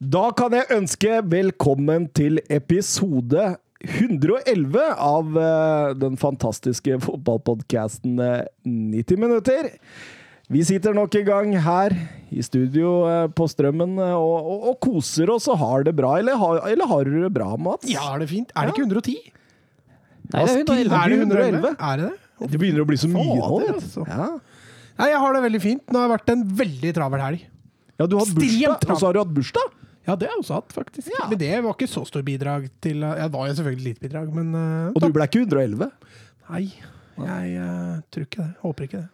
[0.00, 3.50] Da kan jeg ønske velkommen til episode
[3.84, 9.68] 111 av eh, den fantastiske fotballpodkasten 90 minutter.
[10.50, 11.92] Vi sitter nok en gang her
[12.32, 16.14] i studio eh, på Strømmen eh, og, og, og koser oss og har det bra.
[16.22, 17.84] Eller, har- eller har du det bra, Mats?
[17.92, 18.54] Ja, er det fint?
[18.56, 19.18] Er det ikke 110?
[20.30, 20.96] Nei, det er 111.
[20.96, 21.44] Er det 111?
[21.44, 21.74] 111?
[21.76, 22.48] Er det det?
[22.54, 23.60] Det begynner å bli så mye nå.
[23.74, 24.06] Altså.
[24.08, 24.30] Ja.
[25.00, 25.84] Nei, jeg har det veldig fint.
[25.92, 27.44] Nå har det vært en veldig travel helg.
[28.00, 29.76] ja, du har hatt bursdag, og så har du hatt bursdag.
[30.08, 31.10] Ja, det har jeg også hatt, faktisk.
[31.12, 31.26] Ja.
[31.28, 34.30] Men det var ikke så stor bidrag til Ja, det var jo selvfølgelig litt bidrag,
[34.34, 35.90] men uh, Og du ble ikke 111.
[36.50, 36.64] Nei,
[37.20, 38.52] jeg uh, tror ikke det.
[38.64, 39.08] Håper ikke det.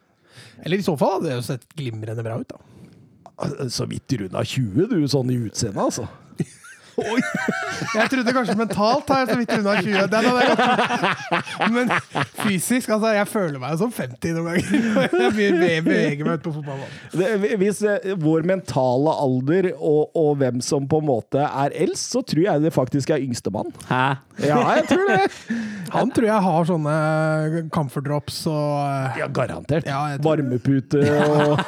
[0.62, 3.68] Eller i så fall hadde det jo sett glimrende bra ut, da.
[3.72, 6.06] Så vidt runda 20, du, sånn i utseendet, altså.
[6.96, 7.20] Oi!
[7.96, 10.06] Jeg trodde kanskje mentalt har jeg så vidt unna 20.
[10.12, 11.91] Den hadde jeg gått Men
[12.41, 13.10] fysisk, altså.
[13.16, 15.10] Jeg føler meg som 50 noen ganger.
[15.27, 17.59] Jeg be- beveger meg ut på fotballbanen.
[17.60, 22.24] Hvis eh, vår mentale alder og, og hvem som på en måte er eldst, så
[22.27, 23.69] tror jeg det faktisk er yngstemann.
[23.91, 24.02] Hæ?
[24.47, 25.20] Ja, jeg tror det.
[25.94, 26.97] Han tror jeg har sånne
[27.77, 29.86] comfort drops og eh, Ja, garantert.
[29.89, 31.61] Ja, Varmepute og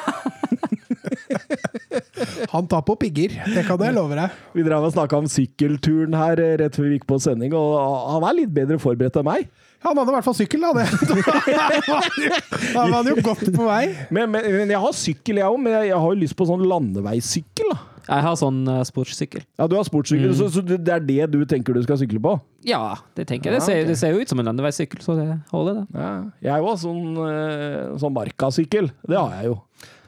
[2.53, 4.37] Han tar på pigger, det kan jeg love deg.
[4.57, 7.75] Vi drev og snakka om sykkelturen her eh, rett før vi gikk på sending, og
[8.15, 9.49] han er litt bedre forberedt enn meg.
[9.85, 10.73] Han hadde i hvert fall sykkel, da.
[10.75, 10.87] Det.
[12.73, 13.85] Da var han jo godt på vei.
[14.11, 16.65] Men, men, men jeg har sykkel, jeg òg, men jeg, har jo lyst på sånn
[16.67, 17.71] landeveissykkel.
[17.71, 17.79] da.
[18.09, 19.43] Jeg har sånn uh, sportssykkel.
[19.59, 22.35] Ja, Du har sportssykkel, så, så det er det du tenker du skal sykle på?
[22.67, 23.59] Ja, det tenker jeg.
[23.59, 26.01] Det ser, det ser jo ut som en landeveissykkel, så det holder, det.
[26.01, 26.11] Ja.
[26.43, 28.91] Jeg har jo sånn, eh, sånn markasykkel.
[29.07, 29.59] Det har jeg jo.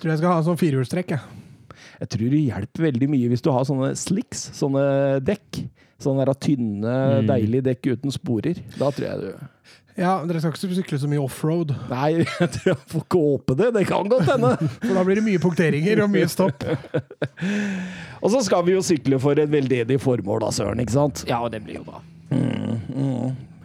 [0.02, 1.13] Tror jeg skal ha sånn firehjulstrekk.
[1.13, 1.19] jeg.
[2.02, 4.83] Jeg tror det hjelper veldig mye hvis du har sånne slicks, sånne
[5.23, 5.61] dekk.
[6.02, 7.27] Sånne der tynne, Mm.
[7.30, 8.58] deilige dekk uten sporer.
[8.77, 9.33] Da tror jeg du
[10.02, 13.55] Ja, Dere skal ikke sykle så mye offroad, Nei, jeg tror jeg får ikke håpe
[13.59, 13.67] det.
[13.75, 14.55] Det kan godt hende.
[14.81, 16.63] for da blir det mye punkteringer og mye stopp.
[18.23, 20.80] Og så skal vi jo sykle for et veldedig formål, da, Søren.
[20.81, 21.23] ikke sant?
[21.30, 22.02] Ja, og det blir jo bra.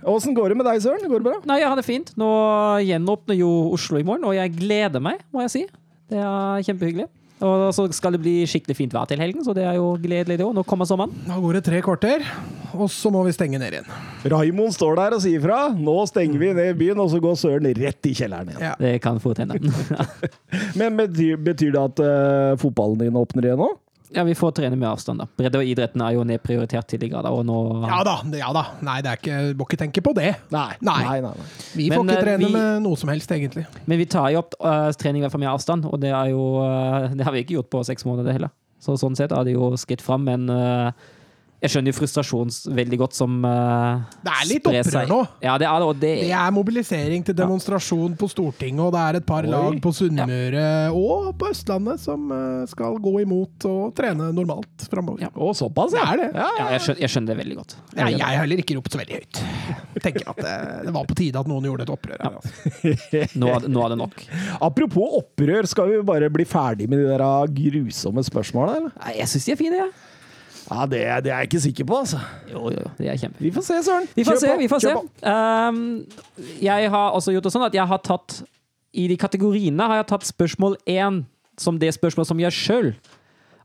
[0.06, 1.02] Åssen går det med deg, Søren?
[1.10, 1.38] Går det bra?
[1.50, 2.12] Nei, jeg har det fint.
[2.20, 2.28] Nå
[2.86, 5.64] gjenåpner jo Oslo i morgen, og jeg gleder meg, må jeg si.
[6.10, 7.08] Det er kjempehyggelig.
[7.44, 10.38] Og så skal det bli skikkelig fint vær til helgen, så det er jo gledelig
[10.40, 10.54] det òg.
[10.56, 11.12] Nå kommer sommeren.
[11.26, 12.24] Da går det tre kvarter,
[12.72, 13.90] og så må vi stenge ned igjen.
[14.32, 15.58] Raimond står der og sier fra.
[15.76, 18.64] Nå stenger vi ned byen, og så går Søren rett i kjelleren igjen.
[18.64, 18.72] Ja.
[18.80, 19.60] Det kan fort hende.
[20.80, 23.68] Men betyr, betyr det at uh, fotballen din åpner igjen nå?
[24.16, 25.26] Ja, vi får trene med avstand, da.
[25.36, 28.62] Bredde og idretten er jo nedprioritert tidligere, da, og nå Ja da, ja da.
[28.86, 30.30] Nei, det er ikke, må ikke tenke på det.
[30.54, 30.70] Nei.
[30.80, 30.96] Nei.
[31.04, 31.48] nei, nei, nei.
[31.76, 33.66] Vi Men, får ikke eh, trene vi- med noe som helst, egentlig.
[33.84, 36.30] Men vi tar jo opp uh, trening i hvert fall med avstand, og det er
[36.32, 38.54] jo uh, Det har vi ikke gjort på seks måneder heller.
[38.80, 40.90] Så sånn sett er det jo skritt fram, men eh,
[41.56, 45.20] jeg skjønner jo frustrasjonen veldig godt som uh, Det er litt opprør nå.
[45.40, 49.00] Ja, det er det, og det, Det er mobilisering til demonstrasjon på Stortinget, og det
[49.00, 49.52] er et par Oi.
[49.54, 55.24] lag på Sunnmøre og på Østlandet som eh, skal gå imot og trene normalt framover.
[55.24, 55.30] Ja.
[55.32, 56.28] Å, såpass, Det er det.
[56.36, 57.76] Ja, ja, jeg, skjønner, jeg skjønner det veldig godt.
[57.96, 59.40] Ja, jeg har heller ikke ropt så veldig høyt.
[59.96, 60.56] Jeg tenker at det,
[60.90, 62.36] det var på tide at noen gjorde et opprør her.
[62.36, 63.32] Altså.
[63.40, 64.26] Nå er, nå er det nok.
[64.64, 69.16] Apropos opprør, skal vi bare bli ferdig med de der grusomme spørsmålene, eller?
[69.16, 69.94] Jeg syns de er fine, jeg.
[69.96, 70.15] Ja,
[70.90, 72.20] det, det er jeg ikke sikker på, altså.
[72.50, 73.38] Jo, jo, det er kjempe.
[73.44, 74.08] Vi får se, Søren.
[74.16, 74.48] Vi får Kjør se.
[74.52, 74.94] på, vi får se.
[74.94, 75.68] kjør.
[75.68, 75.78] Um,
[76.62, 78.40] jeg har også gjort det sånn at jeg har tatt
[78.96, 81.22] I de kategoriene har jeg tatt spørsmål én
[81.60, 82.90] som det spørsmålet som jeg sjøl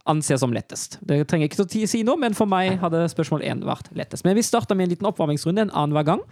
[0.10, 0.98] anser som lettest.
[1.06, 4.26] Det trenger jeg ikke å si noe, men for meg hadde spørsmål én vært lettest.
[4.26, 6.24] Men vi starter med en liten oppvarmingsrunde en annenhver gang.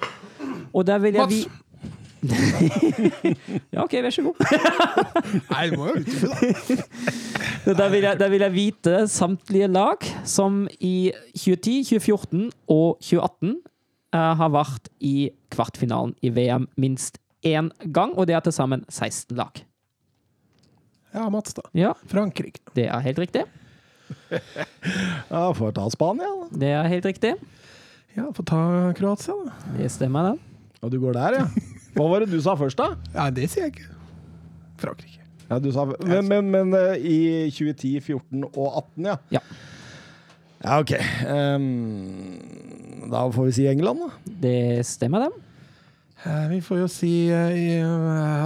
[0.73, 1.43] Og der vil jeg vi...
[3.73, 4.41] ja, OK, vær så god.
[5.53, 6.35] Nei, det må jo utdype, da.
[7.79, 13.51] Der vil, jeg, der vil jeg vite samtlige lag som i 2010, 2014 og 2018
[14.15, 18.85] uh, har vært i kvartfinalen i VM minst én gang, og det er til sammen
[18.89, 19.61] 16 lag.
[21.13, 21.67] Ja, Mats, da.
[21.77, 22.63] Ja, Frankrike.
[22.75, 23.45] det er helt riktig.
[25.29, 26.59] Ja, får ta Spania, da.
[26.63, 27.35] Det er helt riktig.
[28.17, 28.61] Ja, får ta
[28.97, 29.75] Kroatia, da.
[29.77, 30.63] Det stemmer, det.
[30.81, 31.75] Og du går der, ja.
[31.95, 32.93] Hva var det du sa først, da?
[33.15, 33.89] Ja, det sier jeg ikke.
[34.79, 35.23] Frankrike.
[35.49, 37.17] Ja, du sa, men men, men eh, i
[37.49, 39.15] 2010, 14 og 18, ja?
[39.33, 39.41] Ja.
[40.59, 40.91] Ja, OK.
[41.25, 44.09] Um, da får vi si England, da.
[44.43, 45.45] Det stemmer, det.
[46.27, 47.67] Eh, Vi får jo si eh, i,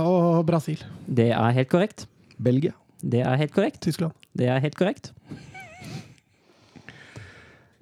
[0.06, 0.84] Og Brasil.
[1.08, 2.06] Det er helt korrekt.
[2.38, 2.76] Belgia.
[3.02, 3.82] Det er helt korrekt.
[3.84, 4.14] Tyskland.
[4.38, 5.12] Det er helt korrekt.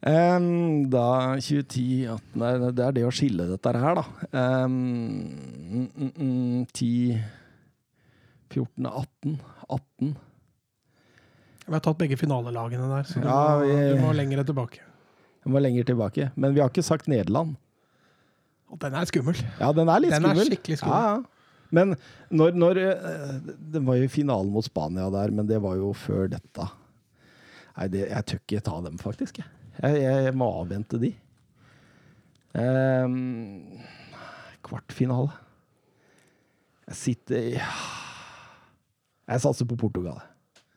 [0.02, 4.06] Ehm, da 2010 18, Nei, det er det å skille dette her, da.
[4.34, 4.78] Um,
[5.30, 7.20] mm, mm, mm, 10
[8.52, 9.36] 14 18
[9.70, 10.16] 18
[11.68, 14.82] Vi har tatt begge finalelagene der, så du, Ja, må, vi- du må lenger tilbake.
[15.46, 16.32] Du må lenger tilbake.
[16.36, 17.56] Men vi har ikke sagt Nederland.
[18.72, 19.38] Og den er skummel.
[19.60, 20.50] Ja, den er litt Den er skummel.
[20.50, 20.98] skikkelig skummel.
[20.98, 21.24] Ja, ja.
[21.72, 21.96] Men
[22.32, 22.74] når, når
[23.72, 26.68] Det var jo finalen mot Spania der, men det var jo før dette.
[27.78, 29.38] Nei, det, jeg tør ikke ta dem, faktisk.
[29.40, 29.48] Jeg,
[29.82, 31.14] jeg, jeg må avvente de.
[32.54, 33.80] Um,
[34.66, 35.32] kvartfinale.
[36.92, 37.54] Jeg sitter i
[39.32, 40.20] Jeg satser på Portugal.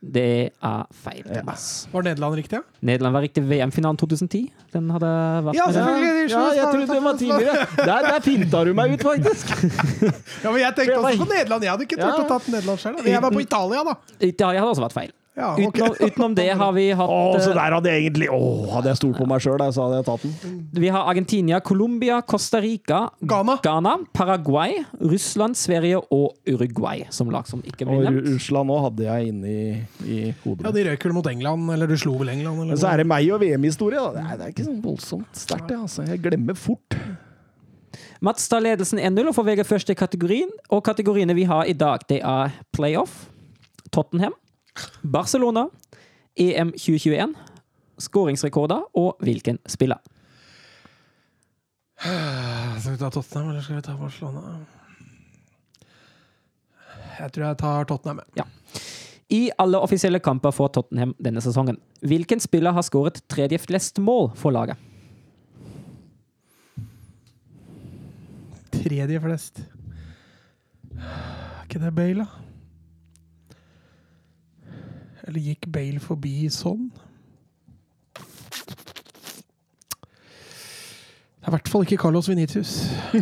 [0.05, 1.41] Det er feil, Ja.
[1.41, 1.89] Thomas.
[1.91, 2.59] Var Nederland riktig?
[2.61, 4.43] Ja, Nederland var riktig VM-finalen 2010.
[4.75, 5.09] Den hadde
[5.47, 6.31] vært Ja, med selvfølgelig.
[6.31, 7.67] Ja, jeg trodde det var tidligere.
[7.81, 9.55] Der, der finta du meg ut, faktisk.
[10.45, 11.65] ja men jeg tenkte også på Nederland.
[11.65, 12.21] Jeg hadde ikke turt Ja.
[12.21, 13.09] å tatt Nederland selv.
[13.09, 13.95] Jeg var på Italia, da.
[14.21, 15.13] Italia hadde også vært feil.
[15.35, 15.67] Ja, okay.
[15.67, 18.39] Utenom, utenom det har vi hatt Å, så eh, der hadde jeg egentlig Å,
[18.77, 20.53] hadde jeg stolt på meg sjøl, så hadde jeg tatt den.
[20.85, 23.57] Vi har Argentina, Colombia, Costa Rica, Ghana.
[23.65, 28.23] Ghana, Paraguay, Russland, Sverige og Uruguay som lag som ikke Og nevnt.
[28.23, 28.31] Og.
[28.37, 29.57] Russland òg hadde jeg inni
[30.07, 30.69] i hodet.
[30.69, 30.75] Ja.
[30.79, 32.63] De røyk vel mot England, eller du slo vel England?
[32.63, 34.15] Eller Men så er det meg og VM-historie, da.
[34.15, 35.81] Det er, det er ikke sånn voldsomt sterkt, det.
[35.83, 36.07] Altså.
[36.07, 36.99] Jeg glemmer fort.
[38.25, 40.51] Mats tar ledelsen 1-0 og får velge første kategorien.
[40.71, 43.25] Og kategoriene vi har i dag, det er playoff,
[43.95, 44.35] Tottenham,
[45.03, 45.69] Barcelona,
[46.37, 47.35] EM 2021,
[47.99, 50.01] skåringsrekorder og hvilken spiller.
[52.05, 54.59] Skal vi ta Tottenham, eller skal vi ta Barcelona?
[57.21, 58.21] Jeg tror jeg tar Tottenham.
[58.37, 58.45] Ja.
[59.31, 64.33] I alle offisielle kamper for Tottenham denne sesongen, hvilken spiller har skåret tredje flest mål
[64.37, 64.77] for laget?
[68.75, 69.63] Tredje flest.
[70.99, 72.44] Er ikke det Bale, da?
[75.25, 76.91] Eller gikk Bale forbi sånn?
[81.45, 82.71] Det er i hvert fall ikke Carlos Venitius.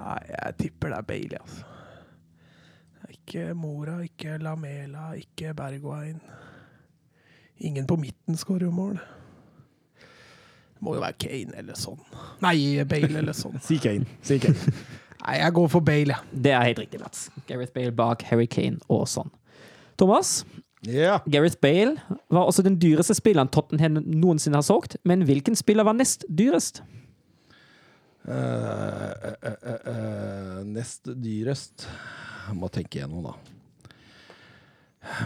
[0.00, 1.66] Nei, jeg tipper det er Bale, altså.
[3.10, 6.18] Ikke Mora, ikke Lamela, ikke Bergwijn.
[7.62, 8.98] Ingen på midten skårer jo mål.
[10.74, 12.00] Det må jo være Kane eller sånn.
[12.42, 13.60] Nei, Bale eller sånn.
[13.66, 14.06] Si Kane.
[14.26, 14.58] Si Kane.
[15.20, 16.42] Nei, jeg går for Bale, jeg.
[16.48, 17.28] Det er helt riktig, Mats.
[17.46, 19.30] Gareth Bale bak Harry Kane og sånn.
[20.00, 20.44] Thomas,
[20.86, 21.20] yeah.
[21.28, 22.00] Gareth Bale
[22.32, 26.80] var også den dyreste spilleren Tottenham noensinne har solgt, men hvilken spiller var nest dyrest?
[28.20, 29.54] Uh, uh,
[29.88, 33.34] uh, nest dyrest Jeg må tenke igjennom, da.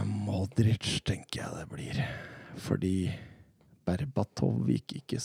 [0.07, 2.03] Modric tenker jeg det blir.
[2.63, 2.97] Fordi
[3.85, 5.21] Berbatov gikk ikke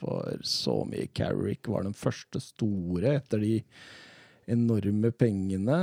[0.00, 1.08] for så mye.
[1.14, 3.54] Carrick var den første store etter de
[4.50, 5.78] enorme pengene.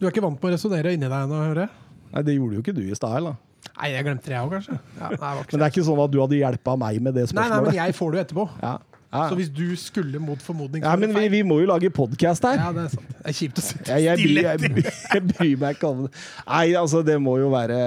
[0.00, 1.72] Du er ikke vant på å resonnere inni deg ennå, hører jeg?
[2.10, 3.34] Nei, det gjorde jo ikke du i stad heller.
[3.76, 4.76] Nei, jeg glemte det, jeg òg, kanskje.
[4.96, 7.26] Ja, nei, det Men det er ikke sånn at du hadde hjelpa meg med det
[7.28, 7.50] spørsmålet?
[7.50, 8.46] nei, nei, men jeg får det jo etterpå.
[8.62, 8.72] Ja,
[9.10, 9.24] ja.
[9.26, 12.60] Så hvis du skulle mot formodning ja, men vi, vi må jo lage podkast her.
[12.62, 13.08] Ja, det er sant.
[13.10, 14.76] Det er kjipt å sitte stille etter.
[14.78, 16.12] Jeg, jeg bryr meg ikke om det.
[16.46, 17.80] Nei, altså, det må jo være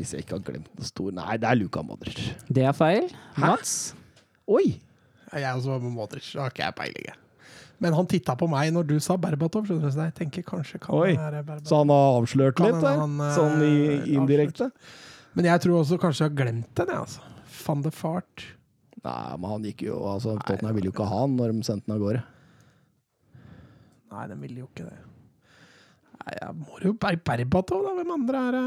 [0.00, 2.20] Hvis jeg ikke har glemt noe stor Nei, det er Luka Modric.
[2.50, 3.06] Det er feil.
[3.38, 3.76] Mats?
[4.50, 4.66] Oi!
[5.30, 6.32] Jeg er også med Modric.
[6.34, 7.12] Da har ikke jeg peiling.
[7.80, 10.80] Men han titta på meg når du sa Berbatov, skjønner du, så jeg tenker kanskje
[10.82, 11.14] kan Oi.
[11.16, 11.68] være Berbatov.
[11.70, 12.98] Så han har avslørt Kan litt der?
[13.00, 14.10] han, eh, Sånn i, avslørt.
[14.18, 14.70] indirekte?
[15.38, 17.20] Men jeg tror også kanskje jeg har glemt den, jeg, altså.
[17.66, 18.44] Van de Fart.
[19.00, 21.88] Nei, men han gikk jo altså, Tottenham ville jo ikke ha han når de sendte
[21.88, 22.22] han av gårde.
[24.10, 24.98] Nei, de ville jo ikke det.
[26.20, 27.94] Nei, jeg må jo Ber Berbatov, da.
[27.96, 28.66] Hvem andre er det?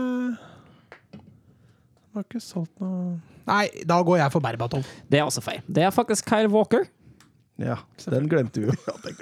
[1.14, 4.86] De har ikke solgt noe Nei, da går jeg for Berbatov.
[5.12, 5.60] Det er også feil.
[5.68, 6.86] Det er faktisk Kyle Walker.
[7.62, 7.78] Ja,
[8.10, 8.74] den glemte vi jo.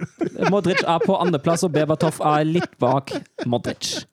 [0.54, 3.12] Modric er på andreplass, og Bebatov er litt bak
[3.50, 4.06] Modric.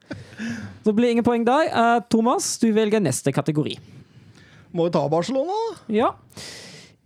[0.83, 1.71] Så det blir ingen poeng der.
[1.71, 3.77] Eh, Thomas, du velger neste kategori.
[4.75, 5.77] Må jo ta Barcelona, da.
[5.95, 6.11] Ja.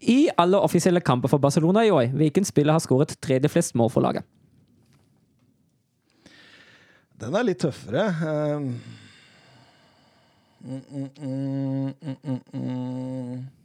[0.02, 3.92] I alle offisielle kamper for Barcelona i år, hvilken spiller har skåret tredje flest mål
[3.92, 4.26] for laget?
[7.22, 8.08] Den er litt tøffere.
[8.18, 8.72] Um,
[10.64, 13.61] mm, mm, mm, mm, mm, mm.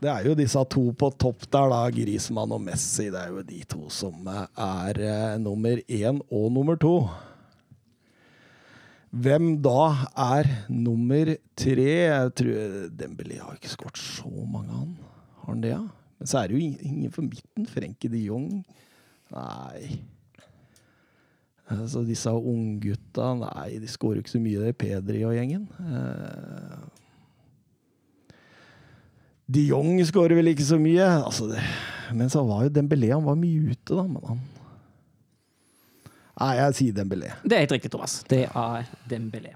[0.00, 1.80] Det er jo disse to på topp der, da.
[1.92, 3.10] Grismann og Messi.
[3.12, 6.94] Det er jo de to som er eh, nummer én og nummer to.
[9.10, 11.88] Hvem da er nummer tre?
[12.06, 14.94] Jeg tror Dembélé har ikke skåret så mange, han.
[15.42, 15.82] Har han det, ja?
[16.20, 17.66] Men så er det jo ingen for midten.
[17.68, 18.48] Frenkie de Jong.
[19.34, 20.00] Nei.
[21.90, 24.72] Så disse unggutta Nei, de skårer jo ikke så mye, det.
[24.72, 25.68] er Pedri og gjengen.
[25.84, 26.99] Eh,
[29.50, 31.06] de Jong skårer vel ikke så mye.
[31.24, 31.62] Altså det,
[32.16, 34.04] men så var jo Dembélé Han var mye ute, da.
[34.06, 34.42] Men han
[36.40, 37.34] Nei, jeg sier Dembélé.
[37.44, 38.20] Det er helt riktig, Thomas.
[38.30, 39.52] Det er Dembélé.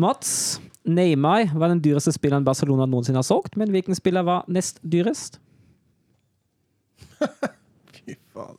[0.00, 4.80] Mats, Neymar var den dyreste spilleren Barcelona noensinne har solgt, men hvilken spiller var nest
[4.80, 5.36] dyrest?
[7.92, 8.56] Fy faen.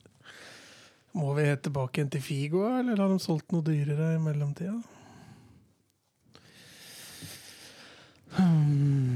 [1.18, 4.78] Må vi helt tilbake igjen til Figo, eller har de solgt noe dyrere i mellomtida?
[8.38, 9.13] Hmm.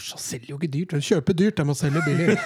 [0.00, 0.94] Barca selger jo ikke dyrt.
[0.96, 2.36] De kjøper dyrt, de må selge billig.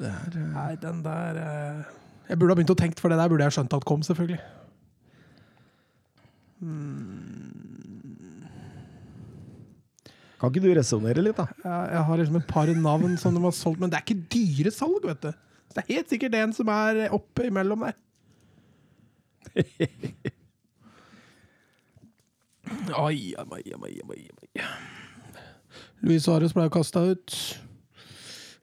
[0.00, 0.44] Det er uh...
[0.54, 1.82] Nei, den der uh...
[2.30, 4.38] Jeg burde ha begynt å tenke, for det der burde jeg skjønt at kom, selvfølgelig.
[10.40, 11.50] Kan ikke du resonnere litt, da?
[11.60, 14.30] Jeg, jeg har liksom et par navn som de har solgt, men det er ikke
[14.32, 15.32] dyre salg, vet du.
[15.68, 17.96] Så det er helt sikkert en som er oppe imellom der.
[22.96, 24.22] Ai, ai, ai, ai,
[24.58, 24.64] ai.
[26.02, 27.34] Luis Suárez ble kasta ut.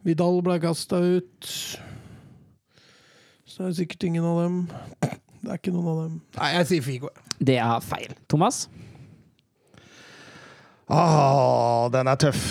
[0.06, 1.52] Vidal ble kasta ut.
[3.48, 4.58] Så er det sikkert ingen av dem.
[5.42, 6.18] Det er ikke noen av dem.
[6.38, 7.12] Nei, jeg sier Figo.
[7.38, 8.16] Det er feil.
[8.30, 8.66] Thomas?
[10.90, 12.44] Ah, den er tøff.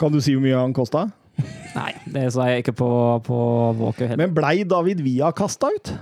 [0.00, 1.06] Kan du si hvor mye han kosta?
[1.76, 2.90] Nei, det sa jeg ikke på,
[3.26, 3.38] på
[3.78, 4.22] Walker heller.
[4.24, 5.92] Men blei David Villa kasta ut?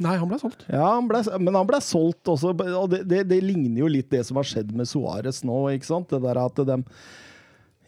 [0.00, 0.62] Nei, han ble solgt.
[0.72, 4.08] Ja, han ble, men han ble solgt også, og det, det, det ligner jo litt
[4.12, 6.08] det som har skjedd med Suárez nå, ikke sant?
[6.08, 6.78] Det der at de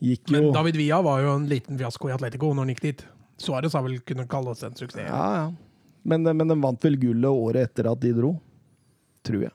[0.02, 2.84] gikk jo Men David Villa var jo en liten fiasko i Atletico når han gikk
[2.84, 3.04] dit.
[3.40, 5.08] Suárez har vel kunnet kalle oss en suksess.
[5.08, 5.48] Ja, ja.
[6.02, 8.34] Men, men de vant vel gullet året etter at de dro.
[9.24, 9.54] Tror jeg.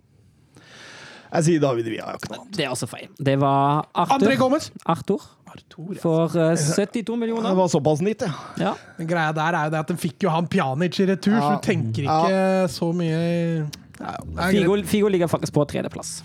[1.27, 1.99] Jeg sier David Villa.
[1.99, 2.57] Jeg har ikke noe annet.
[2.57, 3.09] Det er også feil.
[3.19, 4.15] Det var Arthur.
[4.17, 4.69] André Gomez!
[4.87, 6.01] Arthur Arthur, ja.
[6.03, 8.33] for uh, 72 Det var såpass nytt, ja.
[8.61, 8.73] Ja.
[8.97, 11.55] Den greia der er jo det at de fikk jo han Pjanic i retur, så
[11.55, 13.21] du tenker ikke så mye
[13.97, 14.13] ja,
[14.51, 14.77] Figo.
[14.85, 16.19] Figo ligger faktisk på tredjeplass.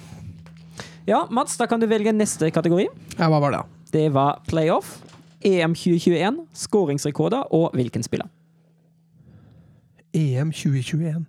[1.09, 2.87] Ja, Mats, da kan du velge neste kategori.
[3.17, 3.63] Ja, hva var det.
[3.93, 5.01] Det var playoff,
[5.45, 8.29] EM 2021, skåringsrekorder og hvilken spiller.
[10.15, 11.25] EM 2021.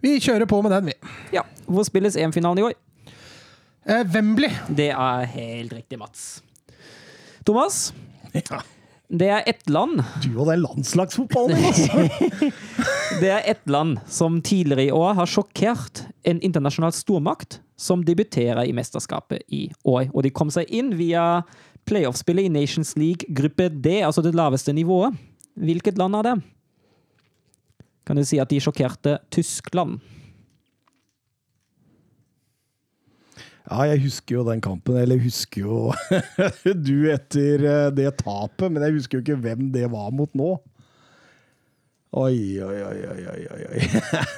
[0.00, 1.10] Vi kjører på med den, vi.
[1.34, 2.78] Ja, Hvor spilles EM-finalen i år?
[3.86, 4.50] Eh, Wembley.
[4.68, 6.42] Det er helt riktig, Mats.
[7.50, 7.92] Thomas,
[8.30, 8.60] ja.
[9.10, 12.50] det er ett land Du og den landslagsfotballen, altså!
[13.20, 18.62] Det er ett land som tidligere i år har sjokkert en internasjonal stormakt som debuterer
[18.70, 20.12] i mesterskapet i år.
[20.14, 21.42] Og de kom seg inn via
[21.90, 25.18] playoff-spillet i Nations League gruppe D, altså det laveste nivået.
[25.58, 26.36] Hvilket land er det?
[28.06, 29.98] Kan du si at de sjokkerte Tyskland?
[33.70, 34.96] Ja, jeg husker jo den kampen.
[34.98, 35.76] Eller jeg husker jo
[36.88, 40.56] du etter eh, det tapet, men jeg husker jo ikke hvem det var mot nå.
[42.10, 43.82] Oi, oi, oi, oi, oi, oi.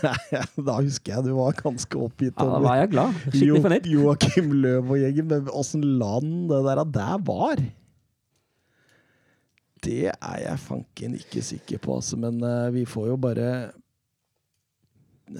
[0.68, 2.34] da husker jeg du var ganske oppgitt.
[2.36, 3.22] Ja, da var jeg glad.
[3.32, 7.62] Skikkelig Jo- Joakim Løv og gjengen, men åssen land det der, der var
[9.82, 12.20] Det er jeg fanken ikke sikker på, altså.
[12.20, 13.48] Men uh, vi får jo bare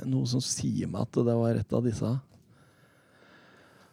[0.09, 2.15] noe som sier meg at det var et av disse.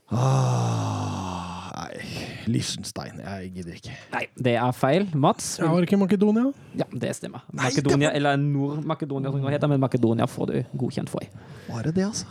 [0.09, 2.01] Ah, nei,
[2.49, 3.19] Liechtenstein.
[3.21, 3.95] Jeg gidder ikke.
[4.13, 5.05] Nei, det er feil.
[5.13, 5.51] Mats?
[5.59, 6.47] Jeg var det ikke Makedonia?
[6.79, 7.43] Ja, det stemmer.
[7.51, 11.25] Nei, det Makedonia, eller Nord-Makedonia, som det heter, men Makedonia får du godkjent for.
[11.69, 12.25] Var det det, altså?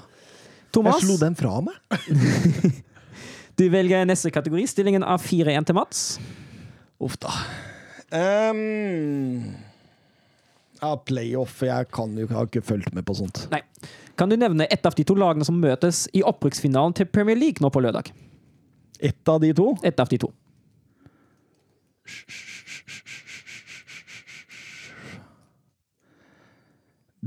[0.75, 1.79] Thomas, Jeg slo den fra meg.
[3.59, 4.67] du velger neste kategori.
[4.69, 6.03] Stillingen av 4-1 til Mats.
[6.99, 7.33] Uff da.
[8.11, 9.55] Um,
[10.83, 11.63] ja, playoff.
[11.63, 13.47] Jeg kan jo, har ikke fulgt med på sånt.
[13.55, 13.63] Nei.
[14.19, 17.63] Kan du nevne ett av de to lagene som møtes i opprykksfinalen til Premier League
[17.63, 18.11] nå på lørdag?
[18.99, 19.77] Ett av de to.
[19.87, 20.33] Ett av de to.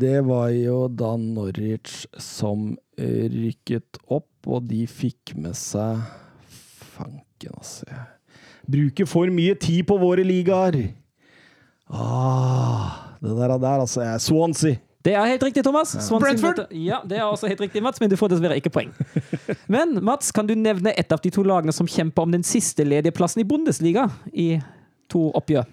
[0.02, 6.02] Det var jo da Norwich som rykket opp, og de fikk med seg
[6.92, 7.88] Fanken, altså.
[8.68, 10.82] Bruker for mye tid på våre ligaer!
[11.88, 14.04] Ah, det der, der altså.
[14.20, 14.80] Swansea.
[15.02, 15.92] Det er helt riktig, Thomas.
[15.96, 16.60] Swansea Brentford!
[16.60, 18.92] møter- Ja, det er også helt riktig, Mats, men du får dessverre ikke poeng.
[19.68, 22.86] Men Mats, kan du nevne ett av de to lagene som kjemper om den siste
[22.86, 24.60] ledige plassen i Bundesliga i
[25.10, 25.66] to oppgjør?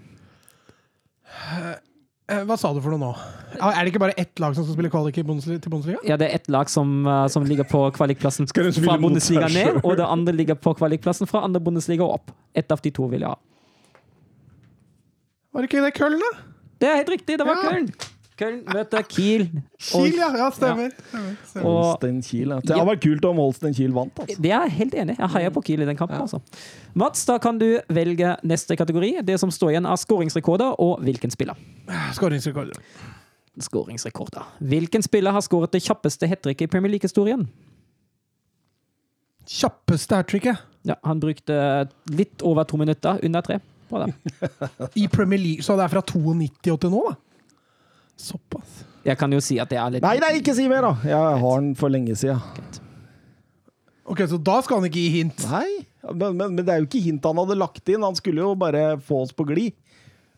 [2.29, 3.11] Eh, hva sa du for noe nå?
[3.57, 6.01] Er det ikke bare ett lag som skal spille kvalik til Bundesliga?
[6.09, 9.97] Ja, det er ett lag som, uh, som ligger på kvalikplassen fra Bundesliga ned, og
[10.01, 12.35] det andre ligger på kvalikplassen fra andre Bundesliga og opp.
[12.57, 13.39] Ett av de to vil jeg ha.
[15.53, 16.33] Var det ikke det Köln, da?
[16.79, 17.71] Det er helt riktig, det var Ja.
[17.73, 17.89] Köln.
[18.39, 19.49] Köln møter Kiel.
[19.83, 20.29] Kiel, ja.
[20.39, 20.93] ja stemmer.
[20.95, 22.21] stemmer, stemmer.
[22.23, 22.53] Kiel.
[22.55, 22.59] ja.
[22.63, 24.15] Det hadde vært kult om Holstein Kiel vant.
[24.23, 24.39] Altså.
[24.45, 25.17] det er jeg helt enig.
[25.19, 26.21] Jeg heier på Kiel i den kampen.
[26.23, 26.39] Altså.
[26.99, 29.17] Mats, da kan du velge neste kategori.
[29.27, 31.59] Det som står igjen, er skåringsrekorder og hvilken spiller.
[32.15, 32.79] Skåringsrekorder.
[33.67, 34.47] Skåringsrekorder.
[34.71, 37.49] Hvilken spiller har skåret det kjappeste hat tricket i Premier League-historien?
[39.49, 43.59] Kjappeste hat tricket Ja, han brukte litt over to minutter, under tre,
[43.91, 44.13] på det.
[45.03, 45.67] i Premier League.
[45.67, 47.17] Så det er fra 92 og til nå, da?
[48.19, 48.85] Såpass.
[49.07, 50.95] Jeg kan jo si at jeg er litt Nei, nei, ikke si mer, da!
[51.07, 52.41] Jeg har den for lenge siden.
[54.09, 55.45] Ok, Så da skal han ikke gi hint?
[55.51, 58.05] Nei, men, men, men det er jo ikke hint han hadde lagt inn.
[58.05, 59.77] Han skulle jo bare få oss på glid.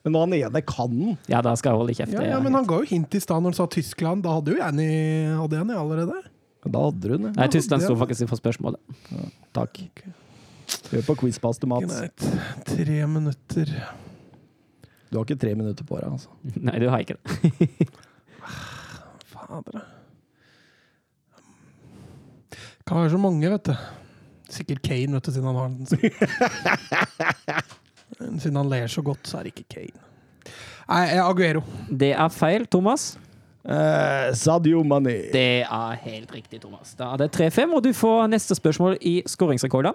[0.04, 2.14] Men når han ene kan den Ja, da skal jeg holde kjeft.
[2.16, 4.24] Ja, ja, Men han ga jo hint i stad når han sa Tyskland.
[4.24, 6.20] Da hadde jo Jenny den hadde jeg allerede.
[6.64, 7.34] Da hadde hun det.
[7.36, 7.48] Nei.
[7.52, 8.80] Tyskland sto faktisk for spørsmålet.
[9.56, 9.82] Takk.
[10.90, 12.00] Hør på Quizmaster Mats.
[12.00, 12.26] Greit.
[12.68, 13.74] Tre minutter.
[15.10, 16.28] Du har ikke tre minutter på deg, altså.
[16.66, 17.24] Nei, du har ikke det.
[19.32, 19.80] Fader.
[22.86, 23.74] Kan være så mange, vet du.
[24.50, 25.86] Sikkert Kane, vet du, siden han har den.
[28.40, 30.00] Siden han ler så godt, så er det ikke Kane.
[30.90, 31.60] Nei, eh, Aguero.
[31.86, 33.18] Det er feil, Thomas.
[33.62, 35.30] Eh, Sadio Mani.
[35.32, 36.94] Det er helt riktig, Thomas.
[36.98, 39.92] Da er det 3-5, og du får neste spørsmål i skåringsrekorder.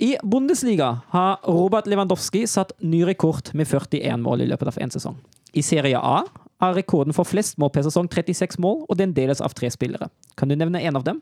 [0.00, 4.88] I Bundesliga har Robert Lewandowski satt ny rekord med 41 mål i løpet av én
[4.88, 5.18] sesong.
[5.52, 6.22] I Serie A
[6.64, 10.08] er rekorden for flest mål per sesong 36 mål, og den deles av tre spillere.
[10.40, 11.20] Kan du nevne en av dem?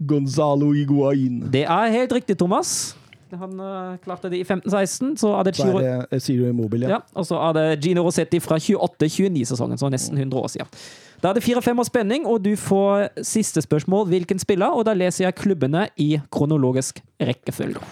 [0.00, 1.42] Gonzalo Higuain.
[1.52, 2.94] Det er helt riktig, Thomas.
[3.36, 5.12] Han uh, klarte det i 15-16.
[5.20, 6.88] Så er det Giro, er det eh, Ciro Immobile.
[6.88, 10.80] ja, og så er det Gino Rossetti fra 28-29-sesongen, så nesten 100 år siden.
[11.20, 14.94] Da er det fire-fem år spenning, og du får siste spørsmål hvilken spiller, og da
[14.96, 17.82] leser jeg klubbene i kronologisk rekkefølge.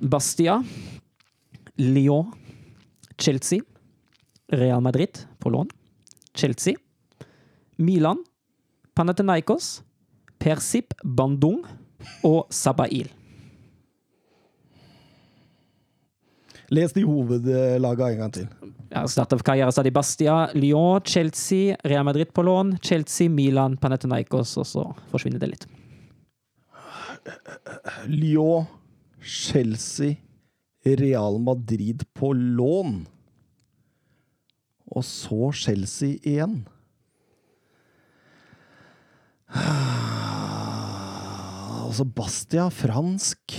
[0.00, 0.56] Bastia,
[1.76, 2.32] Lyon,
[3.20, 3.60] Chelsea,
[4.52, 5.68] Real Madrid på lån,
[6.34, 6.80] Chelsea,
[7.76, 8.24] Milan,
[8.96, 9.82] Panathinaikos,
[10.40, 11.60] Persip Bandung
[12.24, 13.12] og Sabail.
[16.72, 18.46] Les de hovedlagene en gang til.
[18.92, 23.76] Ja, Start av karriere sa de Bastia, Lyon, Chelsea, Real Madrid på lån, Chelsea, Milan,
[23.80, 25.66] Panathinaikos, og så forsvinner det litt.
[28.08, 28.68] Lyon,
[29.20, 30.16] Chelsea,
[30.84, 33.02] Real Madrid på lån.
[34.92, 36.62] Og så Chelsea igjen.
[41.92, 43.52] Altså Bastia, fransk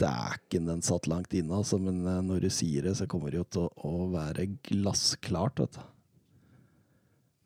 [0.00, 3.40] Dæken, den satt langt inne, altså, men eh, når du sier det, så kommer det
[3.40, 5.82] jo til å, være glassklart, vet du.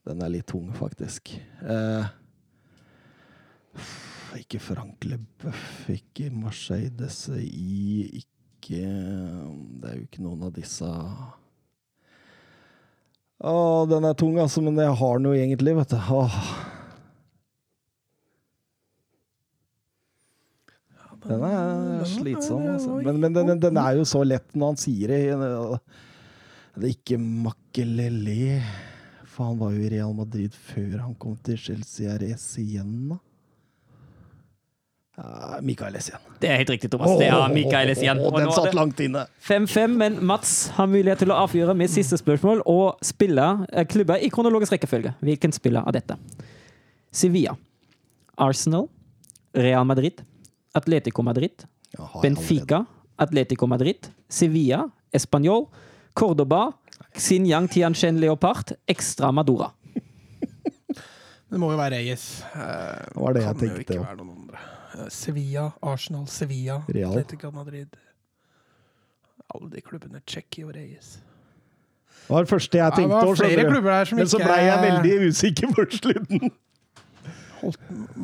[0.04, 1.32] Den er litt tung, faktisk.
[1.64, 2.12] Eh,
[4.38, 8.30] ikke Frank Leboeuf, ikke Marseille DCI, ikke
[8.64, 10.87] Det er jo ikke noen av disse
[13.44, 15.98] Å, den er tung, altså, men jeg har den jo egentlig, vet du.
[16.16, 16.38] Åh.
[21.24, 22.96] Den er slitsom, altså.
[23.04, 25.20] Men, men den, den er jo så lett når han sier det.
[26.74, 28.58] Det er ikke Makelele.
[29.34, 33.20] For han var jo i Real Madrid før han kom til Chelsea RS igjen, da.
[35.14, 36.18] Ja, Mikael Essien.
[36.42, 37.12] Det er helt riktig, Thomas.
[37.20, 38.18] Det er Mikael Essien.
[38.18, 39.24] Åh, Og Den satt langt inne.
[39.46, 44.18] 5-5, men Mats har mulighet til å avgjøre med siste spørsmål og spille eh, klubber
[44.18, 45.14] i kronologisk rekkefølge.
[45.22, 46.18] Hvilken spiller av dette?
[47.14, 47.54] Sevilla,
[48.42, 48.88] Arsenal,
[49.54, 50.24] Real Madrid,
[50.74, 51.64] Atletico Madrid,
[52.22, 52.84] Benfica,
[53.16, 55.68] Atletico Madrid, Sevilla, Español,
[56.14, 56.72] Cordoba,
[57.14, 59.70] Xinjiang Tianchen Leopard, Extra Madura.
[61.54, 62.24] Det må jo være Reyes.
[62.54, 64.62] Eh, Det var det jeg kan jo ikke være noen andre.
[64.96, 67.12] Eh, Sevilla, Arsenal, Sevilla, Real.
[67.12, 67.94] Atletico Madrid.
[69.54, 70.22] Alle de klubbene.
[70.26, 71.20] Checky og Reyes.
[72.24, 74.46] Det var det første jeg Ja, det var flere klubber der som Men så ble
[74.48, 76.52] blei jeg veldig usikker på slutten.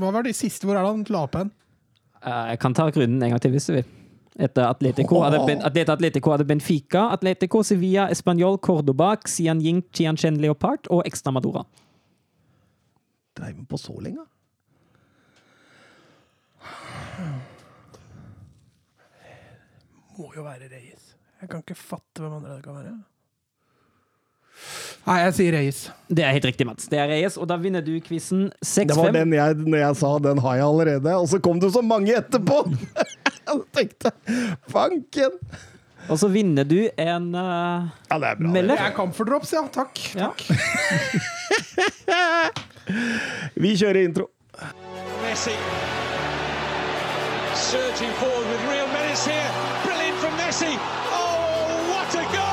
[0.00, 0.66] Hva var de siste?
[0.66, 1.50] Hvor er det han la på hen?
[2.26, 3.84] Eh, Jeg kan ta grunnen en gang til, hvis du vil.
[4.40, 11.02] Etter Atletico hadde, ben, Atletico hadde Benfica, Atletico, Sevilla, Español, Cordoba, Xianjing, Chianchen Leopard og
[11.06, 11.64] Extra Madura.
[13.36, 14.24] Dreiv vi på så lenge?
[20.18, 21.14] Må jo være Reyes.
[21.40, 22.96] Jeg kan ikke fatte hvem andre det kan være.
[25.06, 25.78] Nei, jeg sier Reyes.
[26.12, 26.88] Det er helt riktig, Mats.
[26.92, 28.90] Det er Reyes, og da vinner du quizen 6-5.
[28.90, 31.72] Det var den jeg, når jeg sa den har jeg allerede, og så kom det
[31.74, 32.62] så mange etterpå!
[33.50, 34.10] Jeg tenkte
[34.70, 35.32] fanken!
[36.06, 38.50] Og så vinner du en uh, Ja, det er bra.
[38.52, 38.76] melder.
[38.78, 39.64] Det er Camphor Drops, ja.
[39.74, 39.98] Takk.
[40.14, 40.30] Ja.
[43.64, 44.28] Vi kjører intro.
[45.24, 45.56] Messi
[47.70, 49.50] surging forward with real menace here.
[49.84, 50.72] Brilliant from Messi.
[51.12, 52.49] Oh, what a goal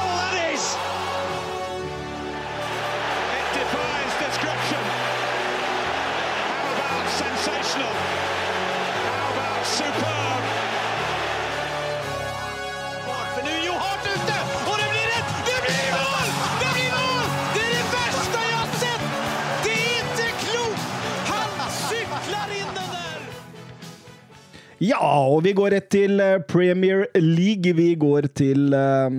[24.88, 27.74] Ja, og vi går rett til eh, Premier League.
[27.76, 29.18] Vi går til eh,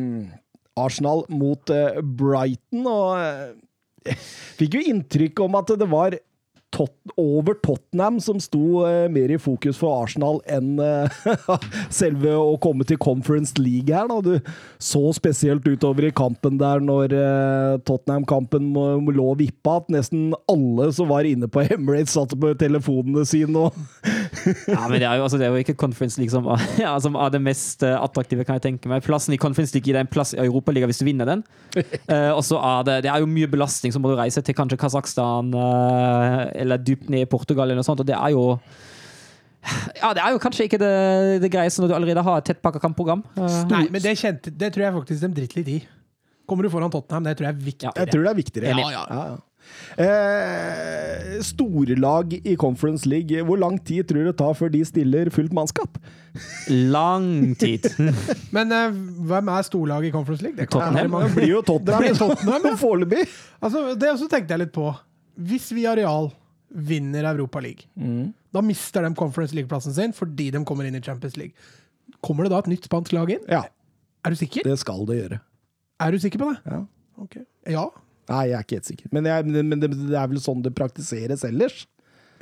[0.78, 4.08] Arsenal mot eh, Brighton, og
[4.60, 6.16] fikk jo inntrykk om at det var
[6.72, 10.76] tot over Tottenham som sto mer i fokus for Arsenal enn
[12.00, 14.12] selve å komme til Conference League her.
[14.20, 14.36] Du
[14.76, 17.16] så spesielt utover i kampen der når
[17.88, 23.24] Tottenham-kampen lå og vippa, at nesten alle som var inne på Emirates, satt på telefonene
[23.28, 24.27] sine og
[24.68, 26.46] Ja, men det er jo, altså, det er jo ikke Conference League som,
[26.84, 29.04] ja, som er det mest eh, attraktive, kan jeg tenke meg.
[29.06, 31.44] Plassen i Conference League deg en plass i Europaligaen hvis du vinner den.
[31.76, 34.56] Uh, og så er det, det er jo mye belastning, så må du reise til
[34.58, 38.46] kanskje Kasakhstan uh, eller dypt ned i Portugal eller noe sånt, og det er jo
[39.98, 40.92] ja, det er jo kanskje ikke det,
[41.42, 43.24] det greieste når du allerede har et tettpakka kampprogram.
[43.36, 45.78] Uh, Nei, men det, kjente, det tror jeg faktisk de driter litt i.
[46.48, 48.00] Kommer du foran Tottenham, det tror jeg er viktigere.
[48.00, 48.72] Jeg tror det er viktigere.
[48.72, 49.36] Ja, Ja, ja, ja.
[49.98, 55.30] Eh, storlag i Conference League, hvor lang tid tror du det tar før de stiller
[55.34, 55.98] fullt mannskap?
[56.70, 57.86] lang tid.
[58.54, 58.92] Men eh,
[59.26, 60.58] hvem er storlag i Conference League?
[60.60, 61.16] Det Tottenham.
[61.24, 62.74] Det blir jo Tottenham, Det Tottenham, ja.
[62.84, 63.24] foreløpig.
[63.64, 64.92] Altså, det også tenkte jeg litt på.
[65.48, 66.30] Hvis vi Areal
[66.68, 67.88] vinner Europa League,
[68.52, 71.56] da mister de Conference League-plassen sin fordi de kommer inn i Champions League.
[72.24, 73.42] Kommer det da et nytt spansk lag inn?
[73.50, 73.64] Ja,
[74.26, 74.66] Er du sikker?
[74.66, 75.38] det skal det gjøre.
[76.04, 76.58] Er du sikker på det?
[76.70, 76.80] Ja.
[77.18, 77.36] Ok.
[77.70, 77.86] Ja.
[78.28, 79.12] Nei, jeg er ikke helt sikker.
[79.14, 81.86] Men, jeg, men det, det er vel sånn det praktiseres ellers.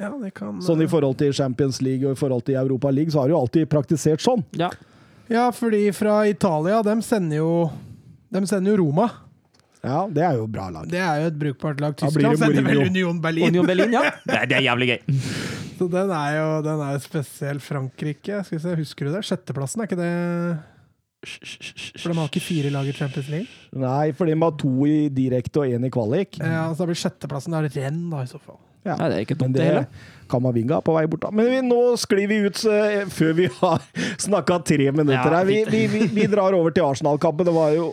[0.01, 3.13] ja, det kan Sånn i forhold til Champions League og i forhold til Europa League,
[3.15, 4.43] så har du jo alltid praktisert sånn.
[4.59, 4.73] Ja.
[5.31, 7.53] Ja, fordi fra Italia, de sender jo
[8.31, 9.09] De sender jo Roma.
[9.87, 10.87] Ja, det er jo bra lag.
[10.91, 11.95] Det er jo et brukbart lag.
[11.99, 13.51] Tyskland sender vel Union Berlin.
[13.53, 14.03] Union Berlin, ja.
[14.27, 15.19] Det, det er jævlig gøy.
[15.77, 17.61] Så den er jo, den er spesiell.
[17.63, 19.23] Frankrike, skal vi se, husker du det?
[19.29, 20.11] Sjetteplassen, er ikke det
[21.25, 23.49] For de har ikke fire lag i Champions League?
[23.73, 26.39] Nei, for de har to i direkte og én i kvalik.
[26.39, 28.61] Ja, så da blir sjetteplassen da renn, da, i så fall.
[28.87, 28.95] Ja.
[29.01, 29.87] Nei, det er ikke dumt, det det heller.
[30.31, 31.33] Kamavinga er på vei bort, da.
[31.35, 33.83] Men vi, nå sklir vi ut eh, før vi har
[34.27, 35.49] snakka tre minutter Ja, her.
[35.49, 37.49] Vi, vi, vi, vi drar over til Arsenal-kampen.
[37.49, 37.89] Det var jo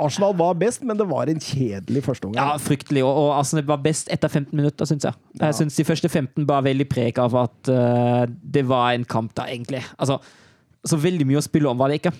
[0.00, 2.02] Arsenal var best, men det var en kjedelig
[2.34, 3.04] Ja, fryktelig.
[3.04, 5.20] Og, og Arsenal var best etter 15 minutter, syns jeg.
[5.40, 9.34] Jeg syns de første 15 bar veldig preg av at uh, det var en kamp
[9.36, 9.84] da, egentlig.
[9.98, 10.18] Altså,
[10.84, 12.14] så veldig mye å spille om var det ikke.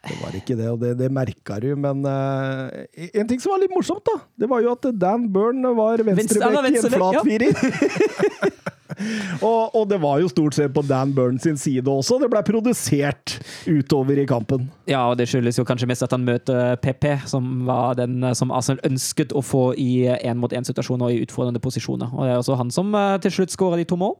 [0.00, 1.74] Det var ikke det, og det, det merka du.
[1.76, 2.72] Men uh,
[3.12, 6.70] en ting som var litt morsomt, da, det var jo at Dan Byrne var venstrebekk
[6.70, 8.48] i en flat flat ja.
[9.46, 12.16] og, og det var jo stort sett på Dan Byrne sin side også.
[12.22, 13.36] Det ble produsert
[13.68, 14.70] utover i kampen.
[14.88, 18.36] Ja, og det skyldes jo kanskje mest at han møter PP, som var den eh,
[18.36, 22.08] som Arsenal ønsket å få i én-mot-én-situasjoner og i utfordrende posisjoner.
[22.16, 24.16] Og det er også han som eh, til slutt skåra de to mål.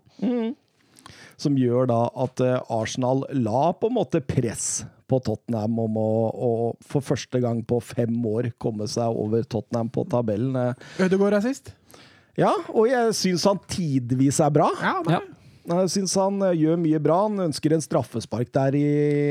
[1.41, 6.53] som gjør da at Arsenal la på en måte press på Tottenham om å, å
[6.87, 10.77] for første gang på fem år komme seg over Tottenham på tabellen.
[11.03, 11.75] Ødegaard er sist.
[12.39, 14.71] Ja, og jeg syns han tidvis er bra.
[14.81, 15.21] Ja, Ja.
[15.71, 17.17] Jeg syns han eh, gjør mye bra.
[17.29, 18.87] Han ønsker en straffespark der i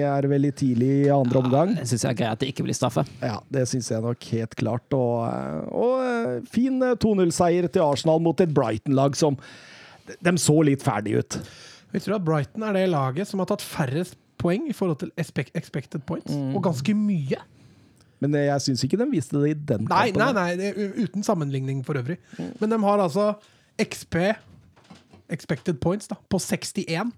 [0.06, 1.74] er veldig tidlig i andre omgang.
[1.80, 3.04] Det syns jeg er greit at det ikke blir straffe.
[3.20, 4.96] Ja, det syns jeg nok helt klart.
[4.96, 9.40] Og, eh, og eh, fin eh, 2-0-seier til Arsenal mot et Brighton-lag som
[10.10, 11.36] De så litt ferdig ut.
[11.92, 15.12] Vi du at Brighton er det laget som har tatt færrest poeng i forhold til
[15.20, 16.32] expect- expected points?
[16.34, 16.56] Mm.
[16.58, 17.40] Og ganske mye.
[18.20, 20.36] Men jeg syns ikke de viste det i den Nei, kampen.
[20.36, 22.18] nei, nei, uten sammenligning for øvrig.
[22.60, 23.30] Men de har altså
[23.80, 24.18] XP,
[25.32, 27.12] expected points, da, på 61.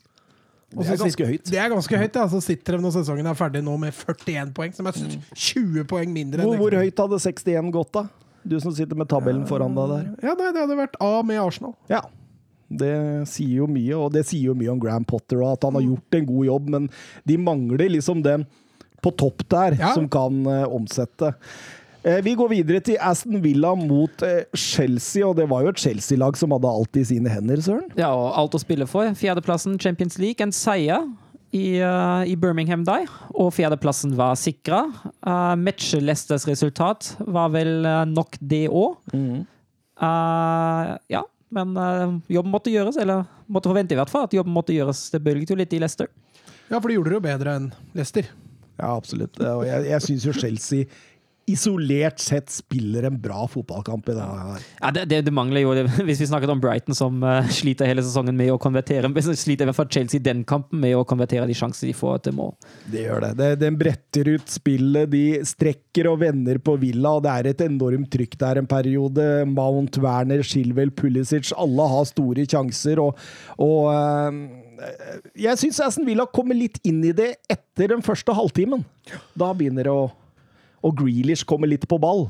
[0.71, 1.49] Og Det er ganske høyt.
[1.51, 2.27] Det er ganske høyt, ja.
[2.31, 4.95] Så sitter de når sesongen er ferdig nå med 41 poeng, som er
[5.35, 6.45] 20 poeng mindre.
[6.45, 8.05] Hvor, enn hvor høyt hadde 61 gått, da?
[8.47, 10.05] Du som sitter med tabellen foran deg der.
[10.29, 11.75] Ja, nei, det hadde vært A med Arsenal.
[11.91, 11.99] Ja.
[12.77, 15.75] Det sier jo mye, og det sier jo mye om Graham Potter, og at han
[15.79, 16.89] har gjort en god jobb, men
[17.27, 18.47] de mangler liksom den
[19.01, 19.93] på topp der Ja.
[19.97, 21.33] som kan uh, omsette.
[22.03, 25.81] Eh, vi går videre til Aston Villa mot eh, Chelsea, og det var jo et
[25.83, 27.91] Chelsea-lag som hadde alt i sine hender, Søren.
[27.97, 29.05] Ja, og alt å spille for.
[29.17, 31.05] Fjerdeplassen Champions League, en seier
[31.53, 33.05] i, uh, i Birmingham der,
[33.35, 34.85] og fjerdeplassen var sikra.
[35.21, 38.97] Uh, Matchelesters resultat var vel nok det òg.
[40.01, 41.21] ja,
[41.55, 45.09] men eh, jobben måtte gjøres, eller måtte forvente i hvert fall at jobben måtte gjøres.
[45.13, 46.09] Det bølget jo litt i Leicester.
[46.71, 48.29] Ja, for de gjorde det jo bedre enn Leicester.
[48.81, 49.37] Ja, absolutt.
[49.43, 50.87] Og jeg, jeg syns jo Chelsea
[51.51, 54.65] isolert sett spiller en bra fotballkamp i denne her.
[54.79, 57.89] Ja, det, det, det mangler jo, det, Hvis vi snakket om Brighton, som uh, sliter
[57.89, 59.09] hele sesongen med å konvertere
[59.41, 62.37] sliter i hvert fall Chelsea den kampen med å konvertere de sjanser de får til
[62.37, 62.53] mål.
[62.91, 63.33] Det gjør det.
[63.41, 63.49] det.
[63.63, 68.11] Den bretter ut spillet, de strekker og vender på Villa, og det er et enormt
[68.13, 69.27] trykk der en periode.
[69.49, 73.19] Mount, Werner, Shilwell, Pulisic, alle har store sjanser, og,
[73.61, 74.31] og uh,
[75.37, 78.85] Jeg syns Aston Villa kommer litt inn i det etter den første halvtimen.
[79.37, 80.09] Da begynner det å
[80.87, 82.27] Og Grealish kommer litt på ball.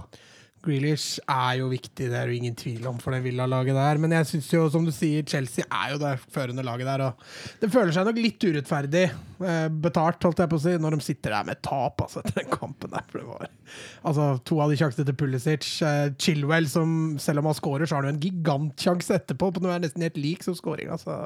[0.62, 4.00] Grealish er jo viktig, det er jo ingen tvil om for det Villa-laget der.
[4.02, 7.04] Men jeg syns jo, som du sier, Chelsea er jo det førende laget der.
[7.08, 10.98] Og det føler seg nok litt urettferdig eh, betalt, holdt jeg på å si, når
[10.98, 13.08] de sitter der med tap altså, etter den kampen der.
[13.10, 15.70] For det var altså, to av de sjansene til Pulisic.
[15.88, 19.50] Eh, Chilwell, som selv om han scorer, så har han jo en gigantsjanse etterpå.
[19.56, 20.94] På noe er nesten helt lik som scoring.
[20.94, 21.24] Altså.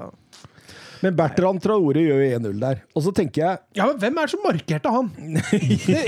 [1.03, 2.83] Men Bertrand Traore gjør jo 1-0 der.
[2.95, 5.09] Og så tenker jeg Ja, men hvem er det som markerte han?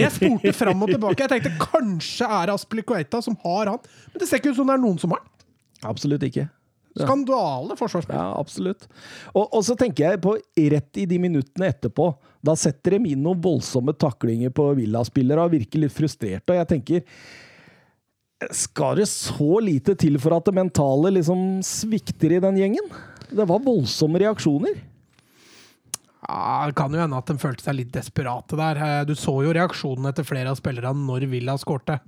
[0.04, 1.26] Jeg spurte fram og tilbake.
[1.26, 4.70] Jeg tenkte kanskje er det Aspilicueta som har han, men det ser ikke ut som
[4.70, 5.34] det er noen som har han.
[5.92, 6.48] Absolutt ikke.
[6.98, 8.16] Skandale forsvarsspill.
[8.18, 8.88] Ja, absolutt.
[9.34, 10.38] Og, og så tenker jeg på
[10.74, 12.10] rett i de minuttene etterpå.
[12.46, 16.54] Da setter de inn noen voldsomme taklinger på Villa-spillere og virker litt frustrerte.
[16.54, 17.04] Og jeg tenker
[18.54, 22.92] Skal det så lite til for at det mentale liksom svikter i den gjengen?
[23.30, 24.78] Det var voldsomme reaksjoner.
[26.28, 28.78] Ja, Det kan jo hende at de følte seg litt desperate der.
[28.84, 32.00] Eh, Du så jo reaksjonene til flere av spillerne når Villa skårte.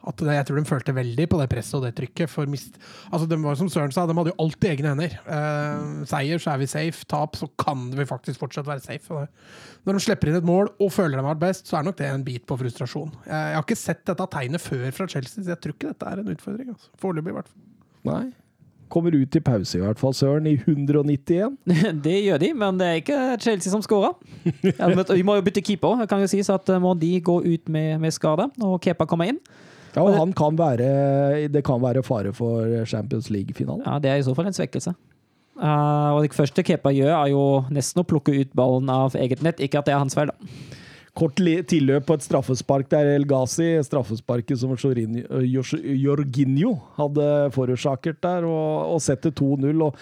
[0.00, 2.30] At jeg tror de følte veldig på det presset og det trykket.
[2.32, 2.78] For mist,
[3.12, 5.12] altså de var som Søren sa, de hadde jo alltid egne hender.
[5.28, 7.04] Eh, seier, så er vi safe.
[7.04, 9.26] Tap, så kan vi faktisk fortsatt være safe.
[9.84, 11.98] Når de slipper inn et mål og føler de har vært best, så er nok
[12.00, 13.12] det en bit på frustrasjon.
[13.26, 16.08] Jeg, jeg har ikke sett dette tegnet før fra Chelsea, så jeg tror ikke dette
[16.14, 16.72] er en utfordring.
[16.72, 16.88] Altså.
[17.04, 17.68] Foreløpig, i hvert fall.
[18.08, 18.32] Nei.
[18.90, 21.56] Kommer ut i pause, i hvert fall, Søren, i 191.
[22.04, 24.16] Det gjør de, men det er ikke Chelsea som skårer.
[25.14, 26.02] Vi må jo bytte keeper.
[26.02, 29.30] Det kan jo sies at eh, de gå ut med, med skade, og Kepa kommer
[29.30, 29.38] inn.
[29.94, 33.82] Ja, og han kan være Det kan være fare for Champions League-finalen.
[33.86, 34.94] Ja, Det er i så fall en svekkelse.
[35.60, 39.42] Uh, og Det første Kepa gjør, er jo nesten å plukke ut ballen av eget
[39.42, 39.60] nett.
[39.60, 40.79] Ikke at det er hans feil, da.
[41.20, 41.36] Kort
[41.68, 49.02] tilløp på et straffespark der El Ghazi, straffesparket som Jorginho, hadde forårsaket der, og, og
[49.04, 49.84] setter 2-0.
[49.84, 49.98] Og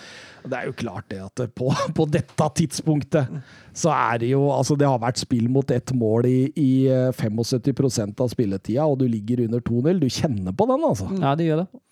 [0.46, 3.40] det er jo klart det at på, på dette tidspunktet
[3.74, 7.11] så er det jo Altså, det har vært spill mot ett mål i, i eh,
[7.14, 9.98] 75 av spilletida, og du ligger under 2-0.
[9.98, 11.11] Du kjenner på den, altså.
[11.18, 11.83] Ja, det gjør det.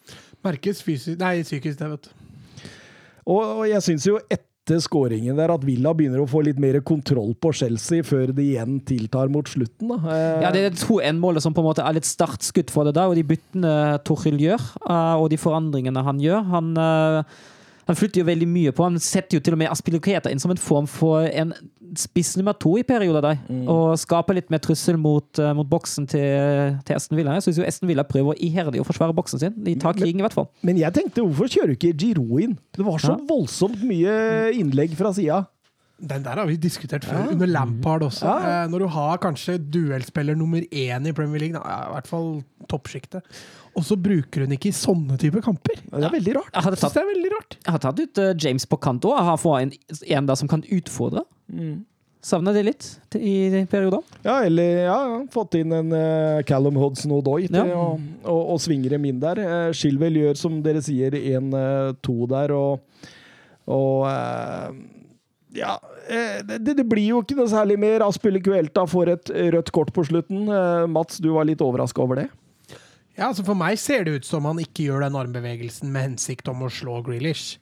[0.47, 2.13] Merkes fysisk Nei, psykisk, det, vet du.
[3.27, 6.81] Og, og jeg syns jo etter skåringen der at Villa begynner å få litt mer
[6.87, 9.89] kontroll på Chelsea før det igjen tiltar mot slutten.
[9.89, 9.99] da.
[10.11, 12.95] Eh, Ja, Det er to 1-målet som på en måte er litt startskudd for det
[12.95, 16.45] der, og de byttene Torhild gjør, eh, og de forandringene han gjør.
[16.51, 17.23] Han, eh,
[17.87, 18.83] han flytter jo veldig mye på.
[18.89, 21.53] Han setter jo til og med Aspilicueta inn som en form for en
[21.97, 23.39] spiss nummer to i perioder der,
[23.71, 27.37] og skaper litt mer trussel mot, uh, mot boksen til, til Esten Villa.
[27.39, 29.55] Jeg syns jo Esten Villa prøver iherdig å forsvare boksen sin.
[29.63, 30.49] De tar krigen, i hvert fall.
[30.67, 32.59] Men jeg tenkte, hvorfor kjører du ikke Giro inn?
[32.75, 33.21] Det var så Ja.
[33.31, 35.45] voldsomt mye innlegg fra sida.
[35.97, 38.27] Den der har vi diskutert før, under Lampard også.
[38.29, 38.65] Ja.
[38.65, 42.11] Eh, når du har kanskje duellspiller nummer én i Premier League, da, ja, i hvert
[42.11, 43.23] fall toppsjiktet,
[43.77, 45.83] og så bruker hun ikke i sånne type kamper.
[45.93, 46.53] Det er veldig rart.
[46.55, 47.59] Jeg hadde tatt, det er veldig rart.
[47.63, 49.19] jeg har tatt ut uh, James på kant òg.
[49.29, 49.75] Har fått en,
[50.17, 51.27] en da som kan utfordre.
[52.27, 53.35] Savner det litt i
[53.71, 54.03] perioder.
[54.27, 54.97] Ja, eller ja,
[55.31, 57.77] fått inn en uh, Callum Hudson-Odoi til Ja.
[57.79, 57.93] å,
[58.27, 59.39] å, å svinge dem inn der.
[59.39, 63.07] Uh, Shilwell gjør, som dere sier, 1-2 der, og,
[63.71, 64.73] og uh,
[65.57, 65.77] ja,
[66.11, 68.03] eh, det, det blir jo ikke noe særlig mer.
[68.05, 70.43] Aspille Kuelta får et rødt kort på slutten.
[70.53, 72.27] Eh, Mats, du var litt overraska over det?
[73.17, 76.49] Ja, altså For meg ser det ut som han ikke gjør den armbevegelsen med hensikt
[76.53, 77.57] om å slå Grealish.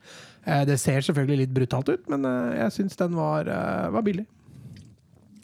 [0.45, 4.05] Eh, det ser selvfølgelig litt brutalt ut, men eh, jeg syns den var, eh, var
[4.07, 4.27] billig.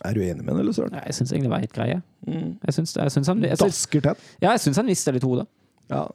[0.05, 0.97] Er du enig med den, eller Søren?
[0.97, 1.99] Ja, jeg syns egentlig det var helt greie.
[2.27, 4.23] Jeg synes, jeg synes han, jeg synes, Dasker tett?
[4.41, 5.47] ja, jeg syns han mista litt hodet.
[5.93, 6.07] Ja,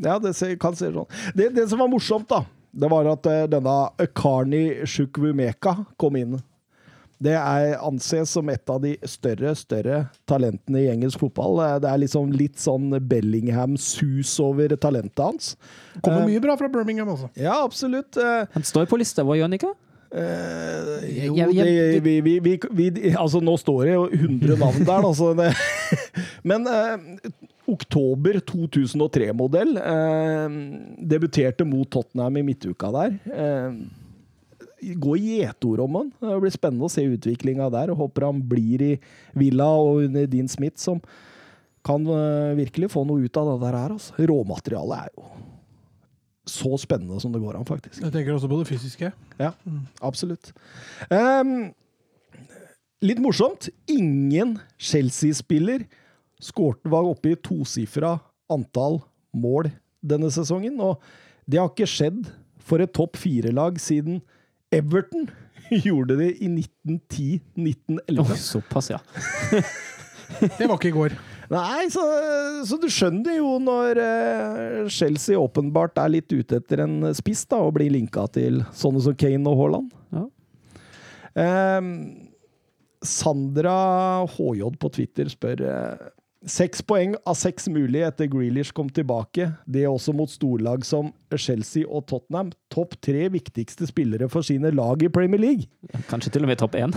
[0.00, 1.18] ja det ser, kan se sånn.
[1.36, 3.76] Det, det som var morsomt, da, det var at denne
[4.16, 6.38] Karni Shukwumeka kom inn.
[7.20, 9.98] Det er, anses som et av de større større
[10.30, 11.58] talentene i engelsk fotball.
[11.66, 15.52] Eh, Det er liksom litt sånn Bellingham-sus over talentet hans.
[16.00, 17.28] Kommer Eh, mye bra fra Birmingham også.
[17.36, 18.16] Ja, absolutt.
[18.16, 19.74] Eh, Han står på lista vår, gjør han ikke?
[20.10, 25.04] Eh, jo, det, vi, vi, vi, vi, altså nå står det jo 100 navn der,
[25.06, 25.28] altså.
[25.38, 25.52] Det,
[26.50, 26.98] men uh,
[27.70, 29.76] oktober 2003-modell.
[29.78, 30.48] uh,
[30.98, 33.14] debuterte mot Tottenham i midtuka der.
[33.30, 33.70] Eh,
[34.80, 36.12] gå i gjetord om han.
[36.20, 37.92] Det blir spennende å se utviklinga der.
[37.92, 38.92] og Håper han blir i
[39.36, 41.02] Villa og under Dean Smith, som
[41.86, 43.94] kan eh, virkelig få noe ut av det der her.
[43.96, 44.16] Altså.
[44.30, 45.28] Råmaterialet er jo
[46.50, 48.00] så spennende som det går an, faktisk.
[48.02, 49.12] Jeg tenker også på det fysiske.
[49.38, 49.52] Ja,
[50.02, 50.50] absolutt.
[51.12, 51.70] Um,
[53.04, 53.68] litt morsomt.
[53.90, 55.86] Ingen Chelsea-spiller
[56.90, 58.16] var oppe i tosifra
[58.50, 58.98] antall
[59.36, 60.80] mål denne sesongen.
[60.82, 60.98] Og
[61.46, 62.24] det har ikke skjedd
[62.64, 64.20] for et topp fire-lag siden
[64.74, 65.28] Everton
[65.84, 66.48] gjorde det i
[66.86, 68.20] 1910-1911.
[68.20, 69.00] Oh, såpass, ja.
[70.58, 71.14] Det var ikke i går.
[71.50, 72.02] Nei, så,
[72.62, 77.58] så du skjønner jo når eh, Chelsea åpenbart er litt ute etter en spiss, da,
[77.58, 79.88] og blir linka til sånne som Kane og Haaland.
[80.14, 80.22] Ja.
[81.42, 81.90] Ehm,
[83.02, 83.74] Sandra
[84.30, 86.08] HJ på Twitter spør eh,
[86.48, 89.50] Seks poeng av seks mulig etter Grealish kom tilbake.
[89.68, 92.50] Det er også mot storlag som Chelsea og Tottenham.
[92.70, 95.68] Topp tre viktigste spillere for sine lag i Premier League.
[96.10, 96.90] Kanskje til og med topp én.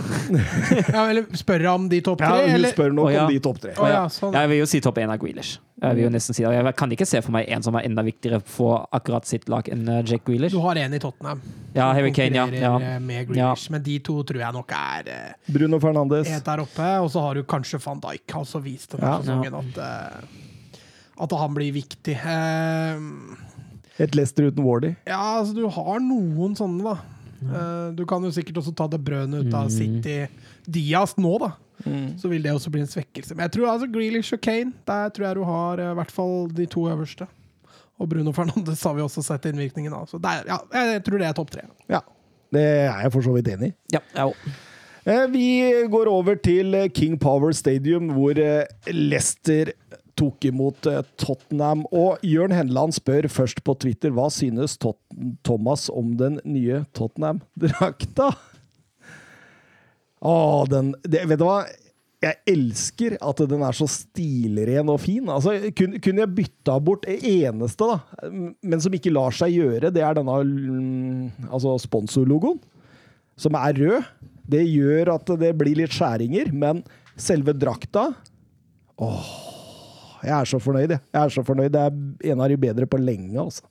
[0.94, 2.46] Ja, eller spørre om de topp Ja, tre?
[2.48, 2.72] hun eller?
[2.74, 3.24] spør nok oh, ja.
[3.26, 3.74] om de topp tre.
[3.78, 4.34] Oh, ja, sånn.
[4.34, 5.58] Jeg vil jo si topp én av Grealish.
[5.84, 6.52] Jeg vil jo nesten si det.
[6.54, 9.66] Jeg kan ikke se for meg en som er enda viktigere for akkurat sitt lag
[9.74, 10.54] enn eh, Jack Grealish.
[10.54, 11.42] Du har en i Tottenham.
[11.74, 12.46] Ja, som Harry Kane, ja.
[12.54, 12.72] ja.
[12.94, 16.30] eh, Med Grealish, Men de to tror jeg nok er eh, Bruno Fernandes.
[16.30, 16.88] helt der oppe.
[17.04, 19.18] Og så har du kanskje van Dijk, har også vist denne Ja.
[19.20, 19.82] sesongen at,
[21.26, 22.16] at han blir viktig.
[22.22, 23.04] Eh,
[24.02, 24.94] Et Leicester uten Wardy.
[25.06, 26.96] Ja, altså du har noen sånne, da.
[27.44, 30.24] Eh, du kan jo sikkert også ta det brødet ut av City.
[30.66, 31.52] Diaz nå, da.
[32.18, 33.34] Så vil det også bli en svekkelse.
[33.36, 36.14] Men jeg tror altså Grealish og Kane, der tror jeg du har eh, i hvert
[36.14, 37.26] fall de to øverste.
[38.00, 40.06] Og Bruno Fernandes har vi også sett innvirkningen av.
[40.10, 41.66] Så der, ja, jeg tror det er topp tre.
[41.92, 42.00] Ja,
[42.54, 43.76] det er jeg for så vidt enig i.
[43.98, 44.54] Ja, jeg òg.
[45.04, 45.46] Eh, Vi
[45.92, 48.38] går over til King Power Stadium, hvor
[48.90, 49.74] Leicester
[50.18, 51.84] tok imot eh, Tottenham.
[51.94, 54.98] Og Jørn Henland spør først på Twitter hva synes Tot
[55.46, 58.32] Thomas om den nye Tottenham-drakta?
[60.24, 60.34] Å,
[60.70, 61.64] den det, Vet du hva?
[62.24, 65.26] Jeg elsker at den er så stilren og fin.
[65.28, 68.30] Altså, kun, kunne jeg bytta bort det eneste, da,
[68.64, 72.62] men som ikke lar seg gjøre, det er denne mm, altså sponsorlogoen,
[73.36, 74.08] som er rød.
[74.48, 76.80] Det gjør at det blir litt skjæringer, men
[77.20, 78.10] selve drakta
[79.02, 79.28] Åh,
[80.24, 81.02] jeg er så fornøyd, jeg.
[81.12, 81.72] Jeg er så fornøyd.
[81.74, 83.66] Det er en av de bedre på lenge, altså.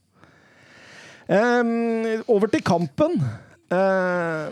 [1.24, 3.20] Um, over til kampen.
[3.72, 4.52] Uh,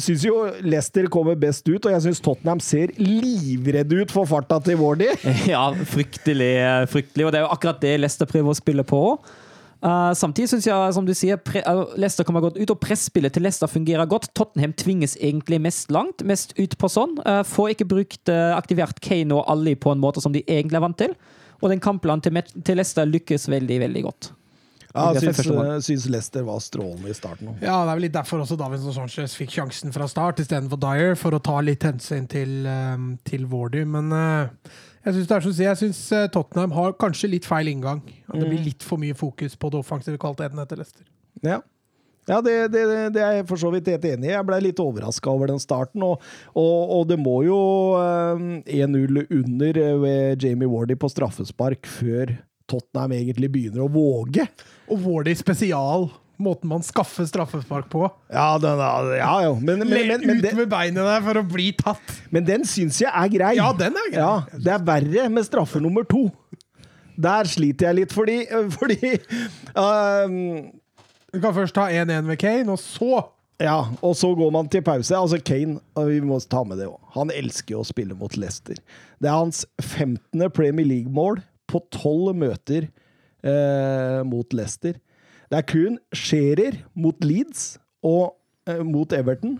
[0.00, 4.56] Syns jo Leicester kommer best ut, og jeg syns Tottenham ser livredde ut for farta
[4.64, 5.10] til Wardy.
[5.52, 6.54] Ja, fryktelig,
[6.88, 7.26] fryktelig.
[7.26, 9.02] Og det er jo akkurat det Leicester prøver å spille på.
[9.82, 13.34] Uh, samtidig syns jeg, som du sier, pre uh, Leicester kommer godt ut, og presspillet
[13.34, 14.28] til Leicester fungerer godt.
[14.38, 17.16] Tottenham tvinges egentlig mest langt, mest ut på sånn.
[17.26, 20.78] Uh, får ikke brukt uh, aktivert Kane og Ali på en måte som de egentlig
[20.78, 21.16] er vant til.
[21.62, 24.30] Og den kampplanen til, til Leicester lykkes veldig, veldig godt.
[24.92, 27.48] Ja, jeg syns, syns Leicester var strålende i starten.
[27.48, 27.64] også.
[27.64, 31.14] Ja, det er vel litt derfor også Davinson Sanchez fikk sjansen fra start istedenfor Dyer,
[31.18, 33.86] for å ta litt hensyn til, um, til Wardy.
[33.88, 38.02] Men eh, jeg syns det er jeg eh, Tottenham har kanskje litt feil inngang.
[38.28, 41.06] At det blir litt for mye fokus på det offensive kvaliteten etter Leicester.
[41.42, 41.60] Ja.
[42.30, 42.82] Ja, det, det,
[43.16, 44.34] det er jeg for så vidt helt enig i.
[44.36, 46.04] Jeg ble litt overraska over den starten.
[46.06, 46.22] Og,
[46.54, 47.58] og, og det må jo
[47.98, 48.44] eh,
[48.78, 52.36] 1-0 under eh, ved Jamie Wardy på straffespark før
[52.70, 54.46] Tottenham egentlig begynner å våge.
[54.86, 56.06] Og Wardy spesial,
[56.44, 58.04] måten man skaffer straffespark på.
[58.32, 58.80] Ja, den,
[59.16, 59.56] ja, jo.
[59.60, 62.18] Men, men, men, men, ut med beinet der for å bli tatt!
[62.32, 63.54] men den syns jeg er grei.
[63.58, 64.22] Ja, den er grei.
[64.22, 66.26] Ja, det er verre med straffe nummer to.
[67.22, 68.38] Der sliter jeg litt, fordi,
[68.78, 68.98] fordi
[69.76, 70.40] ehm,
[71.32, 73.22] Vi kan først ta 1-1 med Kane, og så
[73.62, 75.14] Ja, og så går man til pause.
[75.14, 76.98] Altså Kane, og vi må ta med det òg.
[77.14, 78.80] Han elsker å spille mot Leicester.
[79.22, 80.50] Det er hans 15.
[80.50, 81.38] Premier League-mål
[81.70, 82.88] på tolv møter
[83.46, 84.98] eh, mot Leicester.
[85.52, 88.32] Det er kun Scherer mot Leeds og
[88.64, 89.58] eh, mot Everton.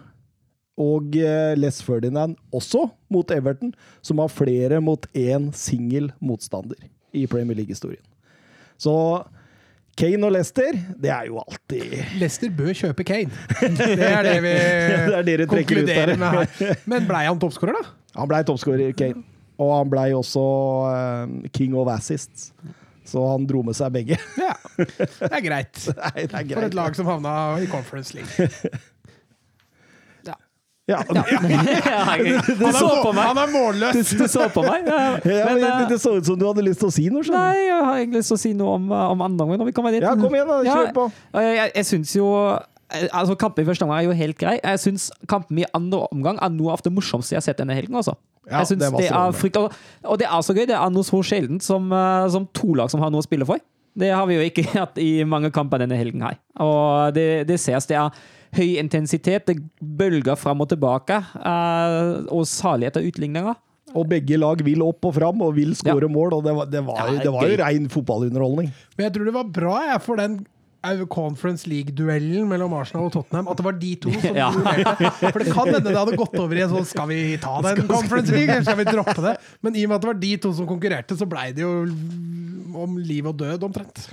[0.81, 6.81] Og eh, Les Ferdinand også mot Everton, som har flere mot én singel motstander
[7.13, 8.01] i Premier League-historien.
[8.81, 8.95] Så
[10.01, 13.31] Kane og Leicester, det er jo alltid Leicester bør kjøpe Kane.
[13.61, 14.55] Det er det vi
[15.29, 16.79] Det er konkluderer med her.
[16.89, 17.93] Men blei han toppskårer, da?
[18.17, 19.27] Han blei toppskårer, Kane.
[19.61, 20.41] Og han blei også
[20.89, 22.49] uh, king of assists.
[23.05, 24.19] Så han dro med seg begge.
[24.39, 24.55] Ja.
[24.79, 25.81] Det er greit.
[25.99, 28.49] Nei, det er For et lag som havna i Conference League.
[30.27, 30.37] Ja.
[30.91, 33.27] Ja, du så på meg!
[33.29, 33.95] Han er målløs!
[33.95, 34.89] Du, du så på meg.
[34.89, 34.97] Ja.
[35.31, 37.23] ja, Men, men, eh, det så ut som du hadde lyst til å si noe.
[37.31, 39.71] Nei, jeg har egentlig lyst til å si noe om, eh, om andre omgang når
[39.71, 40.03] vi kommer dit.
[40.03, 40.59] Ja, kom igjen, da.
[40.67, 41.07] Ja, Kjør på.
[41.39, 44.57] Jeg, jeg, jeg synes jo eh, Altså, Kampen i første omgang er jo helt grei.
[44.59, 47.79] Jeg syns kampen i andre omgang er noe av det morsomste jeg har sett denne
[47.79, 47.95] helgen.
[48.03, 48.19] altså.
[48.49, 50.65] Ja, jeg synes det var det er frykt, og, og det er så gøy.
[50.67, 53.47] Det er noe så sjeldent som, eh, som to lag som har noe å spille
[53.49, 53.63] for.
[53.99, 56.39] Det har vi jo ikke hatt i mange kamper denne helgen her.
[56.63, 57.87] Og det, det ses.
[57.91, 58.23] Det er
[58.57, 62.01] høy intensitet, det bølger fram og tilbake, eh,
[62.35, 63.61] og særlig av utligninger.
[63.93, 66.83] Og begge lag vil opp og fram og vil skåre mål, og det var, det
[66.87, 68.71] var, Ja, det var jo rein fotballunderholdning.
[68.97, 70.39] Men jeg tror det var bra jeg, for den
[71.13, 73.49] Conference League-duellen mellom Arsenal og Tottenham.
[73.53, 74.49] At det var de to som Ja.
[74.55, 75.11] duellerte.
[75.33, 77.85] For det kan hende det hadde gått over i en sånn Skal vi ta den
[77.91, 79.37] Conference League, eller skal vi droppe det?
[79.63, 81.75] Men i og med at det var de to som konkurrerte, så blei det jo
[82.83, 84.07] om liv og død, omtrent.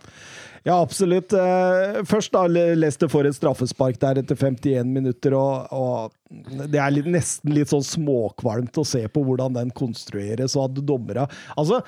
[0.67, 1.31] Ja, absolutt.
[1.33, 6.91] Eh, Først da Leicester får et straffespark der etter 51 minutter, og, og det er
[6.91, 11.79] litt, nesten litt sånn småkvalmt å se på hvordan den konstrueres, og at dommere Altså,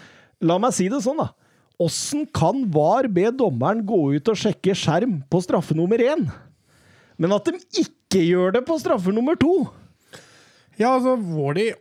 [0.47, 1.27] la meg si det sånn, da.
[1.81, 6.27] Åssen kan VAR be dommeren gå ut og sjekke skjerm på straffe nummer én,
[7.21, 9.53] men at de ikke gjør det på straffe nummer to?
[10.77, 11.71] Ja, altså, Wardy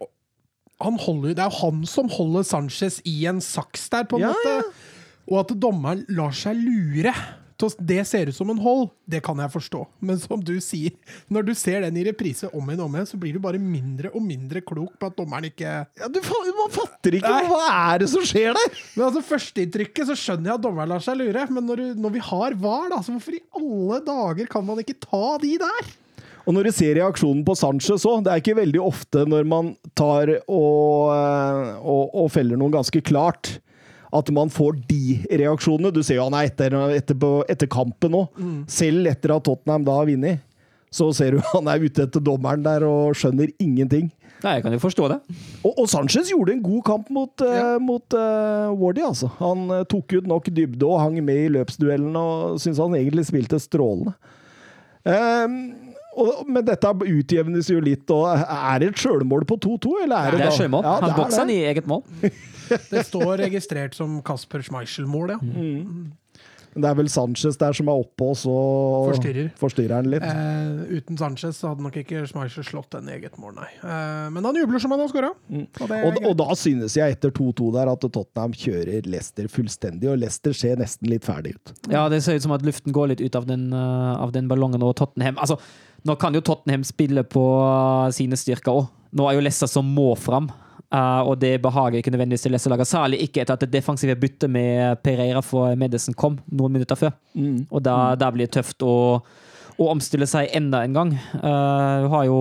[0.81, 4.33] holder, Det er jo han som holder Sanchez i en saks der, på en Ja,
[4.33, 4.55] måte.
[4.57, 4.63] ja.
[5.31, 7.13] Og at dommeren lar seg lure.
[7.79, 9.83] Det ser ut som en hold, det kan jeg forstå.
[10.07, 10.95] Men som du sier,
[11.29, 13.61] når du ser den i reprise om igjen og om igjen, så blir du bare
[13.61, 16.21] mindre og mindre klok på at dommeren ikke Ja, du,
[16.57, 17.47] man fatter ikke Nei.
[17.51, 18.83] hva er det som skjer der!
[18.97, 22.17] Men altså, Førsteinntrykket så skjønner jeg at dommeren lar seg lure, men når, du, når
[22.17, 25.91] vi har VAR, da, så hvorfor i alle dager kan man ikke ta de der?
[26.49, 29.75] Og når du ser reaksjonen på Sanchez òg, det er ikke veldig ofte når man
[29.99, 33.59] tar og, eh, og, og feller noen ganske klart,
[34.13, 35.93] at man får de reaksjonene.
[35.95, 38.25] Du ser jo han er etter, etter, på- etter kampen nå.
[38.71, 40.41] Selv etter at Tottenham da har vunnet,
[40.91, 44.09] så ser du han er ute etter dommeren der og skjønner ingenting.
[44.41, 45.19] Nei, jeg kan jo forstå det.
[45.69, 47.75] Og, og Sanchez gjorde en god kamp mot, ja.
[47.77, 49.29] uh, mot uh, Wardy, altså.
[49.39, 53.27] Han uh, tok ut nok dybde og hang med i løpsduellen og syntes han egentlig
[53.29, 54.15] spilte strålende.
[55.09, 55.59] Ehm,
[56.19, 58.11] og, men dette utjevnes jo litt.
[58.11, 60.87] og Er det et sjølmål på 2-2, eller er det Det er sjølmål.
[60.87, 62.03] Ja, Han han i eget mål.
[62.71, 65.39] Det står registrert som Kasper Schmeichel-mål, ja.
[65.43, 66.13] Mm.
[66.71, 68.53] Det er vel Sanchez der som er oppe og så
[69.09, 69.49] Forstyrrer.
[69.59, 70.23] forstyrrer han litt.
[70.23, 73.67] Eh, uten Sanchez så hadde nok ikke Schmeichel slått den i eget mål, nei.
[73.83, 75.33] Eh, men han jubler som han har skåra.
[75.51, 75.67] Mm.
[75.83, 80.55] Og, og da synes jeg etter 2-2 der at Tottenham kjører Leicester fullstendig, og Leicester
[80.55, 81.75] ser nesten litt ferdig ut.
[81.91, 84.47] Ja, det ser ut som at luften går litt ut av den, eh, av den
[84.51, 85.59] ballongen og Tottenham Altså,
[86.07, 88.91] nå kan jo Tottenham spille på eh, sine styrker òg.
[89.17, 90.51] Nå er jo Lessa som må fram,
[90.91, 92.89] Uh, og det behager ikke nødvendigvis til Leicester-laget.
[92.91, 97.13] Særlig ikke etter at det defensive byttet med Pereira for Medicine kom noen minutter før.
[97.71, 98.97] Og da, da blir det tøft å
[99.81, 101.13] å omstille seg enda en gang.
[101.41, 102.41] Uh, jo,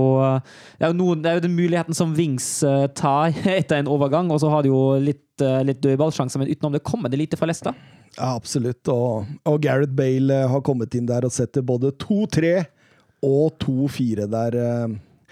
[0.76, 3.92] det, er jo noen, det er jo den muligheten som Wings uh, tar etter en
[3.92, 7.22] overgang, og så har de jo litt, uh, litt dødballsjanser, men utenom det kommer det
[7.22, 7.78] lite fra Leicester.
[8.18, 8.84] Ja, absolutt.
[8.92, 12.58] Og, og Gareth Bale har kommet inn der og setter både 2-3
[13.22, 14.88] og 2-4 der.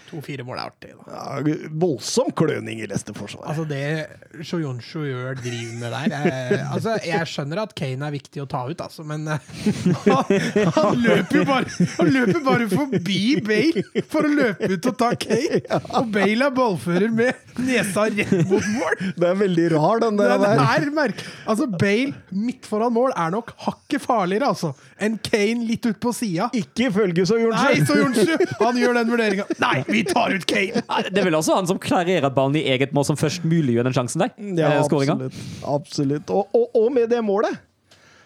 [0.07, 1.17] Eh, To-fire mål er artig, da.
[1.17, 3.49] Ja, voldsom kløning i Leicester-forsvaret.
[3.51, 8.43] Altså Det Shoyonsho gjør, driver med der jeg, Altså Jeg skjønner at Kane er viktig
[8.43, 9.51] å ta ut, altså, men eh,
[10.07, 10.33] han,
[10.77, 15.11] han løper jo bare Han løper bare forbi Bale for å løpe ut og ta
[15.19, 15.61] Kane!
[15.97, 18.99] Og Bale er ballfører med nesa rett mot mål!
[19.17, 20.35] Det er veldig rar, den Det der.
[20.37, 20.87] er, der.
[20.87, 21.23] er merk.
[21.49, 26.11] Altså Bale midt foran mål er nok hakket farligere altså enn Kane litt ut på
[26.15, 26.47] sida.
[26.57, 27.75] Ikke ifølge så Nei.
[27.85, 28.33] Soyonshu!
[28.61, 29.45] Han gjør den vurderinga.
[29.61, 30.83] Nei, vi tar ut Kane!
[31.13, 33.95] Det er vel også han som klarerer ballen i eget mål, som først muliggjør den
[33.95, 34.33] sjansen der.
[34.57, 35.39] Ja, eh, absolutt.
[35.65, 36.29] absolutt.
[36.33, 37.57] Og, og, og med det målet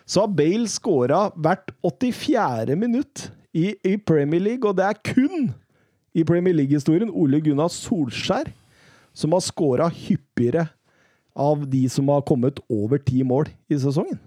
[0.06, 2.76] så har Bale skåra hvert 84.
[2.76, 5.52] minutt i, i Premier League, og det er kun
[6.18, 8.50] i Premier League-historien Ole Gunnar Solskjær
[9.14, 10.68] som har skåra hyppigere
[11.36, 14.20] av de som har kommet over ti mål i sesongen.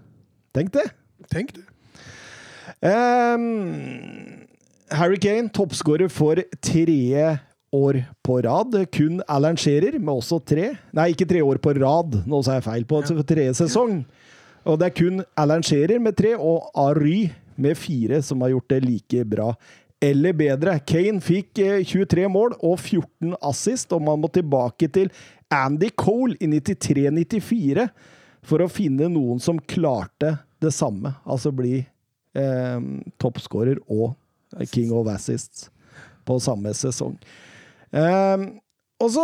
[0.55, 0.87] Tenk det!
[1.31, 1.65] Tenk det.
[2.85, 4.44] Ehm,
[4.93, 7.39] Harry Kane, toppskårer for tredje
[7.73, 8.75] år på rad.
[8.93, 10.75] Kun Alan Shearer med også tre.
[10.93, 12.85] Nei, ikke tre år på rad, nå sa jeg feil.
[12.89, 14.03] På tredje sesong.
[14.65, 18.71] Og det er kun Alan Shearer med tre og Ary med fire som har gjort
[18.73, 19.53] det like bra
[20.03, 20.75] eller bedre.
[20.85, 25.11] Kane fikk eh, 23 mål og 14 assist, og man må tilbake til
[25.53, 27.87] Andy Cole i 93-94
[28.45, 31.15] for å finne noen som klarte det samme.
[31.25, 32.79] Altså bli eh,
[33.21, 34.13] toppskårer og
[34.71, 35.69] king of assists
[36.25, 37.17] på samme sesong.
[37.91, 38.47] Um,
[39.03, 39.23] og så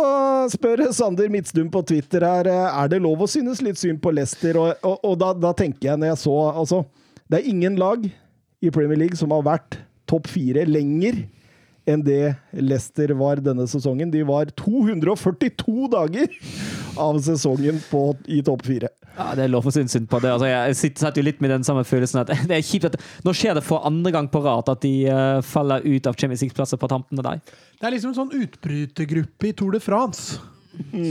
[0.52, 4.12] spør Sander Midtstuen på Twitter her eh, er det lov å synes litt synd på
[4.12, 4.58] Leicester.
[4.60, 6.82] Og, og, og da, da tenker jeg, når jeg så altså,
[7.24, 8.04] Det er ingen lag
[8.62, 9.80] i Premier League som har vært
[10.10, 11.24] topp fire lenger
[11.88, 14.12] enn det Leicester var denne sesongen.
[14.12, 16.36] De var 242 dager
[17.00, 18.90] av sesongen på, i topp fire.
[19.12, 20.30] Ja, det er lov å synes synd på det.
[20.32, 22.96] Altså, jeg sitter, satt jo litt med den samme følelsen at det er kjipt at
[23.26, 26.44] Nå skjer det for andre gang på rad at de uh, faller ut av Champions
[26.44, 27.52] League-plasser på tampen av deg.
[27.78, 30.40] Det er liksom en sånn utbrytergruppe i Tour de France.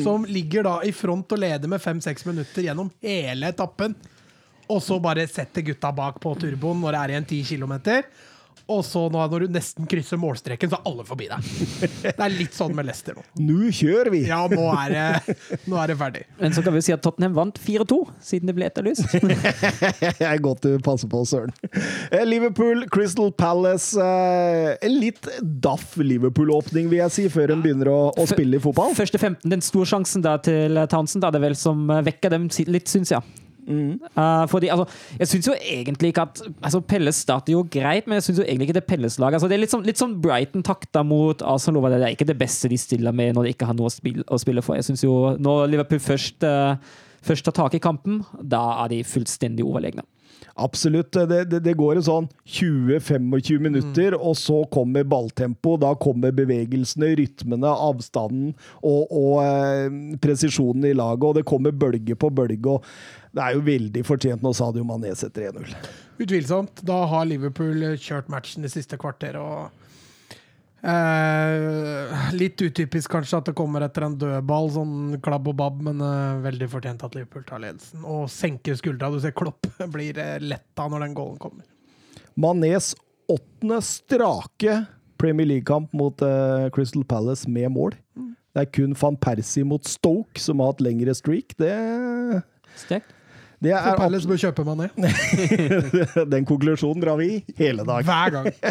[0.01, 3.93] Som ligger da i front og leder med fem-seks minutter gjennom hele etappen.
[4.71, 8.07] Og så bare setter gutta bak på turboen når det er igjen ti kilometer.
[8.71, 11.49] Og så nå, når du nesten krysser målstreken, så er alle forbi deg.
[12.05, 13.23] Det er litt sånn med Leicester nå.
[13.43, 14.21] Nå kjører vi!
[14.29, 15.35] Ja, nå er det,
[15.67, 16.21] nå er det ferdig.
[16.39, 19.03] Men så kan vi si at Tottenham vant 4-2, siden det ble etterlyst.
[20.21, 21.51] Det er godt du passer på, Søren.
[22.11, 23.97] Eh, Liverpool, Crystal Palace.
[23.99, 25.27] eh, En litt
[25.63, 28.95] daff Liverpool-åpning, vil jeg si, før en begynner å, å spille i fotball.
[28.97, 32.33] Første 15, den store sjansen der til Townsend, da, det er vel som eh, vekker
[32.37, 33.21] dem litt, syns jeg.
[33.67, 34.85] Eh, fordi, altså,
[35.19, 38.69] jeg syns jo egentlig ikke at altså, Pelles starter jo greit, men jeg syns egentlig
[38.69, 41.89] ikke det Pelles-laget altså, Det er litt sånn, sånn Brighton takta mot Arsenal.
[41.91, 44.25] Det er ikke det beste de stiller med når de ikke har noe å spille,
[44.27, 44.79] å spille for.
[44.79, 46.75] Jeg synes jo Når Liverpool først, uh,
[47.25, 50.05] først tar tak i kampen, da er de fullstendig overlegne.
[50.55, 51.11] Absolutt.
[51.11, 55.77] Det, det, det går en sånn 20-25 minutter, og så kommer balltempo.
[55.81, 61.27] Da kommer bevegelsene, rytmene, avstanden og, og eh, presisjonen i laget.
[61.29, 62.77] Og det kommer bølge på bølge.
[62.77, 65.75] og Det er jo veldig fortjent når Sadio Mané setter 1-0.
[66.21, 66.83] Utvilsomt.
[66.85, 69.80] Da har Liverpool kjørt matchen det siste kvarteret og
[70.83, 76.01] eh, Litt utypisk kanskje at det kommer etter en dødball, sånn klabb og babb, men
[76.05, 78.05] eh, veldig fortjent at Liverpool tar ledelsen.
[78.05, 79.11] Og senker skuldra.
[79.13, 81.67] Du ser Klopp blir eh, letta når den goalen kommer.
[82.39, 82.93] Manés
[83.31, 84.81] åttende strake
[85.21, 87.95] Premier League-kamp mot eh, Crystal Palace med mål.
[88.51, 91.55] Det er kun van Persie mot Stoke som har hatt lengre streak.
[91.61, 91.71] Det
[92.79, 93.13] Sterkt.
[93.61, 94.87] Det er For Palace bør kjøpe Mané.
[96.33, 98.07] Den konklusjonen drar vi hele dag.
[98.07, 98.51] Hver gang.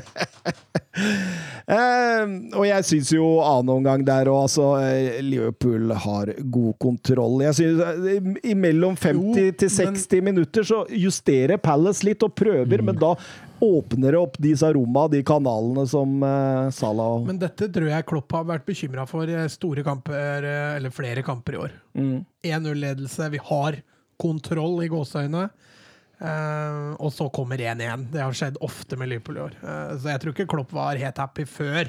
[1.70, 7.36] Eh, og jeg syns jo annen omgang der òg, altså eh, Liverpool har god kontroll.
[7.46, 12.34] Jeg synes eh, Imellom 50 Jo, til men- 60 minutter så justerer Palace litt og
[12.38, 13.12] prøver, men da
[13.62, 18.34] åpner det opp de Saroma, de kanalene som eh, Salah Men dette tror jeg Klopp
[18.34, 21.78] har vært bekymra for store kamper, eller flere kamper i år.
[21.94, 22.18] mm.
[22.50, 23.78] 1-0-ledelse, vi har
[24.20, 25.48] kontroll i gåseøynene.
[26.20, 28.10] Uh, og så kommer 1-1.
[28.12, 29.54] Det har skjedd ofte med Liverpool i år.
[29.62, 31.88] Uh, så jeg tror ikke Klopp var helt happy før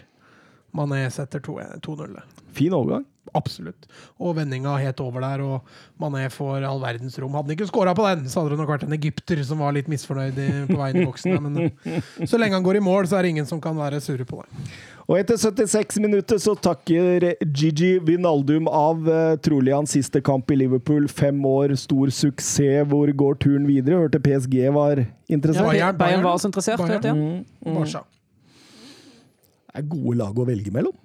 [0.71, 2.15] Mané setter 2-0.
[2.55, 3.03] Fin overgang.
[3.37, 3.85] Absolutt.
[4.19, 7.35] Og vendinga helt over der, og Mané får all verdens rom.
[7.37, 9.75] Hadde han ikke skåra på den, så hadde det nok vært en egypter som var
[9.75, 11.37] litt misfornøyd i, på veien i boksen.
[11.45, 14.01] Men eh, så lenge han går i mål, så er det ingen som kan være
[14.03, 14.65] sure på det.
[15.05, 20.57] Og etter 76 minutter så takker Gigi Vinaldum av eh, trolig hans siste kamp i
[20.63, 21.07] Liverpool.
[21.11, 22.87] Fem år, stor suksess.
[22.91, 24.01] Hvor går turen videre?
[24.01, 25.69] Hørte PSG var interessert.
[25.69, 26.81] Bayern, Bayern var også interessert.
[26.81, 26.97] Bayern.
[26.97, 27.15] vet jeg.
[27.15, 27.85] Mm, mm.
[29.71, 30.95] Det er gode lag å velge mellom.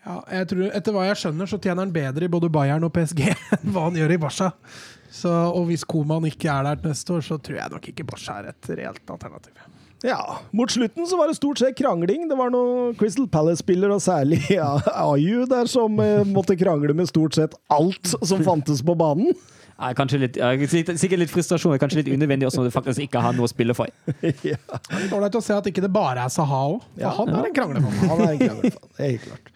[0.00, 2.94] Ja, jeg tror, etter hva jeg skjønner, så tjener han bedre i både Bayern og
[2.94, 3.26] PSG
[3.58, 4.52] enn hva han gjør i Barca.
[5.10, 8.38] Så, og hvis Koman ikke er der neste år, så tror jeg nok ikke Barca
[8.40, 9.58] er et reelt alternativ.
[10.06, 12.24] Ja, Mot slutten så var det stort sett krangling.
[12.30, 17.10] Det var noen Crystal Palace-spillere, og særlig ja, Ayu, der som eh, måtte krangle med
[17.10, 19.34] stort sett alt som fantes på banen.
[19.80, 20.36] Nei, kanskje litt,
[21.00, 23.76] sikkert litt frustrasjon, kanskje litt unødvendig også når du faktisk ikke har noe å spille
[23.76, 23.88] for.
[24.44, 26.82] ja, Det er litt ålreit å se at ikke det bare er Saha òg.
[27.00, 28.02] Ja, han er en kranglemann.
[28.10, 29.52] han er en er helt klart.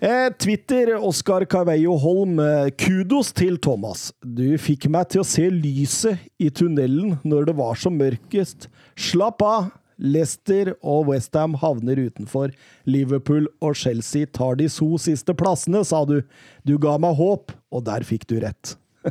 [0.00, 2.38] Eh, Twitter, Oscar Carveio Holm.
[2.38, 4.12] eh, Kudos til Thomas.
[4.22, 8.68] Du fikk meg til å se lyset i tunnelen når det var som mørkest.
[8.96, 9.72] Slapp av.
[9.98, 12.52] Leicester og Westham havner utenfor.
[12.86, 16.22] Liverpool og Chelsea tar de to siste plassene, sa du.
[16.62, 18.76] Du ga meg håp, og der fikk du rett.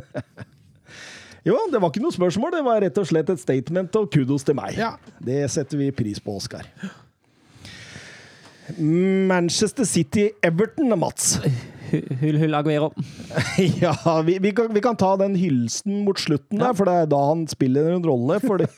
[1.44, 4.48] jo, det var ikke noe spørsmål, det var rett og slett et statement, og kudos
[4.48, 4.80] til meg.
[4.80, 4.94] Ja.
[5.20, 6.64] Det setter vi pris på, Oskar.
[8.76, 11.38] Manchester City-Everton, Mats.
[12.20, 12.92] Hull, hull, Aguero.
[13.80, 17.10] ja, vi, vi, kan, vi kan ta den hylsen mot slutten der, for det er
[17.10, 18.40] da han spiller en rolle.
[18.44, 18.68] Fordi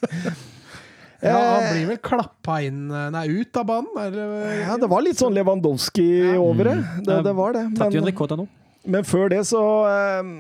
[1.21, 3.91] Ja, han blir vel klappa inn Nei, ut av banen?
[4.01, 4.31] Eller?
[4.63, 6.07] ja, det var litt sånn Lewandowski
[6.41, 6.77] over det.
[7.05, 7.67] Det, det var det.
[7.77, 8.47] Men,
[8.89, 9.61] men før det så
[9.91, 10.31] eh,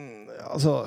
[0.54, 0.78] Altså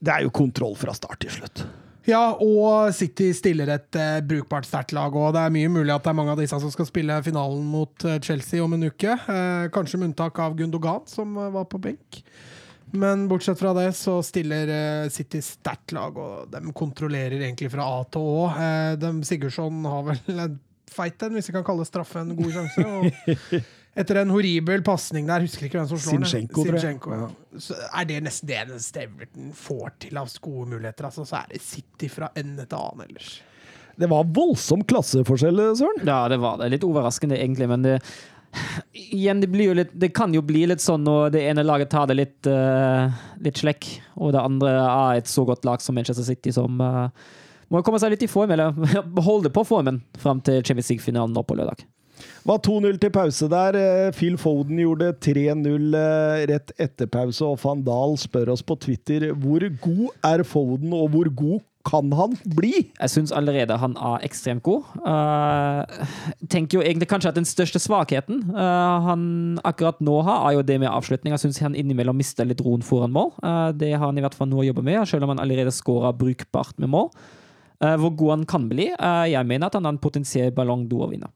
[0.00, 1.66] Det er jo kontroll fra start til slutt.
[2.08, 6.02] Ja, og City stiller et uh, brukbart sterkt lag, og det er mye mulig at
[6.02, 9.14] det er mange av disse som skal spille finalen mot uh, Chelsea om en uke.
[9.28, 12.22] Uh, kanskje med unntak av Gundogan, som var på benk.
[12.92, 14.68] Men bortsett fra det så stiller
[15.14, 18.50] City sterkt lag, og de kontrollerer egentlig fra A til Å.
[19.24, 20.58] Sigurdsson har vel en
[20.92, 22.84] feit en, hvis vi kan kalle straffe en god sjanse.
[22.84, 23.54] Og
[23.94, 26.28] etter en horribel pasning der, husker ikke hvem som slår den.
[26.30, 26.98] Sinchenko, tror jeg.
[27.12, 27.60] Ja.
[27.60, 31.08] Så er det nesten det den Everton får til av gode muligheter.
[31.10, 33.34] Altså, så er det City fra ende til annen ellers.
[34.00, 36.06] Det var voldsom klasseforskjell, Søren.
[36.08, 36.70] Ja, det var det.
[36.72, 37.98] Litt overraskende, egentlig, men det
[38.92, 41.88] Igjen, det, blir jo litt, det kan jo bli litt sånn når det ene laget
[41.92, 43.08] tar det litt, uh,
[43.40, 43.86] litt slekk,
[44.20, 47.08] og det andre er et så godt lag som Manchester City, som uh,
[47.72, 48.76] må komme seg litt i form, eller
[49.16, 51.86] beholde på formen fram til Champions League-finalen nå på lørdag.
[52.48, 53.78] Var 2-0 til pause der.
[53.78, 58.78] Eh, Phil Foden gjorde 3-0 eh, rett etter pause, og van Dahl spør oss på
[58.82, 62.72] Twitter hvor god er Foden, og hvor god kan han bli?
[62.94, 64.86] Jeg syns allerede han er ekstremt god.
[65.02, 65.82] Uh,
[66.50, 69.24] tenker jo egentlig kanskje at den største svakheten uh, han
[69.66, 71.34] akkurat nå har, er jo det med avslutning.
[71.34, 73.32] Jeg syns han innimellom mister litt roen foran mål.
[73.42, 75.74] Uh, det har han i hvert fall noe å jobbe med, selv om han allerede
[75.74, 77.10] skåra brukbart med mål.
[77.82, 78.92] Uh, hvor god han kan bli.
[78.94, 81.34] Jeg mener at han har en potensiell ballong d'or-vinner.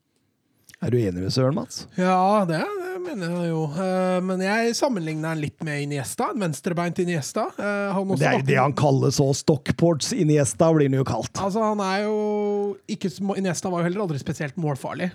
[0.84, 1.86] Er du enig med Søren, Mats?
[1.96, 3.62] Ja, det, det mener jeg jo.
[3.72, 6.28] Uh, men jeg sammenligner han litt med Iniesta.
[6.34, 7.46] En venstrebeint Iniesta.
[7.56, 9.32] Uh, han Det er jo det han kalles òg.
[9.40, 11.32] Stockports Iniesta blir han jo kalt.
[11.40, 12.18] Altså, han er jo
[12.92, 15.14] ikke, Iniesta var jo heller aldri spesielt målfarlig.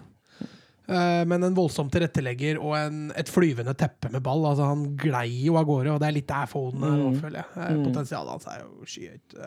[0.92, 4.44] Eh, men en voldsom tilrettelegger og en, et flyvende teppe med ball.
[4.50, 7.20] Altså, han glei jo av gårde, og det er litt der Foden er mm.
[7.22, 7.52] føler jeg.
[7.56, 9.38] Eh, Potensialet hans er jo skyhøyt.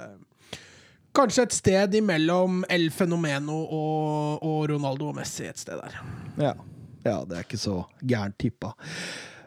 [1.15, 6.01] Kanskje et sted imellom El Fenomeno og, og Ronaldo og Messi et sted der.
[6.41, 6.55] Ja.
[7.07, 8.73] ja, det er ikke så gærent tippa.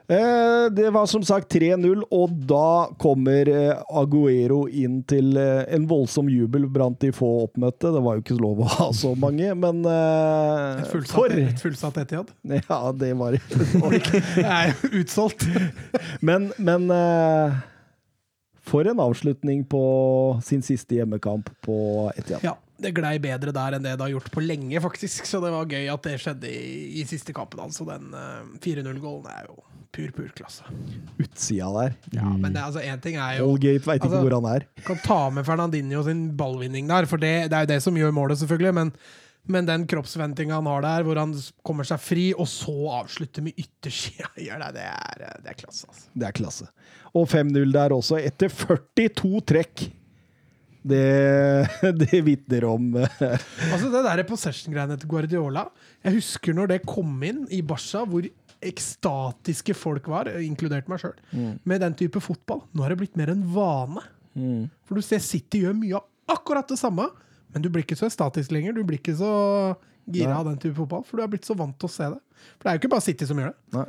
[0.08, 5.84] Eh, det var som sagt 3-0, og da kommer eh, Aguero inn til eh, en
[5.90, 7.92] voldsom jubel blant de få oppmøtte.
[7.92, 11.64] Det var jo ikke lov å ha så mange, men eh, Et fullsatt, for et
[11.66, 12.32] fullsatt Etiad?
[12.48, 13.44] Ja, det var det.
[14.38, 15.44] Det er utsolgt.
[16.24, 17.60] Men, men eh,
[18.68, 19.82] for en avslutning på
[20.46, 21.78] sin siste hjemmekamp på
[22.18, 22.44] Etian.
[22.44, 22.56] Ja.
[22.78, 25.26] det glei bedre der enn det det har gjort på lenge, faktisk.
[25.26, 27.64] Så det var gøy at det skjedde i, i siste kampen.
[27.64, 29.56] Altså, den uh, 4-0-gålen er jo
[29.96, 30.68] pur, pur klasse.
[31.18, 31.96] Utsida der.
[32.14, 34.68] Ja, Men det, altså, én ting er jo Holgate veit ikke Altså- hvor han er.
[34.86, 38.14] Kan ta med Fernandinho sin ballvinning der, for det, det er jo det som gjør
[38.14, 38.76] målet, selvfølgelig.
[38.78, 38.94] Men,
[39.48, 41.34] men den kroppsventinga han har der, hvor han
[41.66, 45.88] kommer seg fri, og så avslutter med yttersida, det, det, er, eh, det er klasse.
[45.90, 46.10] Altså.
[46.14, 46.68] Det er klasse.
[47.16, 49.88] Og 5-0 der også, etter 42 trekk.
[50.88, 51.04] Det,
[52.02, 53.42] det vitner om eh,
[53.74, 55.66] Altså Det der possession-greiene til Guardiola
[56.06, 58.24] Jeg husker når det kom inn i Barca, hvor
[58.64, 61.18] ekstatiske folk var, inkludert meg sjøl,
[61.68, 62.64] med den type fotball.
[62.72, 64.02] Nå har det blitt mer en vane.
[64.88, 67.06] For du ser City gjør mye av akkurat det samme,
[67.58, 68.78] men du blir ikke så statisk lenger.
[68.78, 69.32] Du blir ikke så
[70.08, 72.20] gira av den type fotball, for du er blitt så vant til å se det.
[72.56, 73.60] For det er jo ikke bare City som gjør det.
[73.76, 73.88] Nei.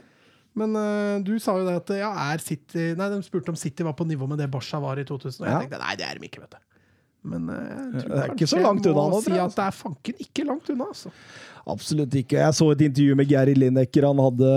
[0.58, 3.84] Men uh, du sa jo det at ja, er City Nei, de spurte om City
[3.86, 5.60] var på nivå med det Barca var i 2000, og jeg Ja.
[5.62, 6.64] tenkte nei, det er de ikke, vet du.
[7.28, 9.76] Men eh, jeg tror Det er ikke så langt unna nå, Si at det er
[9.76, 11.12] fanken ikke langt unna, altså.
[11.68, 12.40] Absolutt ikke.
[12.40, 14.50] Jeg så et intervju med Gary Lineker han hadde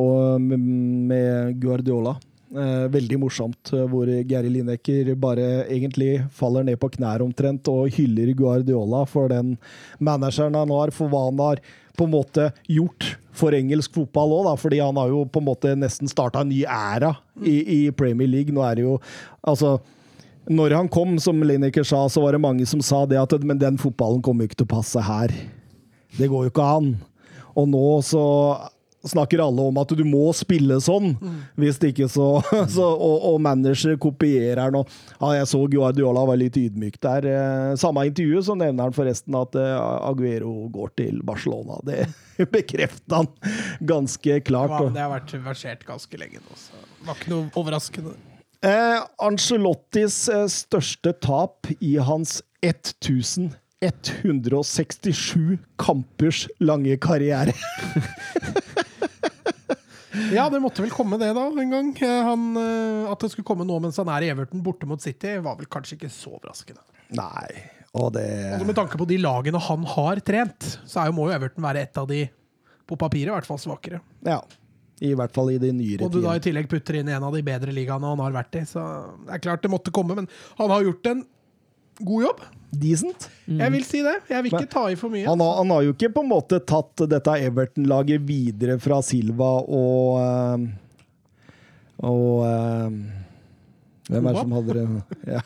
[0.00, 0.66] og med,
[1.12, 2.16] med Guardiola.
[2.52, 7.88] Eh, veldig morsomt, eh, hvor Gary Lineker bare egentlig faller ned på knær omtrent og
[7.96, 9.54] hyller Guardiola for den
[9.98, 11.62] manageren han har, for hva han har
[11.96, 15.72] på en måte gjort for engelsk fotball òg, fordi han har jo på en måte
[15.80, 18.52] nesten starta en ny æra i, i Premier League.
[18.52, 18.98] Nå er det jo
[19.40, 19.78] altså
[20.52, 23.62] når han kom, som Lineker sa, så var det mange som sa det at men
[23.62, 25.32] den fotballen kommer jo ikke til å passe her.
[26.18, 26.92] Det går jo ikke an.
[27.56, 28.24] Og nå så
[29.08, 31.16] snakker alle om at du må spille sånn.
[31.58, 32.28] Hvis det ikke så,
[32.76, 34.84] så Og, og manager kopierer den.
[35.18, 37.20] Ja, jeg så Guardiola var litt ydmyk der.
[37.28, 41.74] Eh, Samme intervju så nevner han forresten at eh, Aguero går til Barcelona.
[41.86, 41.98] Det
[42.56, 43.28] bekrefter han
[43.80, 44.78] ganske klart.
[44.78, 48.12] Ja, det har vært versert ganske lenge nå, så det var ikke noe overraskende.
[48.62, 57.50] Eh, Ancelottis eh, største tap i hans 1167 kampers lange karriere.
[60.36, 61.92] Ja, det måtte vel komme det, da, en gang.
[61.96, 65.02] Eh, Han, eh, at det skulle komme nå mens han er i Everton borte mot
[65.02, 66.82] City, var vel kanskje ikke så overraskende.
[67.16, 67.48] Nei,
[67.92, 71.28] og det Altså, med tanke på de lagene han har trent, så er jo, må
[71.28, 72.24] jo Everton være et av de,
[72.88, 74.00] på papiret i hvert fall, svakere.
[74.26, 74.40] Ja.
[75.02, 76.06] I hvert fall i de nyere tider.
[76.06, 78.60] Og du da i tillegg putter inn en av de bedre ligaene han har vært
[78.60, 78.84] i, så
[79.26, 80.28] det er klart det måtte komme, men
[80.60, 81.24] han har gjort en
[82.06, 82.42] god jobb.
[82.72, 83.26] Decent.
[83.46, 84.14] Jeg vil si det.
[84.30, 85.26] Jeg vil Men- ikke ta i for mye.
[85.28, 89.50] Han har, han har jo ikke på en måte tatt dette Everton-laget videre fra Silva
[89.66, 90.70] og eh,
[92.08, 92.96] Og eh,
[94.08, 94.86] Hvem er det som hadde det?
[95.36, 95.42] Ja,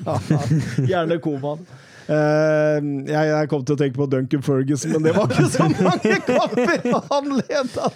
[0.87, 1.67] gjerne Koman.
[2.07, 2.79] Uh,
[3.11, 6.21] jeg, jeg kom til å tenke på Duncan Ferguson, men det var ikke så mange
[6.23, 7.89] kamper han leda!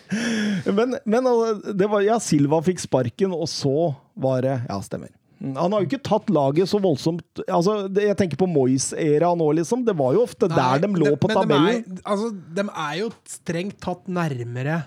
[0.74, 5.12] Men, men altså, det var, ja, Silva fikk sparken, og så var det Ja, stemmer.
[5.40, 9.86] Han har jo ikke tatt laget så voldsomt altså, Jeg tenker på Moyes-æra nå, liksom.
[9.86, 11.78] Det var jo ofte Nei, der de lå de, på men tabellen.
[11.86, 12.28] De er, altså,
[12.60, 14.82] de er jo strengt tatt nærmere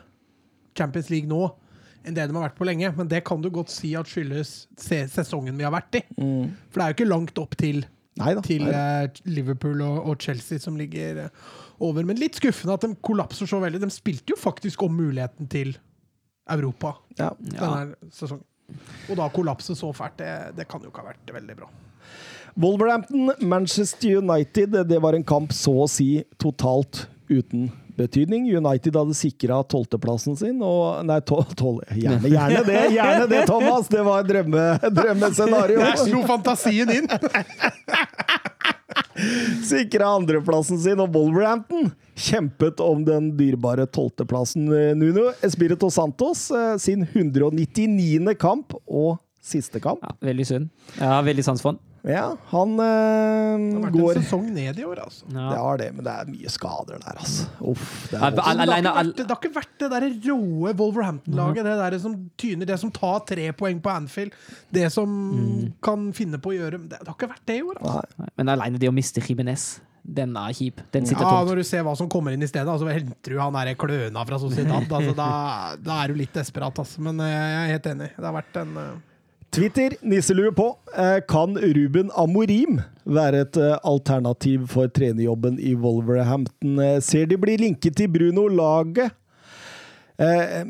[0.77, 1.47] Champions League nå
[2.03, 2.89] enn det de har vært på lenge.
[2.97, 6.03] Men det kan du godt si at skyldes sesongen vi har vært i.
[6.19, 7.85] For det er jo ikke langt opp til,
[8.19, 8.81] Neida, til neida.
[9.07, 11.45] eh, Liverpool og, og Chelsea som ligger eh,
[11.79, 12.03] over.
[12.05, 13.79] Men litt skuffende at de kollapser så veldig.
[13.85, 15.73] De spilte jo faktisk om muligheten til
[16.51, 17.31] Europa Ja.
[17.39, 18.43] denne sesongen.
[19.09, 21.69] Og da kollapse så fælt, det, det kan jo ikke ha vært veldig bra.
[22.53, 28.45] Wolverhampton, Manchester United, det var en kamp så å si totalt uten betydning.
[28.57, 32.79] United hadde sikra tolvteplassen sin, og Nei, tolv tol, gjerne, gjerne det!
[32.93, 33.89] Gjerne det, Thomas!
[33.91, 35.81] Det var drømme, drømmescenario.
[35.81, 37.09] Der slo fantasien inn!
[39.71, 44.67] Sikra andreplassen sin, og Wolverhampton kjempet om den dyrebare tolvteplassen.
[44.99, 48.35] Nuno Espirito Santos eh, sin 199.
[48.39, 50.03] kamp og siste kamp.
[50.05, 50.69] Ja, veldig synd.
[50.99, 51.81] Har veldig sans for han.
[52.03, 55.27] Ja, han Det eh, har vært går en sesong ned i år, altså.
[55.31, 57.45] Det har det, men det er mye skader der, altså.
[57.71, 57.93] Uff.
[58.11, 61.69] Det er det, har ikke vært, det har ikke vært det der råe Wolverhampton-laget.
[61.69, 64.35] Det der som tyner, det som tar tre poeng på Anfield.
[64.73, 65.15] Det som
[65.83, 67.79] kan finne på å gjøre Det, det har ikke vært det i år.
[67.79, 68.19] Altså.
[68.19, 68.29] Nei.
[68.41, 69.69] Men alene det å miste Jimenez,
[70.03, 70.83] den er kjip.
[70.91, 71.53] Den sitter Ja, tungt.
[71.53, 74.27] Når du ser hva som kommer inn i stedet, altså, henter du han der kløna
[74.27, 74.91] fra Sociedad.
[74.99, 75.31] Altså, da,
[75.79, 76.99] da er du litt desperat, altså.
[77.07, 78.11] Men eh, jeg er helt enig.
[78.17, 78.93] Det har vært en eh,
[79.53, 80.77] Twitter, nisselue på.
[80.97, 86.79] Eh, Kan Ruben Amorim være et eh, alternativ for trenerjobben i Wolverhampton?
[86.81, 89.13] Eh, Ser de blir linket til Bruno-laget?
[90.17, 90.63] Eh,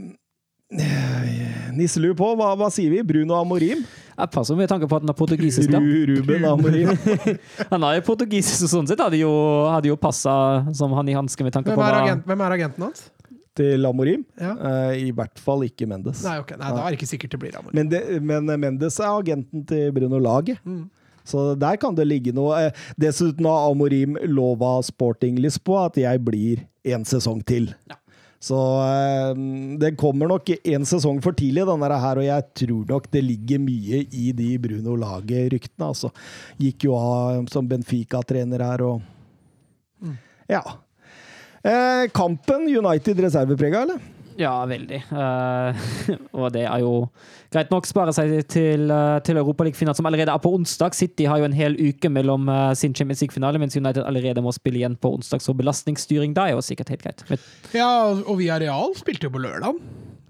[0.76, 3.00] eh, Nisselue på, hva, hva sier vi?
[3.08, 3.86] Bruno Amorim?
[4.14, 5.72] Jeg passer med tanke på at han er portugisisk.
[5.72, 6.92] Ru, Ruben Amorim.
[7.72, 9.32] Han er jo portugisisk, sånn sett hadde jo,
[9.72, 10.36] hadde jo passa
[10.76, 13.08] som han i hanske med tanke hvem, hvem er agenten hans?
[13.54, 14.24] Til Amorim?
[14.42, 14.56] Ja.
[14.58, 16.24] Uh, I hvert fall ikke Mendes.
[16.26, 16.58] Nei, okay.
[16.58, 17.78] Nei, da er det ikke sikkert det blir Amorim.
[17.78, 20.62] Men, det, men Mendes er agenten til Bruno-laget.
[20.66, 20.88] Mm.
[21.24, 22.58] Så der kan det ligge noe.
[22.66, 27.70] Eh, Dessuten har Amorim lova Sporting Lisboa at jeg blir en sesong til.
[28.44, 29.30] Så eh,
[29.80, 33.62] det kommer nok en sesong for tidlig, denne her, og jeg tror nok det ligger
[33.64, 35.94] mye i de Bruno Laget-ryktene.
[35.94, 36.12] Altså.
[36.60, 39.02] Gikk jo av som Benfica-trener her, og
[40.52, 40.60] Ja.
[41.64, 44.02] Eh, kampen United reserveprega, eller?
[44.36, 45.00] Ja, veldig.
[45.12, 45.84] Eh,
[46.40, 46.94] og det er jo
[47.54, 50.96] greit nok spare seg til, uh, til Europaligafinalen, som allerede er på onsdag.
[50.98, 54.52] City har jo en hel uke mellom eh, sin Champions League-finale, mens United allerede må
[54.56, 57.24] spille igjen på onsdag, så belastningsstyring da er jo sikkert helt greit.
[57.30, 57.46] Men,
[57.78, 59.78] Ja, og Villarreal spilte jo på lørdag.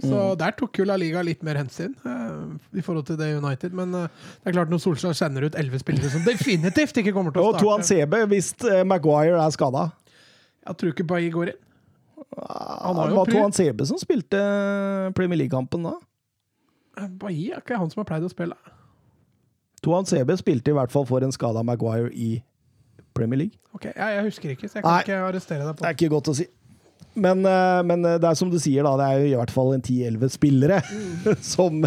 [0.04, 3.72] Så der tok jo La Liga litt mer hensyn uh, i forhold til det United.
[3.78, 4.10] Men uh,
[4.44, 7.54] det er klart når Solskjær sender ut elleve spillere som definitivt ikke kommer til å
[7.54, 9.86] starte Og Toan Sebe, hvis uh, Maguire er skada.
[10.64, 11.62] Jeg tror ikke Bailly går inn.
[12.40, 14.40] Han har jo var pry- Toan Sebe som spilte
[15.18, 15.96] Premier League-kampen da.
[17.20, 18.56] Bailly er ikke han som har pleid å spille.
[19.84, 22.38] Toan Sebe spilte i hvert fall for en skada Maguire i
[23.14, 23.60] Premier League.
[23.76, 25.02] Ok, jeg, jeg husker ikke, så jeg kan Nei.
[25.06, 26.48] ikke arrestere deg på Det er ikke godt å si.
[27.14, 28.96] Men, eh, men det er som du sier, da.
[28.98, 30.80] Det er jo i hvert fall en 10-11 spillere
[31.54, 31.84] som,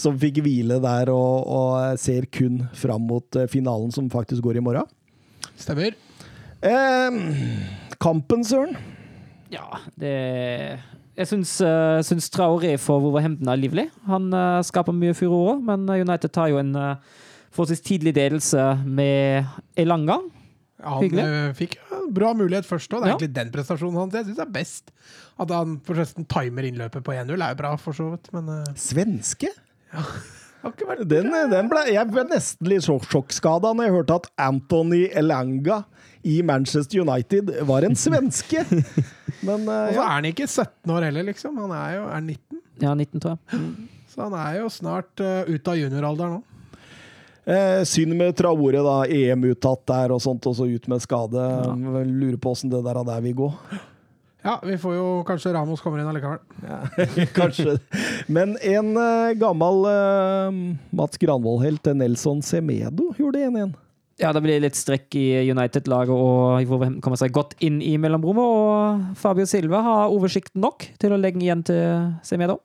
[0.00, 4.62] som fikk hvile der og, og ser kun fram mot eh, finalen som faktisk går
[4.62, 4.88] i morgen.
[5.60, 5.92] Stemmer.
[6.64, 7.20] Eh,
[8.04, 8.76] kampen, Søren.
[9.52, 9.64] ja,
[10.00, 10.14] det
[11.14, 13.84] Jeg syns, uh, syns Traoré for Wolverhampton er livlig.
[14.10, 16.96] Han uh, skaper mye furore, men United tar jo en uh,
[17.54, 19.46] forholdsvis tidlig ledelse med
[19.78, 20.18] Elanga.
[20.82, 21.54] Ja, han Hyggelig.
[21.56, 23.04] fikk ja, bra mulighet først òg.
[23.04, 23.14] Det er Ja.
[23.14, 24.90] egentlig den prestasjonen hans jeg syns er best.
[25.40, 29.54] At han forresten timer innløpet på 1-0 er jo bra, for så vidt, men Svenske?
[30.64, 35.04] vært Den, den ble, jeg ble nesten litt sjokk, sjokkskada når jeg hørte at Anthony
[35.14, 35.84] Elanga
[36.24, 38.64] i Manchester United var en svenske.
[39.44, 40.06] Men eh, Og så ja.
[40.06, 41.58] er han ikke 17 år heller, liksom.
[41.60, 42.62] Han er jo er 19.
[42.82, 43.62] Ja, 19, tror jeg.
[44.14, 46.42] Så han er jo snart uh, ut av junioralderen nå.
[47.44, 48.94] Eh, synd med Traore, da.
[49.04, 51.48] EM-uttatt der og sånt, og så ut med skade.
[52.08, 53.50] Lurer på åssen det der, der vil gå.
[54.44, 56.40] Ja, vi får jo kanskje Ramos kommer inn allikevel.
[57.38, 57.78] Kanskje.
[58.28, 60.58] Men en eh, gammel eh,
[60.92, 63.72] Mats Granvold-helt, Nelson Semedo, gjorde 1-1.
[64.20, 68.44] Ja, det blir litt strekk i United-laget, og Wolverhampton kommer seg godt inn i mellomrommet.
[68.44, 72.60] Og Fabio Silva har oversikt nok til å legge igjen til Semedo.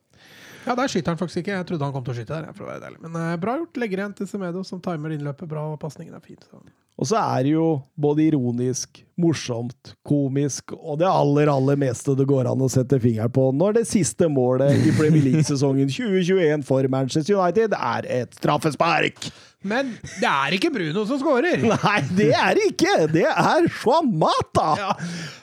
[0.67, 1.55] Ja, der skyter han faktisk ikke.
[1.55, 2.53] Jeg trodde han kom til å skyte der.
[2.53, 2.91] for å.
[3.01, 3.79] Men eh, bra gjort.
[3.81, 6.37] Legger igjen til Semedo, som timer innløpet bra, og pasningen er fin.
[6.45, 6.61] Så.
[6.99, 12.27] Og så er det jo både ironisk, morsomt, komisk og det aller, aller meste det
[12.27, 16.87] går an å sette fingeren på når det siste målet i Premier League-sesongen 2021 for
[16.91, 19.31] Manchester United er et straffespark.
[19.67, 19.89] Men
[20.21, 21.59] det er ikke Bruno som skårer!
[21.67, 22.93] Nei, det er det ikke!
[23.11, 24.67] Det er Shwamata!
[24.79, 24.93] Ja,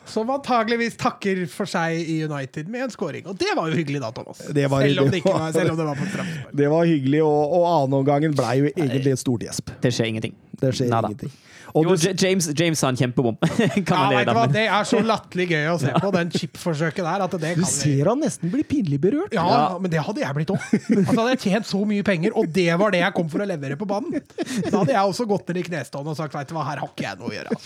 [0.09, 3.27] som antageligvis takker for seg i United med en scoring.
[3.29, 4.41] Og det var jo hyggelig da, Thomas.
[4.57, 6.57] Det var- selv, om det var- var, selv om det var på straffespark.
[6.63, 9.75] Det var hyggelig, og, og annenomgangen blei jo egentlig et stort gjesp.
[9.85, 10.33] Det skjer ingenting.
[10.61, 11.11] Det skjer Neida.
[11.13, 11.35] ingenting.
[11.77, 13.37] Og Jo, du, James, James har en kjempebom.
[13.89, 17.25] kan Ja, Det er så latterlig gøy å se på, den chip-forsøket der.
[17.27, 19.35] At det du ser han nesten bli pinlig berørt.
[19.37, 19.65] Ja, Ja.
[19.83, 20.63] men det hadde jeg blitt òg.
[20.79, 23.49] Altså, hadde jeg tjent så mye penger, og det var det jeg kom for å
[23.51, 26.55] levere på banen, da hadde jeg også gått ned i knestående og sagt veit du
[26.57, 27.61] hva, her har ikke jeg noe å gjøre.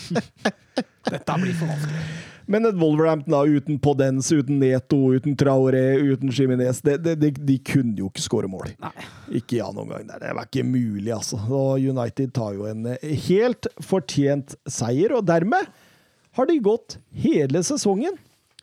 [1.11, 2.03] Dette blir for vanskelig.
[2.51, 7.57] Men et Wolverhampton da, uten Podence, uten Neto, uten Traoré, uten Jiminez de, de, de
[7.67, 8.73] kunne jo ikke skåre mål.
[8.81, 9.05] Nei.
[9.39, 10.07] Ikke ja noen gang.
[10.09, 10.23] der.
[10.25, 11.39] Det var ikke mulig, altså.
[11.47, 15.69] Og United tar jo en eh, helt fortjent seier, og dermed
[16.37, 18.19] har de gått hele sesongen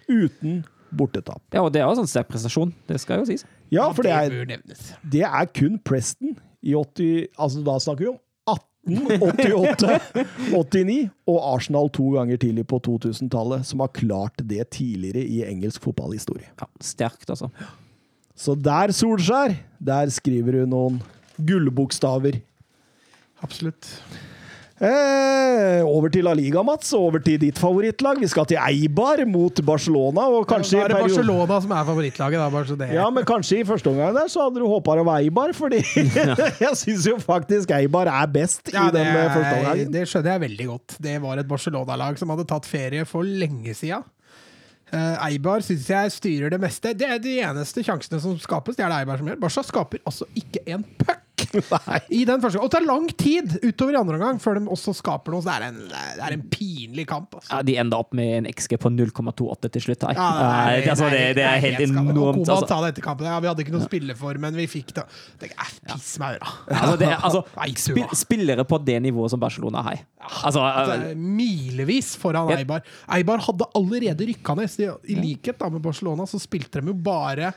[0.08, 0.62] uten
[0.98, 1.40] bortetap.
[1.52, 2.72] Ja, og det er også en sterk prestasjon.
[2.88, 3.44] Det skal jo sies.
[3.72, 4.60] Ja, for det er,
[5.04, 8.20] det er kun Preston i 80 Altså, da snakker vi om
[8.86, 9.98] 1888,
[10.54, 15.82] 89 og Arsenal to ganger tidlig på 2000-tallet som har klart det tidligere i engelsk
[15.84, 16.48] fotballhistorie.
[16.60, 17.50] Ja, sterkt, altså.
[18.38, 21.02] Så der, Solskjær, der skriver du noen
[21.38, 22.40] gullbokstaver.
[23.42, 23.90] Absolutt.
[24.78, 26.92] Eh, over til La Liga, Mats.
[26.94, 28.20] Over til ditt favorittlag.
[28.22, 30.28] Vi skal til Eibar mot Barcelona.
[30.30, 32.50] Og kanskje Nå i er det Barcelona som er favorittlaget, da.
[32.54, 32.90] Bare så det.
[32.94, 35.82] Ja, men kanskje i første omgang der så hadde du håpa det var Eibar, fordi
[36.64, 39.92] jeg syns jo faktisk Eibar er best Ja, i den eh, første omgangen.
[39.96, 40.98] det skjønner jeg veldig godt.
[41.08, 44.04] Det var et Barcelona-lag som hadde tatt ferie for lenge sida.
[44.88, 46.94] Uh, Eibar syns jeg styrer det meste.
[46.96, 48.78] Det er de eneste sjansene som skapes.
[48.78, 49.42] Det er det Eibar som gjør.
[49.42, 51.26] Barca skaper altså ikke en puck
[51.58, 51.98] Nei.
[52.20, 52.60] i den første.
[52.60, 55.44] Og det tar lang tid utover i andre omgang før de også skaper noe.
[55.44, 57.38] Så det er en, det er en pinlig kamp.
[57.38, 57.50] Altså.
[57.54, 60.06] Ja, de ender opp med en XG på 0,28 til slutt.
[60.08, 61.84] Ja, Nei, altså, det, det er helt.
[61.88, 62.42] Enormt.
[62.48, 63.28] Altså, det etter kampen.
[63.30, 65.06] Ja, vi hadde ikke noe å spille for, men vi fikk det.
[65.40, 66.52] Det er piss meg øra.
[66.66, 70.02] altså, det, er- altså spillere på det nivået som Barcelona har.
[70.42, 72.84] Altså, Det er milevis foran Eibar.
[73.14, 74.78] Eibar hadde allerede rykka ned.
[75.08, 77.52] I likhet da med Barcelona så spilte de jo bare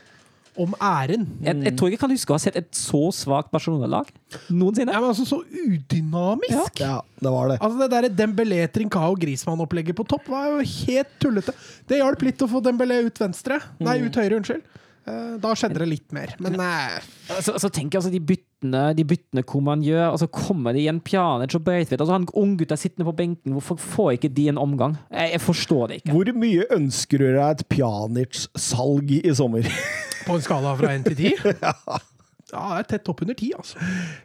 [0.60, 1.24] om æren.
[1.44, 4.10] Jeg, jeg tror ikke jeg kan huske å ha sett et så svakt Barcelona-lag
[4.52, 4.92] noensinne.
[4.92, 6.82] Ja, men altså, så udynamisk!
[6.82, 7.58] Ja, det var det.
[7.62, 11.54] Altså Det der Dembélé, Trincao, Griezmann-opplegget på topp var jo helt tullete.
[11.88, 13.60] Det hjalp litt å få Dembélé ut venstre.
[13.80, 14.62] Nei, ut høyre, unnskyld.
[15.02, 16.34] Eh, Da skjedde det litt mer.
[16.38, 17.00] Men nei
[17.40, 20.76] Så, altså tenker jeg altså de byttene, de byttene hvor man gjør, og så kommer
[20.76, 21.98] det igjen Pjanic og Braithwaite.
[22.04, 24.94] Altså han unggutta sittende på benken, hvorfor får ikke de en omgang?
[25.10, 26.14] Jeg, jeg forstår det ikke.
[26.14, 29.66] Hvor mye ønsker du deg et Pjanic-salg i sommer?
[30.26, 31.52] På en skala fra 1 til 10?
[32.52, 33.78] Ja, det er tett opp under 10, altså.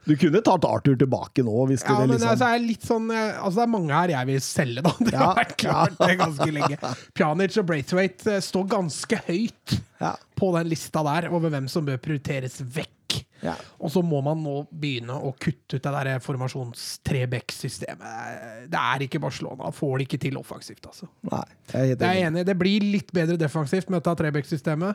[0.04, 2.84] Du kunne tatt Arthur tilbake nå, hvis du Ja, det, men liksom altså, er litt
[2.84, 4.92] sånn eh, Altså, det er mange her jeg vil selge, da.
[5.08, 6.80] Det Ja, har vært klart det ganske lenge.
[7.16, 9.78] Pjanic og Braithwaite eh, står ganske høyt
[10.38, 13.22] på den lista der over hvem som bør prioriteres vekk.
[13.44, 13.54] Ja.
[13.84, 18.70] Og så må man nå begynne å kutte ut det der formasjons-trebekk-systemet.
[18.72, 19.72] Det er ikke Barcelona.
[19.76, 21.06] Får det ikke til offensivt, altså.
[21.30, 22.46] Nei, jeg er Jeg er enig.
[22.48, 24.92] Det blir litt bedre defensivt med dette trebekk-systemet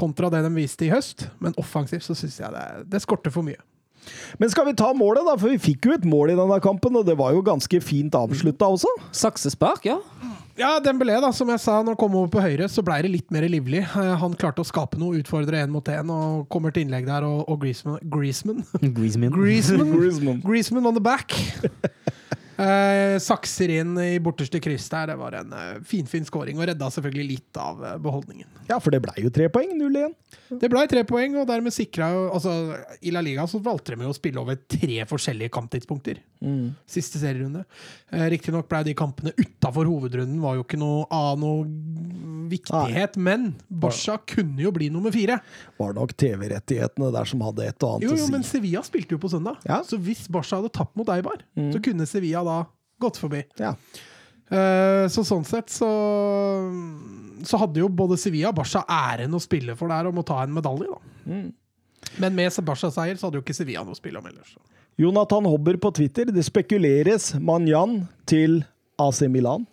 [0.00, 3.42] kontra det de viste i høst, men offensivt så syns jeg det, det skorter for
[3.46, 3.60] mye.
[4.38, 5.34] Men skal vi ta målet, da?
[5.40, 8.14] For vi fikk jo et mål i denne kampen, og det var jo ganske fint
[8.18, 8.90] avslutta også.
[9.16, 9.98] Saksespark, ja.
[10.56, 13.10] Ja, Dembélé, da, som jeg sa, når han kom over på høyre, så ble det
[13.12, 13.82] litt mer livlig.
[13.84, 17.26] Eh, Han klarte å skape noe, utfordre én mot én, og kommer til innlegg der,
[17.28, 17.98] og, og Griezmann?
[18.08, 18.62] Griezmann.
[18.96, 20.40] Griezmann, Griezmann.
[20.46, 21.36] Griezmann on the back!
[22.56, 25.10] Eh, sakser inn i borteste kryss der.
[25.12, 28.48] Det var en eh, finfin scoring, og redda selvfølgelig litt av eh, beholdningen.
[28.70, 29.74] Ja, for det blei jo tre poeng.
[29.76, 30.14] 0-1.
[30.62, 32.52] Det ble tre poeng, og dermed sikra jo altså,
[33.04, 36.22] I La Liga så valgte de jo å spille over tre forskjellige kamptidspunkter.
[36.88, 37.64] Siste serierunde.
[38.14, 41.64] Eh, Riktignok ble de kampene utafor hovedrunden var jo ikke noe av noe
[42.50, 45.40] viktighet, men Barca kunne jo bli nummer fire.
[45.80, 48.32] Var nok TV-rettighetene der som hadde et og annet Jo, jo, å si.
[48.36, 49.58] men Sevilla spilte jo på søndag.
[49.66, 49.80] Ja.
[49.86, 52.60] Så hvis Barca hadde tapt mot Eibar, så kunne Sevilla da
[53.02, 53.42] gått forbi.
[53.60, 53.74] Ja.
[54.46, 55.88] Eh, så sånn sett så
[57.42, 60.38] Så hadde jo både Sevilla og Barca æren å spille for der om å ta
[60.44, 61.40] en medalje, da.
[62.22, 64.54] Men med Barca-seier så hadde jo ikke Sevilla noe å spille om ellers.
[64.96, 66.30] Jonathan Hobber på Twitter.
[66.32, 68.62] Det spekuleres Manjan til
[69.02, 69.66] AC Milan,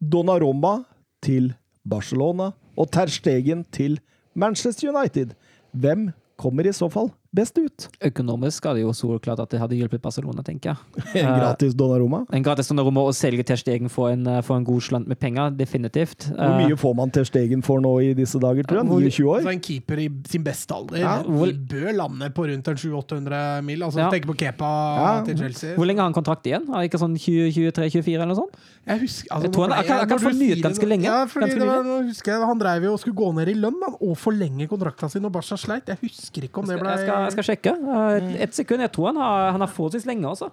[0.00, 0.84] Donnaroma
[1.20, 1.52] til
[1.84, 3.98] Barcelona og Ter Stegen til
[4.32, 5.34] Manchester United.
[5.76, 6.08] Hvem
[6.40, 7.86] kommer i så fall best ut?
[8.02, 11.04] Økonomisk er det jo så klart at det hadde hjulpet Barcelona, tenker jeg.
[11.22, 12.24] En gratis Donnarumma?
[12.34, 15.18] En gratis Donnarumma å selge Ter Stegen for en, eh, for en god slant med
[15.22, 16.26] penger, definitivt.
[16.34, 18.88] Hvor mye får man Ter Stegen for nå i disse dager, tror jeg?
[18.90, 19.42] Hvor- 29 år?
[19.46, 23.62] Så En keeper i sin beste alder Ja, hvor- bør lande på rundt en 700-800
[23.64, 23.78] mil.
[23.82, 24.10] Altså, Ja.
[24.10, 25.22] Tenk på Kepa Ja.
[25.24, 25.76] til Chelsea.
[25.76, 26.66] Hvor lenge har han kontrakt igjen?
[26.68, 28.54] Er det ikke sånn 20-23-24 eller noe sånt?
[28.86, 31.04] Jeg husker, altså, Jeg tror han- nå ble- jeg kan- jeg kan fornye ganske lenge.
[31.04, 33.48] Ja, fordi Ganske det var, nå husker jeg Han dreiv jo og skulle gå ned
[33.48, 35.86] i lønn og forlenge kontrakten sin når Barca sleit.
[35.86, 37.76] Jeg husker ikke om det Jeg ble skal, jeg skal sjekke.
[37.76, 38.80] Eh, Et sekund.
[38.84, 40.50] Jeg tror han har, han har forholdsvis lenge, altså.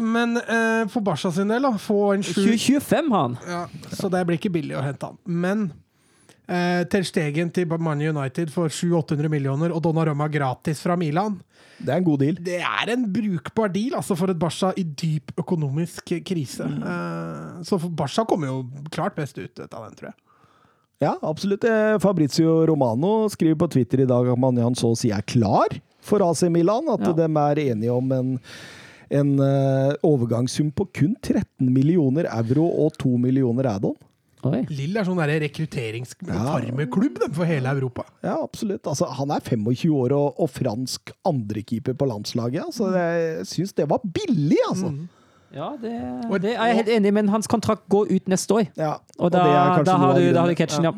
[0.00, 3.38] Men eh, for Barca sin del, da, få en sju 25 har han.
[3.46, 5.18] ja, Så det blir ikke billig å hente han.
[5.26, 5.66] Men
[6.48, 11.36] eh, Ter Stegen til Man United for 700-800 millioner og Donnarumma gratis fra Milan.
[11.80, 12.38] Det er en god deal.
[12.44, 16.64] Det er en brukbar deal altså for et Barca i dyp økonomisk krise.
[16.64, 18.58] Eh, så Barca kommer jo
[18.92, 20.18] klart best ut av den, tror jeg.
[21.00, 21.64] Ja, absolutt.
[21.64, 25.72] Eh, Fabrizio Romano skriver på Twitter i dag at Manjan så å si er klar
[26.04, 26.90] for AC Milan.
[26.92, 27.12] At Ja.
[27.12, 28.38] de er enige om en,
[29.08, 33.96] en eh, overgangssum på kun 13 millioner euro og 2 millioner add-on.
[34.68, 37.28] Lill er sånn rekrutteringsfarmeklubb ja.
[37.32, 38.04] for hele Europa.
[38.22, 38.86] Ja, absolutt.
[38.86, 42.64] Altså, han er 25 år og, og fransk andrekeeper på landslaget.
[42.64, 44.92] Altså, jeg syns det var billig, altså.
[45.54, 45.92] Ja, det,
[46.30, 48.66] Og- det er jeg helt enig i, men hans kontrakt går ut neste år.
[48.76, 50.92] Ja, Og da, er da, har, du, da har du catchen, ja.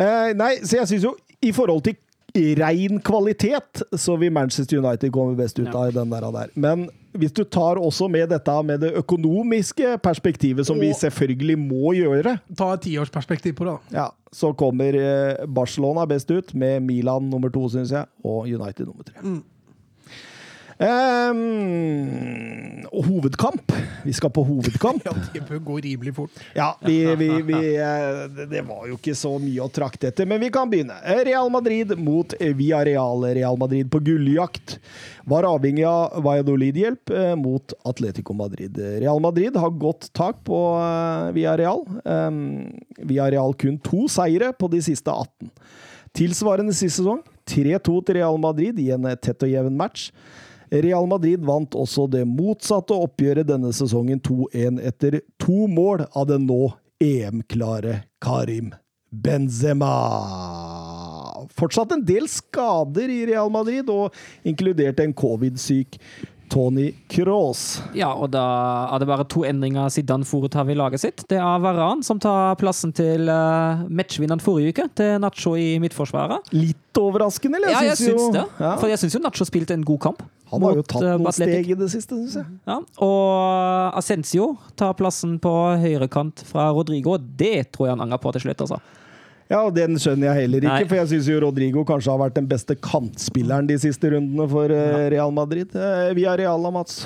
[0.00, 1.14] Eh, nei, så jeg syns jo
[1.44, 1.96] i forhold til
[2.60, 5.74] ren kvalitet, så vil Manchester United komme best ut Ja.
[5.86, 6.46] av den der, der.
[6.54, 6.88] Men
[7.18, 12.38] hvis du tar også med dette med det økonomiske perspektivet, som vi selvfølgelig må gjøre,
[12.56, 13.74] Ta et tiårsperspektiv på det.
[13.90, 13.98] da.
[14.02, 18.86] ja, så kommer eh, Barcelona best ut, med Milan nummer to, syns jeg, og United
[18.86, 19.14] nummer tre.
[19.22, 19.42] Mm.
[22.90, 23.72] Og hovedkamp.
[24.06, 25.02] Vi skal på hovedkamp.
[25.10, 26.30] Ja, Det bør gå rimelig fort.
[26.56, 30.40] Ja, vi, vi, vi, eh, det- var jo ikke så mye å trakte etter, men
[30.40, 30.96] vi kan begynne.
[31.26, 33.24] Real Madrid mot Villarreal.
[33.36, 34.78] Real Madrid på gulljakt.
[35.28, 38.78] Var avhengig av Valladolid-hjelp eh, mot Atletico Madrid.
[39.02, 41.84] Real Madrid har godt tak på eh, Villarreal.
[42.04, 42.40] Um,
[43.04, 45.50] Villarreal kun to seire på de siste 18.
[46.16, 47.20] Tilsvarende sist sesong
[47.50, 50.08] 3-2 til Real Madrid i en tett og jevn match.
[50.70, 56.46] Real Madrid vant også det motsatte oppgjøret denne sesongen 2-1 etter to mål av den
[56.46, 56.60] nå
[57.02, 58.70] EM-klare Karim
[59.10, 59.94] Benzema.
[61.58, 64.14] Fortsatt en del skader i Real Madrid, og
[64.46, 65.98] inkludert en covid-syk
[66.50, 67.80] Tony Cross.
[67.94, 68.42] Ja, og da
[68.90, 71.22] er det bare to endringer Zidane foretar vi laget sitt.
[71.30, 76.50] Det er Varan som tar plassen til uh, matchvinneren forrige uke, til Nacho i midtforsvaret.
[76.54, 77.74] Litt overraskende, eller?
[77.76, 78.44] Ja, jeg syns jo- det.
[78.58, 78.74] Ja.
[78.82, 80.26] For jeg syns jo Nacho spilte en god kamp.
[80.50, 81.54] Han har jo tatt eh, noen Athletic.
[81.54, 82.46] steg i det siste, syns jeg.
[82.68, 84.48] Ja, og Ascencio
[84.78, 87.16] tar plassen på høyrekant fra Rodrigo.
[87.18, 88.80] Det tror jeg han angrer på til slutt, altså.
[89.50, 90.90] Ja, og Den skjønner jeg heller ikke, Nei.
[90.92, 95.08] for jeg syns Rodrigo kanskje har vært den beste kantspilleren de siste rundene for eh,
[95.10, 95.74] Real Madrid.
[95.74, 97.00] Eh, Via Real, da, Mats.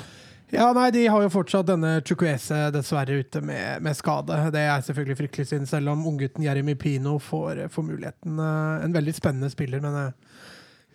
[0.53, 4.37] Ja, nei, De har jo fortsatt denne Chukwese dessverre ute med, med skade.
[4.53, 8.37] Det er selvfølgelig fryktelig synd, selv om unggutten Jeremy Pino får, får muligheten.
[8.37, 10.13] En veldig spennende spiller, men eh,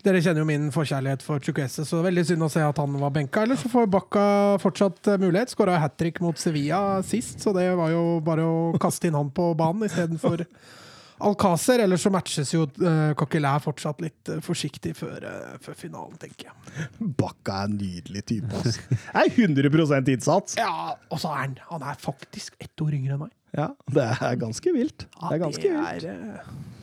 [0.05, 3.12] dere kjenner jo min forkjærlighet for Chukwese, så veldig synd å se at han var
[3.14, 3.44] benka.
[3.44, 4.24] Ellers så får Bakka
[4.62, 5.53] fortsatt eh, mulighet.
[5.53, 9.32] Skåra hat trick mot Sevilla sist, så det var jo bare å kaste inn han
[9.34, 10.46] på banen istedenfor
[11.30, 11.82] Alcácer.
[11.84, 15.26] Ellers så matches jo uh, Coquelin fortsatt litt eh, forsiktig før,
[15.61, 16.88] før finalen, tenker jeg.
[17.20, 18.48] Bakka er en nydelig type.
[18.57, 18.86] Altså.
[18.88, 20.57] Det er 100% innsats.
[20.61, 23.36] Ja, og så er han, han er faktisk ett år yngre enn meg.
[23.57, 25.09] Ja, Det er ganske vilt.
[25.11, 26.05] Det er ganske vilt.
[26.07, 26.80] er, eh,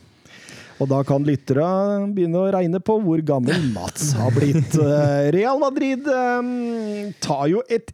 [0.78, 1.64] Og da kan lyttere
[2.14, 4.76] begynne å regne på hvor gammel Mats har blitt.
[4.88, 6.48] Eh, Real Madrid um,
[7.22, 7.90] tar jo et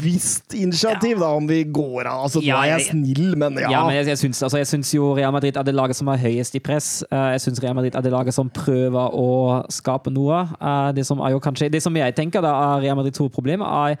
[0.00, 2.22] visst initiativ, da, om vi går av.
[2.28, 3.70] Altså, nå er jeg snill, men ja.
[3.72, 6.10] Ja, men jeg, jeg, syns, altså, jeg syns jo Real Madrid er det laget som
[6.12, 6.88] er høyest i press.
[7.10, 9.28] Eh, Jeg syns Real Madrid er det laget som prøver å
[9.74, 10.44] skape noe.
[10.58, 13.62] Eh, Det som er jo kanskje Det som jeg tenker da er Real Madrids hovedproblem,
[13.66, 13.98] er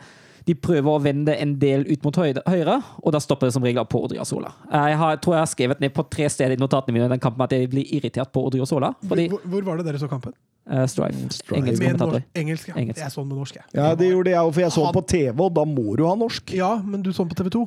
[0.48, 3.84] de prøver å vende en del ut mot høyre, og da stopper det som regel
[3.84, 4.54] på Odriozola.
[4.72, 7.20] Jeg har, tror jeg har skrevet ned på tre steder i notatene mine i den
[7.20, 8.94] kampen at jeg blir irritert på Odriozola.
[9.10, 10.32] Fordi hvor, hvor var det dere så kampen?
[10.68, 11.60] uh, Strife, Strife.
[11.60, 12.22] engelsk kommentator.
[12.36, 12.74] engelsk, ja.
[12.80, 13.00] Engelsk.
[13.04, 13.64] Jeg så den med norsk, jeg.
[13.76, 16.06] Ja, det gjorde jeg òg, for jeg så den på TV, og da må du
[16.08, 16.54] ha norsk.
[16.56, 17.66] Ja, men du så den på TV 2?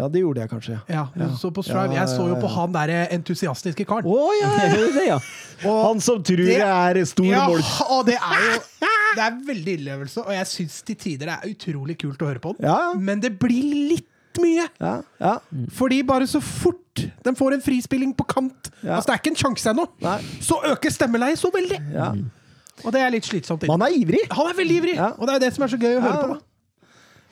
[0.00, 0.76] Ja, det gjorde jeg kanskje.
[0.88, 1.92] Ja, du så på Strive.
[1.92, 4.08] Ja, Jeg så jo på han der entusiastiske karen.
[4.08, 4.52] Å ja!
[4.72, 5.18] Jeg det, ja.
[5.68, 7.60] Han som tror Det- det er stor Ja, mål...
[7.92, 8.54] og det er jo
[9.14, 12.40] Det er veldig innlevelse, og jeg syns til tider det er utrolig kult å høre
[12.42, 12.66] på den.
[12.68, 12.92] Ja.
[12.98, 14.08] Men det blir litt
[14.40, 14.68] mye.
[14.80, 15.34] Ja, ja.
[15.76, 16.78] Fordi bare så fort
[17.24, 18.96] den får en frispilling på kant Ja.
[18.96, 19.84] Altså Det er ikke en sjanse ennå.
[20.40, 21.80] Så øker stemmeleiet så veldig!
[21.94, 22.12] ja.
[22.82, 23.66] Og det er litt slitsomt.
[23.68, 24.22] Man er ivrig.
[24.32, 25.10] Han er veldig ivrig, Ja.
[25.18, 26.26] og det er det som er så gøy å høre Ja.
[26.26, 26.40] på.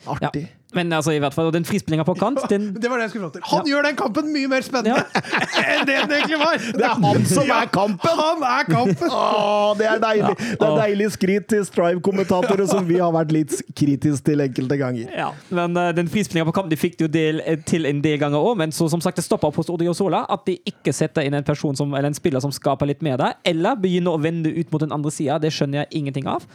[0.05, 0.47] da Artig.
[0.75, 3.27] Men altså, i hvert fall, den frispillinga på kant, den Det var det jeg skulle
[3.27, 3.43] fram til.
[3.51, 5.03] Han gjør den kampen mye mer spennende
[5.71, 6.61] enn det den egentlig var!
[6.77, 8.21] Det er han som er kampen!
[8.21, 9.11] Han er kampen!
[9.11, 10.33] Åh, det er deilig!
[10.39, 15.11] Det er deilig skryt til Strive-kommentatorer som vi har vært litt kritisk til enkelte ganger.
[15.11, 18.01] Ja, men uh, den frispillinga på kamp de fikk de jo del, eh, til en
[18.03, 20.93] del ganger òg, men så som sagt det stoppa opp hos Sola At de ikke
[20.95, 24.15] setter inn en person som, eller en spiller som skaper litt mer der, eller begynner
[24.15, 25.39] å vende ut mot den andre sida.
[25.41, 26.47] Det skjønner jeg ingenting av.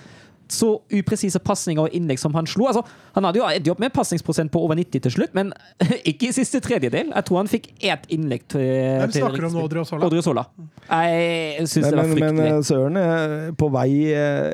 [0.48, 2.68] Så upresise pasninger og innlegg som han slo.
[2.70, 2.84] Altså,
[3.16, 5.52] han hadde jo endt opp med en pasningsprosent på over 90 til slutt, men
[6.10, 7.10] ikke i siste tredjedel.
[7.14, 9.66] Jeg tror han fikk ett innlegg til Hvem til snakker om nå, Sola?
[9.66, 10.06] Odriozola?
[10.06, 10.46] Odriozola.
[10.90, 12.30] Jeg syns det var fryktelig.
[12.36, 14.52] men eh, Søren, eh, på vei eh,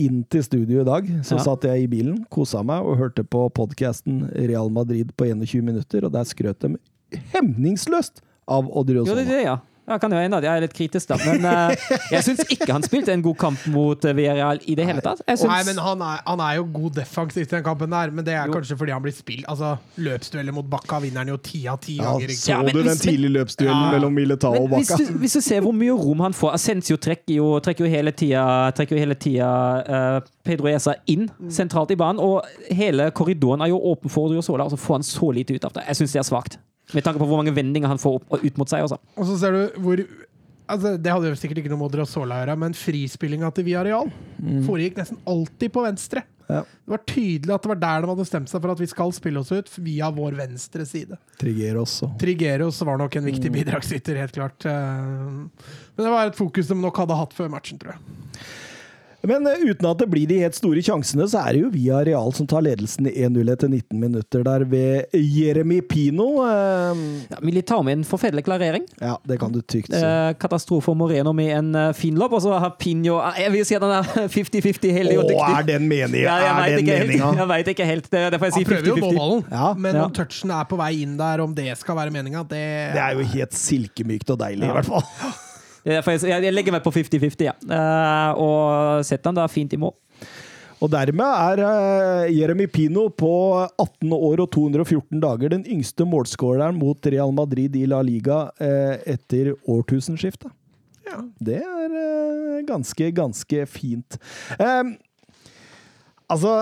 [0.00, 1.44] inn til studio i dag, så Ja.
[1.44, 6.04] satt jeg i bilen, kosa meg og hørte på podkasten Real Madrid på 21 minutter,
[6.06, 6.76] og der skrøt de
[7.34, 9.58] hemningsløst av Jo, det er det, ja.
[9.90, 11.16] Jeg kan jo hende at jeg er litt kritisk, da.
[11.26, 14.86] Men uh, jeg syns ikke han spilte en god kamp mot eh, Villarreal i det
[14.86, 15.22] hele tatt.
[15.26, 18.24] Jeg Nei, men han er, han er jo god defensivt i den kampen der, men
[18.26, 18.54] det er Jo.
[18.58, 21.96] kanskje fordi han blir spilt Altså, Løpsdueller mot Bakka vinner han jo ti av ti
[21.98, 22.28] Ja, ganger.
[22.38, 23.90] så Ja, men du den tidlige løpsduellen Ja.
[23.96, 24.96] mellom Militao og Bakka?
[25.00, 28.12] hvis hvis du ser hvor mye rom han får Ascencio trekker jo, trekker jo hele
[28.12, 28.44] tida,
[28.76, 29.50] trekker jo hele tida
[29.90, 34.64] uh, Pedro Esa inn sentralt i banen, og hele korridoren er jo åpen for Odriozola,
[34.64, 35.84] og så får han så lite ut av det.
[35.88, 36.58] Jeg syns det er svakt.
[36.96, 38.86] Med tanke på hvor mange vendinger han får opp, ut mot seg.
[38.86, 38.98] Også.
[39.16, 40.02] Og så ser du hvor
[40.70, 44.10] altså, Det hadde jo sikkert ikke noe med Odriozola å gjøre, men frispillinga til Villarreal
[44.66, 46.24] foregikk nesten alltid på venstre.
[46.50, 46.64] Ja.
[46.66, 49.12] Det var tydelig at det var der de hadde stemt seg for at vi skal
[49.14, 51.18] spille oss ut, via vår venstre side.
[51.38, 54.66] Trigeros og Trigeros var nok en viktig bidragsyter, helt klart.
[54.66, 55.28] Eh,
[55.94, 58.02] Men det var et fokus de nok hadde hatt før matchen, tror jeg.
[59.22, 61.98] Men eh, uten at det blir de helt store sjansene, så er det jo Via
[62.06, 66.28] Real som tar ledelsen i 1-0 etter 19 minutter der ved Jeremy Pino.
[66.46, 68.86] Eh, Ja, Militao med en forferdelig klarering.
[69.00, 70.00] ja, det kan du trygt si.
[70.00, 73.64] Eh, katastrofe for Moreno med en fin lobb, og så har Pinho eh, Jeg vil
[73.68, 75.58] si at han er 50-50 heldig og Å, dyktig.
[75.58, 76.24] er den meninga?
[76.24, 77.30] Ja, jeg er vet den meninga?
[77.42, 78.08] Jeg veit ikke helt.
[78.10, 79.20] Det, det får jeg si Han prøver jo å nå 50-50.
[79.20, 79.68] ballen, Ja.
[79.76, 80.04] men Ja.
[80.08, 82.64] om touchen er på vei inn der, om det skal være meninga, det,
[82.96, 84.72] Det er jo helt silkemykt og deilig, Ja.
[84.72, 85.04] i hvert fall.
[85.84, 87.56] Det jeg, legger meg på 50-50, ja.
[87.56, 89.94] Eh, og setter han da fint i mål.
[90.80, 96.78] Og dermed er eh, Jeremy Pino på 18 år og 214 dager den yngste målskåreren
[96.80, 100.52] mot Real Madrid i La Liga eh, etter årtusenskiftet.
[101.10, 101.20] Ja.
[101.42, 104.16] Det er ganske, ganske fint.
[104.60, 104.92] Um,
[106.30, 106.52] altså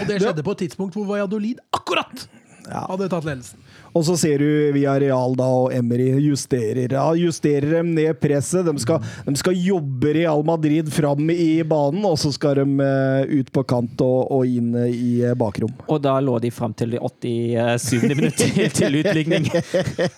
[0.00, 2.24] Og det skjedde på et tidspunkt hvor Valladolid akkurat
[2.70, 3.60] hadde tatt ledelsen.
[3.96, 6.92] Og så ser du via Real da, og Emery justerer.
[6.94, 8.64] Ja, justerer dem ned presset.
[8.66, 13.22] De skal, de skal jobbe Real Madrid fram i banen, og så skal de eh,
[13.40, 15.72] ut på kant og, og inn i eh, bakrom.
[15.90, 18.14] Og da lå de fram til det 87.
[18.14, 18.38] minutt
[18.76, 19.44] til utligning.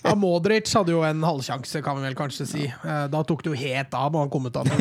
[0.03, 2.64] Ja, Modric hadde jo en halvsjanse, kan vi vel kanskje si.
[2.68, 4.66] Eh, Da tok det jo helt av må han komme ut av.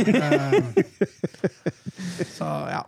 [2.38, 2.82] Så ja.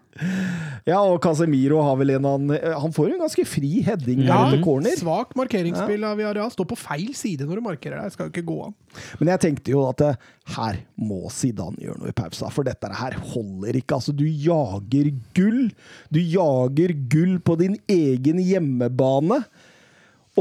[0.86, 2.52] Ja, og Casemiro har vel en han
[2.84, 4.94] Han får jo en ganske fri heading ja etter corner.
[5.00, 6.52] Svak markeringsspill av Viareal.
[6.54, 8.14] Står på feil side når du markerer deg.
[8.14, 8.78] Skal ikke gå an.
[9.22, 12.92] Men jeg tenkte jo at eh, her må Zidane gjøre noe i pausa, for dette
[12.94, 13.98] her holder ikke.
[14.00, 15.70] Altså, du jager gull.
[16.14, 19.44] Du jager gull på din egen hjemmebane.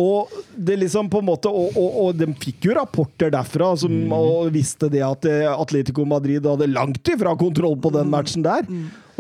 [0.01, 3.93] Og det liksom på en måte Og, og, og de fikk jo rapporter derfra som,
[4.17, 8.65] og visste det at eh, Atletico Madrid hadde langt ifra kontroll på den matchen der.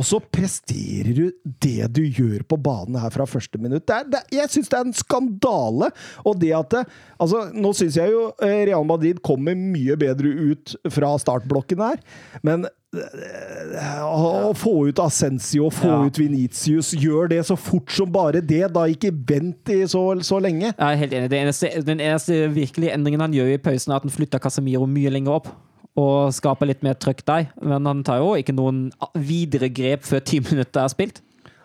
[0.01, 1.25] Og så presterer du
[1.61, 3.85] det du gjør på banen her fra første minutt.
[3.87, 5.91] Det er, det, jeg syns det er en skandale.
[6.25, 6.85] Og det at det,
[7.21, 12.01] altså, Nå syns jeg jo eh, Real Madrid kommer mye bedre ut fra startblokken her,
[12.47, 15.99] men eh, å få ut Ascencio, få Ja.
[16.09, 18.63] ut Venitius, gjør det så fort som bare det.
[18.73, 20.73] Da ikke vent i så, så lenge.
[20.73, 21.31] Jeg er helt enig.
[21.33, 24.89] Den eneste, den eneste virkelige endringen han gjør i pausen, er at han flytter Casemiro
[24.89, 25.53] mye lenger opp.
[26.01, 27.51] Og skaper litt mer trøkk der.
[27.61, 28.87] Men han tar jo ikke noen
[29.19, 31.21] videre grep før ti minutter er spilt.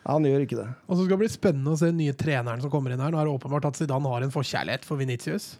[0.07, 0.67] Ja, Han gjør ikke det.
[0.87, 3.13] Og så skal det bli spennende å se den nye treneren som kommer inn her.
[3.13, 5.55] Nå er det åpenbart at Zidane har en forkjærlighet for Vinicius.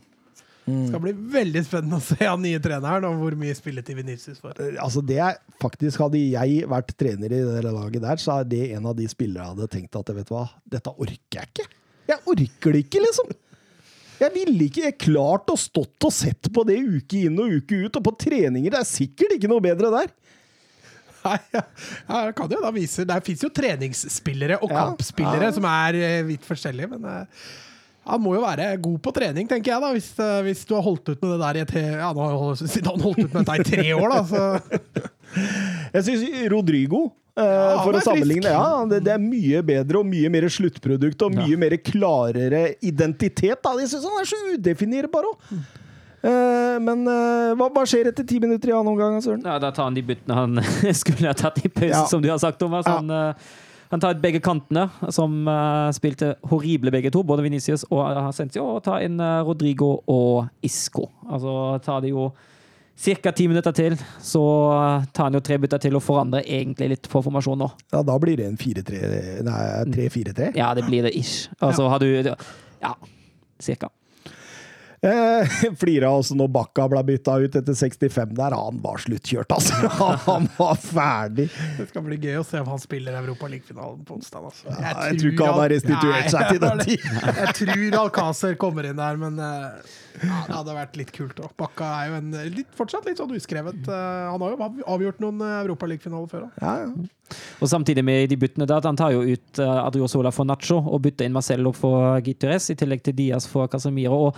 [0.68, 4.41] Det skal bli veldig spennende å se han nye treneren og hvor mye spilletid Vinicius
[4.43, 4.57] får.
[4.84, 8.65] Altså det er faktisk Hadde jeg vært trener i det laget der, så er det
[8.76, 11.68] en av de spillere jeg hadde tenkt at vet du hva, dette orker jeg ikke.
[12.11, 13.32] Jeg orker det ikke, liksom.
[14.18, 17.99] Jeg ville ikke klart å stått og sett på det uke inn og uke ut,
[17.99, 18.74] og på treninger.
[18.74, 20.09] Det er sikkert ikke noe bedre der.
[21.28, 21.61] Nei, ja,
[22.07, 25.55] ja, jeg kan jo da vise Der fins jo treningsspillere og kampspillere ja.
[25.55, 27.47] som er eh, vidt forskjellige, men eh,
[28.07, 30.86] han må jo være god på trening, tenker jeg, da, hvis, eh, hvis du har
[30.86, 33.57] holdt ut med det der i et Ja, nå har han holdt ut med dette
[33.59, 35.07] i tre år, da, så
[35.97, 40.07] Jeg syns Rodrigo eh, For er å sammenligne, ja, det, det er mye bedre og
[40.09, 43.61] mye mer sluttprodukt og mye mer klarere identitet.
[43.63, 43.75] Da.
[43.81, 45.51] Jeg syns han er så udefinerbar òg.
[46.83, 49.45] men uh, hva, hva skjer etter ti minutter i annen omgang, Søren?
[49.45, 50.59] Ja, da tar han de byttene han
[51.03, 52.03] skulle ha tatt i pausen, Ja.
[52.09, 52.89] som du har sagt, Thomas.
[52.89, 53.53] Han, eh,
[53.93, 58.81] han tar begge kantene, som eh, spilte horrible begge to, både Venicius og Ascencio, og
[58.89, 61.05] tar inn eh, Rodrigo og Isco.
[61.29, 61.53] Altså
[61.85, 62.31] tar de jo
[62.97, 63.31] ca.
[63.31, 64.41] ti minutter til, så
[65.13, 67.69] tar han jo tre bytter til og forandrer egentlig litt på formasjonen nå.
[67.93, 69.59] Ja, da blir det en 4-3 Nei,
[69.93, 70.49] 3-4-3.
[70.57, 71.47] Ja, det blir det ish.
[71.61, 72.09] Altså har du
[72.81, 72.95] Ja,
[73.59, 73.89] cirka.
[75.05, 75.45] Eh,
[75.79, 78.55] Flira også når Bakka ble bytta ut etter 65 der.
[78.57, 79.91] Han var sluttkjørt, altså.
[80.25, 81.45] Han var ferdig.
[81.77, 84.47] det skal bli gøy å se om han spiller Europa League-finalen på onsdag.
[84.49, 84.65] Altså.
[84.73, 87.07] Ja, jeg tror ikke han har restituert seg til den tid.
[87.37, 89.93] Jeg tror Alcácer kommer inn der, men eh,
[90.23, 91.53] ja, det hadde vært litt kult òg.
[91.61, 93.85] Bakka er jo en litt, fortsatt litt sånn uskrevet.
[93.85, 96.47] eh, han har jo avgjort noen Europaligafinaler før.
[96.49, 96.61] òg.
[96.65, 97.37] Ja, ja.
[97.61, 101.27] Og samtidig med de byttene der, han tar jo ut Adriozola for Nacho og bytter
[101.27, 104.29] inn Marcello for Gitures, i tillegg til Diaz for Casemiro.
[104.29, 104.37] og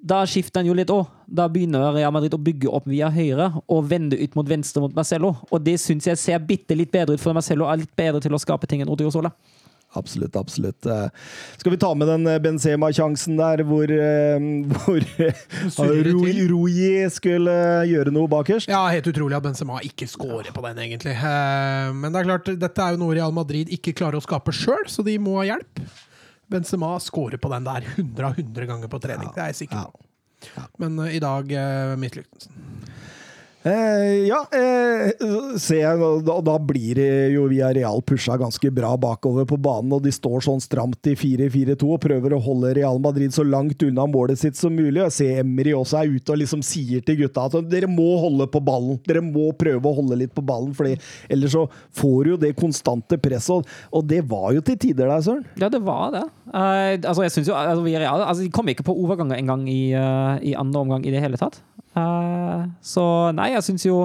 [0.00, 1.06] da skifter han jo litt òg.
[1.28, 4.94] Da begynner Real Madrid å bygge opp via høyre og vende ut mot venstre mot
[4.96, 5.34] Marcello.
[5.52, 8.34] Og det syns jeg ser bitte litt bedre ut, for Marcello er litt bedre til
[8.34, 9.30] å skape ting enn Odriozola.
[9.98, 10.86] Absolutt, absolutt.
[10.86, 11.08] Eh,
[11.58, 14.38] Skal vi ta med den eh, Benzema-sjansen der, hvor, eh,
[14.86, 16.34] hvor Rui.
[16.46, 17.56] Rui skulle
[17.90, 18.70] gjøre noe bakerst?
[18.70, 21.16] Ja, helt utrolig at Benzema ikke scorer på den, egentlig.
[21.18, 24.54] Eh, Men det er klart, dette er jo noe Real Madrid ikke klarer å skape
[24.54, 25.82] sjøl, så de må ha hjelp.
[26.50, 29.90] Benzema scorer på den der 100 av 100 ganger på trening, det er jeg sikker
[29.90, 30.06] på.
[30.82, 32.66] Men uh, i dag uh, mislyktes han.
[33.62, 35.10] Eh, ja, eh,
[35.76, 40.06] jeg, da, da blir det jo via Real pusha ganske bra bakover på banen, og
[40.06, 44.06] de står sånn stramt i 4-4-2 og prøver å holde Real Madrid så langt unna
[44.08, 45.02] målet sitt som mulig.
[45.02, 48.48] Jeg ser Emry også er ute og liksom sier til gutta at dere må holde
[48.48, 48.96] på ballen.
[49.04, 51.66] Dere må prøve å holde litt på ballen, for ellers så
[52.00, 55.44] får du jo det konstante presset, og, det var jo til tider der, Søren.
[55.60, 56.24] Ja, det var det.
[56.48, 58.24] Uh, altså, jeg synes jo, altså, reale.
[58.24, 61.38] altså, De kom ikke på overganger engang i, uh, i andre omgang i det hele
[61.38, 61.60] tatt.
[62.00, 63.04] Eh, så
[63.36, 64.04] nei, jeg syns jo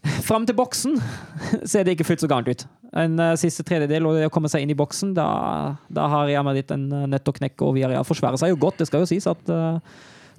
[0.28, 0.94] Fram til boksen
[1.70, 2.62] ser det ikke fullt så gærent ut.
[2.96, 5.26] En eh, siste tredjedel og det å komme seg inn i boksen, da,
[5.92, 8.80] da har Real Madrid en uh, nøtt å knekke, og Villarreal forsvarer seg jo godt.
[8.80, 9.76] Det skal jo sies at uh,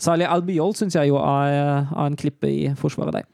[0.02, 3.28] Salih Albiol syns jeg jo er, eh, er en klippe i forsvaret der.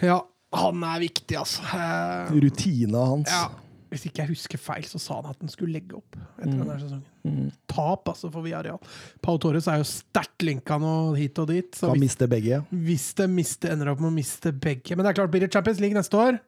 [0.00, 0.22] Ja,
[0.56, 1.60] han er viktig, altså.
[1.68, 3.28] Uh, Rutina hans.
[3.28, 3.50] Ja,
[3.88, 6.76] hvis ikke jeg husker feil, så sa han at han skulle legge opp etter denne
[6.80, 7.46] sesongen.
[7.68, 8.80] Tap, altså, for Villarreal.
[9.24, 11.70] Pau Torres er jo sterkt linka nå hit og dit.
[11.76, 12.60] Så Kan hvis, miste begge.
[12.70, 15.52] hvis det mister, ender opp med å miste begge Men det er klart, blir det
[15.52, 16.38] Champions League neste år,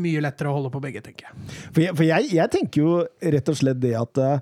[0.00, 1.48] mye lettere å holde på begge, tenker jeg.
[1.70, 2.94] For jeg, for jeg, jeg tenker jo
[3.36, 4.38] rett og slett det at eh,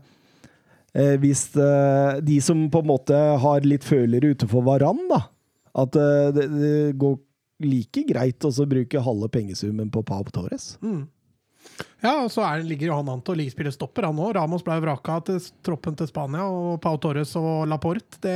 [0.95, 5.23] eh, hvis eh, de som på en måte har litt følere utenfor Varan, da
[5.83, 7.19] At eh, det, det går
[7.63, 10.73] like greit å bruke halve pengesummen på Pau Torres.
[12.03, 14.33] Ja, og så er, ligger jo han an til å ligespille stopper, han òg.
[14.35, 18.19] Ramos ble vraka til troppen til Spania, og Pau Torres og Laporte.
[18.25, 18.33] Det,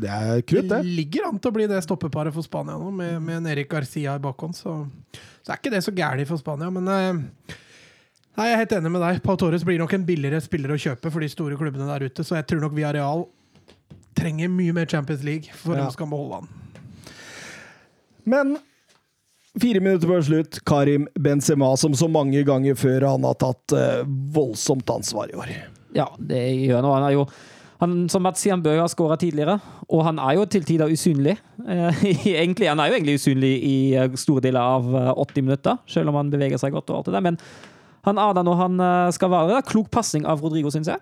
[0.00, 0.78] Det er krutt, det.
[0.86, 4.16] ligger an til å bli det stoppeparet for Spania nå, med, med en Erik Garcia
[4.16, 4.56] i bakhånd.
[4.56, 4.78] Så,
[5.44, 7.12] så er ikke det så gærent for Spania, men eh,
[8.34, 9.20] Nei, Jeg er helt enig med deg.
[9.22, 12.24] Pau Torres blir nok en billigere spiller å kjøpe for de store klubbene der ute,
[12.26, 13.28] så jeg tror nok Villarreal
[14.18, 15.84] trenger mye mer Champions League for Ja.
[15.84, 16.48] de skal beholde han.
[18.24, 18.56] Men
[19.60, 24.04] fire minutter før slutt, Karim Benzema, som så mange ganger før han har tatt eh,
[24.34, 25.52] voldsomt ansvar i år.
[25.94, 26.90] Ja, det gjør han.
[26.90, 27.26] Han er jo
[27.82, 29.58] han, som Mats sier, han bør ha skåra tidligere,
[29.90, 31.34] og han er jo til tider usynlig.
[31.66, 32.04] Eh,
[32.38, 36.12] egentlig, han er jo egentlig usynlig i eh, store deler av eh, 80 minutter, selv
[36.12, 36.90] om han beveger seg godt.
[36.90, 37.40] og alt det der, Men
[38.06, 38.80] han er der når han
[39.16, 39.62] skal være.
[39.64, 41.00] Klok pasning av Rodrigo, syns jeg,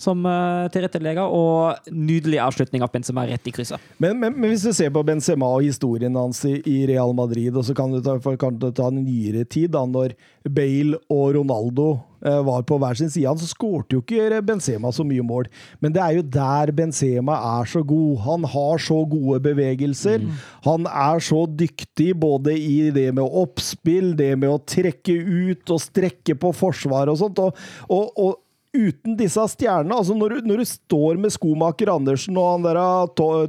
[0.00, 3.82] som eh, tilrettelegger, og nydelig avslutning av Benzema rett i krysset.
[4.02, 7.54] Men, men, men hvis du ser på Benzema og historien hans i, i Real Madrid,
[7.54, 11.36] og så kan du ta, kan du ta en nyere tid, da når Bale og
[11.38, 11.88] Ronaldo
[12.26, 15.48] eh, var på hver sin side, så skårte jo ikke Benzema så mye mål.
[15.80, 18.18] Men det er jo der Benzema er så god.
[18.26, 20.26] Han har så gode bevegelser.
[20.66, 25.82] Han er så dyktig både i det med oppspill, det med å trekke ut og
[25.82, 27.40] strekke på forsvar og sånt.
[27.40, 28.40] og, og, og
[28.74, 32.80] uten disse stjernene, altså når du, når du står med skomaker Andersen og han der
[32.80, 33.04] ah,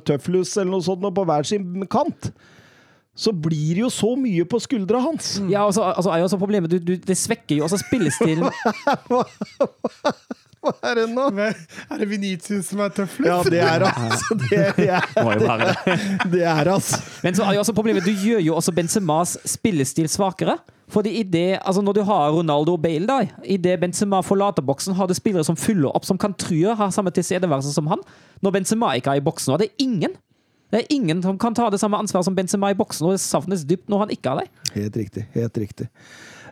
[0.05, 2.29] Tøflus eller noe sånt på hver sin kant,
[3.15, 5.37] så blir det jo så mye på skuldra hans.
[5.47, 8.49] Ja, altså, så altså, er jo også problemet du, du, Det svekker jo også spillestilen.
[10.65, 11.25] Hva er det nå?
[11.37, 13.29] Er det Venitius som er tøffelen?
[13.29, 15.97] Ja, det er altså Det, det er, det.
[16.33, 20.09] det er altså Men så er jo også problemet, du gjør jo også Benzemas spillestil
[20.09, 20.57] svakere.
[20.91, 24.65] Fordi i det, altså Når du har Ronaldo og Bale, da, i det Benzema forlater
[24.65, 28.01] boksen, har du spillere som fyller opp, som kan true, har samme tilstedeværelse som han.
[28.41, 30.13] Når Benzema ikke er i boksen, og det er ingen.
[30.73, 33.23] Det er ingen som kan ta det samme ansvaret som Benzema i boksen, og det
[33.23, 34.49] savnes dypt når han ikke er der.
[34.75, 35.25] Helt riktig.
[35.33, 35.89] Helt riktig.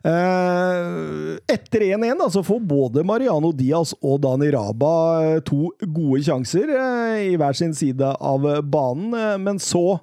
[0.03, 6.19] Eh, etter 1-1 da, så får både Mariano Diaz og Dani Raba eh, to gode
[6.27, 10.01] sjanser eh, i hver sin side av banen, men så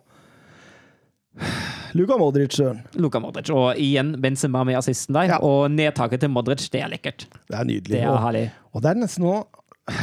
[1.99, 2.57] Luka Modric.
[2.97, 3.53] Luka Modric.
[3.53, 5.35] Og igjen Benzema med assisten der.
[5.35, 5.39] Ja.
[5.45, 7.27] Og nedtaket til Modric, det er lekkert.
[7.51, 7.99] Det er nydelig.
[7.99, 8.45] Det er herlig.
[8.73, 9.45] og det er nesten noe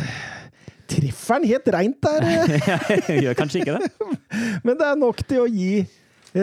[0.87, 2.23] Treffer han helt reint der,
[3.25, 3.89] Gjør kanskje ikke det.
[4.65, 5.81] men det er nok til å gi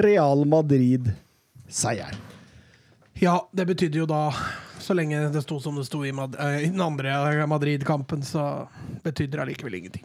[0.05, 1.09] Real Madrid
[1.71, 2.34] seieren.
[3.23, 4.31] Ja, det betydde jo da
[4.83, 8.67] Så lenge det sto som det sto i, Mad eh, i den andre Madrid-kampen, så
[9.05, 10.05] betydde det allikevel ingenting.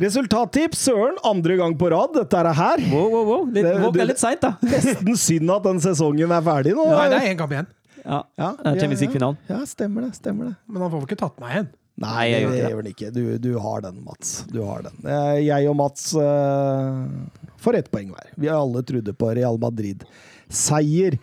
[0.00, 2.14] Resultattips, søren, andre gang på rad.
[2.16, 2.82] Dette er det her.
[2.92, 3.44] Wow, wow, wow.
[3.50, 4.54] Litt, Det- det- litt seint, da.
[4.62, 6.86] Nesten synd at den sesongen er ferdig nå.
[6.90, 7.68] Nei, det er én kamp igjen,
[8.04, 8.22] Ja.
[8.40, 9.36] Ja, er Champions League-finalen.
[9.50, 10.14] Ja, ja, stemmer det.
[10.16, 10.54] Stemmer det.
[10.66, 11.68] men han får vel ikke tatt meg igjen.
[12.00, 12.70] Nei, jeg det gjør ikke det.
[12.72, 13.10] gjør den ikke.
[13.12, 14.30] Du, du har den, Mats.
[14.48, 14.94] Du har den.
[15.04, 17.04] Eh, Jeg og Mats uh,
[17.60, 18.30] får ett poeng hver.
[18.40, 21.18] Vi har alle trodde på Real Madrid-seier.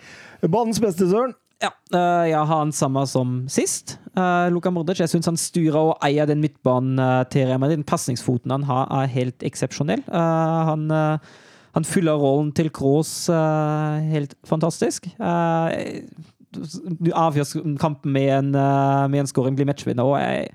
[0.46, 1.34] Banens beste, Søren.
[1.58, 3.98] Ja, eh, jeg har han samme som sist.
[4.18, 5.00] Uh, Luka Modric.
[5.02, 7.82] Jeg syns han styrer og eier den midtbanen uh, til Real Madrid.
[7.90, 10.04] Pasningsfoten han har, er helt eksepsjonell.
[10.06, 11.18] Eh, han, eh,
[11.74, 15.10] han fyller rollen til Kroos eh, helt fantastisk.
[15.18, 16.02] Eh,
[16.54, 18.52] du avgjør kampen med en,
[19.12, 20.06] med en scoring, blir matchvinner.
[20.06, 20.48] Og jeg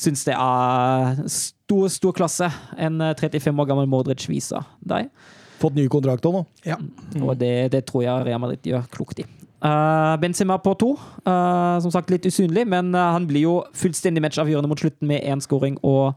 [0.00, 5.10] syns det er stor, stor klasse en eh, 35 år gammel Modric viser deg.
[5.60, 6.44] Fått ny kontrakt òg nå.
[6.66, 6.78] Ja.
[7.22, 9.26] Og det, det tror jeg Real Madrid gjør klokt i.
[9.64, 10.90] Uh, Benzema på to.
[11.24, 15.24] Uh, som sagt litt usynlig, men uh, han blir jo fullstendig matchavgjørende mot slutten med
[15.24, 16.12] én scoring og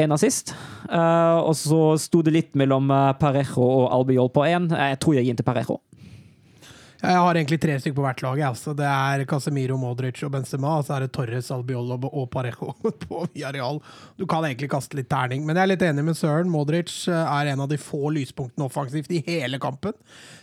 [0.00, 0.54] én assist.
[0.88, 4.66] Uh, og så sto det litt mellom uh, Parejo og Albiol på én.
[4.72, 5.78] Jeg tror jeg gir den til Parejo.
[7.04, 8.40] Jeg har egentlig tre stykker på hvert lag.
[8.48, 8.72] Altså.
[8.76, 10.78] Det er Casemiro, Modric og Benzema.
[10.80, 12.70] Og så er det Torres, Albiol og Parejo
[13.04, 13.80] på Villarreal.
[14.16, 16.48] Du kan egentlig kaste litt terning, men jeg er litt enig med Søren.
[16.52, 19.92] Modric eh, er en av de få lyspunktene offensivt i hele kampen.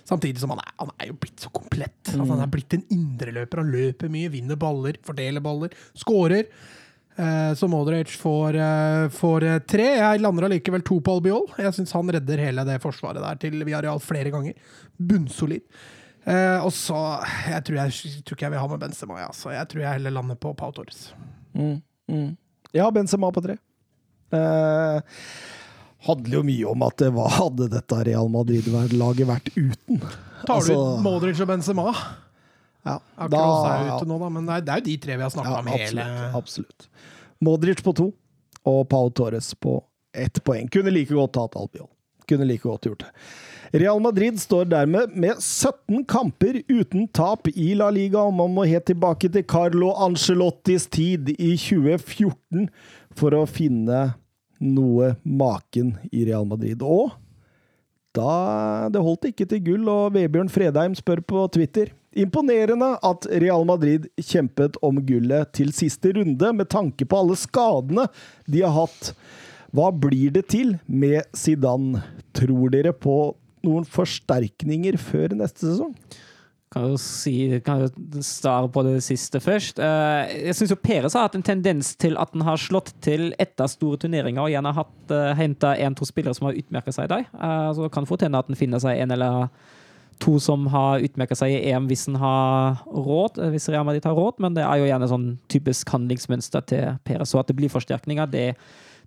[0.06, 1.98] Samtidig som han er, han er jo blitt så komplett.
[2.14, 3.64] Altså, han er blitt en indreløper.
[3.64, 6.46] Han løper mye, vinner baller, fordeler baller, skårer.
[7.18, 9.88] Eh, Så Modric får, eh, får tre.
[9.98, 11.50] Jeg lander allikevel to på Albiol.
[11.58, 14.54] Jeg syns han redder hele det forsvaret der til Villarreal flere ganger.
[15.02, 15.66] Bunnsolid.
[16.26, 16.98] Eh, og så
[17.50, 19.20] jeg tror, jeg, jeg tror ikke jeg vil ha med Benzema.
[19.24, 21.10] Ja, så jeg tror jeg heller lander på Pau Torres.
[22.76, 23.58] Ja, Benzema på tre.
[24.32, 25.02] Uh,
[26.08, 30.00] handler jo mye om at det hva hadde dette Real Madrid-laget vært uten?
[30.46, 31.90] Tar Altså, du Modric og Benzema?
[32.88, 35.26] Ja, er jo ute nå, da, men det er, det er jo de tre vi
[35.26, 36.06] har snakka Ja, om hele
[36.40, 36.88] absolutt.
[37.44, 38.08] Modric på to
[38.72, 39.76] og Pau Torres på
[40.14, 40.70] ett poeng.
[40.72, 41.90] Kunne like godt tatt Albion.
[42.30, 43.12] kunne like godt gjort det.
[43.72, 48.66] Real Madrid står dermed med 17 kamper uten tap i La Liga, og man må
[48.68, 52.68] helt tilbake til Carlo Ancelottis tid i 2014
[53.16, 54.02] for å finne
[54.60, 56.84] noe maken i Real Madrid.
[56.84, 57.16] Og
[58.12, 63.64] da Det holdt ikke til gull, og Vebjørn Fredheim spør på Twitter Imponerende at Real
[63.64, 68.10] Madrid kjempet om gullet til siste runde, med tanke på alle skadene
[68.52, 69.14] de har hatt.
[69.72, 72.04] Hva blir det til med Zidane?
[72.36, 73.32] Tror dere på
[73.68, 75.96] noen forsterkninger før neste sesong?
[76.72, 77.34] Kan jo si,
[77.66, 79.82] kan jo starte på det siste først.
[79.84, 83.68] Eh, Jeg syns Peres har hatt en tendens til at han har slått til etter
[83.68, 87.28] store turneringer og gjerne hatt uh, henta én-to spillere som har utmerket seg i dag.
[87.76, 89.52] så det kan fort hende at han finner seg en eller
[90.22, 94.06] to som har utmerket seg i EM hvis han har råd, eh, hvis Real Madrid
[94.08, 97.34] har råd, men det er jo gjerne sånn typisk handlingsmønster til Peres.
[97.34, 98.48] Så at det blir forsterkninger, det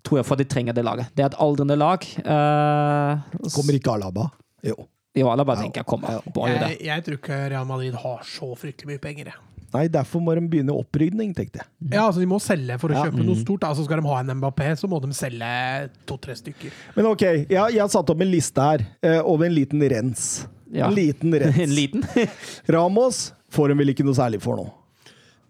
[0.05, 1.13] tror jeg for de trenger det laget.
[1.17, 2.05] Det er et aldrende lag.
[2.05, 4.29] Eh, Kommer ikke Alaba?
[4.65, 4.77] Jo.
[5.15, 6.23] Jo, alle bare tenker jeg kommer.
[6.35, 6.71] Bare gjør det.
[6.75, 9.29] Jeg, jeg tror ikke Real Madrid har så fryktelig mye penger.
[9.31, 9.43] jeg.
[9.75, 11.67] Nei, derfor må de begynne opprydning, tenkte jeg.
[11.93, 13.05] Ja, altså De må selge for å Ja.
[13.09, 13.61] kjøpe noe stort.
[13.63, 13.69] da.
[13.73, 16.71] Altså Skal de ha en Mbappé, så må de selge to-tre stykker.
[16.97, 20.47] Men ok, jeg, jeg har satt opp en liste her eh, over en liten rens.
[20.75, 20.89] Ja.
[20.89, 21.59] En liten rens.
[21.67, 22.03] En liten.
[22.75, 24.67] Ramos får de vel ikke noe særlig for nå.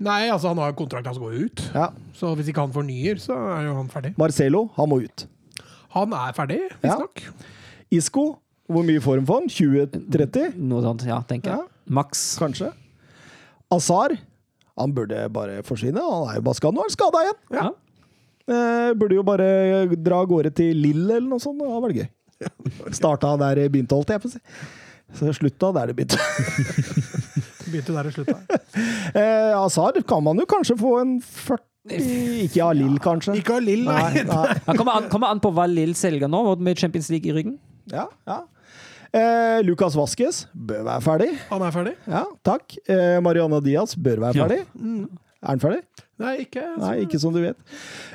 [0.04, 1.64] Nei, altså han har jo kontrakt han skal gå ut.
[1.72, 1.88] Ja.
[2.16, 4.14] Så hvis ikke han fornyer, så er jo han ferdig.
[4.20, 5.26] Marcelo, han må ut.
[5.94, 6.96] Han er ferdig, Ja.
[6.96, 7.22] visstnok.
[7.94, 8.24] Isco,
[8.70, 9.50] hvor mye får de for han?
[9.52, 10.54] 20-30?
[10.70, 11.68] Noe sånt, ja, tenker jeg.
[11.94, 12.22] Maks.
[12.40, 12.70] Kanskje.
[13.74, 14.14] Azar,
[14.80, 16.00] han burde bare forsvinne.
[16.00, 16.76] Han er jo bare skadet.
[16.76, 17.40] Nå er han skada igjen!
[17.58, 17.66] Ja.
[18.44, 19.48] Eh, burde jo bare
[19.96, 21.60] dra av gårde til Lill eller noe sånt.
[21.60, 22.08] Det hadde vært gøy.
[22.96, 24.40] Starta der det begynte, holdt jeg på å si.
[25.14, 26.18] Så slutta der det begynte.
[27.70, 28.58] Begynte der det slutta.
[29.14, 33.36] Eh, Azar kan man jo kanskje få en 40 Ikke av Lill, kanskje.
[33.40, 34.24] Ikke av Lill, nei.
[34.24, 34.74] Nei, nei.
[34.74, 37.56] Kommer an, kommer an på hva Lill selger nå, med Champions League i ryggen.
[37.92, 38.42] Ja, ja.
[39.14, 41.28] Eh, Lucas Vasques bør være ferdig.
[41.50, 41.92] Han er ferdig?
[42.10, 42.74] Ja, takk.
[42.90, 44.46] Eh, Mariana Diaz bør være Ja.
[44.48, 44.64] ferdig.
[45.44, 45.82] Er han ferdig?
[46.18, 46.62] Nei, ikke.
[46.78, 47.56] Nei, ikke som du vet.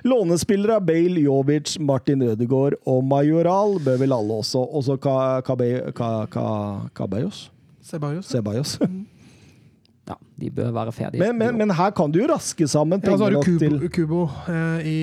[0.07, 4.63] Lånespillere Bale, Jovic, Martin Ødegaard og Majoral bør vel alle også.
[4.75, 7.49] Også Ka- Ka- Ka- Cabellos.
[7.83, 8.25] Ceballos.
[8.25, 8.77] Ceballos.
[10.09, 11.19] Ja, de bør være ferdige.
[11.21, 13.59] Men, men, men her kan du jo raske sammen Ja, så penger du nok Kubo,
[13.59, 14.97] til Kubo eh, i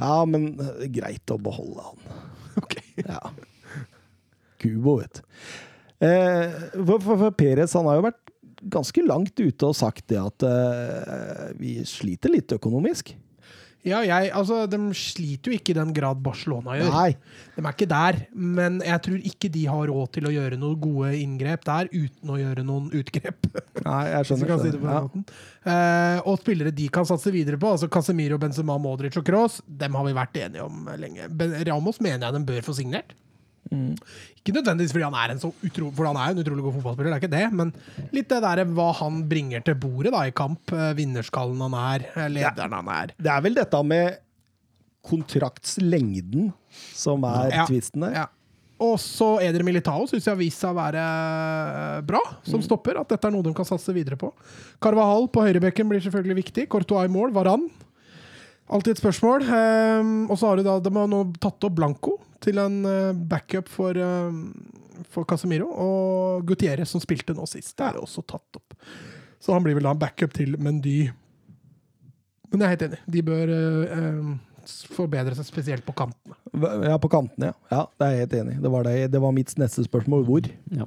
[0.00, 1.96] Ja, men eh, greit å beholde han.
[2.62, 2.76] Ok.
[3.06, 3.18] Ja.
[4.62, 5.24] Kubo, vet du.
[6.02, 8.18] Eh, for, for, for Perez han har jo vært
[8.72, 13.14] ganske langt ute og sagt det at eh, vi sliter litt økonomisk.
[13.82, 16.92] Ja, jeg, altså, de sliter jo ikke i den grad Barcelona gjør.
[16.94, 17.08] Nei.
[17.56, 20.76] De er ikke der, men jeg tror ikke de har råd til å gjøre noen
[20.84, 23.48] gode inngrep der uten å gjøre noen utgrep.
[23.82, 24.52] Nei, jeg skjønner.
[24.52, 25.00] på den Ja.
[25.02, 25.24] måten.
[25.66, 29.98] Eh, og spillere de kan satse videre på, altså Casemiro, Benzema, Modric og Kroos, dem
[29.98, 31.26] har vi vært enige om lenge.
[31.66, 33.16] Ramos mener jeg de bør få signert.
[33.72, 33.96] Mm.
[34.42, 37.12] Ikke nødvendigvis fordi han er en så utro, for han er en utrolig god fotballspiller,
[37.12, 37.72] det er ikke det, men
[38.12, 40.72] litt det der hva han bringer til bordet da i kamp.
[40.74, 43.12] eh, Vinnerskallen han er, eh, lederen han er.
[43.22, 44.18] Det er vel dette med
[45.22, 46.52] kontraktslengden
[46.94, 47.66] som er Ja.
[47.66, 48.12] tvisten der.
[48.14, 48.26] Ja.
[48.80, 52.64] Og så Eder Militao syns jeg har vist seg å være bra som Mm.
[52.66, 52.98] stopper.
[53.00, 54.32] At dette er noe de kan satse videre på.
[54.80, 56.68] Carvahall på høyrebekken blir selvfølgelig viktig.
[56.68, 57.30] Courtois i mål.
[57.32, 57.70] Varan.
[58.68, 59.42] Alltid et spørsmål.
[60.00, 63.16] Um, og så har du da, de har nå tatt opp Blanco til en eh,
[63.30, 65.68] backup for, eh, for Casemiro.
[65.70, 68.76] Og Gutierrez, som spilte nå sist, det er også tatt opp.
[69.42, 71.10] Så han blir vel da en backup til Mendy.
[72.52, 73.00] Men jeg er helt enig.
[73.16, 76.36] De bør eh, eh, forbedre seg spesielt på kantene.
[76.84, 77.56] Ja, på kantene, ja.
[77.72, 77.86] ja.
[77.96, 78.62] Det er jeg helt enig i.
[78.62, 80.26] Det, det, det var mitt neste spørsmål.
[80.28, 80.50] Hvor?
[80.76, 80.86] Ja.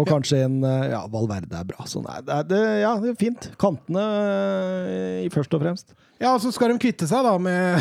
[0.00, 1.86] Og kanskje en eh, Ja, Valverde er bra.
[1.90, 3.50] Så nei, det det, ja, det er fint.
[3.60, 5.94] Kantene eh, i først og fremst.
[6.20, 7.80] Ja, så skal de kvitte seg da med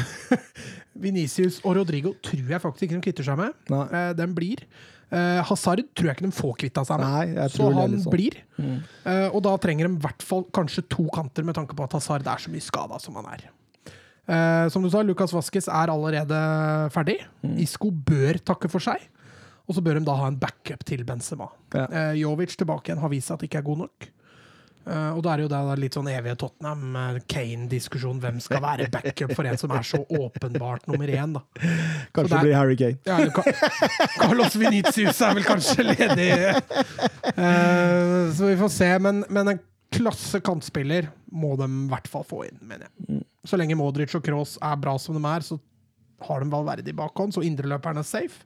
[1.05, 2.15] Venicius og Rodrigo.
[2.25, 3.55] Tror jeg faktisk ikke de kvitter seg med.
[3.71, 3.83] Nei.
[3.89, 4.63] Eh, den blir.
[5.09, 7.31] Eh, Hazard tror jeg ikke de får kvitta seg med.
[7.33, 8.11] Nei, så han sånn.
[8.13, 8.37] blir.
[8.59, 11.95] Eh, og da trenger de i hvert fall kanskje to kanter, med tanke på at
[11.97, 13.47] Hazard er så mye skada som han er.
[14.29, 16.39] Eh, som du sa, Lucas Vasques er allerede
[16.93, 17.17] ferdig.
[17.41, 17.55] Mm.
[17.65, 19.07] Isco bør takke for seg.
[19.69, 21.45] Og så bør de da ha en backup til Benzema.
[21.75, 21.85] Ja.
[21.85, 24.07] Eh, Jovic tilbake igjen har vist seg at det ikke er god nok.
[24.89, 27.19] Eh, og da er det jo det litt sånn evige Tottenham, eh.
[27.29, 31.43] Hvem skal være backup for en som er så åpenbart nummer én, da?
[32.15, 32.97] Kanskje det det blir Harry Kane.
[33.05, 36.31] Ja, Ka- Carlos Venitius er vel kanskje ledig.
[37.35, 38.89] Eh, så vi får se.
[39.05, 39.59] Men, men en
[39.93, 43.21] klasse kantspiller må de i hvert fall få inn, mener jeg.
[43.45, 45.59] Så lenge Modric og Kroos er bra som de er, så
[46.25, 48.41] har de Valverde bakhånd, så indreløperen er safe.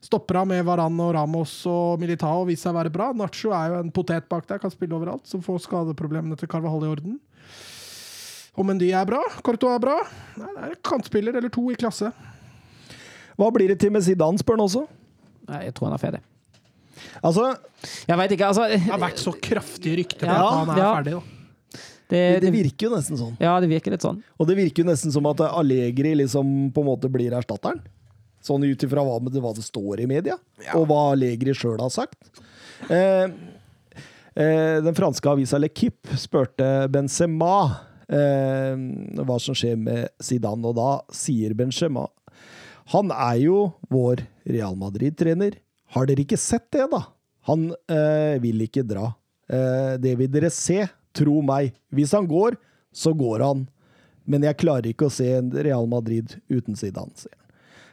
[0.00, 3.10] Stoppera med Varan og Ramos og Militao viser seg å være bra.
[3.16, 6.86] Nacho er jo en potet bak der, kan spille overalt, som får skadeproblemene til Carvahall
[6.86, 7.18] i orden.
[8.56, 9.20] Og Mendy er bra.
[9.44, 9.98] Corto er bra.
[10.40, 12.10] Nei, det er en kantspiller eller to i klasse.
[13.38, 14.86] Hva blir det til med Zidane, spør han også.
[15.50, 16.22] Nei, jeg tror han er ferdig.
[17.24, 17.44] Altså,
[18.08, 20.80] Jeg veit ikke, altså Det har vært så kraftige rykter på Ja, at han er
[20.82, 20.90] ja.
[20.98, 21.14] ferdig.
[21.14, 21.78] da.
[22.10, 23.38] det, det det, virker jo nesten sånn.
[23.40, 24.18] Ja, det virker litt sånn.
[24.36, 27.80] Og det virker jo nesten som at Allegri liksom på en måte blir erstatteren.
[28.40, 30.38] Sånn ut ifra hva, hva det står i media,
[30.72, 32.16] og hva Legri sjøl har sagt.
[32.88, 33.28] Eh,
[34.34, 37.56] eh, den franske avisa L'Equipe spurte Benzema
[38.08, 38.74] eh,
[39.20, 42.06] hva som skjer med Zidane, og da sier Benzema
[42.94, 43.58] Han er jo
[43.92, 45.58] vår Real Madrid-trener.
[45.94, 47.04] Har dere ikke sett det, da?
[47.50, 49.12] Han eh, vil ikke dra.
[49.50, 50.84] Eh, det vil dere se,
[51.16, 51.74] tro meg.
[51.94, 52.56] Hvis han går,
[52.94, 53.68] så går han.
[54.30, 57.46] Men jeg klarer ikke å se en Real Madrid uten Zidane, sier han.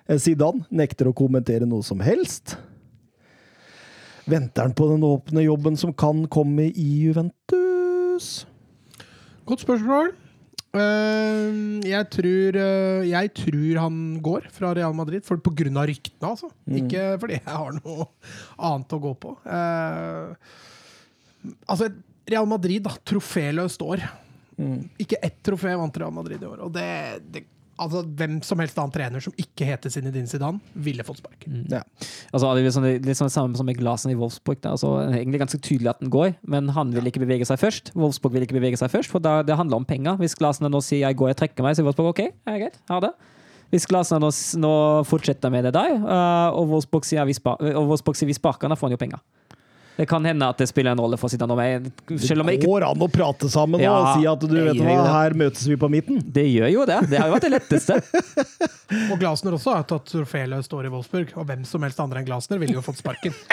[0.08, 2.56] Eh, Zidane nekter å kommentere noe som helst.
[4.28, 8.46] Venter han på den åpne jobben som kan komme i Juventus?
[9.48, 10.12] Godt spørsmål.
[10.78, 11.46] Eh,
[11.88, 16.34] jeg, tror, eh, jeg tror han går fra Real Madrid for, på grunn av ryktene,
[16.34, 16.52] altså.
[16.68, 18.10] Ikke fordi jeg har noe
[18.58, 19.36] annet å gå på.
[21.68, 21.92] Altså,
[22.28, 22.96] Real Madrid, da.
[23.08, 24.04] Troféløst år.
[25.00, 26.66] Ikke ett trofé vant Real Madrid i år.
[26.66, 26.90] Og det,
[27.32, 27.46] det
[27.78, 31.64] Altså, Hvem som helst annen trener som ikke heter Zinedine Zidane, ville fått sparken.
[31.70, 31.84] Ja.
[32.34, 34.60] Altså, det er sånn, litt sånn det samme som med Glasen i Wolfsburg.
[34.64, 34.74] Da.
[34.74, 37.62] Altså, det er egentlig ganske tydelig at den går, men han vil ikke bevege seg
[37.62, 37.94] først.
[37.98, 40.18] Wolfsburg vil ikke bevege seg først, for da, det handler om penger.
[40.22, 42.80] Hvis Glasen nå sier 'jeg går, jeg trekker meg', så er Wolfsburg OK, ja, greit,
[42.90, 43.14] ha det.
[43.72, 44.32] Hvis Glasen nå,
[44.64, 49.02] nå fortsetter med det der, spar og Wolfsburg sier vi sparker da får han jo
[49.02, 49.20] penger.
[49.98, 51.52] Det kan hende at det spiller en rolle for Zidane.
[51.56, 54.28] om jeg- Selv om det Det ikke går an å prate sammen Ja, og si
[54.28, 56.22] at du vet hva, her møtes vi på midten.
[56.22, 57.00] Det gjør jo det.
[57.10, 57.98] Det har jo vært det letteste.
[59.12, 61.34] Og Glasner også har tatt troféløst står i Wolfsburg.
[61.36, 63.34] Og hvem som helst andre enn Glasner ville jo fått sparken.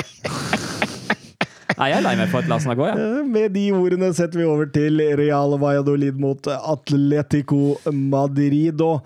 [1.74, 2.94] Nei, jeg er lei meg for at Glasner går, ja.
[3.18, 8.78] Eh, Med de ordene setter vi over til Real Valladolid mot Atletico Madrid.
[8.84, 9.02] Og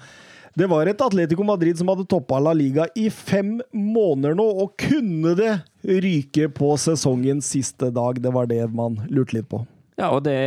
[0.59, 4.73] det var et Atletico Madrid som hadde toppa La Liga i fem måneder nå, og
[4.81, 5.53] kunne det
[5.87, 8.19] ryke på sesongens siste dag?
[8.23, 9.63] Det var det man lurte litt på.
[9.99, 10.39] Ja, og det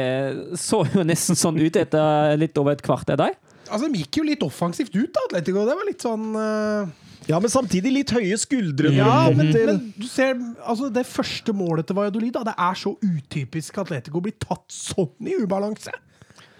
[0.59, 3.37] så jo nesten sånn ut etter litt over et kvarter der.
[3.69, 5.63] Altså, De gikk jo litt offensivt ut, da, Atletico.
[5.67, 6.91] Det var litt sånn uh...
[7.29, 8.91] Ja, men samtidig litt høye skuldre.
[8.95, 10.33] Ja, men, det, men du ser
[10.65, 15.29] altså Det første målet til Valladolid da, Det er så utypisk Atletico blir tatt sånn
[15.29, 15.93] i ubalanse.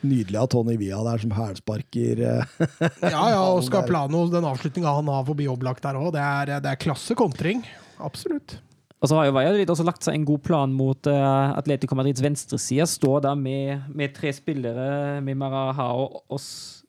[0.01, 2.21] Nydelig av Tony Villa der som hælsparker.
[2.25, 2.67] eh.
[3.05, 6.71] Ja, ja, og Scaplano, den avslutninga han har forbi opplagt der òg, det, er- det
[6.71, 7.61] er klasse kontring.
[8.01, 8.57] Absolutt.
[9.01, 12.21] Og så har jo Valladolid også lagt seg en god plan mot uh, Atletico Madrids
[12.21, 12.85] venstreside.
[12.89, 16.83] Står der med, med tre spillere, med Marahao, Os,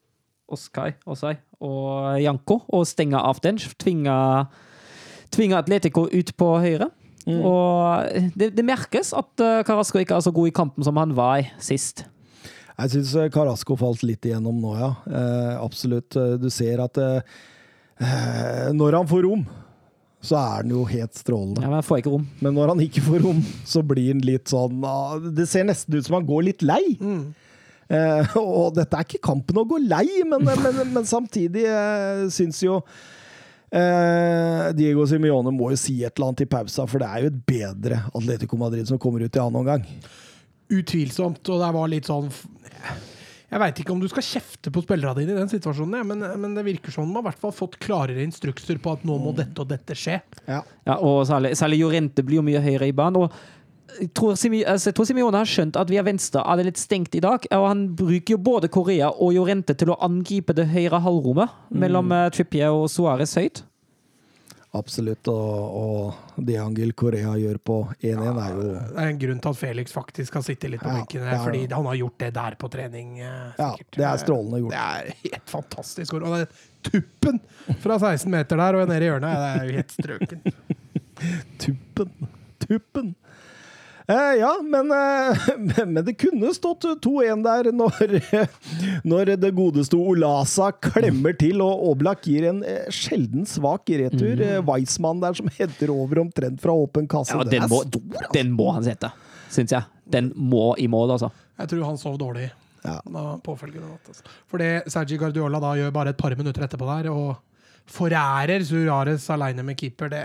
[0.52, 3.56] Oskai, Osai og Janko, og stenger av den.
[3.80, 4.44] Tvinger,
[5.32, 6.90] tvinger Atletico ut på høyre.
[7.32, 11.14] Og det, det merkes at uh, Carasco ikke er så god i kampen som han
[11.16, 12.04] var i sist.
[12.78, 14.92] Jeg syns Carasco falt litt igjennom nå, ja.
[15.06, 16.16] Eh, absolutt.
[16.16, 17.20] Eh, Du ser at eh,
[18.00, 19.44] eh, når han får rom,
[20.22, 21.62] så er han jo helt strålende.
[21.64, 22.26] Ja, men jeg får ikke rom.
[22.40, 25.96] Men når han ikke får rom, så blir han litt sånn ah, Det ser nesten
[25.98, 26.82] ut som han går litt lei.
[27.92, 32.62] Eh, og dette er ikke kampen å gå lei, men, men, men samtidig eh, syns
[32.64, 32.78] jo
[33.74, 37.32] eh, Diego Simione må jo si et eller annet i pausa, for det er jo
[37.32, 39.84] et bedre Atletico Madrid som kommer ut i annen omgang.
[40.72, 41.42] Utvilsomt.
[41.48, 42.28] Og det var litt sånn
[43.52, 46.54] Jeg veit ikke om du skal kjefte på spillerne dine i den situasjonen, men, men
[46.56, 49.60] det virker som de har hvert fall fått klarere instrukser på at nå må dette
[49.60, 50.22] og dette skje.
[50.46, 50.62] Ja.
[50.88, 53.26] Ja, og særlig, særlig Jorente blir jo mye høyere i banen.
[53.26, 53.60] og
[54.00, 57.16] jeg tror, Simi, altså, tror Simione har skjønt at via venstre er det litt stengt
[57.18, 57.44] i dag.
[57.52, 62.12] og Han bruker jo både Korea og Jorente til å angripe det høyre halvrommet mellom
[62.14, 63.64] eh, Trippier og Suárez høyt.
[64.74, 65.28] Absolutt.
[65.28, 69.50] Og, og det Angel Korea gjør på 1-1, er jo Det er en grunn til
[69.52, 71.38] at Felix faktisk har sittet litt på Ja, benken, ja.
[71.44, 73.10] fordi han har gjort det der på trening.
[73.20, 73.58] Sikkert.
[73.58, 74.72] Ja, det er strålende gjort.
[74.72, 76.16] Det er helt fantastisk.
[76.16, 76.46] Og det
[76.88, 77.42] tuppen
[77.84, 80.40] fra 16 meter der og ned i hjørnet, det er jo helt strøken.
[81.62, 82.30] Tuppen.
[82.64, 83.12] Tuppen.
[84.08, 88.16] Eh, ja, men, eh, men det kunne stått 2-1 der når,
[89.12, 94.34] når det godeste Olasa klemmer til, og Oblak gir en eh, sjelden svak retur.
[94.40, 94.66] Mm.
[94.68, 97.36] Weissmann der som header over omtrent fra åpen kasse.
[97.36, 98.32] Ja, den, må, stor, altså.
[98.34, 99.12] den må han sette,
[99.52, 99.88] syns jeg.
[100.12, 101.30] Den må i mål, altså.
[101.62, 102.50] Jeg tror han sov dårlig
[102.82, 102.96] Ja.
[103.06, 104.08] da påfølgende natt.
[104.10, 104.26] Altså.
[104.50, 107.36] Fordi Sergi Guardiola da gjør bare et par minutter etterpå der, og
[107.92, 110.10] forærer Surares aleine med keeper.
[110.10, 110.24] Det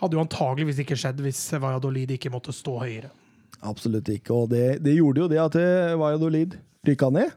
[0.00, 3.12] hadde jo antageligvis ikke skjedd hvis Valladolid ikke måtte stå høyere.
[3.60, 4.32] Absolutt ikke.
[4.32, 6.56] Og det, det gjorde jo det at eh, Valladolid
[6.88, 7.36] rykka ned.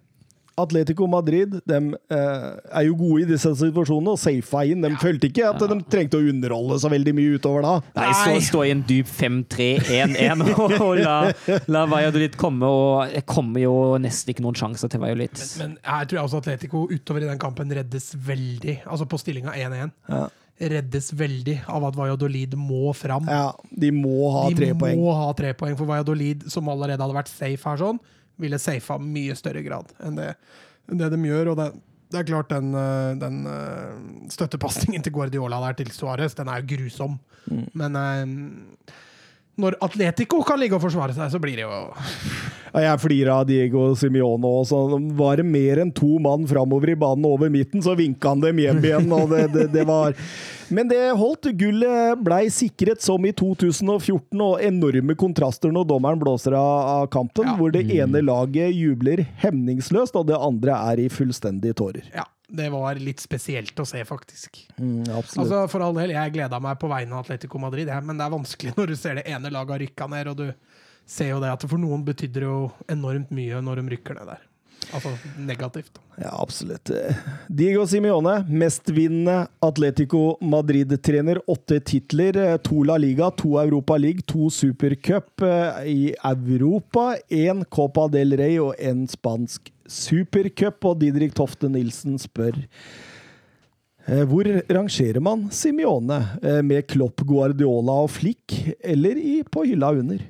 [0.54, 1.78] Atletico Madrid de,
[2.14, 2.44] eh,
[2.78, 4.84] er jo gode i disse situasjonene og safa inn.
[4.86, 7.72] De følte ikke at de trengte å underholde så veldig mye utover da.
[7.98, 8.44] Nei, så Nei.
[8.46, 10.46] stå i en dyp 5-3-1-1
[10.86, 11.18] og la,
[11.74, 12.70] la Valladolid komme.
[12.70, 15.42] Og det kommer jo nesten ikke noen sjanser til Valladolid.
[15.64, 18.84] Men jeg tror også Atletico utover i den kampen reddes veldig.
[18.86, 19.94] Altså på stillinga 1-1.
[20.14, 20.28] Ja.
[20.60, 23.26] Reddes veldig av at Valladolid må fram.
[23.28, 25.00] Ja, de må ha De tre poeng.
[25.02, 28.00] må ha tre poeng, for Valladolid, som allerede hadde vært safe her, sånn,
[28.42, 30.30] ville safa mye større grad enn det,
[30.90, 31.54] enn det de gjør.
[31.54, 31.70] Og det,
[32.14, 36.66] det er klart, den, øh, den øh, støttepasningen til Guardiola der til Suárez, den er
[36.70, 37.18] grusom.
[37.50, 37.66] Mm.
[37.74, 38.94] Men øh,
[39.62, 41.76] når Atletico kan ligge og forsvare seg, så blir det jo
[42.74, 44.72] Ja, jeg flirer av Diego Simione òg.
[45.20, 48.58] Var det mer enn to mann framover i banen over midten, så vinka han dem
[48.64, 49.12] hjem igjen.
[49.14, 50.16] Og det, det, det var
[50.74, 51.52] Men det holdt.
[51.60, 57.46] Gullet blei sikret som i 2014, og enorme kontraster når dommeren blåser av, av kampen,
[57.46, 57.54] Ja.
[57.60, 62.10] hvor det ene laget jubler hemningsløst, og det andre er i fullstendige tårer.
[62.16, 64.60] Ja, det var litt spesielt å se, faktisk.
[64.78, 65.40] Mm, absolutt.
[65.42, 68.28] Altså, For all del, jeg gleda meg på vegne av Atletico Madrid, ja, men det
[68.28, 71.40] er vanskelig når du ser det ene laget har rykka ned, og du ser jo
[71.44, 74.46] det at for noen betydde det jo enormt mye når de rykker ned der.
[74.92, 76.00] Altså negativt.
[76.20, 76.92] Ja, absolutt.
[77.50, 81.40] Diego Simione, mestvinnende Atletico Madrid-trener.
[81.50, 82.38] Åtte titler.
[82.68, 87.14] To La Liga, to Europa League, to Supercup eh, i Europa.
[87.30, 90.84] Én Copa del Rey og én spansk supercup.
[90.92, 92.60] Og Didrik Tofte Nilsen spør
[94.06, 96.22] eh, hvor rangerer man Simione?
[96.44, 99.18] Eh, Med Klopp, Guardiola og Flick, eller
[99.50, 100.22] på hylla under?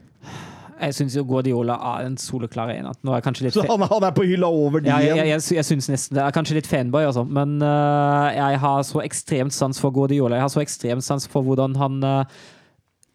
[0.87, 2.93] Jeg syns Guardiola er en soleklar ener.
[2.93, 5.17] Er Så han, han er på hylla over de ja, jeg, igjen?
[5.17, 6.23] jeg, jeg, jeg syns nesten det.
[6.25, 7.23] Er kanskje litt fanboy, altså.
[7.23, 10.37] Men uh, jeg har så ekstremt sans for Guardiola.
[10.39, 12.43] Jeg har så ekstremt sans for hvordan han uh,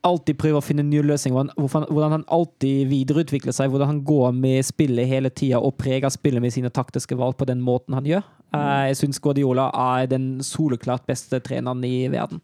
[0.08, 1.54] alltid prøver å finne nye løsninger.
[1.58, 3.72] Hvordan, hvordan han alltid videreutvikler seg.
[3.72, 7.48] Hvordan han går med spillet hele tida og preger spillet med sine taktiske valg på
[7.48, 8.26] den måten han gjør.
[8.54, 12.40] Uh, jeg syns Guardiola er den soleklart beste treneren i verden.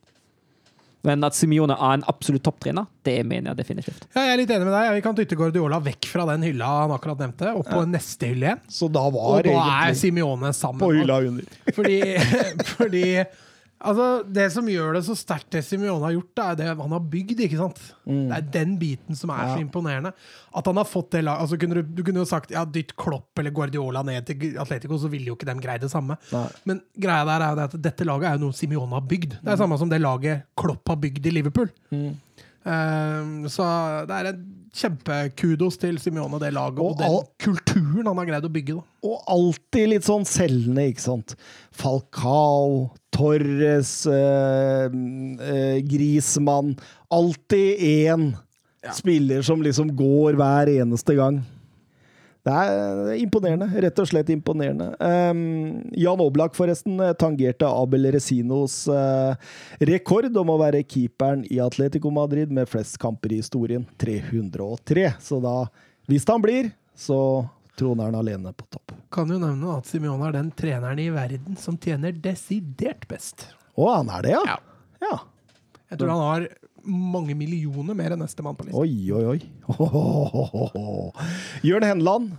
[1.05, 4.07] Men at Simione er en absolutt topptrener, det mener jeg definitivt.
[4.15, 4.91] Ja, jeg er litt enig med deg.
[4.97, 8.49] Vi kan dytte Guardiola vekk fra den hylla han akkurat nevnte, og på neste hylle
[8.49, 8.63] igjen.
[8.73, 10.81] Så da Og da er Simione sammen.
[10.81, 11.59] på hylla under.
[11.77, 11.99] Fordi,
[12.79, 13.05] fordi
[13.85, 16.97] altså, Det som gjør det så sterkt, det Simione har gjort, det er det han
[16.97, 17.43] har bygd.
[17.47, 17.81] ikke sant?
[18.05, 20.15] Det er den biten som er så imponerende.
[20.55, 22.95] At han har fått det laget altså kunne du, du kunne jo sagt ja, dytt
[23.01, 26.19] Klopp eller Guardiola ned til Atletico, så ville jo ikke dem greie det samme.
[26.33, 26.47] Nei.
[26.71, 29.39] Men greia der er jo det at dette laget er jo noe Simione har bygd.
[29.43, 31.71] Det er samme som det laget Klopp har bygd i Liverpool.
[32.65, 33.65] Um, så
[34.09, 34.45] det er en
[34.75, 38.75] kjempekudos til Simione, det laget, og, Og den all- kulturen han har greid å bygge.
[38.75, 38.83] da.
[39.09, 41.35] Og alltid litt sånn selgende, ikke sant.
[41.73, 46.75] Falcao, Torres, eh, eh, Grismann.
[47.11, 48.35] Alltid én
[48.93, 51.43] spiller som liksom går hver eneste gang.
[52.45, 53.71] Det er imponerende.
[53.81, 54.91] Rett og slett imponerende.
[55.01, 55.39] Um,
[55.97, 59.33] Jan Oblak, forresten, eh, tangerte Abel Resinos uh,
[59.81, 63.87] rekord om å være keeperen i Atletico Madrid med flest kamper i historien.
[63.97, 65.07] 303.
[65.25, 65.57] Så da,
[66.11, 67.19] hvis han blir, så
[67.81, 68.93] troner han alene på topp.
[69.15, 73.49] Kan jo nevne at Simione er den treneren i verden som tjener desidert best.
[73.73, 74.45] Å, han er det, ja?
[74.53, 74.61] Ja.
[75.09, 75.17] Ja.
[75.89, 76.47] Jeg tror han har
[76.87, 78.81] mange millioner mer enn nestemann på listen.
[78.81, 79.41] Oi, oi, oi.
[79.69, 81.13] Hohohoho.
[81.69, 82.35] Jørn Henland.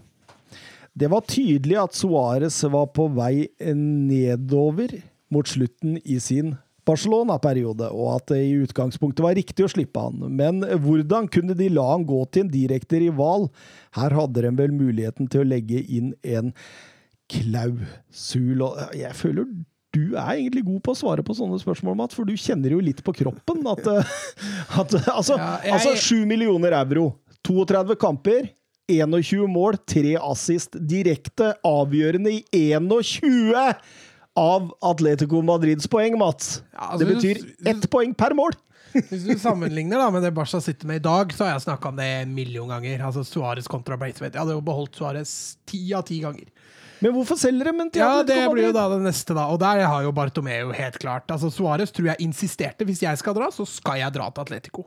[0.96, 4.94] Det var tydelig at Suárez var på vei nedover
[5.34, 6.54] mot slutten i sin
[6.86, 10.22] Barcelona-periode, og at det i utgangspunktet var riktig å slippe han.
[10.38, 13.50] Men hvordan kunne de la han gå til en direkte rival?
[13.98, 16.54] Her hadde de vel muligheten til å legge inn en
[17.32, 18.62] klausul.
[18.94, 19.50] Jeg føler
[19.96, 22.82] du er egentlig god på å svare på sånne spørsmål, Matt, for du kjenner jo
[22.84, 23.88] litt på kroppen at,
[24.82, 27.14] at Altså, Ja, jeg- altså 7 millioner euro,
[27.48, 28.50] 32 kamper,
[28.92, 30.76] 21 mål, 3 assist.
[30.78, 32.44] Direkte avgjørende i
[32.76, 33.74] 21
[34.38, 36.60] av Atletico Madrids poeng, Mats.
[36.74, 37.42] Ja, altså, det betyr
[37.72, 38.54] ett poeng per mål.
[39.10, 41.90] Hvis du sammenligner da med det Barca sitter med i dag, så har jeg snakka
[41.92, 43.02] om det en million ganger.
[43.04, 44.36] Altså Suárez kontra Braithwaite.
[44.38, 45.34] Jeg hadde jo beholdt Suárez
[45.68, 46.48] ti av ti ganger.
[47.04, 49.48] Men hvorfor selger de en til Ja, det blir jo da det neste, da.
[49.52, 51.28] Og der har jo Bartomeu helt klart.
[51.32, 52.86] Altså Suárez tror jeg insisterte.
[52.88, 54.86] Hvis jeg skal dra, så skal jeg dra til Atletico.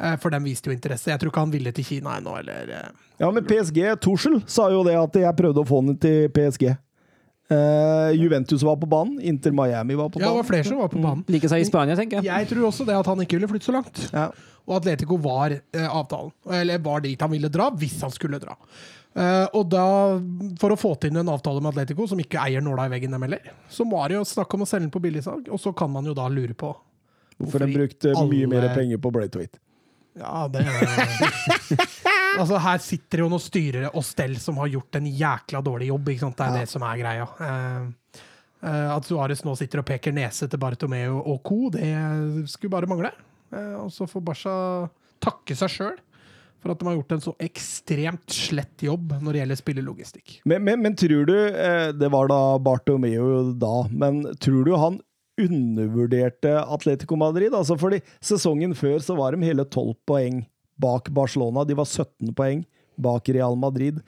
[0.00, 1.10] Eh, For de viste jo interesse.
[1.10, 4.70] Jeg tror ikke han ville til Kina ennå, eller eh, Ja, men PSG, Tuschel sa
[4.72, 6.70] jo det at jeg prøvde å få han til PSG.
[7.50, 10.46] Uh, Juventus var på banen, Inter Miami var på Ja, det var banen.
[10.52, 11.24] flere som var på banen.
[11.26, 12.28] Like seg i Spania, tenker jeg.
[12.30, 13.98] Jeg tror også det at han ikke ville flytte så langt.
[14.12, 14.28] Ja.
[14.70, 16.30] Og Atletico var eh, avtalen.
[16.60, 18.54] Eller var dit han ville dra, hvis han skulle dra.
[19.14, 19.86] Eh, og da,
[20.60, 23.26] for å få til en avtale med Atletico, som ikke eier nåla i veggen dem
[23.26, 25.90] heller, så var det jo snakk om å selge den på billigsalg, og så kan
[25.90, 26.70] man jo da lure på
[27.40, 29.58] Hvorfor de brukte brukte mye mer penger på Braithwaite.
[30.18, 30.66] Ja, det
[32.40, 36.10] Altså, her sitter jo noen styrere og stell som har gjort en jækla dårlig jobb.
[36.12, 36.36] Ikke sant?
[36.38, 37.24] Det er det som er greia.
[37.40, 38.20] Uh,
[38.62, 41.88] uh, at Suárez nå sitter og peker nese til Bartomeu og co., det
[42.52, 43.10] skulle bare mangle.
[43.50, 44.54] Uh, og så får Barca
[45.24, 45.98] takke seg sjøl
[46.60, 50.34] for at de har gjort en så ekstremt slett jobb når det gjelder spillelogistikk.
[50.48, 55.00] Men, men, men tror du eh, Det var da Bartomeu da, men tror du han
[55.40, 57.54] undervurderte Atletico Madrid?
[57.56, 60.42] Altså fordi Sesongen før så var de hele 12 poeng
[60.80, 61.64] bak Barcelona.
[61.68, 62.64] De var 17 poeng
[63.00, 64.00] bak Real Madrid.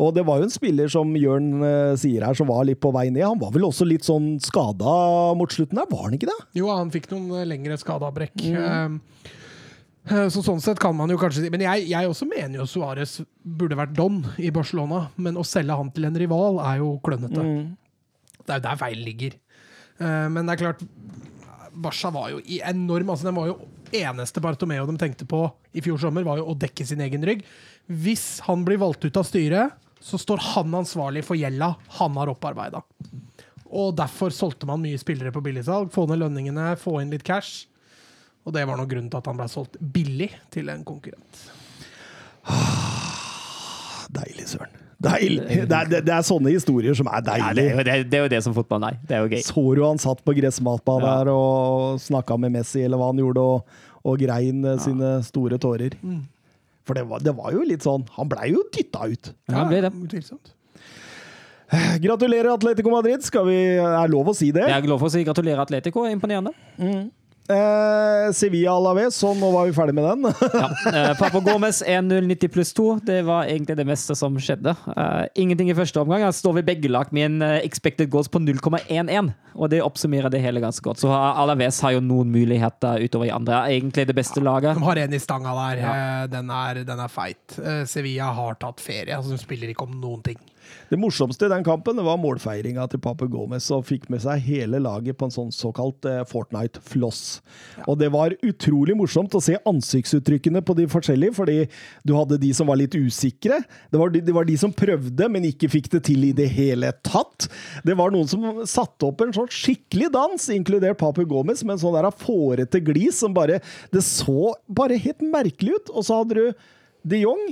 [0.00, 2.92] Og det var jo en spiller som Jørn eh, sier her, som var litt på
[2.94, 3.26] vei ned.
[3.26, 4.94] Han var vel også litt sånn skada
[5.36, 6.38] mot slutten der, var han ikke det?
[6.56, 8.38] Jo, han fikk noen eh, lengre skadeavbrekk.
[8.48, 9.36] Eh, eh,
[10.08, 13.18] Så sånn sett kan man jo kanskje si Men jeg, jeg også mener jo Suárez
[13.44, 15.10] burde vært don i Barcelona.
[15.20, 17.44] Men å selge han til en rival er jo klønete.
[18.40, 19.36] Det er jo der feilen ligger.
[20.00, 20.82] Eh, Men det er klart
[21.80, 23.58] Barca var jo i enorm altså Den var jo
[23.94, 25.44] eneste Bartomeo de tenkte på
[25.74, 27.44] i fjor sommer, var jo å dekke sin egen rygg.
[27.90, 32.30] Hvis han blir valgt ut av styret, så står han ansvarlig for gjelda han har
[32.32, 32.82] opparbeida.
[33.70, 35.90] Og derfor solgte man mye spillere på billigsalg.
[35.94, 37.66] Få ned lønningene, få inn litt cash.
[38.50, 41.42] Og det var nok grunnen til at han ble solgt billig til en konkurrent.
[44.16, 44.72] Deilig, søren.
[45.00, 45.44] Deilig.
[45.46, 47.70] Det er, det, det er sånne historier som er Ja, det, er deilige.
[47.70, 48.98] jo, det, det er jo det som fotballen er.
[49.06, 49.44] Det er jo gøy.
[49.46, 51.14] Så du han satt på gressmatbanen Ja.
[51.22, 54.74] der og snakka med Messi, eller hva han gjorde, og, og grein ja.
[54.82, 55.94] sine store tårer?
[56.84, 59.30] For det var, det var jo litt sånn Han blei jo dytta ut.
[59.46, 59.92] Ja, han ble det.
[60.08, 60.52] Utvilsomt.
[62.04, 63.22] Gratulerer, Atletico Madrid.
[63.24, 64.66] Skal vi, er lov å si det?
[64.66, 66.04] Jeg er lov å si gratulerer Atletico.
[66.10, 66.52] Imponerende.
[67.50, 70.28] Eh, Sevilla Alaves, så nå var vi ferdig med den.
[70.60, 70.68] Ja.
[70.90, 72.86] Eh, Papa Gomez 1-0 90 pluss 2.
[73.06, 74.74] Det var egentlig det meste som skjedde.
[74.94, 76.22] Eh, ingenting i første omgang.
[76.26, 79.32] Her står vi begge lag med en eh, expected goals på 0,11.
[79.54, 81.02] Og det oppsummerer det hele ganske godt.
[81.02, 83.64] Så Alaves har jo noen muligheter utover i andre.
[83.72, 84.78] Egentlig det beste laget.
[84.78, 85.82] De har en i stanga der.
[85.82, 85.94] Ja.
[86.30, 87.58] Den, er, den er feit.
[87.58, 89.16] Eh, Sevilla har tatt ferie.
[89.16, 90.38] Altså, de spiller ikke om noen ting.
[90.90, 94.42] Det morsomste i den kampen det var målfeiringa til Pape Gomez, som fikk med seg
[94.46, 97.22] hele laget på en sånn såkalt eh, Fortnite-floss.
[97.86, 101.58] Og det var utrolig morsomt å se ansiktsuttrykkene på de forskjellige, fordi
[102.06, 103.60] du hadde de som var litt usikre.
[103.90, 106.48] Det var de, det var de som prøvde, men ikke fikk det til i det
[106.54, 107.48] hele tatt.
[107.86, 111.84] Det var noen som satte opp en sånn skikkelig dans, inkludert Pape Gomez, med en
[111.84, 113.60] sånn der fårete glis som bare
[113.92, 115.92] Det så bare helt merkelig ut.
[115.94, 116.66] Og så hadde du
[117.10, 117.46] de Jong,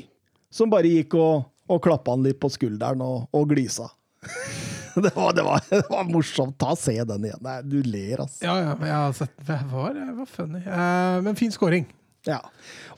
[0.53, 3.89] som bare gikk og og klappa han litt på skulderen og, og glisa.
[5.03, 6.59] det, var, det, var, det var morsomt.
[6.59, 7.41] Ta Se den igjen.
[7.45, 8.43] Nei, du ler, altså.
[8.45, 10.63] Ja, ja, jeg har sett Det var, det var funny.
[10.67, 11.87] Uh, Men fin scoring.
[12.27, 12.41] Ja.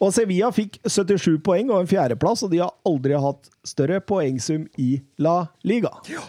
[0.01, 4.67] Og Sevilla fikk 77 poeng og en fjerdeplass, og de har aldri hatt større poengsum
[4.81, 5.93] i La Liga.
[6.11, 6.25] Ja.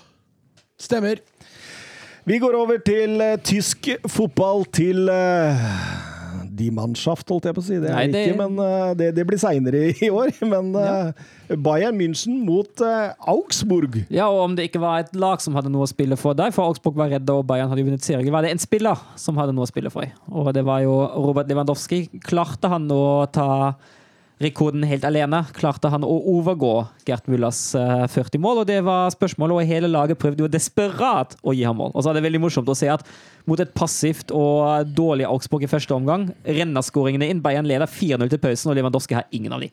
[0.81, 1.21] Stemmer.
[2.27, 5.63] Vi går over til uh, tysk fotball, til eh,
[6.51, 7.77] Die Mannschaft, holdt jeg på å si.
[7.79, 10.33] Det er Nei, det ikke, men eh, det, det blir seinere i år.
[10.51, 11.11] Men uh,
[11.63, 14.01] Bayern München mot uh, Augsburg.
[14.11, 16.51] Ja, og om det ikke var et lag som hadde noe å spille for deg,
[16.55, 19.55] for Augsburg var redde og Bayern hadde vunnet serien, var det en spiller som hadde
[19.55, 20.11] noe å spille for.
[20.27, 22.03] Og det var jo Robert Lewandowski.
[22.25, 23.01] Klarte han å
[23.31, 23.49] ta
[24.41, 25.43] rekorden helt alene?
[25.55, 26.73] Klarte han å overgå
[27.07, 28.61] Gert eh, 40 mål?
[28.61, 31.93] Og det var spørsmålet, og hele laget prøvde jo desperat å gi ham mål.
[31.93, 33.05] Og så er det veldig morsomt å se at
[33.49, 37.41] mot et passivt og dårlig Augsburg i første omgang renner skåringene inn.
[37.43, 39.71] Bayern leder 4-0 til pausen, og Lewandowski har ingen av de.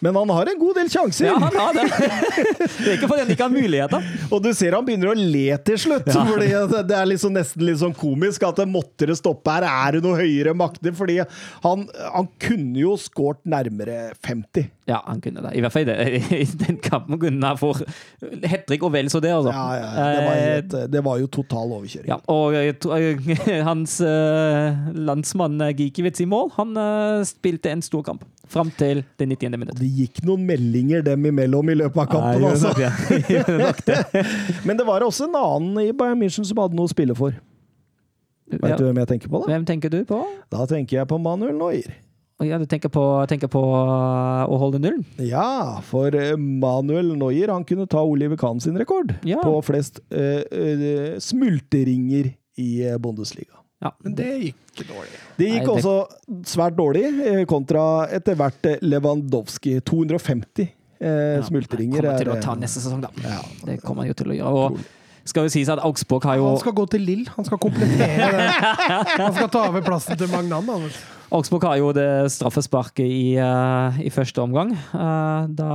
[0.00, 1.26] Men han har en god del sjanser.
[1.28, 1.84] Ja, han har det.
[1.90, 4.06] Det er ikke fordi han ikke har muligheter.
[4.32, 6.08] Og du ser han begynner å le til slutt.
[6.08, 6.24] Ja.
[6.28, 6.48] Fordi
[6.88, 9.66] det- er liksom nesten litt sånn komisk at det måtte det stoppe her.
[9.68, 10.94] Er det noe høyere makter?
[10.96, 11.18] Fordi
[11.64, 11.86] han,
[12.16, 14.70] han kunne jo skåret nærmere 50.
[14.90, 15.52] Ja, han kunne det.
[15.54, 17.74] I hvert fall i, den kampen kunne han få
[18.50, 19.52] hat trick og vel så det, altså.
[19.54, 22.08] Ja, ja, det, var Eh, helt, det var jo total overkjøring.
[22.10, 22.56] ja, og
[23.70, 29.02] hans eh, landsmann eh, Gikiewicz i mål, han eh, spilte en stor kamp fram til
[29.20, 29.56] det 90.
[29.60, 29.78] minutt.
[29.78, 32.42] Det gikk noen meldinger dem imellom i løpet av kampen.
[32.42, 32.74] Nei, altså.
[32.76, 34.26] det det.
[34.66, 37.34] Men det var også en annen i Bayern München som hadde noe å spille for.
[38.50, 38.76] Vet Ja.
[38.76, 39.40] du hvem jeg tenker på?
[39.44, 39.52] da?
[39.54, 40.20] Hvem tenker du på?
[40.50, 41.92] Da tenker jeg på Manuel Neuer.
[42.40, 45.02] Ja, du tenker på, tenker på å holde nullen?
[45.20, 49.42] Ja, for eh, Manuel Neuer han kunne ta Oliver Kahn sin rekord Ja.
[49.44, 53.60] på flest uh, uh, smulteringer i eh, Bundesliga.
[53.84, 53.92] Ja.
[54.04, 55.18] Men det gikk dårlig.
[55.36, 59.80] Det gikk Nei, det- også svært dårlig, eh, kontra etter hvert Lewandowski.
[59.80, 60.68] 250
[61.00, 62.00] eh, Ja, smultringer.
[62.02, 63.10] Kommer til å ta eh, neste sesong, da.
[63.24, 63.40] Ja.
[63.64, 64.64] Det kommer han jo til å gjøre.
[64.64, 64.80] Og
[65.30, 67.24] skal jo sies at Augsburg har jo Han skal gå til Lill.
[67.36, 68.50] Han skal komplettere det.
[69.20, 70.68] Han skal ta over plassen til Magnan.
[70.68, 71.00] Anders.
[71.30, 75.74] Augsburg har jo det straffesparket i, uh, i første omgang, uh, da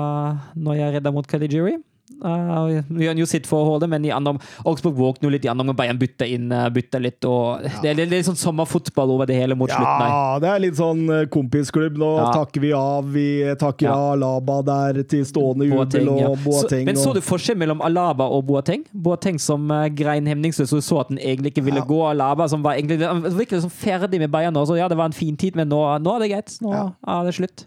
[0.57, 1.77] når jeg redda mot Kaligiri.
[2.23, 5.65] Uh, vi gjør jo sitt for å men i andre, Augsburg våkner litt i andre
[5.65, 5.75] omgang.
[5.81, 7.25] Bayern bytter inn, uh, bytter litt.
[7.27, 10.07] Og det, er, det er litt sånn sommerfotball over det hele mot slutten.
[10.07, 11.99] Ja, det er litt sånn eh, kompisklubb.
[12.01, 12.29] Nå Ja.
[12.33, 13.09] takker vi av.
[13.11, 13.27] Vi
[13.59, 13.93] takker Ja.
[13.95, 16.85] av Alaba der til stående jubel og Boateng.
[16.85, 18.85] så, men så du forskjell mellom Alaba og Boateng?
[18.93, 21.85] Boateng som uh, grein hemningsløs og så at han egentlig ikke ville Ja.
[21.85, 21.99] gå.
[22.09, 22.99] Alaba som var egentlig
[23.35, 24.65] virkelig liksom ferdig med Bayern nå.
[24.65, 26.57] Så ja, det var en fin tid, men nå, nå er det greit.
[26.61, 26.89] Nå Ja.
[27.07, 27.65] er det slutt.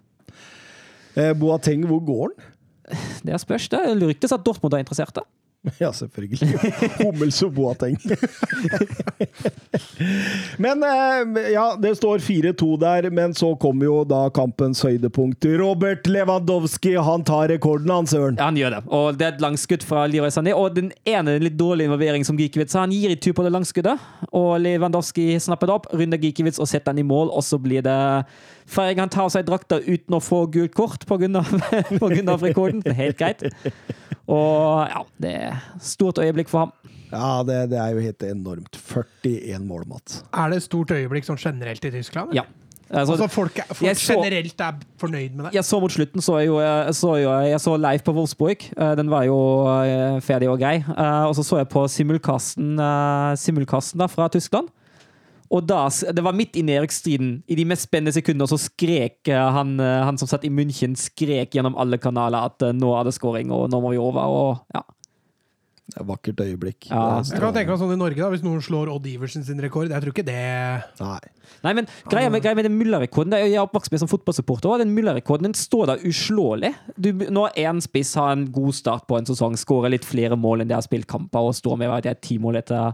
[1.16, 2.46] Eh, Boateng, hvor går han?
[3.26, 3.68] Det spørs.
[3.72, 5.24] Det ryktes at Dortmund er interesserte.
[5.78, 6.58] Ja, selvfølgelig.
[6.98, 7.96] Hummels og Boateng.
[10.64, 15.46] men eh, ja, det står 4-2 der, men så kommer jo da kampens høydepunkt.
[15.60, 18.38] Robert Lewandowski, han tar rekorden, han søren.
[18.38, 18.82] Ja, han gjør det.
[18.86, 20.54] Og det er et langskudd fra Leroy Sané.
[20.56, 22.86] Og den ene litt dårlige involvering som Gikiewicz har.
[22.86, 26.70] Han gir i tur på det langskuddet, og Lewandowski snapper det opp, runder Gikiewicz og
[26.70, 27.98] setter den i mål, og så blir det
[28.68, 31.28] Feiring han tar av seg drakta uten å få gult kort pga.
[32.44, 32.82] rekorden.
[32.84, 33.46] Helt greit.
[34.28, 36.72] Og ja, det er stort øyeblikk for ham.
[37.08, 38.76] Ja, det, det er jo helt enormt.
[38.76, 40.22] 41 mål, Mats.
[40.36, 42.34] Er det et stort øyeblikk sånn generelt i Tyskland?
[42.36, 42.44] Ja.
[42.88, 45.54] Altså, Altså folk, er, folk så- generelt er fornøyd med det?
[45.58, 48.64] jeg så mot slutten så jeg jo, jeg så jo jeg så live på Wolfsburg.
[48.76, 49.36] Eh, Den var jo
[49.84, 50.76] eh, ferdig og grei.
[50.84, 52.76] Eh, Og så så jeg på simulkasten,
[53.36, 54.68] simulkasten da, fra Tyskland.
[55.50, 57.42] Og da, Det var midt i nedrykksstriden.
[57.48, 60.96] I de mest spennende sekundene så skrek eh, han, eh, han som satt i München,
[60.98, 64.28] skrek gjennom alle kanaler at eh, nå er det scoring, og nå må vi over.
[64.28, 64.84] og ja.
[65.88, 66.90] Det er et vakkert øyeblikk.
[66.90, 67.22] Ja.
[67.24, 69.88] Jeg kan tenke meg sånn i Norge, da, hvis noen slår Odd Iversen sin rekord.
[69.88, 70.34] Jeg tror ikke det
[71.00, 71.20] Nei.
[71.64, 74.00] Nei, men greia med, greia med den Müller-rekorden det er jo- Jeg er oppvokst med
[74.02, 76.74] som fotballsupporter, den Müller-rekorden den står der uslåelig.
[77.00, 80.60] Du, når én spiss har en god start på en sesong, skårer litt flere mål
[80.60, 82.92] enn de har spilt kamper, og står med at de er, ti mål etter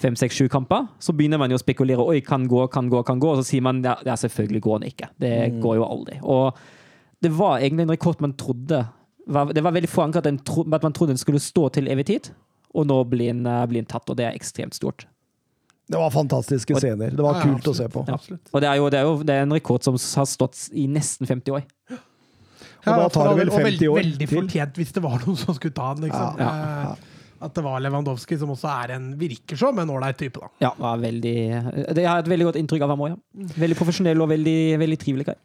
[0.00, 2.04] fem, seks, sju kamper, så begynner man jo å spekulere.
[2.08, 3.34] Oi, kan gå, kan gå, kan gå.
[3.34, 5.08] Og så sier man ja, ja selvfølgelig går den ikke.
[5.20, 6.18] Det går jo aldri.
[6.24, 6.56] Og
[7.22, 8.86] det var egentlig en rekord man trodde
[9.30, 12.30] var, Det var veldig forankret at man trodde den skulle stå til evig tid,
[12.74, 15.04] og nå blir den, eh, blir den tatt, og det er ekstremt stort.
[15.90, 17.10] Det var fantastiske Og- scener.
[17.10, 18.04] Det var Ja, ja, kult å se på.
[18.08, 18.16] Ja.
[18.54, 20.86] Og det er jo, det er jo det er en rekord som har stått i
[20.86, 21.62] nesten 50 år.
[21.90, 25.36] Og da tar det vel og veld- 50 år Veldig fortjent hvis det var noen
[25.36, 26.08] som skulle ta den.
[26.08, 26.38] Liksom.
[26.38, 26.96] Ja, ja, Eh,
[27.40, 30.40] At det var Lewandowski, som også er en virker som en ålreit type.
[30.40, 30.50] da.
[30.66, 31.38] Ja, var veldig,
[31.96, 33.48] det har jeg et veldig godt inntrykk av ham òg, ja.
[33.62, 35.40] Veldig profesjonell og veldig, veldig trivelig kar.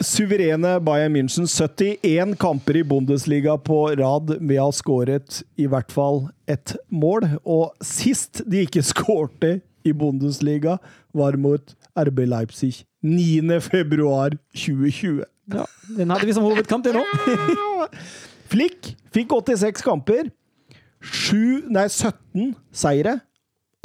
[0.00, 1.44] Suverene Bayern München.
[1.46, 7.26] 71 kamper i Bundesliga på rad ved å ha skåret i hvert fall ett mål.
[7.44, 10.78] Og sist de ikke skårte i Bundesliga,
[11.16, 13.60] var mot RB Leipzig 9.
[13.64, 15.22] februar 2020.
[15.52, 15.64] Ja,
[15.96, 17.04] den hadde vi som hovedkamp til nå.
[18.50, 20.28] Flick fikk 86 kamper.
[21.00, 23.18] 7, nei, 17 seire.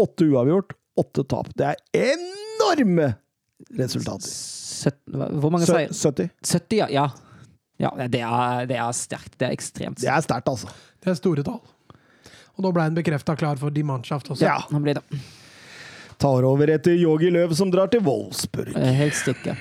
[0.02, 1.52] 8 uavgjort, 8 tap.
[1.56, 3.14] Det er enorme
[3.80, 4.28] resultater.
[4.28, 5.94] 17, hvor mange seire?
[5.96, 6.30] 70.
[6.44, 6.90] 70, ja.
[6.92, 7.06] ja.
[7.80, 9.34] Ja, det er, det er sterkt.
[9.40, 10.18] Det er ekstremt Det sterkt.
[10.18, 10.70] er sterkt, altså.
[11.04, 11.60] Det er store tall.
[12.56, 14.46] Og nå ble han bekrefta klar for Die Mannschaft også.
[14.48, 14.62] Ja.
[14.72, 15.20] nå blir det.
[16.22, 18.74] Tar over etter Yogi Løv, som drar til Wolfsburg.
[18.76, 19.56] Helt stikke.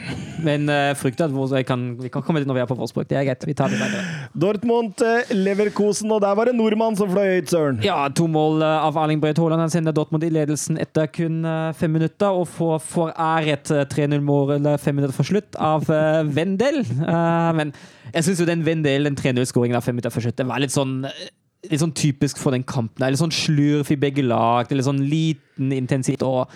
[0.44, 3.08] Men uh, frykter at Wolfsburg- kan, vi kan komme dit når vi er på Wolfsburg.
[3.10, 3.46] Det er greit.
[3.48, 4.02] Vi tar det videre.
[4.34, 7.80] Dortmund, eh, Leverkosen, og der var det nordmann som fløy høyt, søren.
[7.84, 9.64] Ja, to mål eh, av Erling Braut Haaland.
[9.66, 13.86] Han sender Dortmund i ledelsen etter kun eh, fem minutter, og får, får æret eh,
[13.94, 16.82] 3-0-mål eller fem minutter for slutt av uh, Vendel.
[17.00, 17.72] Uh, men
[18.12, 20.74] jeg syns jo den Vendel, den 3-0-skåringen av fem minutter for slutt, det var litt
[20.74, 21.30] sånn eh,
[21.70, 23.04] Litt sånn typisk for den kampen.
[23.06, 24.70] Litt sånn slurv i begge lag.
[24.70, 26.22] Litt sånn liten intensitet.
[26.22, 26.50] og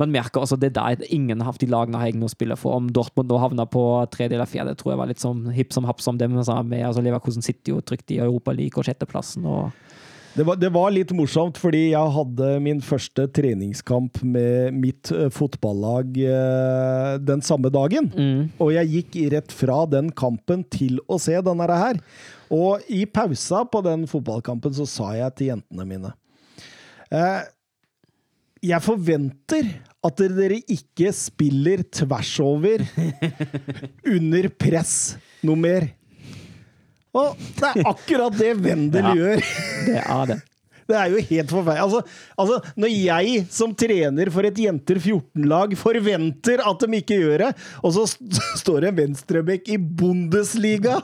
[0.00, 2.78] man merker også det der ingen av de lagene har jeg noe å spille for.
[2.78, 3.82] Om Dortmund nå havna på
[4.12, 6.38] tredje eller fjerde, tror jeg var litt sånn hipp som happ som dem.
[6.38, 9.44] altså, Leverkusen sitter jo trygt i Europa League og sjetteplassen.
[9.44, 9.72] og
[10.30, 15.26] Det var, det var litt morsomt, fordi jeg hadde min første treningskamp med mitt eh,
[15.34, 18.12] fotballag eh, den samme dagen.
[18.62, 21.98] Og jeg gikk rett fra den kampen til å se denne her.
[22.50, 26.10] Og i pausa på den fotballkampen så sa jeg til jentene mine
[27.14, 27.42] eh,
[28.70, 29.68] Jeg forventer
[30.06, 32.86] at dere ikke spiller tvers over
[34.16, 34.94] under press
[35.42, 35.90] noe mer.
[37.16, 39.14] Og det er akkurat det Vendel Ja.
[39.18, 39.42] gjør.
[39.88, 40.38] Det er det.
[40.90, 41.82] Det er jo helt forferdelig.
[41.84, 42.00] Altså,
[42.42, 47.50] altså, når jeg som trener for et jenter 14-lag forventer at de ikke gjør det,
[47.86, 50.96] og så st står det en venstrebekk i Bundesliga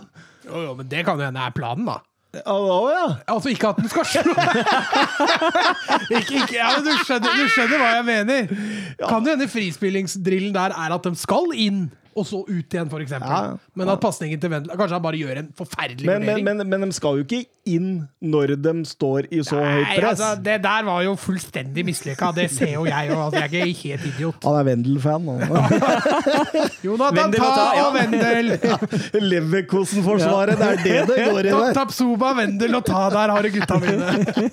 [0.46, 2.00] Jo, jo, men det kan jo hende er planen, da.
[2.34, 2.56] Ja,
[2.92, 3.04] ja.
[3.32, 4.34] Altså ikke at den skal slå
[6.18, 8.50] ikke, ikke, ja, du, skjønner, du skjønner hva jeg mener.
[9.06, 11.86] Kan det hende frispillingsdrillen der er at de skal inn?
[12.16, 13.28] Og så ut igjen, eksempel.
[13.28, 16.44] Ja, Men at pasningen til Wendel Kanskje han bare gjør en forferdelig Men, men, vurdering.
[16.70, 17.88] men, men de skal jo ikke inn
[18.22, 20.20] når de står i så høyt press.
[20.20, 22.30] altså, det der var jo fullstendig mislykka.
[22.36, 24.44] Det ser jo jeg, og altså, jeg er ikke helt idiot.
[24.46, 25.34] Han er Wendel-fan nå.
[26.86, 27.50] Jonathan, ta
[27.82, 28.52] og Wendel!
[28.70, 28.78] ja.
[29.20, 31.74] Leverkosen-forsvaret, det er det det går i Ta- der.
[31.80, 34.50] Tapsoba, Wendel og ta der, har du gutta mine.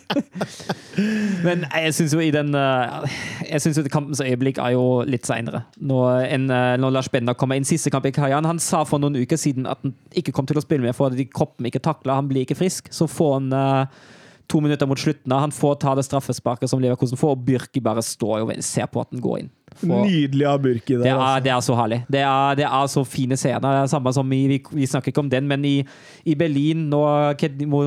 [1.44, 3.14] Men jeg syns jo i den eh,
[3.50, 5.64] Jeg synes jo kampens øyeblikk er jo litt seinere.
[5.78, 8.48] Når, eh, når Lars Bender kommer inn siste kamp i karrieren.
[8.48, 11.28] Han sa for noen uker siden at han ikke kom til å spille mer fordi
[11.32, 12.92] kroppen ikke takla, han blir ikke frisk.
[12.94, 14.04] Så får han uh,
[14.52, 15.32] to minutter mot slutten.
[15.32, 19.04] Han får ta det straffesparket som Leverkosen får, og Byrki bare står og ser på
[19.04, 19.52] at den går inn.
[19.76, 21.44] For- Nydelig av Burki det er, Altså.
[21.44, 22.00] det er så herlig.
[22.10, 23.60] Det er, det er så fine scener.
[23.62, 25.86] Det er Samme som i, vi, vi snakker ikke om den, men i,
[26.26, 27.36] i Berlin, når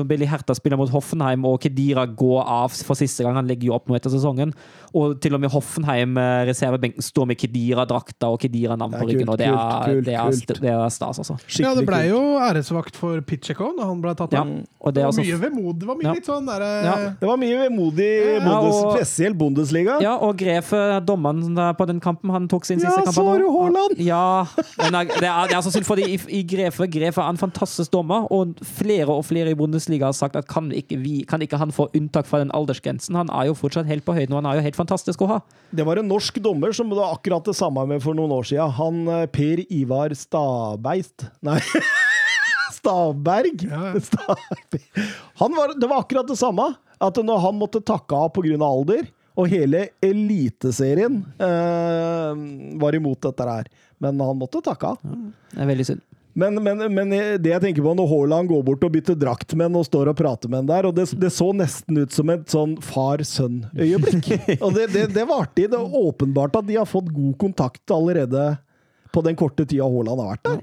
[0.07, 3.73] Billy Hertha spiller mot Hoffenheim, og Kedira går av for siste gang, han legger jo
[3.75, 4.53] opp nå etter sesongen,
[4.95, 9.47] og til og med Hoffenheim, eh, står med Kedira-drakta og Kedira-navn på ryggen, og det
[9.47, 10.61] er, kult, kult, det er, kult.
[10.61, 11.37] det er stas, altså.
[11.59, 12.09] Ja, det ble kult.
[12.11, 14.47] jo æresvakt for Pitcheko da han ble tatt Ja, av.
[14.79, 15.79] og det Det var også mye vemodig.
[15.79, 16.13] Det var mye Ja.
[16.13, 16.95] litt sånn derre Ja.
[17.19, 19.99] Det var mye vemodig, Ja, og- spesielt Bundesliga.
[20.01, 23.15] Ja, og Grefe, dommeren på den kampen, han tok sin Ja, siste kamp.
[23.15, 23.35] så nå.
[23.39, 23.99] du Haaland?
[24.03, 24.45] Ja,
[24.81, 27.93] men det er, det er så synd, fordi i, i Grefe, Grefe er en fantastisk
[27.93, 31.59] dommer, og flere og flere i Bundesliga har sagt at kan ikke, vi, kan ikke
[31.61, 33.15] han få unntak fra den aldersgrensen?
[33.19, 35.39] Han er jo fortsatt helt på høyden, og han er jo helt fantastisk å ha.
[35.71, 38.49] Det var en norsk dommer som det var akkurat det samme med for noen år
[38.49, 38.73] siden.
[38.81, 41.59] Han eh, Per Ivar Stabeist Nei.
[42.77, 43.63] Stavberg.
[43.63, 43.99] Ja, ja.
[43.99, 44.83] Stavberg.
[45.41, 46.73] Han var, det var akkurat det samme.
[46.99, 48.55] At når han måtte takke av pga.
[48.65, 49.03] alder,
[49.37, 52.43] og hele Eliteserien eh,
[52.81, 53.69] var imot dette her.
[54.01, 55.01] Men han måtte takke av.
[55.53, 56.03] Det er veldig synd.
[56.37, 59.71] Men, men, men det jeg tenker på når Haaland går bort og bytter drakt med
[59.71, 62.29] en og står og prater med en der, og det, det så nesten ut som
[62.29, 64.29] et sånn far-sønn-øyeblikk.
[64.65, 65.65] Og det, det, det var i.
[65.65, 68.51] Det er åpenbart at de har fått god kontakt allerede
[69.09, 70.61] på den korte tida Haaland har vært der.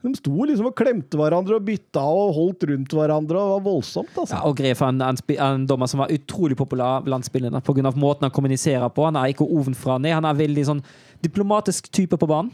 [0.00, 3.36] De sto liksom og klemte hverandre og bytta og holdt rundt hverandre.
[3.36, 4.38] og Det var voldsomt, altså.
[4.38, 7.92] Ja, og Grefe er en, en, en dommer som var utrolig populær blant spillerne pga.
[7.92, 9.04] måten han kommuniserer på.
[9.04, 10.16] Han er ikke ovenfra ned.
[10.16, 10.82] Han er veldig sånn
[11.20, 12.52] diplomatisk type på banen.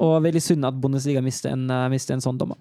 [0.00, 2.58] Og veldig synd at Bundesliga mister en, uh, mister en sånn dommer.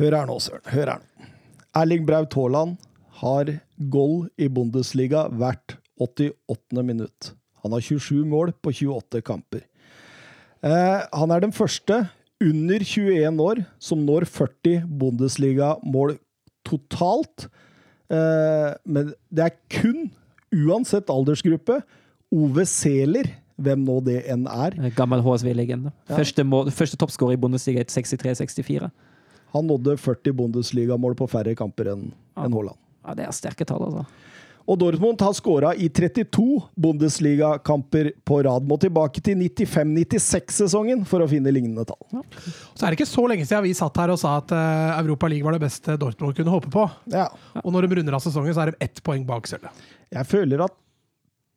[0.00, 0.64] Hør her nå, Søren.
[0.72, 1.28] Hør her nå.
[1.76, 2.78] Erling Braut Haaland
[3.20, 3.50] har
[3.92, 6.82] goal i Bundesliga hvert 88.
[6.82, 7.34] minutt.
[7.62, 9.66] Han har 27 mål på 28 kamper.
[10.64, 12.06] Eh, han er den første
[12.44, 16.16] under 21 år som når 40 Bundesliga-mål
[16.68, 17.48] totalt.
[18.12, 20.10] Eh, men det er kun,
[20.54, 21.80] uansett aldersgruppe,
[22.32, 24.76] Ove Seler, hvem nå det enn er.
[24.78, 25.92] Eh, Gammel HSV-legende.
[26.12, 28.90] Første, mål- første toppskårer i Bundesliga i 63-64.
[29.54, 32.76] Han nådde 40 Bundesliga-mål på færre kamper enn enn Haaland.
[33.06, 34.04] Ja, det er sterke tall, altså.
[34.68, 36.44] Og Dortmund har skåra i 32
[36.76, 38.66] Bundesliga-kamper på rad.
[38.68, 42.20] Må tilbake til 95-96-sesongen for å finne lignende tall.
[42.76, 45.30] Så er det ikke så lenge siden vi satt her og sa at uh, Europa
[45.32, 46.84] League var det beste Dortmund kunne håpe på.
[47.14, 47.30] Ja.
[47.64, 49.88] Og når de runder av sesongen, så er de ett poeng bak sølvet.
[50.12, 50.76] Jeg føler at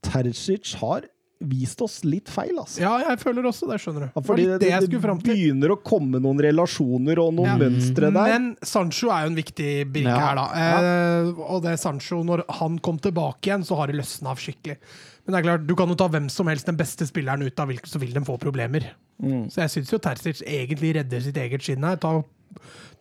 [0.08, 1.04] Terzic har
[1.42, 2.80] vist oss litt feil, altså.
[2.84, 4.10] Ja, jeg føler også det, skjønner du.
[4.16, 7.58] Ja, fordi det, det, det det begynner å komme noen relasjoner og noen Ja.
[7.58, 8.32] mønstre der.
[8.34, 10.20] Men Sancho er jo en viktig brikke Ja.
[10.28, 10.46] her, da.
[10.62, 14.78] Eh, og det Sancho, når han kom tilbake igjen, så har det løsna av skikkelig.
[15.26, 17.60] Men det er klart, du kan jo ta hvem som helst den beste spilleren ut
[17.62, 18.92] av hvilken, så vil de få problemer.
[19.22, 19.50] Mm.
[19.54, 22.00] Så jeg syns jo Terzic egentlig redder sitt eget skinn her.
[22.02, 22.16] Ta,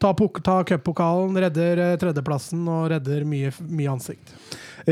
[0.02, 0.12] ta,
[0.44, 4.34] ta cuppokalen, redder eh, tredjeplassen og redder mye, mye ansikt.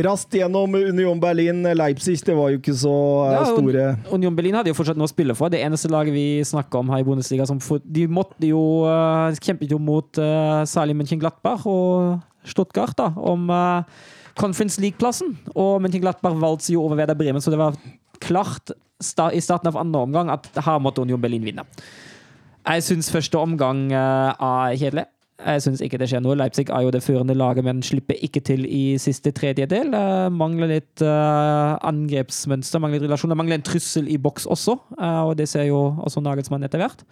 [0.04, 1.62] Raskt gjennom Union Berlin.
[1.76, 2.94] Leipzig, det var jo ikke så
[3.26, 3.86] eh, Ja, store
[4.16, 5.52] Union Berlin hadde jo fortsatt noe å spille for.
[5.52, 9.28] Det eneste laget vi snakker om her i Bundesliga som for, De måtte jo uh,
[9.36, 12.18] kjempet jo mot uh, særlig Mönchenglattbach og
[12.48, 14.04] Stuttgart da, om eh,
[14.38, 15.36] Conference League-plassen.
[15.54, 17.76] Og Mönchenglattberg valgte jo over Veder Bremen, så det var
[18.22, 21.66] klart i starten av andre omgang at her måtte Union Berlin vinne.
[22.68, 25.06] Jeg syns første omgang eh, er kjedelig.
[25.38, 26.34] Jeg syns ikke det skjer noe.
[26.36, 29.94] Leipzig er jo det førende laget, men slipper ikke til i siste tredjedel.
[29.94, 34.76] Eh, mangler litt eh, angrepsmønster, mangler litt relasjoner, mangler en trussel i boks også.
[34.98, 37.06] og det ser jo også Nagelsmann etter hvert.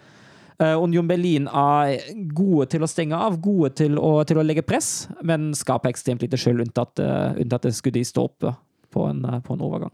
[0.56, 2.00] Eh, Union Berlin er
[2.32, 6.24] gode til å stenge av, gode til å, til å legge press, men skaper ekstremt
[6.24, 8.54] lite skyld, unntatt, eh, unntatt det skuddet i stolpe
[8.94, 9.92] på, en, eh, på en overgang.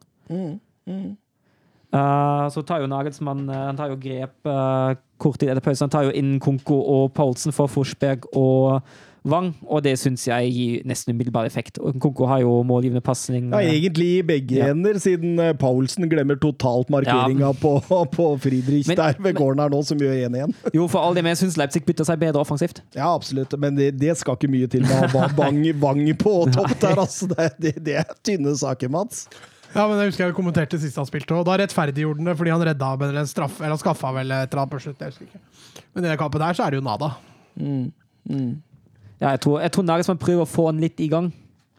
[1.93, 5.85] Eh, så tar jo Nagelsmann han tar jo grep uh, kort tid etter pausen.
[5.85, 8.81] Han tar jo inn Konko og Paulsen for Forsberg og
[9.25, 11.77] Wang, og det syns jeg gir nesten umiddelbar effekt.
[12.03, 13.53] Konko har jo målgivende pasning.
[13.55, 14.67] Ja, egentlig i begge Ja.
[14.73, 17.77] hender, siden eh, Paulsen glemmer totalt markeringa på,
[18.17, 20.57] på Friedrich Men- der ved gården her nå, som gjør 1-1.
[20.75, 22.83] Jo, for all det, men jeg syns Leipzig bytter seg bedre offensivt.
[22.99, 26.35] Ja, absolutt, men det, det skal ikke mye til med å ha bang, bang på
[26.59, 27.31] topp der, altså.
[27.31, 29.29] Det, det, det er tynne saker, Mats.
[29.73, 32.51] Ja, men jeg husker jeg kommenterte sist han spilte, og da rettferdiggjorde han det fordi
[32.53, 34.99] han redda vel en straff, eller han skaffa vel et eller annet på slutt.
[35.01, 35.41] Jeg husker ikke.
[35.95, 37.15] Men i den kampen der så er det jo nada.
[39.23, 41.31] Ja, jeg tror, jeg tror Nagelsmann prøver å få han litt i gang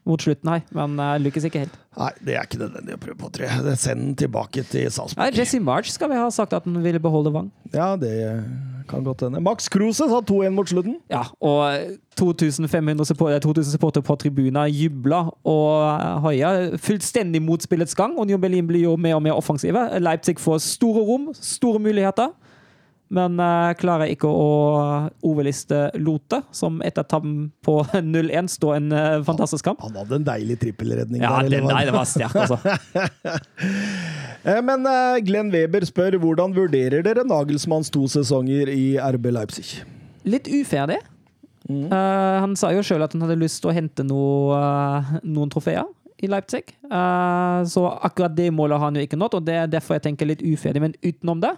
[0.08, 1.76] mot slutten her, men uh, lykkes ikke helt.
[1.96, 3.76] Nei, det er ikke nødvendig å prøve på, tror jeg.
[3.80, 5.38] Send den tilbake til Nei, Salzburg.
[5.38, 7.52] Jesse March skal vi ha sagt at han ville beholde Wang.
[7.76, 8.14] Ja, det
[8.90, 9.40] kan godt hende.
[9.44, 10.98] Max Kruse sa 2-1 mot slutten.
[11.12, 16.54] Ja, og 2500 supporter, 2000 supportere på tribunen jubla og hoia.
[16.84, 18.18] Fullstendig mot spillets gang.
[18.20, 19.88] Union Berlin blir jo mer og mer offensive.
[20.04, 22.34] Leipzig får store rom, store muligheter.
[23.14, 24.46] Men uh, klarer ikke å
[25.28, 29.84] overliste Lote, som etter tam på 0-1 står en uh, fantastisk kamp.
[29.86, 31.50] Han hadde en deilig trippelredning Ja, der.
[31.58, 32.58] det, nei, det var sterk, altså.
[34.44, 39.78] Eh, Men uh, Glenn Weber spør hvordan vurderer dere Nagelsmanns to sesonger i RB Leipzig?
[40.28, 40.98] Litt uferdig.
[41.72, 41.94] Eh,
[42.44, 44.58] han sa jo sjøl at han hadde lyst til å hente noe,
[45.24, 45.88] noen trofeer
[46.20, 46.74] i Leipzig.
[47.72, 50.28] Så akkurat det målet har han jo ikke nådd, og det er derfor jeg tenker
[50.28, 50.84] litt uferdig.
[50.90, 51.54] Men utenom det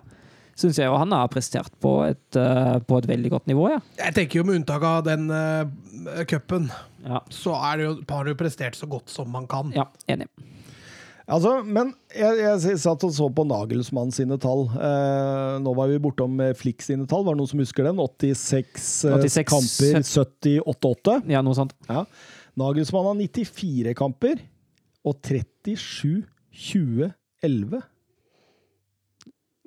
[0.56, 3.80] syns jeg jo han har prestert på et, eh, på et veldig godt nivå, ja.
[4.00, 5.64] Jeg tenker jo med unntak av den uh,
[6.30, 6.64] cupen,
[7.06, 9.72] Ja, så er det jo, har du prestert så godt som man kan.
[9.76, 10.28] ja enig.
[11.26, 14.68] Altså, men jeg, jeg satt og så på Nagelsmann sine tall.
[14.78, 17.24] Eh, nå var vi bortom eh, Flick sine tall.
[17.26, 17.98] Var det noen som husker den?
[17.98, 21.16] 86, eh, 86, kamper, 78-8.
[21.34, 21.74] Ja, noe sånt.
[21.90, 22.02] Ja.
[22.62, 24.38] Nagelsmann har 94 kamper
[25.06, 27.82] og 37-20-11.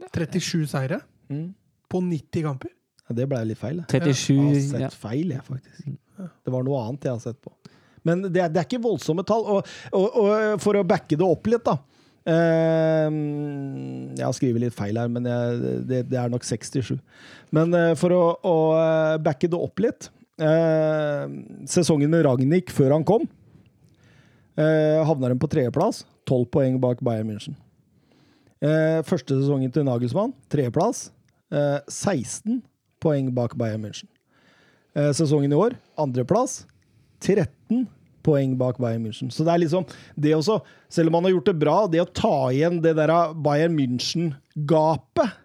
[0.07, 1.53] 37 seire Mm.
[1.93, 2.70] på 90 kamper.
[3.09, 3.83] Ja, det ble litt feil.
[3.91, 4.89] 37 Jeg har sett ja.
[4.93, 5.91] feil, jeg, faktisk.
[6.19, 7.53] Det var noe annet jeg har sett på.
[8.09, 9.45] Men det er, det er ikke voldsomme tall.
[9.45, 11.77] Og, og, og for å backe det opp litt, da.
[12.29, 13.09] Uh,
[14.16, 16.97] jeg har skrevet litt feil her, men jeg, det, det er nok 67.
[17.57, 20.11] Men uh, for å, å eh, backe det opp litt
[20.43, 21.25] uh,
[21.69, 23.25] Sesongen med Ragnhild før han kom,
[24.59, 26.05] eh, havna de på tredjeplass.
[26.29, 27.57] 12 poeng bak Bayern München.
[28.59, 31.09] Eh, første sesongen til Nagelsmann, tredjeplass.
[31.55, 32.62] Eh, 16
[33.02, 34.09] poeng bak Bayern München.
[34.97, 36.64] Eh, sesongen i år, andreplass.
[37.22, 37.86] 13
[38.26, 39.30] poeng bak Bayern München.
[39.30, 39.86] Så det er liksom
[40.18, 40.60] det også,
[40.90, 45.39] selv om han har gjort det bra, det å ta igjen det der Bayern München-gapet,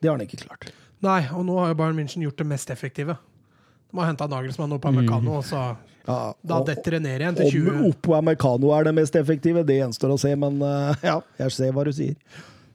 [0.00, 0.70] det har han ikke klart.
[1.04, 3.18] Nei, og nå har jo Bayern München gjort det mest effektive.
[3.90, 5.74] De har henta Nagelsmann og Pamecano, og så
[6.04, 7.84] Ja, da detter det ned igjen til Om 20.
[7.88, 11.70] Oppo Americano er det mest effektive, det gjenstår å se, men eh, ja, jeg ser
[11.72, 12.18] hva du sier.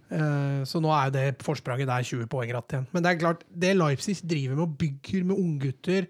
[0.10, 2.88] Eh, Så nå er jo det forspranget der 20 poeng ratt igjen.
[2.96, 6.10] Men det er klart, det Leipzig driver med, og bygger med unggutter,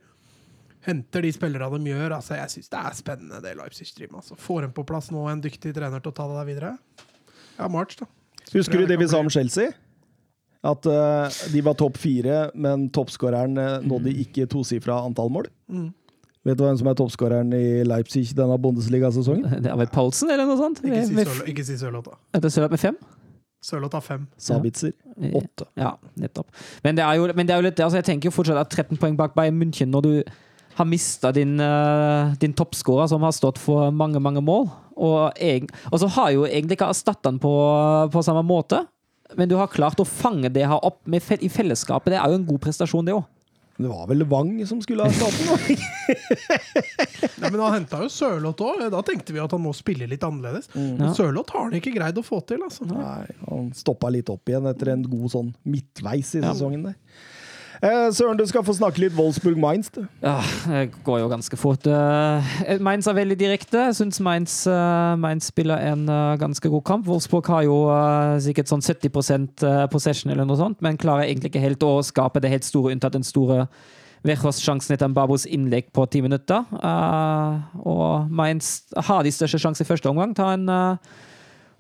[0.88, 4.24] henter de spillerne de gjør altså Jeg syns det er spennende, det Leipzig driver med.
[4.24, 4.40] Altså.
[4.40, 6.74] Får dem på plass nå en dyktig trener til å ta det der videre.
[7.60, 8.08] Ja, March, da.
[8.56, 9.76] Husker du det vi sa om Chelsea?
[10.64, 15.52] At uh, de var topp fire, men toppskåreren nådde ikke tosifra antall mål.
[15.72, 15.92] Mm.
[16.50, 19.46] Vet du hvem som er toppskåreren i Leipzig denne Bundesliga-sesongen?
[19.64, 20.82] Det er vel Paulsen, eller noe sånt?
[21.54, 22.20] Ikke si Sørloth, da.
[22.40, 22.98] Etter Sørloth med fem?
[23.70, 24.22] Sørloth har fem.
[24.40, 24.94] Sabitzer.
[25.36, 25.66] Åtte.
[25.78, 26.48] Ja, nettopp.
[26.86, 28.62] Men det er jo, men det er jo litt det, altså jeg tenker jo fortsatt
[28.62, 30.14] at 13 poeng bak Bayern München når du
[30.80, 34.70] har mista din, uh, din toppskårer som har stått for mange, mange mål.
[34.96, 37.52] Og, eg- og så har jo egentlig ikke erstatta han på,
[38.16, 38.86] på samme måte.
[39.38, 42.16] Men du har klart å fange det her opp med, i fellesskapet.
[42.16, 43.28] Det er jo en god prestasjon, det òg.
[43.80, 45.80] Det var vel Wang som skulle ha starten?
[47.40, 48.82] Nei, men han henta jo Sørloth òg.
[48.92, 50.68] Da tenkte vi at han må spille litt annerledes.
[50.76, 52.60] Men Sørloth har han ikke greid å få til.
[52.66, 52.84] altså.
[52.90, 56.98] Nei, han stoppa litt opp igjen etter en god sånn midtveis i sesongen der.
[57.80, 60.02] Eh, Søren, du skal få snakke litt Wolfsburg-Mainz, du.
[60.20, 61.88] Ja, det går jo ganske fort.
[61.88, 63.86] Eh, Mainz er veldig direkte.
[63.88, 67.08] Jeg syns Mainz, eh, Mainz spiller en eh, ganske god kamp.
[67.08, 71.54] Wolfsburg har jo eh, sikkert sånn 70 eh, possession eller noe sånt, men klarer egentlig
[71.54, 73.70] ikke helt å skape det helt store, unntatt den store
[74.28, 76.68] Vechos-sjansen etter Babos innlegg på ti minutter.
[76.84, 80.36] Eh, og Mainz har de største sjanser i første omgang.
[80.36, 81.16] Ta en eh,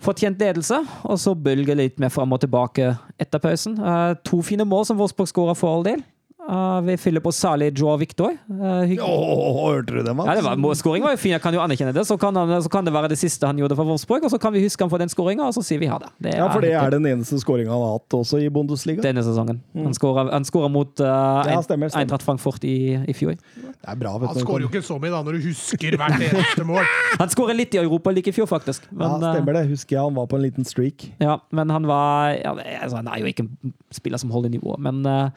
[0.03, 3.77] fortjent ledelse, og så bølger litt mer fram og tilbake etter pausen.
[3.79, 6.03] Eh, to fine mål som Wolfsburg skåra for all del.
[6.49, 8.33] Uh, vi fyller på særlig Joe Victor.
[8.49, 10.31] Uh, oh, hørte du det, Mats?
[10.31, 12.05] Ja, det var, Skåring var jo fin, jeg kan jo anerkjenne det.
[12.09, 14.39] Så kan, han, så kan det være det siste han gjorde for Wolfsburg, og så
[14.41, 16.09] kan vi huske han for den skåringa, og så sier vi ha det.
[16.25, 19.03] det Ja, for det er den eneste skåringa han har hatt også i Bundesliga.
[19.05, 19.61] denne sesongen.
[19.77, 22.01] Han skåra han skåra mot uh, Ja, stemmer, stemmer.
[22.01, 23.37] Eintracht Frankfurt i, i fjor.
[23.37, 24.43] Det er bra, vet Han du.
[24.43, 26.89] skårer jo ikke så mye da, når du husker hvert eneste mål.
[27.21, 28.89] Han skårer litt i Europa like i fjor, faktisk.
[28.89, 29.67] Ja, Men, ja, stemmer det.
[29.69, 31.05] Husker jeg han var på en liten streak.
[31.21, 32.51] Ja, men han var ja,
[32.81, 35.29] altså, Han er jo ikke en spiller som holder nivået, men uh,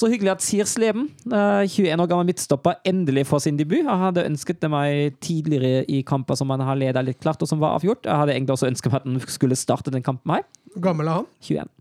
[0.00, 3.82] så hyggelig at Sirs Leben, uh, 21 år gammel midtstopper, endelig får sin debut.
[3.82, 7.50] Jeg hadde ønsket det meg tidligere i kamper som han har ledet litt klart, og
[7.50, 8.04] som var avgjort.
[8.04, 10.46] Jeg hadde egentlig også ønsket meg at han skulle starte den kampen her.
[10.74, 11.30] Hvor gammel er han?
[11.40, 11.75] 21.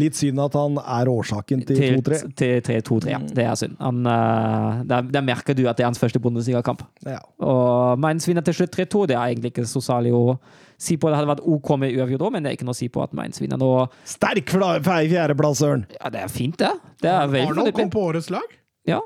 [0.00, 2.20] Litt synd at han er årsaken til til 2-3.
[2.38, 3.10] til 3-2-3.
[3.12, 3.20] Ja.
[3.38, 3.76] Det er synd.
[3.82, 6.84] Han, eh, der, der merker du at det er hans første Bundesliga-kamp.
[7.06, 7.20] Ja.
[7.44, 9.06] Og Mainz vinner til slutt 3-2.
[9.12, 10.38] Det er egentlig ikke så særlig å
[10.80, 11.10] si på.
[11.10, 13.02] Det hadde vært OK med uavgjort òg, men det er ikke noe å si på
[13.04, 13.70] at Mainz vinner nå.
[14.08, 15.86] Sterk fjerdeplass, Søren!
[16.00, 16.72] Ja, det er fint, det.
[17.02, 18.58] Det er veldig Arnold kom på årets lag.
[18.88, 19.00] Ja.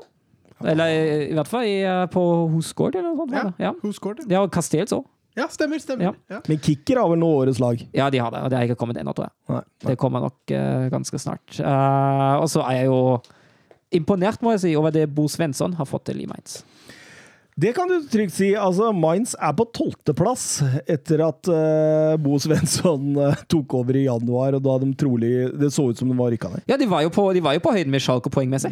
[0.67, 2.23] Eller i, i hvert fall i, eh, på
[2.53, 3.35] Husgård eller noe sånt.
[3.37, 3.69] Ja.
[3.69, 3.73] Ja.
[4.27, 5.05] Ja, og Castells òg.
[5.39, 5.81] Ja, stemmer.
[5.81, 6.09] stemmer.
[6.09, 6.13] Ja.
[6.35, 6.41] Ja.
[6.47, 7.81] Men Kicker har vel nå årets lag?
[7.95, 9.35] Ja, de har det, og det har ikke kommet ennå, tror jeg.
[9.55, 9.65] Nei.
[9.87, 11.59] Det kommer nok uh, ganske snart.
[11.59, 13.01] Uh, og så er jeg jo
[13.95, 16.59] imponert, må jeg si, over det Bo Svensson har fått til i Mainz.
[17.59, 18.53] Det kan du trygt si.
[18.55, 20.45] Altså, Mainz er på tolvteplass
[20.87, 25.71] etter at uh, Bo Svensson uh, tok over i januar, og da de trolig Det
[25.75, 26.63] så ut som de var rykka ned.
[26.71, 28.71] Ja, de var jo på, var jo på høyden med Schalke poengmessig.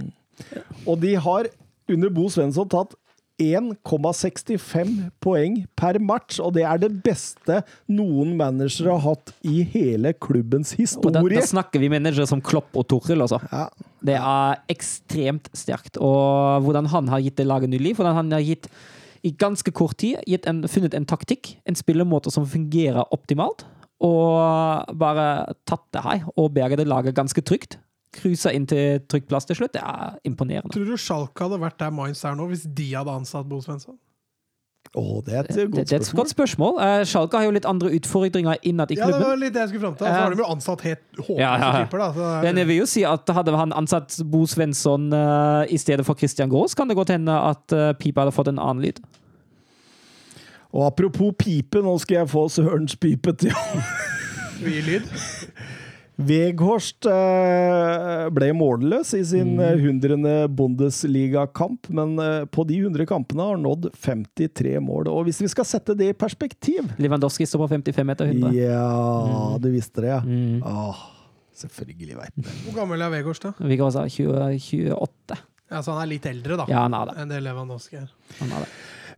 [0.85, 1.49] Og de har
[1.91, 2.95] under Bo Svensson tatt
[3.37, 7.59] 1,65 poeng per match, og det er det beste
[7.91, 11.37] noen managere har hatt i hele klubbens Og da, historie.
[11.37, 13.39] da snakker vi managere som Klopp og Toril, altså.
[13.51, 13.67] Ja.
[14.07, 15.97] Det er ekstremt sterkt.
[16.01, 17.97] Og hvordan han har gitt det laget nytt liv.
[17.97, 18.69] Hvordan han har gitt
[19.25, 23.65] i ganske kort tid en, funnet en taktikk, en spillemåte som fungerer optimalt.
[24.03, 27.79] Og bare tatt det her og berget det laget ganske trygt.
[28.15, 29.73] Cruisa inn til trygg plass til slutt.
[29.75, 30.71] Det er imponerende.
[30.73, 33.97] Tror du Schalke hadde vært der Mainz er nå, hvis de hadde ansatt Bo Svensson?
[34.95, 36.17] Å, det er et Det, godt det er et spørsmål.
[36.21, 36.77] godt spørsmål.
[36.79, 39.13] Uh, Schalke har jo litt andre utfordringer innad i klubben.
[39.13, 40.07] Ja, det var litt det jeg skulle fram til.
[40.07, 42.07] Så har de jo ansatt helt håpløse Ja, ja, typer, da.
[42.15, 46.05] Så er- jeg vil jo si at hadde han ansatt Bo Svensson uh, i stedet
[46.07, 49.03] for Christian Gaas, kan det godt hende at uh, Pipa hadde fått en annen lyd.
[50.71, 53.83] Og apropos pipe, nå skal jeg få Sørens pipe til å
[54.63, 55.03] Mye lyd?
[56.17, 59.59] Veghorst eh, ble målløs i sin Mm.
[59.61, 65.07] eh, hundrende Bundesliga-kamp, men eh, på de 100 kampene har han nådd 53 mål.
[65.13, 68.49] Og hvis vi skal sette det i perspektiv Lewandowski står på 55 meter 100.
[68.57, 70.19] Ja, du visste det, ja.
[70.25, 70.63] Mm.
[70.65, 71.03] Åh,
[71.55, 72.57] selvfølgelig veit du det.
[72.65, 73.53] Hvor gammel er Veghorst, da?
[73.61, 75.37] Vi er si 20, 28.
[75.69, 76.65] Ja, så han er litt eldre, da.
[76.71, 77.17] Ja, han er det.
[77.21, 78.09] Enn det Lewandowski er.
[78.39, 78.71] Han er det.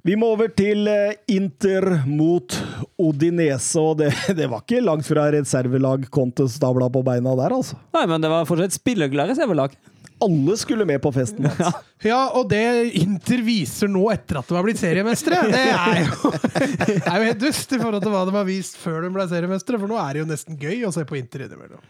[0.07, 0.87] Vi må over til
[1.27, 2.55] Inter mot
[2.99, 7.79] Odinese, og det, det var ikke langt fra reservelag Conte stabla på beina der, altså.
[7.95, 9.77] Nei, men det var fortsatt spillerglade reservelag.
[10.19, 11.47] Alle skulle med på festen.
[11.47, 11.71] Altså.
[11.99, 12.61] Ja, og det
[12.95, 16.29] Inter viser nå etter at de har blitt seriemestere, det er jo,
[17.11, 19.79] er jo helt dust i forhold til hva de har vist før de ble seriemestere,
[19.81, 21.83] for nå er det jo nesten gøy å se på Inter innimellom.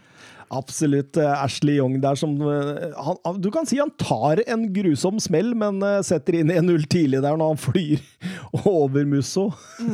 [0.49, 1.17] Absolutt.
[1.17, 5.53] eh, Ashley Young der som eh, han, Du kan si han tar en grusom smell,
[5.57, 8.01] men eh, setter inn 1-0 tidlig der når han flyr
[8.65, 9.49] over Musso.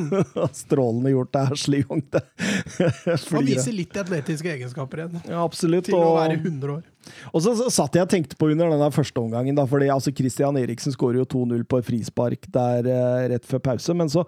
[0.56, 2.04] Strålende gjort av Ashley Young.
[3.36, 5.18] Han viser litt atletiske egenskaper igjen.
[5.28, 5.90] Ja, absolutt.
[5.90, 6.86] Til å være 100 år.
[7.34, 10.14] Og så så satt jeg og tenkte på under denne første omgangen, da, fordi altså
[10.16, 12.88] Christian Eriksen skårer jo 2-0 på frispark der
[13.32, 14.24] rett før pause, men så,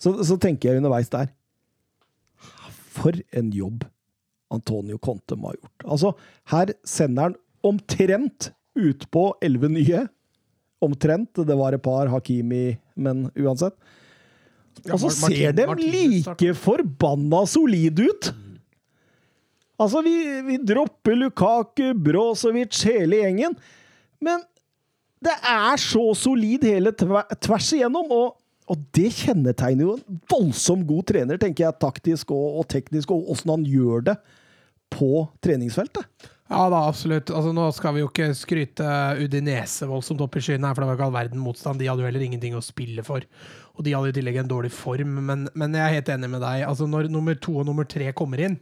[0.00, 1.28] så, så tenker jeg underveis der
[2.94, 3.84] For en jobb
[4.56, 5.86] Antonio Conte må ha gjort.
[5.86, 6.12] Altså,
[6.52, 10.06] her sender han omtrent utpå elleve nye.
[10.84, 11.44] Omtrent.
[11.46, 13.76] Det var et par Hakimi, men uansett.
[14.90, 18.32] Og så ser de like forbanna solide ut!
[19.80, 20.14] Altså, vi,
[20.46, 23.56] vi dropper Lukaku, Brozovic, hele gjengen.
[24.22, 24.42] Men
[25.24, 28.36] det er så solid hele tvers igjennom, og,
[28.70, 33.32] og det kjennetegner jo en voldsomt god trener, tenker jeg, taktisk og, og teknisk, og
[33.34, 34.18] åssen han gjør det
[34.94, 36.30] på treningsfeltet.
[36.52, 37.32] Ja da, absolutt.
[37.32, 38.86] Altså, nå skal vi jo ikke skryte
[39.18, 41.80] Udinese voldsomt opp i skyene her, for det var ikke all verden motstand.
[41.80, 43.24] De hadde jo heller ingenting å spille for.
[43.74, 45.16] Og de hadde i tillegg en dårlig form.
[45.30, 46.66] Men, men jeg er helt enig med deg.
[46.68, 48.58] Altså, når nummer to og nummer tre kommer inn,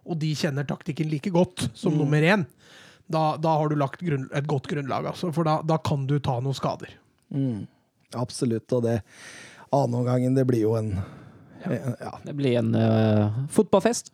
[0.00, 2.46] og de kjenner taktikken like godt som nummer én,
[3.10, 5.28] da, da har du lagt grunn, et godt grunnlag, altså.
[5.34, 6.96] For da, da kan du ta noen skader.
[8.16, 9.00] Absolutt, og det
[9.70, 10.94] annenomgangen, det blir jo en
[11.60, 11.92] ja.
[12.00, 14.08] ja, Det blir en uh, fotballfest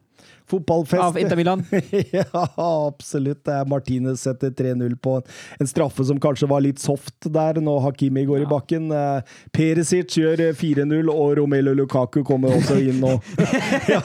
[0.50, 1.02] fotballfest.
[1.02, 1.64] av Inter Milan.
[2.10, 3.44] ja, absolutt.
[3.44, 5.16] Det er Martinez setter 3-0 på
[5.58, 8.90] en, straffe som kanskje var litt soft der, når Hakimi går i bakken.
[8.94, 13.24] Eh, Perisic gjør eh, 4-0, og Romelu Lukaku kommer også inn og,
[13.92, 14.02] ja,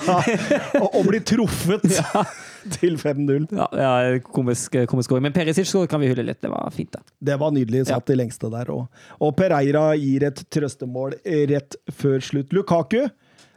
[0.82, 1.86] og, blir truffet
[2.78, 3.48] til 5-0.
[3.58, 5.16] Ja, ja komisk, komisk.
[5.22, 6.42] Men Perisic kan vi hylle litt.
[6.42, 7.04] Det var fint, da.
[7.32, 7.86] Det var nydelig.
[7.90, 8.70] Satt i lengste der.
[8.74, 8.88] òg.
[9.22, 11.18] og Pereira gir et trøstemål
[11.52, 12.54] rett før slutt.
[12.56, 13.06] Lukaku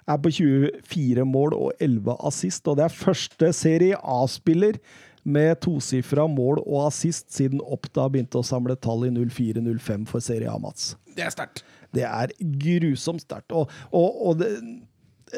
[0.09, 4.79] er på 24 mål og 11 assist, og det er første Serie A-spiller
[5.25, 10.51] med tosifra mål og assist siden Oppda begynte å samle tall i 04-05 for Serie
[10.53, 10.93] A, Mats.
[11.17, 11.65] Det er sterkt.
[11.95, 13.55] Det er grusomt sterkt.
[13.55, 14.51] Og, og, og det,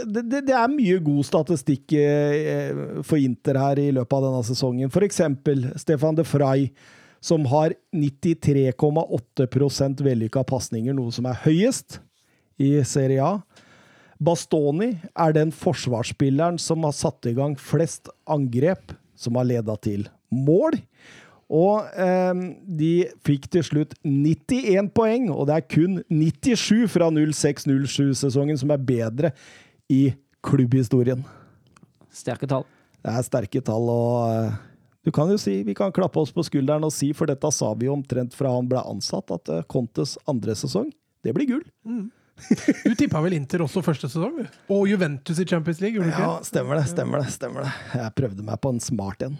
[0.04, 4.92] det, det, er mye god statistikk eh, for Inter her i løpet av denne sesongen.
[5.06, 6.70] Eksempel Stefan de Frey,
[7.22, 12.00] som har 93,8 vellykka pasninger, noe som er høyest
[12.58, 13.38] i Serie A.
[14.22, 20.06] Bastoni er den forsvarsspilleren som har satt i gang flest angrep som har leda til
[20.32, 20.78] mål.
[21.46, 22.38] Og eh,
[22.78, 22.92] de
[23.26, 29.30] fikk til slutt 91 poeng, og det er kun 97 fra 06-07-sesongen som er bedre
[29.92, 30.08] i
[30.46, 31.22] klubbhistorien.
[32.10, 32.66] Sterke tall.
[33.04, 34.58] Det er sterke tall, og eh,
[35.06, 37.70] du kan jo si, vi kan klappe oss på skulderen og si, for dette sa
[37.78, 40.90] vi omtrent fra han ble ansatt, at eh, Contes andre sesong,
[41.22, 41.66] det blir gull.
[42.84, 44.42] Du tippa vel Inter også første sesong?
[44.72, 45.96] Og Juventus i Champions League?
[45.96, 47.32] gjorde du Ja, stemmer det, stemmer det.
[47.32, 47.72] stemmer det.
[47.96, 49.38] Jeg prøvde meg på en smart en.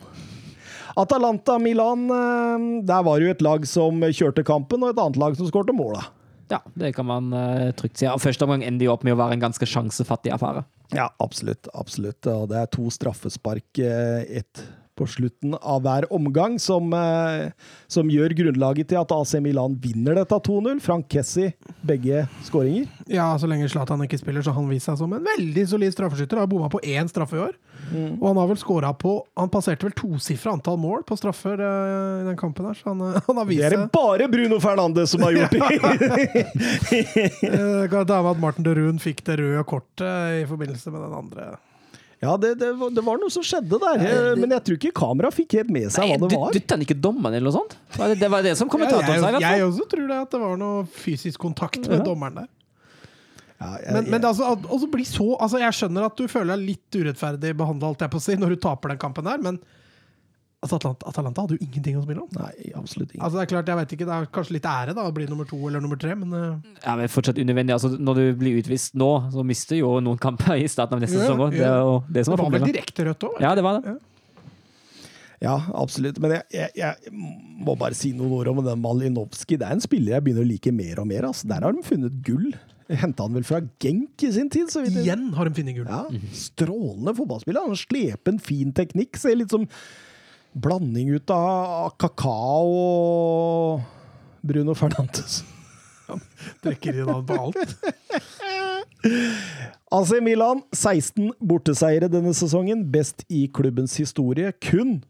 [0.96, 5.18] Atalanta Milan, eh, der var det jo et lag som kjørte kampen, og et annet
[5.20, 6.06] lag som skårte måla.
[6.48, 8.06] Ja, det kan man eh, trygt si.
[8.08, 10.64] Og første omgang ender jo opp med å være en ganske sjansefattig affære.
[10.94, 11.66] Ja, absolutt.
[11.74, 12.24] absolutt.
[12.30, 14.62] Og det er to straffespark, Et ett
[14.96, 17.50] på slutten av hver omgang, som, eh,
[17.92, 20.80] som gjør grunnlaget til at AC Milan vinner dette 2-0.
[20.82, 21.50] Frank Kessi,
[21.86, 22.88] begge skåringer.
[23.12, 26.40] Ja, så lenge Zlatan ikke spiller, så han viser seg som en veldig solid straffeskytter.
[26.40, 27.54] Har bomma på én straffe i år.
[27.92, 28.16] Mm.
[28.18, 32.22] Og han har vel skåra på Han passerte vel tosifra antall mål på straffer eh,
[32.22, 35.12] i den kampen her, så han, eh, han har Det er det bare Bruno Fernandes
[35.12, 36.46] som har gjort det!
[37.46, 41.04] Eh, Kan ta med at Martin de Ruun fikk det røde kortet i forbindelse med
[41.04, 41.46] den andre.
[42.24, 44.92] Ja, det, det, var- det var noe som skjedde der, Det, men jeg tror ikke
[44.96, 46.52] kameraet fikk helt med seg hva det var.
[46.56, 47.76] Dytta han ikke dommeren eller noe sånt?
[47.96, 50.30] Det, det var det som kommentatoren jeg, sa, i hvert jeg også tror det at
[50.36, 52.04] det var noe fysisk kontakt med Ja.
[52.06, 52.48] dommeren der.
[53.60, 54.48] Ja, jeg- Men, men altså,
[54.92, 57.92] bli så, altså, jeg skjønner at du føler deg litt urettferdig behandla
[58.40, 59.60] når du taper den kampen der, men
[60.66, 62.30] altså, Atalanta, Atalanta hadde jo ingenting å spille om.
[62.36, 63.22] Nei, absolutt ingenting.
[63.22, 65.28] Altså, det er klart, jeg vet ikke, det er kanskje litt ære da, å bli
[65.30, 66.74] nummer to eller nummer tre, men uh...
[66.82, 67.76] Ja, men fortsatt unødvendig.
[67.78, 71.20] Altså, når du blir utvist nå, så mister jo noen kamper i starten av neste
[71.20, 71.56] Ja, sesong òg.
[71.56, 73.40] Det er jo det det som var vel direkte rødt òg?
[73.44, 73.96] Ja, det var det.
[75.42, 76.18] Ja, absolutt.
[76.22, 77.12] Men jeg, jeg, jeg
[77.66, 79.58] må bare si noen ord om den Malinowski.
[79.60, 81.28] Det er en spiller jeg begynner å like mer og mer.
[81.28, 81.48] Altså.
[81.50, 82.48] Der har de funnet gull.
[82.86, 84.70] Henta han vel fra Genk i sin tid?
[84.70, 85.90] Så vidt Igjen har de funnet gull.
[85.90, 86.04] Ja,
[86.36, 87.66] Strålende fotballspiller.
[87.66, 89.18] Han slepen, fin teknikk.
[89.20, 89.66] Ser litt som
[90.56, 93.84] blanding ut av kakao og
[94.46, 95.42] Bruno Fernandes.
[96.62, 97.76] Trekker inn han på alt.
[99.96, 102.86] AC Milan, 16 borteseiere denne sesongen.
[102.90, 104.50] Best i klubbens historie.
[104.62, 105.00] Kun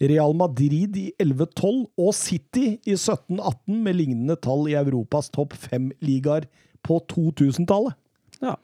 [0.00, 6.48] Real Madrid i 11-12 og City i 17-18 med lignende tall i Europas topp fem-ligaer
[6.84, 7.96] på 2000-tallet.
[8.42, 8.56] Ja.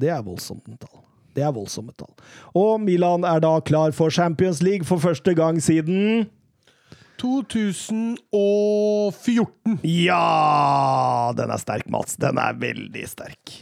[0.00, 1.01] Det er voldsomt tall.
[1.34, 2.12] Det er voldsomme tall.
[2.58, 6.26] Og Milan er da klar for Champions League for første gang siden
[7.22, 9.78] 2014.
[9.86, 11.30] Ja!
[11.38, 12.16] Den er sterk, Mats.
[12.20, 13.60] Den er veldig sterk.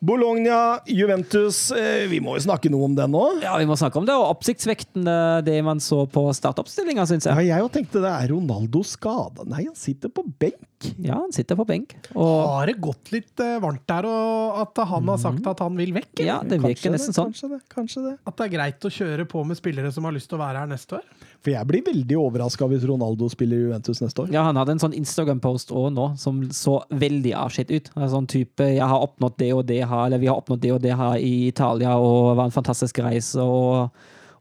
[0.00, 3.20] Bologna, Juventus eh, Vi må jo snakke noe om den nå.
[3.44, 4.14] ja, vi må snakke om det.
[4.16, 7.50] Og oppsiktsvektende det man så på startoppstillinga, syns Ja, jeg.
[7.52, 9.44] jeg jo tenkte det er Ronaldo skada.
[9.44, 10.56] Nei, han sitter på benk.
[11.04, 11.92] Ja, han sitter på benk.
[12.14, 15.76] Og Har det gått litt eh, varmt der, og at han har sagt at han
[15.76, 16.08] vil vekk?
[16.14, 16.28] eller?
[16.30, 17.34] ja, det virker nesten sånn.
[17.34, 18.14] Kanskje det, kanskje det.
[18.24, 20.62] At det er greit å kjøre på med spillere som har lyst til å være
[20.62, 21.04] her neste år?
[21.40, 24.32] For jeg blir veldig overraska hvis Ronaldo spiller i Juventus neste år.
[24.32, 27.92] Ja, han hadde en sånn Instagram-post òg nå som så veldig avskjedd ut.
[27.96, 30.72] En Sånn type 'jeg har oppnådd det og det her', eller 'vi har oppnådd det
[30.72, 33.90] og det her i Italia', og 'var en fantastisk reise', og,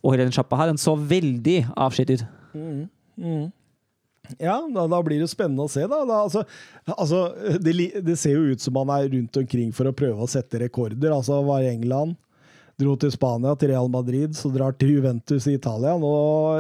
[0.04, 0.68] og hele den sjappa her.
[0.68, 2.26] Den så veldig avskjedd ut.
[4.38, 6.04] Ja, da, da blir det spennende å se, da.
[6.06, 6.44] da altså,
[6.94, 7.22] altså
[7.64, 7.74] det,
[8.06, 11.14] det ser jo ut som han er rundt omkring for å prøve å sette rekorder.
[11.16, 12.18] Altså var England,
[12.80, 15.96] dro til Spania, til Real Madrid, så drar til Juventus i Italia.
[16.00, 16.12] Nå,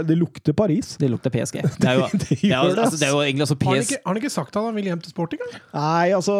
[0.07, 0.95] det lukter Paris.
[0.99, 1.61] Det lukter PSG.
[1.79, 3.85] Det er jo, Det det er jo, altså, det er jo egentlig også Har han,
[3.85, 5.43] ikke, har han ikke sagt at han vil hjem til Sporting?
[5.45, 5.61] eller?
[5.75, 6.35] Nei, altså,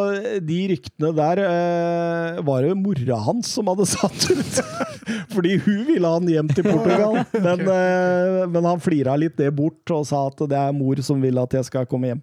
[0.50, 4.60] de ryktene der eh, var det mora hans som hadde satt ut.
[5.36, 7.22] Fordi hun ville han hjem til Portugal.
[7.48, 11.22] Men, eh, men han flira litt det bort og sa at det er mor som
[11.24, 12.22] vil at jeg skal komme hjem.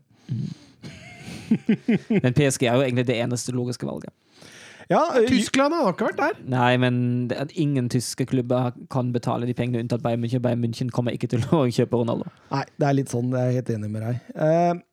[2.10, 4.12] Men PSG er jo egentlig det eneste logiske valget.
[4.92, 6.42] Ja, eh, Tyskland har ikke vært der.
[6.46, 6.98] Nei, men
[7.30, 10.42] det, ingen tyske klubber kan betale de pengene unntatt Bayern München.
[10.44, 12.30] Bayern München kommer ikke til å kjøpe Ronaldo.
[12.52, 13.32] Nei, det er litt sånn.
[13.34, 14.20] Jeg er helt enig med deg.
[14.38, 14.84] Uh,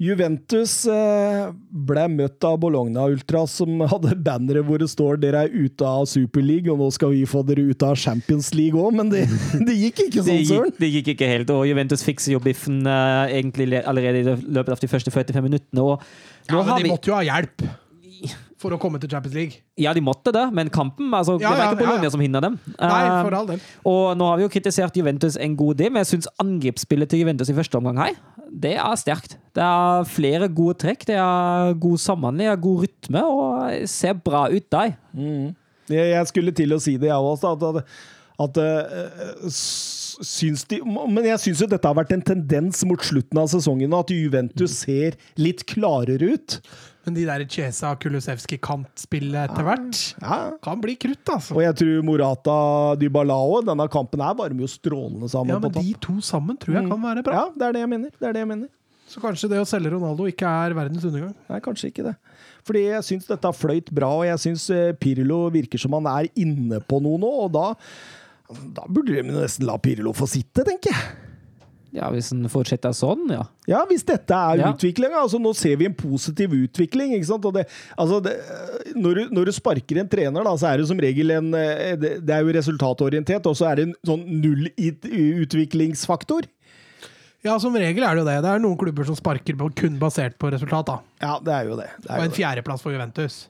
[0.00, 5.52] Juventus uh, ble møtt av Bologna Ultra, som hadde bannere hvor det står 'Dere er
[5.52, 9.12] ute av Superleague, og nå skal vi få dere ut av Champions League òg', men
[9.12, 9.26] det,
[9.68, 10.72] det gikk ikke sånn, Søren.
[10.80, 14.80] det gikk ikke helt, og Juventus fikser jo biffen uh, egentlig allerede i løpet av
[14.80, 15.84] de første 45 minuttene.
[15.84, 16.00] Og
[16.48, 17.68] Ja, men har de vi måtte jo ha hjelp
[18.60, 19.60] for å komme til Champions League.
[19.80, 22.12] Ja, de måtte det, men kampen altså, Ja, Det var ja, ikke Bologna ja, ja.
[22.12, 22.58] som hindra dem.
[22.76, 23.62] Nei, Eh, for all del.
[23.88, 27.22] og nå har vi jo kritisert Juventus en god del, men jeg syns angrepsspillet til
[27.24, 28.20] Juventus i første omgang her,
[28.50, 29.38] det er sterkt.
[29.56, 34.14] Det er flere gode trekk, det er god samhandling, det er god rytme, og ser
[34.18, 34.94] bra ut der.
[35.90, 37.54] Jeg, jeg skulle til å si det, jeg også.
[37.56, 37.94] At, at,
[38.44, 43.40] at eh, syns de, men jeg syns jo dette har vært en tendens mot slutten
[43.40, 46.58] av sesongen, at Juventus ser litt klarere ut.
[47.10, 50.36] Men de der Chiesa Kulusevski-kantspillet etter hvert Ja.
[50.62, 51.56] kan bli krutt, altså.
[51.56, 52.58] Og jeg tror Morata
[53.00, 53.62] Dybalao.
[53.66, 55.50] Denne kampen her varmer jo strålende sammen.
[55.50, 57.32] Ja, men de to sammen tror jeg kan være bra.
[57.34, 58.10] Ja, det er det jeg mener.
[58.14, 58.68] Det er det jeg mener.
[59.10, 61.34] Så kanskje det å selge Ronaldo ikke er verdens undergang.
[61.50, 62.14] Nei, kanskje ikke det.
[62.62, 66.28] Fordi jeg syns dette fløyt bra, og jeg syns eh, Pirlo virker som han er
[66.38, 67.66] inne på noe nå, og da
[68.74, 71.19] da burde de nesten la Pirlo få sitte, tenker jeg.
[71.92, 73.42] Ja, hvis den fortsetter sånn, ja.
[73.66, 74.68] Ja, hvis dette er Ja.
[74.72, 75.18] utviklinga.
[75.24, 77.14] Altså, nå ser vi en positiv utvikling.
[77.16, 77.44] ikke sant?
[77.44, 77.64] Og det,
[77.98, 78.36] altså, det,
[78.94, 81.96] når, du, når du sparker en trener, da, så er det som regel en eh,
[81.98, 86.42] Det, det er jo resultatorientert, og så er det en sånn null-utviklingsfaktor.
[87.42, 88.36] Ja, som regel er det jo det.
[88.44, 90.86] Det er noen klubber som sparker på kun basert på resultat.
[90.86, 90.98] da.
[91.24, 91.86] Ja, det er jo det.
[92.02, 93.46] det, Og er en fjerdeplass for Juventus.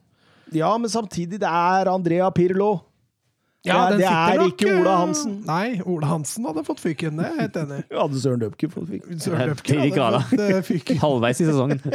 [0.54, 2.80] Ja, men samtidig, det er Andrea Pirlo.
[3.66, 5.32] Ja, Det den det er nok, ikke Ola eh, Hansen.
[5.44, 7.84] Nei, Ola Hansen hadde fått fyken, det er jeg helt enig i.
[8.00, 9.20] Hadde Søren Døpke fått fyken?
[9.20, 10.24] Søren de hadde grader.
[10.30, 11.00] fått eh, fyken.
[11.04, 11.82] Halvveis i sesongen.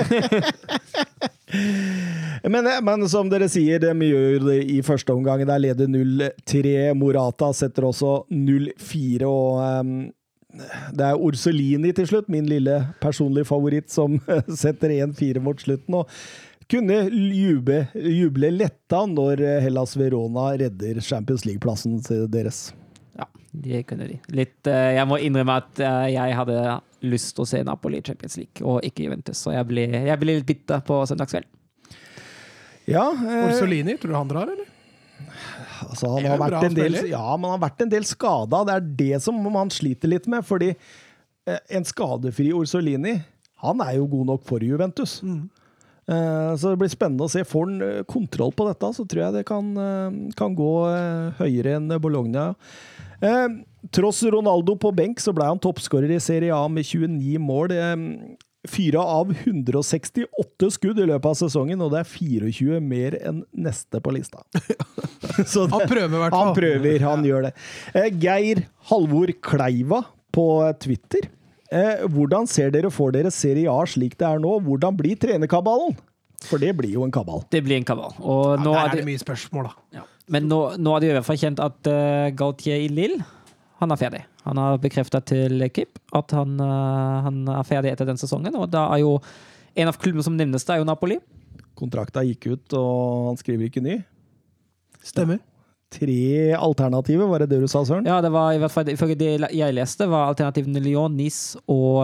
[2.45, 5.41] Men, men som dere sier, de gjør det i første omgang.
[5.47, 6.91] Der leder 0-3.
[6.97, 9.25] Morata setter også 0-4.
[9.25, 9.95] Og Um,
[10.95, 14.19] det er Orsolini til slutt, min lille personlige favoritt, som
[14.63, 15.97] setter 1-4 mot slutten.
[15.99, 16.07] Og
[16.71, 22.67] kunne jube, juble letta når Hellas Verona redder Champions League-plassen til deres.
[23.15, 24.19] Ja, det kunne de.
[24.35, 28.05] Litt, eh, jeg må innrømme at eh, jeg hadde lyst til å se Napoli i
[28.05, 29.43] Champions League, og ikke Juventus.
[29.45, 31.47] Så jeg ble, jeg ble litt bitter på søndagskveld.
[32.89, 34.71] Ja, eh, Orsolini, tror du han drar, eller?
[35.85, 38.61] Altså, han har vært en del, ja, men han har vært en del skada.
[38.67, 40.45] Det er det som man sliter litt med.
[40.47, 43.17] Fordi eh, en skadefri Orsolini,
[43.65, 45.17] han er jo god nok for Juventus.
[45.25, 45.43] Eh,
[46.05, 47.41] Så det blir spennende å se.
[47.47, 51.31] Får han eh, kontroll på dette, så tror jeg det kan, eh, kan gå eh,
[51.41, 52.51] høyere enn Bologna.
[53.25, 53.47] Eh,
[53.93, 57.73] Tross Ronaldo på benk, så ble han toppskårer i Serie A med 29 mål.
[58.65, 64.01] Fire av 168 skudd i løpet av sesongen, og det er 24 mer enn neste
[64.01, 64.41] på lista.
[65.51, 66.47] Så Han prøver i hvert fall.
[66.49, 67.53] han prøver, han gjør det.
[67.93, 70.01] Eh, Geir Halvor Kleiva
[70.33, 70.47] på
[70.81, 71.29] Twitter.
[71.73, 74.57] Eh, hvordan ser dere for dere Serie A slik det er nå?
[74.65, 75.95] Hvordan blir trenerkabalen?
[76.45, 77.41] For det blir jo en kabal.
[77.49, 78.13] Det blir en kabal.
[78.21, 79.99] Og Ja, der er det mye spørsmål, da.
[79.99, 80.03] ja.
[80.29, 83.23] Men nå, nå er det i hvert fall kjent at uh, Gautier i Lille
[83.81, 84.21] han er ferdig.
[84.45, 88.55] Han har bekrefta til Kip at han, uh, han er ferdig etter den sesongen.
[88.57, 89.19] Og da er jo
[89.75, 91.19] en av klubbene som nevnes, det er jo Napoli.
[91.75, 93.99] Kontrakta gikk ut, og han skriver ikke ny.
[95.05, 95.41] Stemmer.
[95.95, 98.07] Tre alternativer, var det det du sa, Søren?
[98.09, 102.01] Ja, det var i hvert fall ifølge det jeg leste, var alternativene Lyon, Nice og,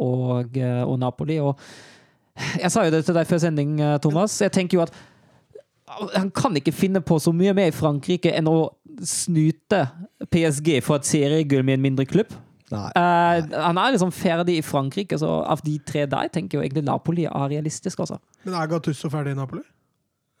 [0.00, 1.38] og, og Napoli.
[1.42, 1.58] Og
[2.62, 4.40] jeg sa jo det til deg før sending, Thomas.
[4.40, 4.94] Jeg tenker jo at
[6.14, 8.58] han kan ikke finne på så mye mer i Frankrike enn å
[9.04, 9.84] snute
[10.32, 12.32] PSG for et seriegull med en mindre klubb.
[12.72, 12.88] Nei.
[13.00, 16.66] Eh, han er liksom ferdig i Frankrike, så av de tre der tenker jeg jo
[16.66, 18.18] egentlig Napoli er realistisk, Også.
[18.44, 19.64] Men er Gattusso ferdig i Napoli?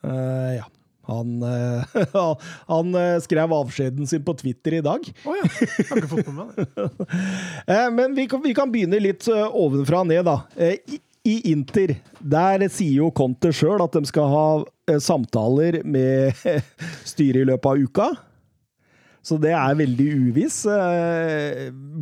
[0.04, 0.66] Uh, ja.
[1.08, 1.84] Han, eh,
[2.66, 5.04] han eh, skrev avskjeden sin på Twitter i dag.
[5.24, 5.48] Å ja.
[5.48, 6.88] Jeg har ikke fått med meg det.
[7.68, 10.36] Eh, Men vi kan, vi kan begynne litt ovenfra og ned, da.
[10.56, 16.36] Eh, I, I Inter, der sier jo Conte sjøl at de skal ha samtaler med
[17.10, 18.08] styret i løpet av uka.
[19.24, 20.62] Så det er veldig uviss.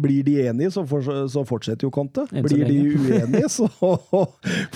[0.03, 1.03] Blir de enige, så, for,
[1.33, 2.27] så fortsetter jo Conte.
[2.31, 3.67] Blir de uenige, så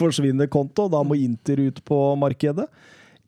[0.01, 2.66] forsvinner Conte, og da må Inter ut på markedet.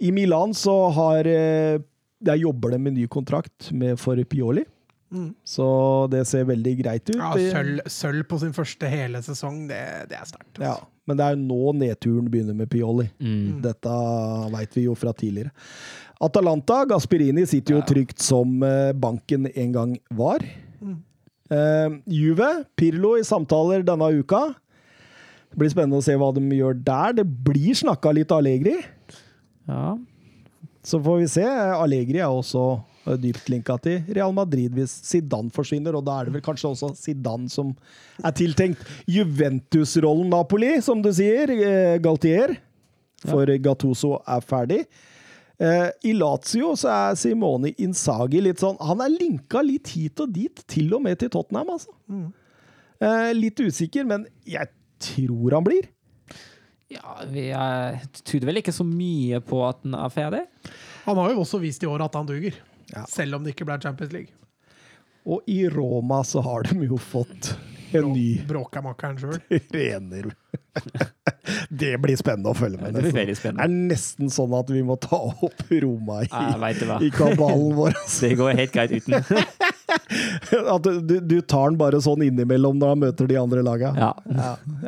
[0.02, 1.80] I Milan så har eh,
[2.22, 4.64] Der jobber de med ny kontrakt med for Pioli.
[5.12, 5.34] Mm.
[5.44, 5.64] Så
[6.10, 7.18] det ser veldig greit ut.
[7.18, 10.54] Ja, sølv, sølv på sin første hele sesong, det, det er sterkt.
[10.56, 10.70] altså.
[10.70, 10.76] Ja,
[11.10, 13.08] men det er jo nå nedturen begynner med Pioli.
[13.64, 13.96] Dette
[14.54, 15.52] veit vi jo fra tidligere.
[16.22, 20.44] Atalanta, Gasperini sitter jo trygt som eh, banken en gang var.
[21.52, 24.46] Eh, Juve, Pirlo i samtaler denne uka.
[25.52, 27.18] Det blir spennende å se hva de gjør der.
[27.18, 28.78] Det blir snakka litt Allegri,
[29.68, 29.96] Ja.
[30.84, 31.44] så får vi se.
[31.46, 32.62] Allegri er også
[33.06, 36.72] eh, dypt linka til Real Madrid hvis Zidane forsvinner, og da er det vel kanskje
[36.72, 37.70] også Zidane som
[38.24, 41.50] er tiltenkt Juventus-rollen Napoli, som du sier.
[41.54, 42.56] eh, Galtier.
[43.22, 44.80] For Gattuso er ferdig.
[45.62, 50.32] Eh, I Lazio så er Simone Inzaghi litt sånn Han er linka litt hit og
[50.34, 51.92] dit, til og med til Tottenham, altså.
[52.10, 52.32] Mm.
[53.38, 54.66] litt usikker, men jeg
[55.02, 55.86] tror han blir.
[56.92, 60.42] Ja, vi er, tyder vel ikke så mye på at han er ferdig.
[61.06, 62.58] Han har jo også vist i år at han duger.
[62.92, 63.06] Ja.
[63.08, 64.34] Selv om det ikke ble Champions League.
[65.24, 67.54] Og i Roma så har de jo fått
[67.94, 69.38] en ny Bråkamakeren sjøl.
[69.72, 70.32] trener.
[71.72, 72.94] Det blir spennende å følge med.
[72.96, 73.56] Det blir nesten.
[73.58, 76.98] Det er nesten sånn at vi må ta opp Roma i, Ja, jeg hva.
[77.02, 77.92] i kabalen vår.
[77.98, 78.28] altså.
[78.28, 79.14] Det går helt greit uten.
[80.72, 83.90] At du, du, du tar den bare sånn innimellom når han møter de andre laga.
[83.98, 84.12] Ja.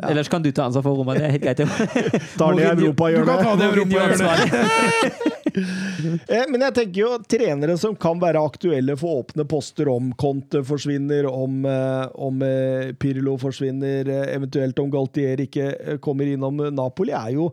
[0.07, 1.61] Ellers kan du ta ansvar for Roma, Det er helt greit.
[2.39, 3.57] Tar den i Du kan ta europahjørnet.
[3.59, 5.45] det i Europa-hjørnet.
[5.55, 10.59] Eh, Men jeg tenker jo trenere som kan være aktuelle for åpne poster, om Conte
[10.67, 17.13] forsvinner, om, eh, om eh, Pirlo forsvinner, eventuelt om Galtier ikke eh, kommer innom Napoli,
[17.15, 17.49] er jo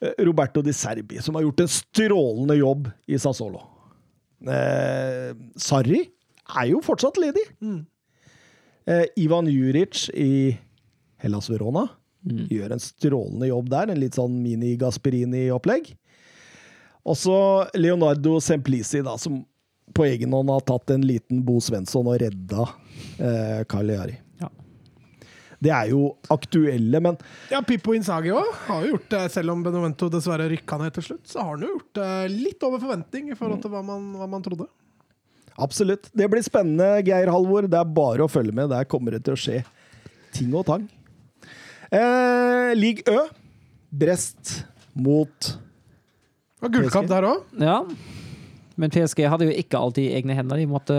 [0.00, 3.62] eh, Roberto Di Serbi, som har gjort en strålende jobb i Sassolo.
[4.44, 7.46] Eh, Sarri er jo fortsatt ledig.
[8.86, 10.56] Eh, Ivan Juric i
[11.22, 11.86] Hellas Verona
[12.24, 13.92] gjør en strålende jobb der.
[13.92, 15.90] En litt sånn mini-Gasperini-opplegg.
[17.04, 17.36] Også
[17.76, 19.42] Leonardo Semplici, da, som
[19.94, 22.64] på egen hånd har tatt en liten Bo Svensson og redda
[23.20, 24.06] eh, Carl Ja.
[25.64, 27.16] Det er jo aktuelle, men
[27.50, 31.06] Ja, Pippo Inzaghi òg har jo gjort det, selv om Benovento dessverre rykka ned til
[31.08, 31.22] slutt.
[31.30, 34.28] Så har han jo gjort det litt over forventning i forhold til hva man, hva
[34.28, 34.66] man trodde.
[35.56, 36.10] absolutt.
[36.12, 37.68] Det blir spennende, Geir Halvor.
[37.70, 38.68] Det er bare å følge med.
[38.74, 39.62] Der kommer det til å skje
[40.34, 40.84] ting og tang.
[41.94, 43.26] Eh, League Ø.
[43.94, 44.64] Brest
[44.94, 45.52] mot
[46.64, 47.44] Og gullkamp der òg.
[47.62, 47.78] Ja.
[48.76, 50.58] Men PSG hadde jo ikke alltid egne hender.
[50.58, 50.96] De måtte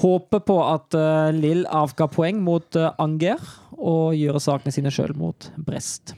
[0.00, 3.40] håpe på at uh, Lill avga poeng mot uh, Anger
[3.76, 6.14] og gjøre sakene sine sjøl mot Brest.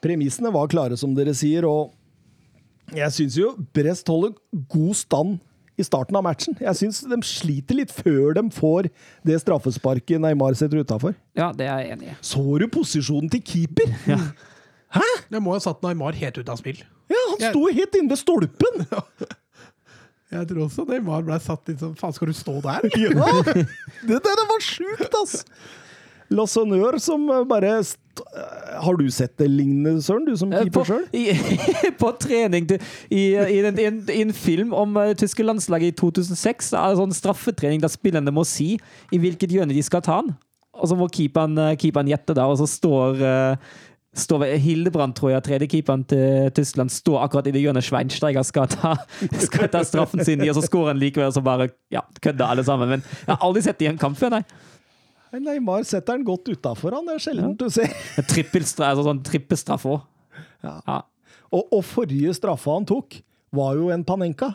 [0.00, 1.92] Premissene var klare, som dere sier, og
[2.96, 4.34] jeg syns jo Brest holder
[4.72, 5.38] god stand
[5.80, 6.56] i starten av matchen.
[6.60, 8.90] Jeg syns de sliter litt før de får
[9.26, 11.16] det straffesparket Neymar setter utafor.
[11.38, 12.16] Ja, det er jeg enig i.
[12.24, 13.92] Så du posisjonen til keeper?
[14.90, 15.06] Hæ?
[15.30, 16.82] Det må ha satt Neymar helt ut av spill.
[17.10, 18.84] Ja, han sto helt inne ved stolpen!
[20.30, 22.86] Jeg tror også Neymar ble satt litt sånn Faen, skal du stå der?
[23.02, 23.30] Ja!
[24.08, 25.40] Det der var sjukt, ass!
[26.30, 27.98] Lassonør som eh, bare st
[28.84, 30.28] Har du sett det lignende, Søren?
[30.28, 31.06] Du som Eh, keeper På, sjøl?
[32.02, 35.90] på trening til, i, i, en, i, en, i en film om uh, tyske landslaget
[35.90, 36.70] i 2006.
[36.74, 38.74] Det er sånn straffetrening der spillerne må si
[39.10, 40.36] i hvilket hjørne de skal ta den.
[40.80, 43.72] Og så må keeperen, keeperen gjette, da, og så står uh,
[44.16, 48.66] Står ved- Hildebrand, tror jeg, tredjekeeperen til Tyskland, står akkurat i det hjørnet Schweinsteiger skal
[48.72, 48.96] ta,
[49.46, 52.50] skal ta straffen sin i, og så skårer han likevel, og så bare ja, kødder
[52.50, 52.90] alle sammen.
[52.96, 54.42] Men jeg har aldri sett det i en kamp før, nei.
[55.30, 57.06] Neymar setter den godt utafor, han.
[57.06, 57.92] Det er sjelden du ser.
[58.26, 60.00] Trippelstraff altså sånn trippelstraff òg.
[60.66, 60.74] Ja.
[60.88, 60.96] Ja.
[61.54, 63.20] Og, og forrige straffa han tok,
[63.50, 64.52] var jo en Panenka.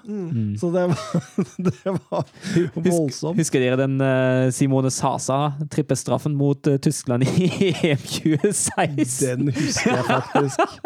[0.59, 0.99] Så det var,
[1.57, 2.23] det var
[2.73, 3.37] voldsomt.
[3.39, 7.49] Husker dere den eh, Simone Sasa trippestraffen mot eh, Tyskland i
[7.91, 9.27] EM 2016?
[9.27, 10.79] Den husker jeg faktisk.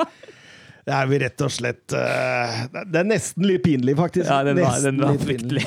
[0.90, 4.30] Det er vi rett og slett eh, Det er nesten litt pinlig, faktisk.
[4.30, 5.66] Ja, den var, den var fryktelig.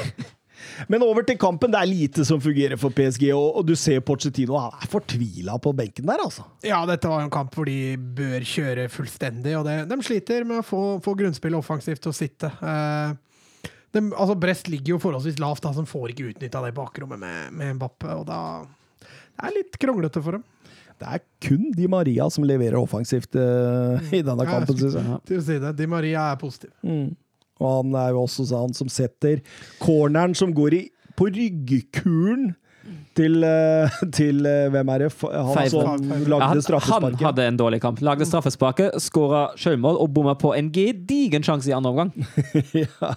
[0.92, 1.72] Men over til kampen.
[1.72, 5.74] Det er lite som fungerer for PSG, og, du ser Pochettino han er fortvila på
[5.76, 6.44] benken der, altså.
[6.66, 10.62] Ja, dette var en kamp hvor de bør kjøre fullstendig, og det, de sliter med
[10.62, 12.52] å få, få grunnspillet offensivt til å sitte.
[12.62, 13.14] Eh,
[13.92, 17.52] de, altså Brest ligger jo forholdsvis lavt, da, som får ikke utnytta det bakrommet med,
[17.58, 18.40] med Mbappe, og da
[19.02, 20.48] Det er litt kronglete for dem.
[21.02, 25.18] Det er kun Di Maria som leverer offensivt uh, i denne kampen, syns jeg.
[25.26, 25.72] Til å si det.
[25.80, 26.70] Di Maria er positiv.
[27.62, 29.40] Og han er jo også han som setter
[29.82, 30.82] corneren som går i,
[31.16, 32.52] på ryggkulen
[33.16, 35.08] til, eh, til eh, Hvem er det?
[35.20, 35.70] Han Favre.
[35.70, 37.18] som lagde straffesparket.
[37.20, 38.00] han hadde en dårlig kamp.
[38.04, 42.12] Lagde straffesparket, skåra sjølmål og bomma på en gedigen sjanse i andre omgang.
[42.84, 43.12] ja.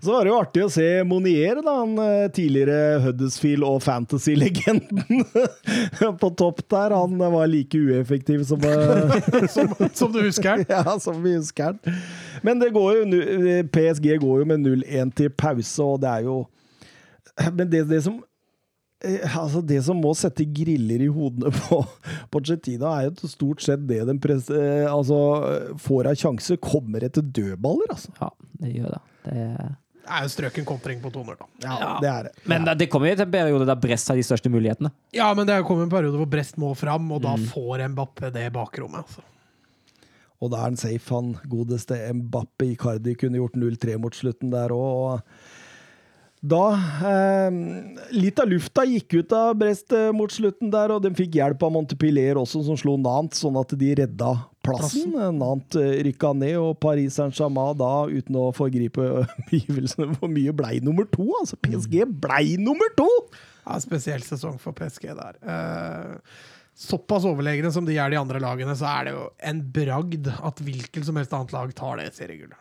[0.00, 5.24] Så var det jo artig å se Monier, da, han eh, tidligere Huddersfield- og Fantasy-legenden
[6.22, 6.96] på topp der.
[6.96, 8.60] Han var like ueffektiv som,
[9.52, 10.64] Som, som du husker.
[10.68, 12.00] ja, som vi husker han.
[12.44, 13.22] Men det går jo,
[13.72, 16.42] PSG går jo med 0-1 til pause, og det er jo
[17.56, 18.20] Men det, det som
[19.04, 21.80] eh, Altså Det som må sette griller i hodene på
[22.34, 25.18] Pochettino, er jo stort sett det den pres, eh, altså,
[25.82, 28.14] får av sjanse, kommer etter dødballer, altså.
[28.20, 28.30] Ja,
[28.62, 29.02] det gjør det.
[29.28, 31.50] det er jo strøken kontring på toner, da.
[31.64, 32.34] Ja, det er det.
[32.50, 34.90] men det kommer jo til en periode der Brest har de største mulighetene.
[35.16, 38.48] Ja, men det kommer en periode hvor Brest må fram, og da får Mbappe det
[38.56, 39.06] bakrommet.
[39.06, 39.24] Altså.
[40.42, 42.72] Og da er han safe, han godeste Mbappe.
[42.74, 45.22] Icardi kunne gjort 0-3 mot slutten der òg.
[46.44, 46.64] Da
[47.08, 47.54] eh,
[48.12, 51.62] Litt av lufta gikk ut av Brest eh, mot slutten der, og de fikk hjelp
[51.64, 54.34] av Montepiller også, som slo Nantes, sånn at de redda
[54.64, 55.14] plassen.
[55.38, 60.82] Nantes eh, rykka ned, og Paris Saint-Germain da, uten å forgripe omgivelsene for mye blei
[60.84, 61.30] nummer to.
[61.40, 63.08] Altså, PSG blei nummer to!
[63.64, 65.40] Ja, spesiell sesong for PSG der.
[65.40, 70.26] Uh såpass overlegne som de er de andre lagene, så er det jo en bragd
[70.34, 72.58] at hvilket som helst annet lag tar det seriegullet.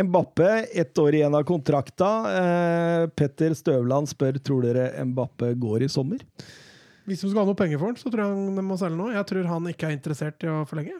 [0.00, 2.08] Mbappe, ett år igjen av kontrakta.
[2.34, 6.18] Eh, Petter Støvland spør tror dere Mbappe går i sommer.
[7.06, 8.96] Hvis de skal ha noe penger for den, så tror jeg han de må selge
[8.98, 9.12] noe.
[9.14, 10.96] Jeg tror han ikke er interessert i å forlenge.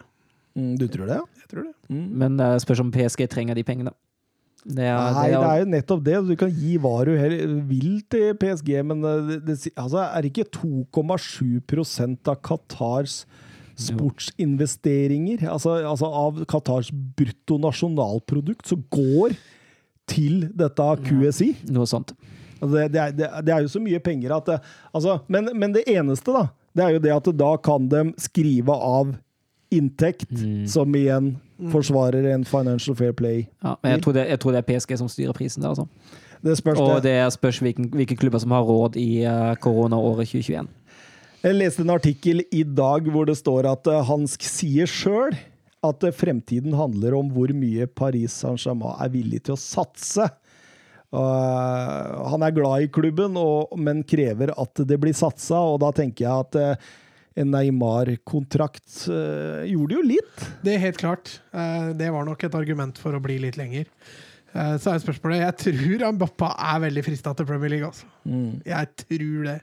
[0.55, 1.17] Mm, du tror det?
[1.19, 1.25] ja?
[1.43, 1.75] Jeg tror det.
[2.23, 3.95] Men det spørs om PSG trenger de pengene.
[4.65, 6.15] Det er, Nei, det det er, jo nettopp det.
[6.29, 10.23] Du kan gi hva du hel- vil til PSG, men eh, det, det, altså, er
[10.25, 13.25] det ikke 2,7% av Qatars
[13.81, 19.37] sportsinvesteringer, altså, altså av Qatars bruttonasjonalprodukt, som går
[20.11, 21.55] til dette QSI?
[21.73, 22.15] noe sånt.
[22.65, 24.59] Det, det, er, det, er- jo så mye penger at det,
[24.95, 28.73] altså, men, men det eneste, da, det er jo det at da kan de skrive
[28.73, 29.15] av
[29.75, 30.31] inntekt,
[30.71, 31.35] som igjen
[31.73, 33.49] forsvarer en financial fair play.
[33.65, 35.89] Ja, men jeg tror, det, jeg tror det er PSG som styrer prisen der, altså.
[36.45, 37.09] Det spørs Og det.
[37.09, 40.69] det spørs hvilke, hvilke klubber som har råd i uh, koronaåret 2021.
[41.45, 45.35] Jeg leste en artikkel i dag hvor det står at Hansk sier sjøl
[45.85, 50.31] at eh, fremtiden handler om hvor mye Paris Saint-Germain er villig til å satse.
[51.15, 55.93] Uh, han er glad i klubben, og, men krever at det blir satsa, og da
[55.95, 56.89] tenker jeg at uh,
[57.39, 60.47] en Neymar-kontrakt uh, gjorde jo litt.
[60.65, 61.37] Det er helt klart.
[61.53, 63.91] Eh, Det var nok et argument for å bli litt lenger.
[64.55, 67.91] Eh, Så er spørsmålet Jeg tror Mbappa er veldig frista til Premier League.
[67.91, 68.07] Altså.
[68.65, 69.59] Jeg tror det.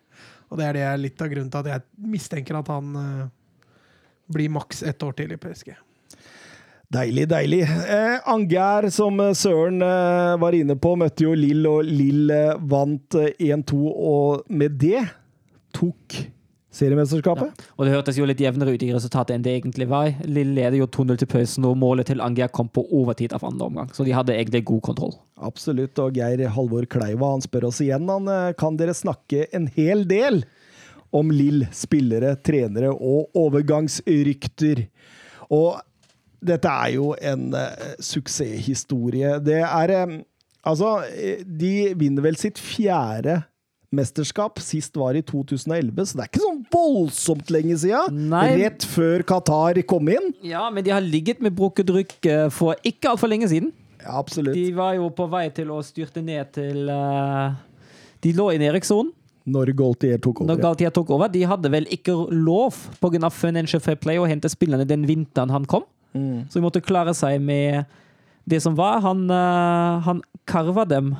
[0.51, 3.29] Og det er det litt av grunnen til at jeg mistenker at han eh,
[4.31, 5.71] blir maks ett år til i PSG.
[6.91, 7.61] Deilig, deilig.
[7.63, 12.57] Eh, Angær, som eh, Søren eh, var inne på, møtte jo Lill, og Lill eh,
[12.59, 15.05] vant eh, 1-2, og med det
[15.71, 16.19] tok
[16.71, 17.65] seriemesterskapet.
[17.75, 20.13] Og det hørtes jo litt jevnere ut i resultatet enn det egentlig var.
[20.23, 23.67] Lille leder jo 2-0 til pausen, og målet til Angia kom på overtid av andre
[23.67, 23.91] omgang.
[23.95, 25.13] Så de hadde egentlig god kontroll.
[25.43, 25.99] Absolutt.
[25.99, 28.07] Og Geir Halvor Kleiva han spør oss igjen.
[28.11, 30.43] Han, eh, kan dere snakke en hel del
[31.11, 34.85] om Lill, spillere, trenere og overgangsrykter?
[35.51, 35.81] Og
[36.41, 39.37] dette er jo en uh, suksesshistorie.
[39.43, 40.19] Det er eh,
[40.61, 40.99] Altså,
[41.41, 43.39] de vinner vel sitt fjerde
[43.95, 44.59] mesterskap.
[44.63, 48.31] Sist var i 2011, så det er ikke sånn voldsomt lenge siden.
[48.31, 50.31] Rett før Qatar kom inn.
[50.45, 53.73] Ja, men de har ligget med brukket rykk eh, for ikke altfor lenge siden.
[54.01, 54.55] Ja, absolutt.
[54.57, 57.53] De var jo på vei til å styrte ned til uh,
[58.23, 59.11] De lå i nedrykkssonen
[59.53, 60.61] Når Galtier tok når.
[60.63, 61.29] Galtier tok over.
[61.29, 63.29] De hadde vel ikke lov pga.
[63.29, 65.85] Financial Fair Play å hente spillerne den vinteren han kom.
[66.17, 66.47] Mm.
[66.49, 67.85] Så de måtte klare seg med
[68.49, 69.03] det som var.
[69.05, 71.13] Han, uh, han karva dem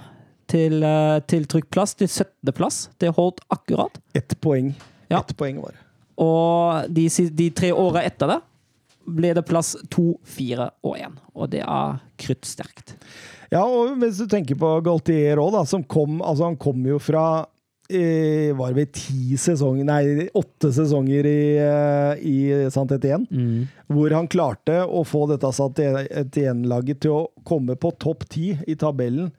[0.51, 2.83] til, uh, til trykkplass, til 17.-plass.
[2.99, 3.97] Det holdt akkurat.
[4.17, 4.73] Ett poeng.
[5.11, 5.21] Ja.
[5.23, 5.83] Ett poeng var det.
[6.21, 7.07] Og de,
[7.39, 8.41] de tre åra etter det
[9.11, 11.15] ble det plass to, fire og én.
[11.33, 12.95] Og det er kruttsterkt.
[13.51, 17.43] Ja, og hvis du tenker på Gaultier òg, som kom Altså, han kom jo fra
[17.91, 22.37] eh, Var det ti sesonger Nei, åtte sesonger i, eh, i
[22.71, 23.67] Sant Mm.
[23.91, 28.77] Hvor han klarte å få dette Sant 1-laget til å komme på topp ti i
[28.79, 29.33] tabellen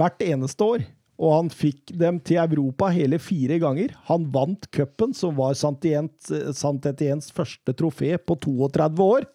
[0.00, 0.86] hvert eneste år.
[1.20, 3.92] Og han fikk dem til Europa hele fire ganger.
[4.08, 9.28] Han vant cupen, som var Sant Etiennes første trofé på 32 år.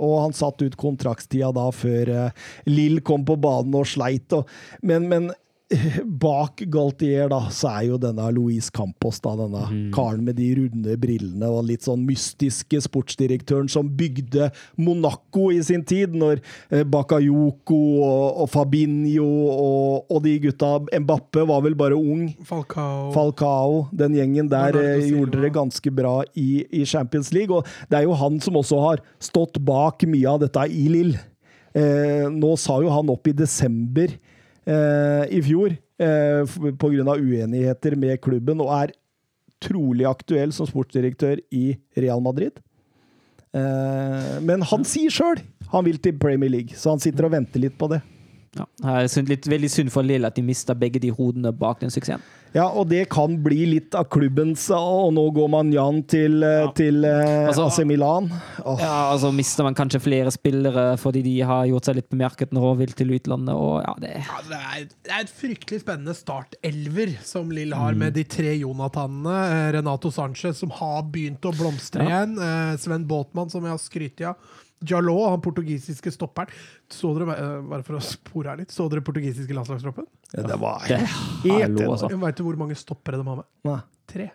[0.00, 4.32] Og han satt ut kontraktstida da før eh, Lill kom på banen og sleit.
[4.86, 5.39] Men, men eh,
[6.24, 10.96] bak Galtier da, så er jo denne Louise Campos, da, denne karen med de runde
[11.00, 16.40] brillene og litt sånn mystiske sportsdirektøren som bygde Monaco i sin tid, når
[16.70, 22.26] eh, Bakayoko og, og Fabinho og, og de gutta Mbappe var vel bare ung.
[22.46, 27.54] Falcao Falcao, den gjengen der det eh, gjorde det ganske bra i, i Champions League.
[27.54, 31.14] Og det er jo han som også har stått bak mye av dette i Lill.
[31.76, 34.16] Eh, nå sa jo han opp i desember
[34.68, 37.14] i fjor eh, pga.
[37.16, 38.92] uenigheter med klubben, og er
[39.60, 42.60] trolig aktuell som sportsdirektør i Real Madrid.
[43.50, 47.62] Eh, men han sier sjøl han vil til Premier League, så han sitter og venter
[47.62, 48.00] litt på det.
[48.58, 48.64] Ja.
[48.82, 51.92] Det er litt, veldig synd for Lille at de mista begge de hodene bak den
[51.94, 52.24] suksessen.
[52.52, 56.64] Ja, og det kan bli litt av klubbens Og nå går man Jan til, eh,
[56.64, 56.70] Ja.
[56.74, 58.26] til eh, Altså- AC Milan.
[58.64, 58.76] Oh.
[58.80, 62.70] Ja, altså mister man kanskje flere spillere fordi de har gjort seg litt bemerket når
[62.72, 63.54] og vil til utlandet.
[63.54, 67.94] Og ja, det Ja, det, er, det er et fryktelig spennende startelver som Lill har,
[67.94, 69.36] med de tre Jonathanene.
[69.50, 72.24] Eh, Renato Sanchez, som har begynt å blomstre Ja.
[72.26, 72.78] igjen.
[72.78, 74.36] Sven Båtmann, som jeg har skrytt av.
[74.88, 76.48] Jalot, han portugisiske stopperen.
[76.88, 80.06] Så dere, eh, bare for å spore her litt, så dere portugisiske landslagstroppen?
[80.34, 81.00] ja, det var Det-
[81.44, 82.08] helt altså.
[82.18, 83.44] Veit du hvor mange stoppere de har med?
[83.64, 83.80] Nei.
[84.08, 84.30] Tre.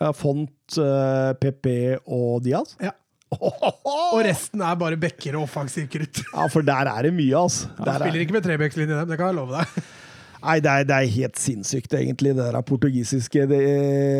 [0.00, 2.76] Ja, Font, uh, PP og Diaz?
[2.80, 2.90] Ja.
[3.32, 6.20] Og resten er bare bekker og offensiv krutt.
[6.32, 7.68] Ja, for der er det mye, altså.
[7.78, 9.66] Ja, Der spiller er, ikke med trebekslinje, dem, det kan jeg love deg.
[10.46, 13.60] nei, det er, det er helt sinnssykt, egentlig, det der portugisiske det,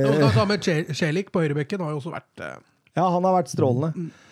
[0.09, 0.61] Og da- da med
[0.97, 2.57] Celik på høyrebekken har jo også vært uh...
[2.97, 3.93] Ja, han har vært strålende.
[3.95, 4.23] Eh,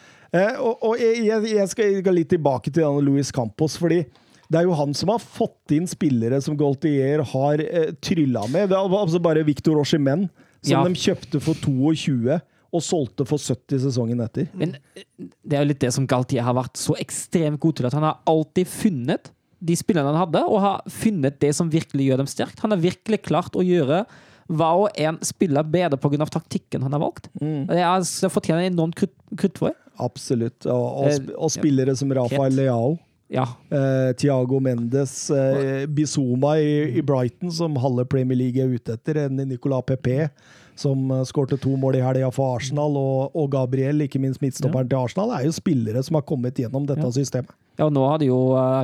[0.59, 4.05] og og jeg, jeg- jeg skal gå litt tilbake til denne Louis Campos, fordi
[4.51, 8.69] det er jo han som har fått inn spillere som Gaultier har eh, trylla med.
[8.69, 10.29] Det var altså bare Victor Oshimen,
[10.63, 10.83] som Ja.
[10.85, 12.41] de kjøpte for 22
[12.75, 14.49] og solgte for 70 sesongen etter.
[14.55, 15.05] Men eh,
[15.47, 18.03] det er jo litt det som Galtier har vært så ekstremt god til, at han
[18.03, 19.31] har alltid funnet
[19.65, 22.61] de spillerne han hadde, og har funnet det som virkelig gjør dem sterkt.
[22.61, 24.05] Han har virkelig klart å gjøre
[24.53, 26.27] hva og en spiller bedre pga.
[26.29, 27.31] taktikken han har valgt.
[27.41, 27.65] Mm.
[27.71, 27.81] Det,
[28.21, 29.73] det fortjener enormt krutt, krutt for.
[29.99, 30.67] Absolutt.
[30.67, 32.97] Og, og, Eh, og spillere som Rafael Leao.
[33.33, 33.47] Ja.
[33.73, 39.25] Eh, Thiago Mendes, eh, Bizuma i, i Brighton, som halve Premier League er ute etter.
[39.25, 40.29] En Nicolas Pepe,
[40.77, 42.97] som uh, skårte to mål i helga for Arsenal.
[42.99, 46.87] Og, og Gabriel, ikke minst midtstopperen til Arsenal, er jo spillere som har kommet gjennom
[46.87, 47.11] dette Ja.
[47.15, 47.51] systemet.
[47.79, 48.41] ja, og nå har de jo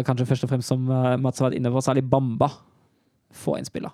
[0.06, 0.84] kanskje først og fremst, som
[1.22, 2.48] Mats har vært inne på, særlig Bamba.
[3.32, 3.90] Få en spiller.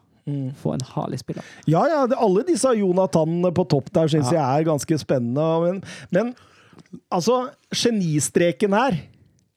[0.61, 1.45] Få en herlig spiller.
[1.71, 4.41] Ja, ja, alle disse Jonathanene på topp der syns Ja.
[4.41, 5.45] jeg er ganske spennende.
[5.63, 6.35] Men, men
[7.13, 8.99] altså, genistreken her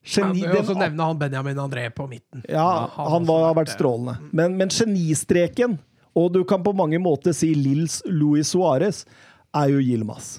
[0.00, 2.40] Geni, ja, og så den- nevne han Benjamin André på midten.
[2.48, 4.14] Ja, han han var, har vært vært strålende.
[4.32, 5.74] Men, men genistreken,
[6.16, 9.04] og du kan på mange måter si Lils Luis Suárez,
[9.54, 10.38] er jo Yilmaz.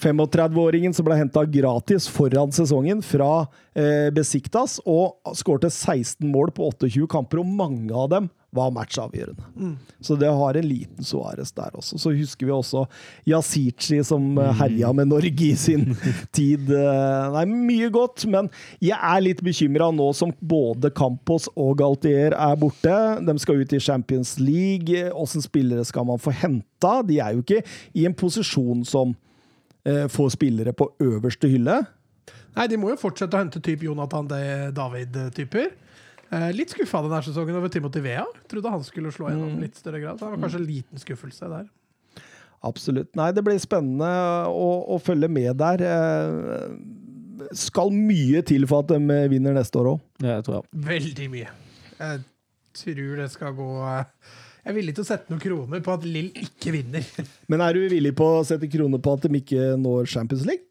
[0.00, 3.46] 35-åringen som ble henta gratis foran sesongen fra
[3.76, 9.74] eh, Besiktas, og skårte 16 mål på 28 kamper, og mange av dem var matchavgjørende.
[10.04, 11.98] Så det har en liten Suárez der også.
[12.00, 12.86] Så husker vi også
[13.28, 15.90] Yasichi som eh, herja med Norge i sin
[16.36, 16.70] tid.
[16.72, 18.48] Eh, Nei, mye godt, men
[18.82, 22.96] jeg er litt bekymra nå som både Campos og Galtier er borte.
[23.26, 25.04] De skal ut i Champions League.
[25.12, 26.98] Åssen spillere skal man få henta?
[27.06, 27.62] De er jo ikke
[27.96, 29.12] i en posisjon som
[29.86, 31.82] eh, får spillere på øverste hylle.
[32.56, 34.28] Nei, de må jo fortsette å hente type Jonathan
[34.72, 35.74] David-typer.
[36.34, 38.24] Eh, litt skuffa denne sesongen over Timothy Vea.
[38.50, 40.18] Trodde han skulle slå gjennom litt større grad.
[40.18, 41.68] Så det var kanskje en liten skuffelse der.
[42.66, 43.12] Absolutt.
[43.18, 44.08] Nei, det blir spennende
[44.50, 45.84] å, å følge med der.
[45.86, 50.02] Eh, Skal mye til for at de vinner neste år òg.
[50.24, 50.82] Det tror jeg.
[50.88, 51.54] Veldig mye.
[52.00, 52.24] Jeg
[52.76, 54.32] tror det skal gå eh,
[54.66, 57.06] Jeg er villig til å sette noen kroner på at Lill ikke vinner
[57.50, 60.66] Men er du villig på å sette kroner på at de ikke når Champions League?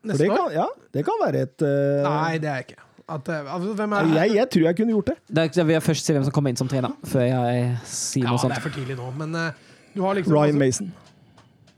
[0.00, 0.38] For neste det år.
[0.38, 2.06] kan, ja, det kan være et uh...
[2.06, 2.85] Nei, det er jeg ikke.
[3.06, 5.14] At, eh, altså, hvem er jeg, jeg tror jeg kunne gjort det.
[5.28, 8.24] Det er, jeg vil først se hvem som kommer inn som trener, før jeg sier
[8.24, 8.56] Ja, noe det sånt.
[8.56, 9.60] er for tidlig nå, men eh,
[9.94, 10.90] du har liksom Ryan altså, Mason.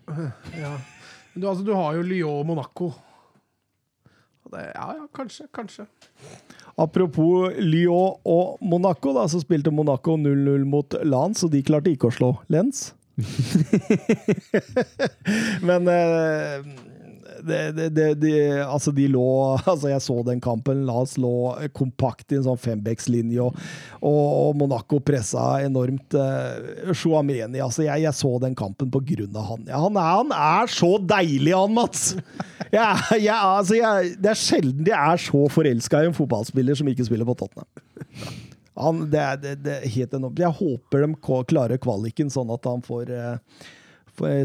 [0.62, 0.72] ja.
[1.34, 2.88] du, altså, du har jo Lyon og Monaco.
[4.48, 5.44] Det, ja, ja, kanskje.
[5.52, 5.84] Kanskje.
[6.80, 12.09] Apropos Lyon og Monaco, da, så spilte Monaco 0-0 mot Lens, og de klarte ikke
[12.09, 12.94] å slå Lens.
[15.68, 16.64] Men eh,
[17.47, 18.32] det, det, de,
[18.65, 19.27] altså de lå
[19.73, 20.85] altså Jeg så den kampen.
[20.89, 21.32] Lens lå
[21.77, 23.59] kompakt i en sånn fembeckslinje og,
[24.02, 26.16] og, Monaco pressa enormt.
[26.93, 29.65] Shuameni, altså jeg, jeg så den kampen på grunn av han.
[29.69, 32.10] Ja, han, er, han er så deilig, han, Mats!
[32.73, 33.78] Jeg, jeg, altså
[34.19, 37.69] det er sjelden jeg er så forelska i en fotballspiller som ikke spiller på Tottenham.
[38.78, 40.39] Han, det, det, det er helt enormt.
[40.39, 43.65] Jeg håper de klarer kvaliken, sånn at han får eh,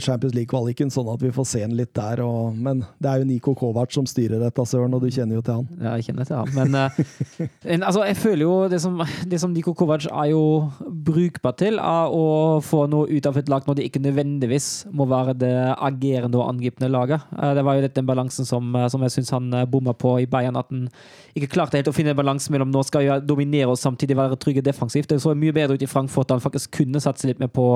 [0.03, 2.21] Champions League-kvaliken, sånn at vi får se han litt der.
[2.25, 5.43] Og, men det er jo Niko Kovac som styrer dette, Søren, og du kjenner jo
[5.45, 5.67] til han.
[5.81, 6.53] Ja, jeg kjenner til han.
[6.55, 10.43] Men eh, en, altså, jeg føler jo det som, det som Niko Kovac er jo
[10.83, 15.07] brukbar til, er å få noe ut av et lag når det ikke nødvendigvis må
[15.09, 17.25] være det agerende og angripende laget.
[17.37, 20.15] Eh, Det var jo den balansen som, eh, som jeg syns han eh, bomma på
[20.23, 20.57] i Bayern.
[20.59, 20.87] At han
[21.35, 24.37] ikke klarte helt å finne en balanse mellom nå skal vi dominere og samtidig være
[24.41, 25.09] trygge defensivt.
[25.09, 27.67] Det så mye bedre ut i Frankfurt da han faktisk kunne satse litt mer på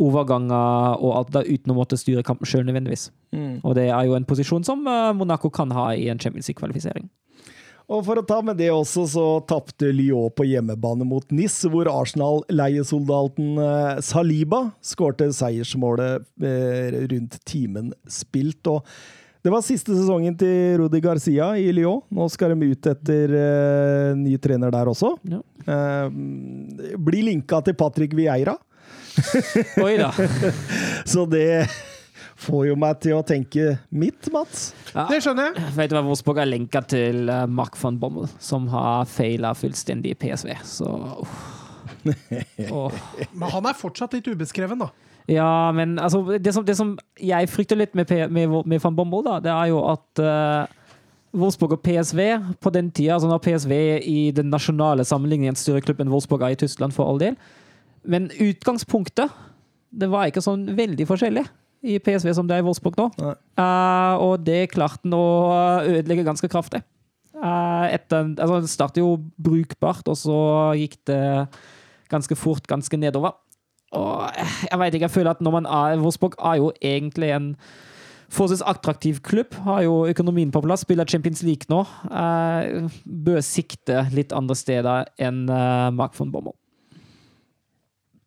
[0.00, 3.10] overganger og alt det, uten å måtte styre kampen sjøl nødvendigvis.
[3.64, 7.08] Og det er jo en posisjon som eh, Monaco kan ha i en Champions League-kvalifisering.
[7.92, 11.90] Og for å ta med det også, så tapte Lyon på hjemmebane mot NIS, hvor
[11.90, 18.72] Arsenal-leiesoldaten eh, Saliba skårte seiersmålet eh, rundt timen spilt.
[18.72, 18.88] Og
[19.44, 22.00] det var siste sesongen til Rudi Garcia i Lyon.
[22.16, 25.10] Nå skal de ut etter uh, ny trener der også.
[25.28, 25.42] Ja.
[25.68, 28.54] Uh, blir linka til Patrick Vieira.
[29.84, 30.10] Oi da.
[31.12, 31.66] Så det
[32.44, 34.72] får jo meg til å tenke mitt, Mats.
[34.92, 35.06] Ja.
[35.10, 35.72] Det skjønner jeg.
[35.78, 40.14] Vet du hva Wolfsburg er lenka til uh, Mark van Bommel, som har feila fullstendig
[40.14, 40.52] i PSV.
[40.66, 41.40] Så oh.
[43.38, 44.90] Men han er fortsatt litt ubeskreven, da.
[45.30, 49.24] Ja, men altså, det som, det som jeg frykter litt med, med, med van Bommel,
[49.24, 50.82] da, det er jo at uh,
[51.34, 52.20] Wolfsburg og PSV
[52.62, 53.72] på den tida altså Når PSV
[54.06, 57.38] i den nasjonale sammenligningen styrer klubben klubb Wolfsburg er i Tyskland, for all del.
[58.04, 59.32] Men utgangspunktet
[59.94, 61.44] det var ikke sånn veldig forskjellig
[61.84, 63.08] i PSV som det er i Wolfsburg nå.
[63.20, 65.24] Eh, og det klarte han å
[65.84, 66.82] ødelegge ganske kraftig.
[67.34, 70.36] Uh, etter, altså, det startet jo brukbart, og så
[70.78, 71.18] gikk det
[72.08, 73.34] ganske fort ganske nedover.
[73.94, 77.34] Og eh, jeg vet ikke, jeg føler at når man er Wolfsburg er jo egentlig
[77.34, 77.50] en
[78.32, 79.52] forholdsvis attraktiv klubb.
[79.66, 81.82] Har jo økonomien på plass, spiller Champions League nå.
[82.08, 85.44] Uh, bør sikte litt andre steder enn
[85.98, 86.56] Mark von Bommel.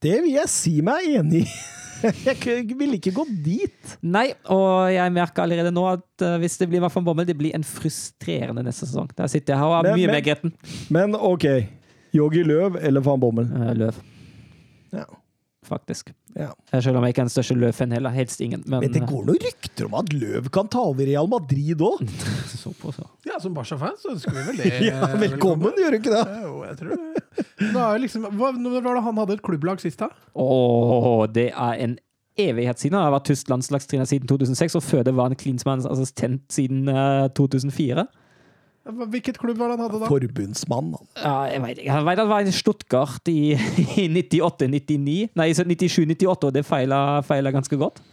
[0.03, 1.49] Det vil jeg si meg enig i.
[1.97, 3.93] Jeg vil ikke gå dit.
[4.05, 7.55] Nei, og jeg merker allerede nå at eh, hvis det blir Van Bommel, det blir
[7.57, 9.07] en frustrerende neste sesong.
[9.17, 10.53] Der sitter jeg og har Men- mye mer gretten.
[10.93, 11.47] Men OK.
[12.13, 13.49] Yogi Løv eller van Bommel?
[13.49, 13.97] Eh, løv,
[14.93, 15.07] Ja.
[15.65, 16.13] faktisk.
[16.37, 16.51] Ja.
[16.71, 18.13] Eh, Selv om jeg ikke er den største Løv-fan heller.
[18.13, 18.63] Helst ingen.
[18.69, 22.03] Men, Men det går noen rykter om at Løv kan ta over Real Madrid òg.
[22.05, 23.07] eh, så på, så.
[23.25, 24.73] Ja, som Barca-fan så ønsker vi vel det.
[24.85, 26.25] Ja, velkommen, velkommen, gjør du ikke det?
[26.29, 27.23] Ja, Jo, jeg tror det.
[27.77, 30.11] Er liksom, hva, når var det han hadde et klubblag sist, da?
[30.37, 31.97] Åh, det er en
[32.37, 32.97] evighet siden.
[32.99, 36.85] Han har vært tysk landslagstrener siden 2006, og før det var han Klinsmanns assistent siden
[36.91, 38.05] uh, 2004.
[38.87, 40.09] Hvilket klubb var det han hadde da?
[40.11, 40.93] Forbundsmann.
[40.97, 41.07] han.
[41.23, 41.93] Ja, jeg vet ikke.
[41.93, 43.39] Jeg vet det var i Stuttgart i,
[44.03, 45.17] i 98-99.
[45.35, 48.03] Nei, 97-98, og det feila, feila ganske godt.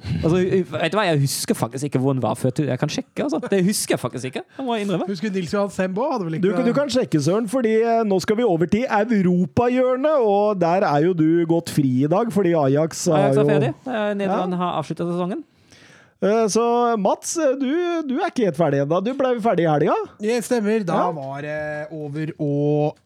[0.00, 2.50] Altså, vet du hva, Jeg husker faktisk ikke hvor han var før.
[2.64, 3.22] Jeg kan sjekke.
[3.22, 3.40] altså.
[3.50, 4.42] Det husker jeg faktisk ikke.
[4.56, 5.06] Det må jeg innrømme.
[5.08, 6.06] Husker Nils Johan Sembo?
[6.12, 8.86] Hadde vel Du, ikke du kan sjekke, Søren, fordi eh, nå skal vi over til
[8.88, 13.40] europahjørnet, og der er jo du gått fri i dag, fordi Ajax har er jo
[13.44, 13.72] er ferdig.
[14.16, 14.62] Nederland ja.
[14.62, 15.44] har avslutta sesongen.
[16.22, 17.70] Eh, Så Mats, eh, du,
[18.08, 18.98] du er ikke helt ferdig ennå.
[19.04, 19.94] Du ble ferdig i helga?
[20.20, 20.82] Det stemmer.
[20.84, 21.12] Da Ja.
[21.16, 21.60] var det
[21.96, 22.98] over og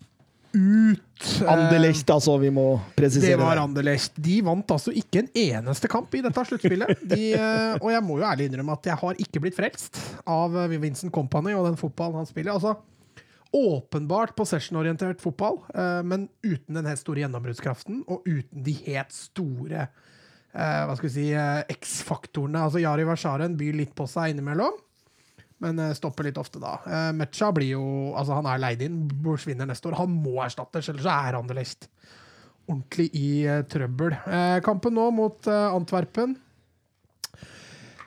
[0.54, 1.00] ut.
[1.40, 2.34] Eh, Anderlecht, altså.
[2.42, 4.14] Vi må presisere Det var Anderlecht.
[4.22, 6.98] De vant altså ikke en eneste kamp i dette sluttspillet.
[7.14, 7.28] De,
[7.80, 11.54] og jeg må jo ærlig innrømme at jeg har ikke blitt frelst av Vincent Company
[11.54, 12.54] og den fotballen han spiller.
[12.58, 12.74] Altså,
[13.54, 15.60] åpenbart possession-orientert fotball,
[16.02, 19.84] men uten den helt store gjennombruddskraften, og uten de helt store
[20.55, 22.65] eh, hva skal vi si, eh, X-faktorene.
[22.65, 24.78] Altså, Jari Versaren byr litt på seg innimellom.
[25.62, 26.76] Men eh, stopper litt ofte, da.
[26.86, 27.84] Uh, Mecha blir jo
[28.15, 30.00] Altså, han er leid inn, forsvinner neste år.
[30.02, 31.89] Han må erstattes, ellers er lest.
[32.66, 34.16] ordentlig i eh, trøbbel.
[34.24, 36.36] Eh, kampen nå mot eh, Antwerpen.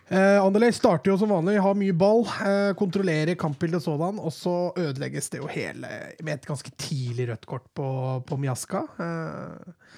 [0.08, 4.72] Eh, Anderlecht starter jo som vanlig, har mye ball, eh, kontrollerer kampbildet sådan, og så
[4.80, 5.90] ødelegges det jo hele
[6.24, 7.88] med et ganske tidlig rødt kort på,
[8.26, 8.85] på Miaska.
[9.03, 9.98] Eh,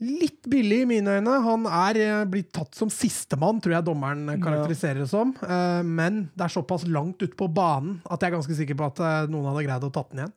[0.00, 1.36] litt billig i mine øyne.
[1.44, 5.34] Han er eh, blitt tatt som sistemann, tror jeg dommeren karakteriserer det som.
[5.44, 8.88] Eh, men det er såpass langt ute på banen at jeg er ganske sikker på
[8.88, 10.34] at eh, noen hadde greid å tatt den igjen.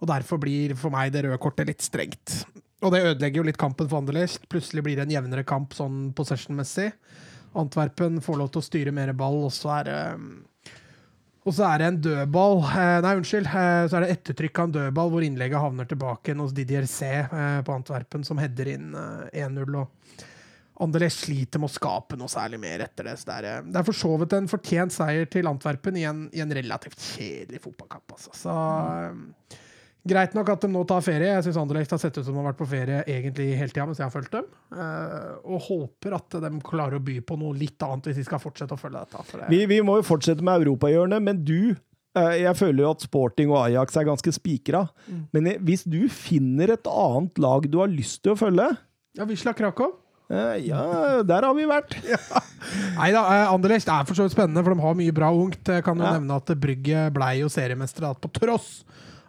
[0.00, 2.42] Og derfor blir for meg det røde kortet litt strengt.
[2.84, 4.48] Og det ødelegger jo litt kampen for Anderlecht.
[4.52, 6.90] Plutselig blir det en jevnere kamp sånn possession-messig.
[7.56, 10.00] Antwerpen får lov til å styre mer ball, og så er det
[11.44, 13.48] og så er det en dødball eh, Nei, unnskyld.
[13.48, 16.86] Eh, så er det ettertrykk av en dødball hvor innlegget havner tilbake igjen hos Didier
[16.88, 19.76] C eh, på Antwerpen, som header inn eh, 1-0.
[19.82, 20.24] og
[20.84, 23.18] Anderlecht sliter med å skape noe særlig mer etter det.
[23.20, 26.24] Så det er, det er for så vidt en fortjent seier til Antwerpen i en,
[26.34, 28.16] i en relativt kjedelig fotballkamp.
[28.16, 28.32] Altså.
[28.40, 29.60] Så eh,
[30.04, 31.30] Greit nok at de nå tar ferie.
[31.32, 33.86] Jeg syns Anderlecht har sett ut som de har vært på ferie egentlig hele tida
[33.88, 34.44] mens jeg har fulgt dem.
[34.76, 38.42] Eh, og håper at de klarer å by på noe litt annet hvis de skal
[38.42, 39.24] fortsette å følge dette.
[39.32, 43.06] Det, Vi, vi må jo fortsette med europahjørnet, men du eh, Jeg føler jo at
[43.06, 44.84] Sporting og Ajax er ganske spikra.
[45.08, 45.22] Mm.
[45.38, 48.74] Men hvis du finner et annet lag du har lyst til å følge
[49.16, 49.94] ja, Wisla Krakow.
[50.28, 51.96] eh, Ja, der har vi vært.
[53.00, 53.24] Nei da,
[53.54, 55.64] Anderlecht er for så vidt spennende, for de har mye bra ungt.
[55.64, 56.12] Jeg kan jo Ja.
[56.18, 58.82] nevne at Brygge blei jo seriemestere på tross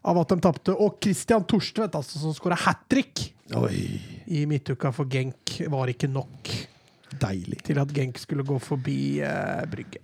[0.06, 0.76] av at de tapte.
[0.78, 3.28] Og Christian Torstvedt, altså, som skåra hat trick
[3.58, 6.50] Oi, i midtuka for Genk, var ikke nok
[7.22, 7.62] deilig.
[7.66, 10.02] til at Genk skulle gå forbi eh, Brygge.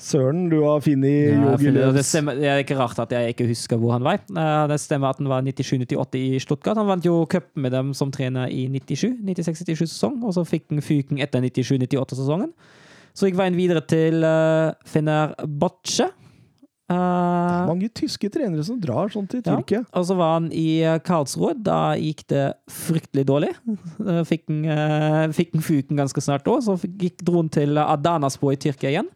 [0.00, 3.76] Søren, du har funnet Jo Yogi det, det er ikke rart at jeg ikke husker
[3.76, 4.22] hvor han var.
[4.32, 6.80] Eh, Det stemmer at han var 97-98 i Stuttgart.
[6.80, 10.80] Han vant jo cupen med dem som trener i 97, 96-97-sesong, og så fikk han
[10.80, 12.54] fyken etter 97-98-sesongen.
[13.12, 16.08] Så gikk veien videre til uh, Fenerbahçe.
[16.90, 19.82] Eh, Mange tyske trenere som drar sånn til Ja.
[19.94, 21.54] Og så var han i eh, Karlsruhe.
[21.54, 23.52] Da gikk det fryktelig dårlig.
[24.02, 26.64] Eh, Fikk han, uh, fikk han fuken ganske snart òg.
[26.66, 29.10] Så gikk, dro han til Adanaspor i Tyrkia igjen.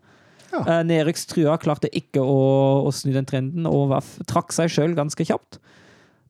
[0.52, 0.62] Ja.
[0.62, 5.26] Uh, Nedrykkstrua klarte ikke å, å snu den trenden og var, trakk seg sjøl ganske
[5.26, 5.58] kjapt.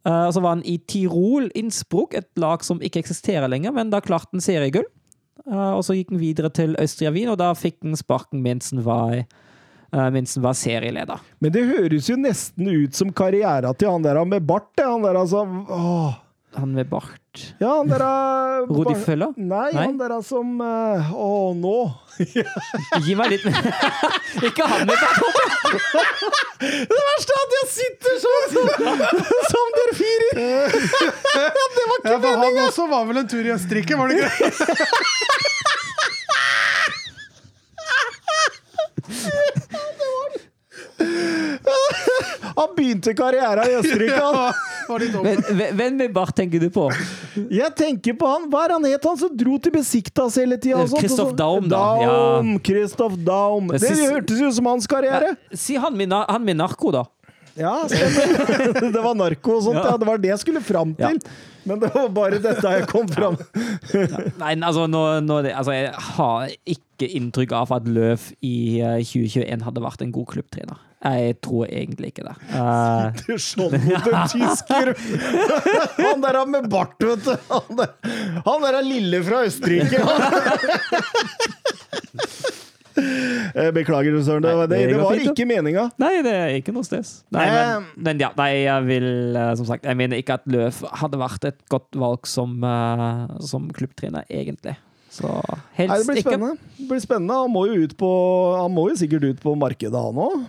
[0.05, 4.01] Uh, så var han i Tirol, Innsbruck, et lag som ikke eksisterer lenger, men da
[4.05, 4.89] klarte han seriegull.
[5.45, 8.81] Og så gikk han videre til Østria Wien, og da fikk han sparken mens han
[8.87, 9.27] var, eh,
[10.15, 11.23] mens han var serieleder.
[11.43, 14.71] Men det høres jo nesten ut som karriera til han der med bart.
[14.83, 16.13] Han der altså åh.
[16.55, 17.21] Han med bart.
[17.59, 19.33] Ja, han der er- Rudi Føller?
[19.37, 19.85] Nei, Nei?
[19.89, 21.73] han der er som eh, Å, nå!
[23.03, 23.43] Gi meg litt
[24.49, 25.19] Ikke han med bart!
[26.63, 28.71] Det verste er at jeg sitter sånn som,
[29.51, 30.79] som dere firer!
[32.07, 34.47] Ja, for han også var vel en tur i Østerrike, var det ikke?
[42.55, 44.21] Han begynte karrieren i Østerrike.
[44.21, 44.53] han.
[45.75, 46.87] Hvem med bart tenker du på?
[47.51, 50.85] Jeg tenker på han Hva er han het, han som dro til Besiktas hele tida?
[50.93, 51.81] Christoph Daum, da.
[52.05, 53.73] Daum, Christoph Daum.
[53.73, 55.35] Det hørtes ut som hans karriere.
[55.57, 57.05] Si han med, han med narko, da.
[57.59, 58.91] Ja, stemmer.
[58.95, 59.97] Det var narko og sånt, ja.
[59.99, 61.21] Det var det jeg skulle fram til.
[61.69, 63.37] Men det var bare dette jeg kom fram
[64.43, 69.65] Nei, altså, nå, nå, altså, jeg har ikke inntrykk av at Løv i eh, 2021
[69.67, 70.83] hadde vært en god klubbtrener.
[71.05, 72.35] Jeg tror egentlig ikke det.
[72.57, 74.93] Eh, Du sånn mot en tysker!
[76.05, 77.35] Han der med bart, vet du.
[77.51, 77.93] Han der,
[78.47, 80.01] han der er lille fra Østerrike.
[82.15, 82.64] Eh,
[83.77, 84.45] Beklager, Søren.
[84.45, 85.89] Det, det, det var ikke meninga.
[86.03, 87.07] Nei, det er ikke noe sted.
[87.35, 89.09] Nei, men, men ja, nei, jeg vil
[89.39, 93.39] eh, som sagt Jeg mener ikke at Løf hadde vært et godt valg som, eh,
[93.45, 94.77] som klubbtrener, egentlig.
[95.15, 96.35] Så Nei, helst det blir ikke.
[96.35, 96.75] spennende.
[96.81, 97.39] Det blir spennende.
[97.45, 98.11] Han må jo, ut på,
[98.59, 100.45] han må jo sikkert ut på markedet, han òg.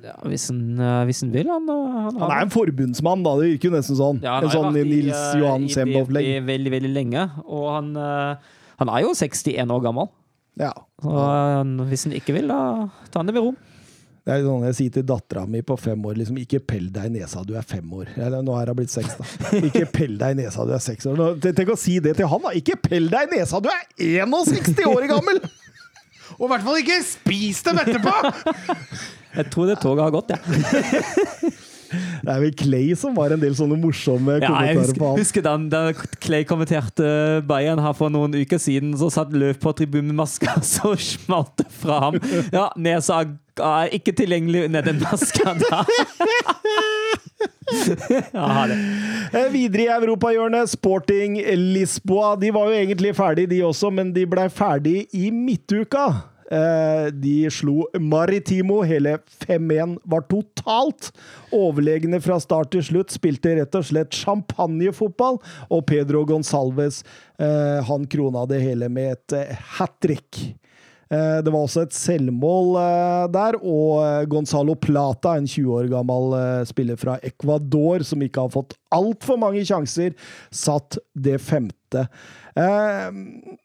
[0.00, 3.34] Ja, hvis, han, eh, vil, han, eh, han, Han er en forbundsmann, da.
[3.40, 4.22] Det virker jo nesten sånn.
[4.24, 6.24] Ja, en sånn i, Nils eh, Johan Semb-opplegg.
[6.24, 7.26] DFB veldig, veldig lenge.
[7.44, 10.08] Og han, eh, han er jo 61 år gammel.
[10.58, 10.72] Ja.
[11.02, 13.52] Så eh, hvis han ikke vil, da tar han det med ro.
[14.20, 17.08] Det er sånn jeg sier til dattera mi på fem år liksom, Ikke pell deg
[17.08, 18.10] i nesa, du er fem år.
[18.18, 19.56] Eller, nå er hun blitt seks, da.
[19.70, 21.16] Ikke pell deg i nesa, du er seks år.
[21.16, 22.52] Nå, tenk å si det til han, da!
[22.58, 25.40] Ikke pell deg i nesa, du er 61 år gammel!
[26.36, 28.12] Og i hvert fall ikke spis dem etterpå!
[29.30, 31.50] Jeg tror det toget har gått, jeg.
[31.90, 35.06] Det er vel Clay som var en del sånne morsomme Ja, jeg kommentarer husker, på
[35.10, 35.18] han.
[35.24, 35.80] husker da, da
[36.22, 37.06] Clay kommenterte
[37.48, 41.52] Bayern her for noen uker siden, så satt Løv på tribunen med maska, så smalt
[41.60, 42.14] det fra ham.
[42.54, 43.14] Ja, nesa
[43.60, 45.82] er ikke tilgjengelig under den maska da.
[48.32, 48.78] ja, det.
[49.32, 51.38] Eh, Videre i europahjørnet, Sporting
[51.74, 52.34] Lisboa.
[52.40, 56.06] De var jo egentlig ferdig, de også, men de blei ferdig i midtuka.
[56.50, 58.82] Eh, De slo Maritimo.
[58.82, 61.10] Hele 5-1 var totalt
[61.54, 63.14] overlegne fra start til slutt.
[63.14, 65.38] Spilte rett og slett champagnefotball,
[65.70, 67.04] og Pedro Gonsalves
[67.38, 70.56] eh, han krona det hele med et eh, hat trick.
[71.10, 72.76] Det var også et selvmål
[73.34, 76.36] der, og Gonzalo Plata, en 20 år gammel
[76.70, 80.14] spiller fra Ecuador, som ikke har fått altfor mange sjanser,
[80.54, 82.04] satt det femte.
[82.58, 83.10] Eh,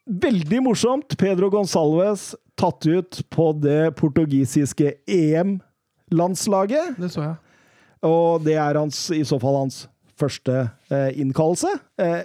[0.06, 1.16] Veldig morsomt.
[1.18, 6.96] Pedro Gonsalves tatt ut på det portugisiske EM-landslaget.
[7.00, 7.36] Det så jeg.
[8.06, 9.82] Og det er hans, i så fall hans
[10.16, 11.72] første eh, innkallelse.
[12.00, 12.22] Eh,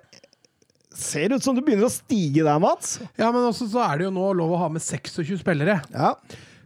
[0.95, 2.98] ser ut som det begynner å stige der, Mats.
[3.19, 5.80] Ja, men også så er det jo nå lov å ha med 26 spillere.
[5.95, 6.14] Ja.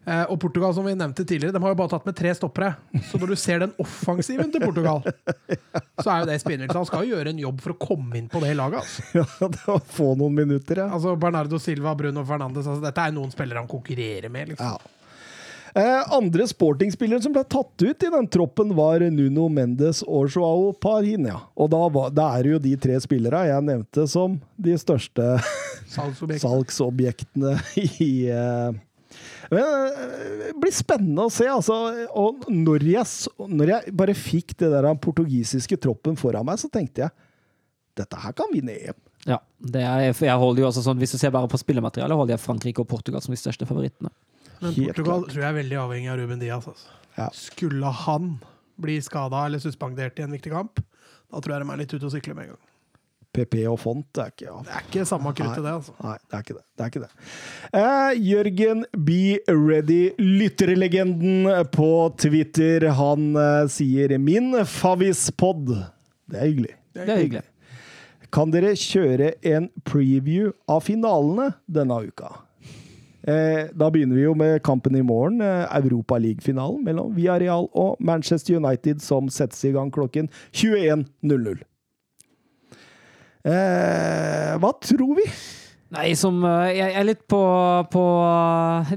[0.05, 2.75] Eh, og Portugal, som vi nevnte tidligere, de har jo bare tatt med tre stoppere.
[3.09, 5.01] Så når du ser den offensiven til Portugal,
[5.97, 6.75] så er jo det spinnvilt.
[6.77, 8.83] Han skal jo gjøre en jobb for å komme inn på det laget.
[8.85, 9.05] Altså,
[9.41, 10.89] Ja, det var få noen minutter, ja.
[10.93, 14.53] altså Bernardo Silva, Bruno Fernandes altså, Dette er noen spillere han konkurrerer med.
[14.53, 14.75] liksom.
[14.75, 14.91] ja.
[15.75, 20.69] Eh, andre sportingspillere som ble tatt ut i den troppen, var Nuno Mendes og Joao
[20.71, 21.41] Parinha.
[21.59, 25.33] Og da, var, da er det jo de tre spillere jeg nevnte som de største
[25.97, 27.57] salgsobjektene, salgsobjektene
[28.07, 28.69] i eh,
[29.55, 31.47] Det blir spennende å se.
[31.51, 31.77] Altså,
[32.17, 37.05] og når jeg, når jeg bare fikk det der portugisiske troppen foran meg, så tenkte
[37.05, 37.15] jeg
[37.95, 38.97] dette her kan vinne EM.
[39.25, 42.35] Ja, det er, jeg holder jo også sånn, Hvis du ser bare på spillematerialet, holder
[42.35, 44.11] jeg Frankrike og Portugal som de største favorittene.
[44.59, 46.67] Men Portugal tror jeg er veldig avhengig av Ruben Diaz.
[46.69, 46.99] Altså.
[47.15, 47.29] Ja.
[47.35, 48.35] Skulle han
[48.81, 50.81] bli skada eller suspendert i en viktig kamp,
[51.31, 52.63] da tror jeg de er litt ute å sykle med en gang.
[53.35, 54.59] PP og Font det er ikke ja.
[54.65, 55.73] Det er ikke samme kruttet, det.
[55.73, 55.95] altså.
[56.03, 56.63] Nei, det er ikke det.
[56.65, 57.09] det, er ikke det.
[57.81, 61.91] Eh, Jørgen Be Ready, lytterlegenden på
[62.21, 65.75] Twitter, han eh, sier 'min favvispod'.
[66.31, 66.75] Det er hyggelig.
[66.95, 67.45] Det er hyggelig.
[68.33, 72.33] Kan dere kjøre en preview av finalene denne uka?
[73.25, 78.57] Eh, da begynner vi jo med kampen i morgen, eh, Europaliga-finalen mellom Villarreal og Manchester
[78.59, 81.63] United, som settes i gang klokken 21.00.
[83.45, 85.25] Eh, hva tror vi?
[85.93, 87.39] Nei, som eh, Jeg er litt på,
[87.93, 88.05] på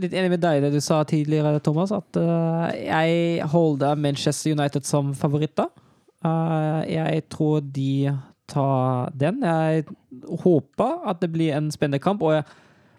[0.00, 1.92] Litt enig med deg i det du sa tidligere, Thomas.
[1.94, 5.68] At uh, jeg holder Manchester United som favoritter.
[6.24, 8.14] Uh, jeg tror de
[8.48, 9.44] tar den.
[9.44, 9.84] Jeg
[10.44, 12.24] håper at det blir en spennende kamp.
[12.24, 12.46] Og jeg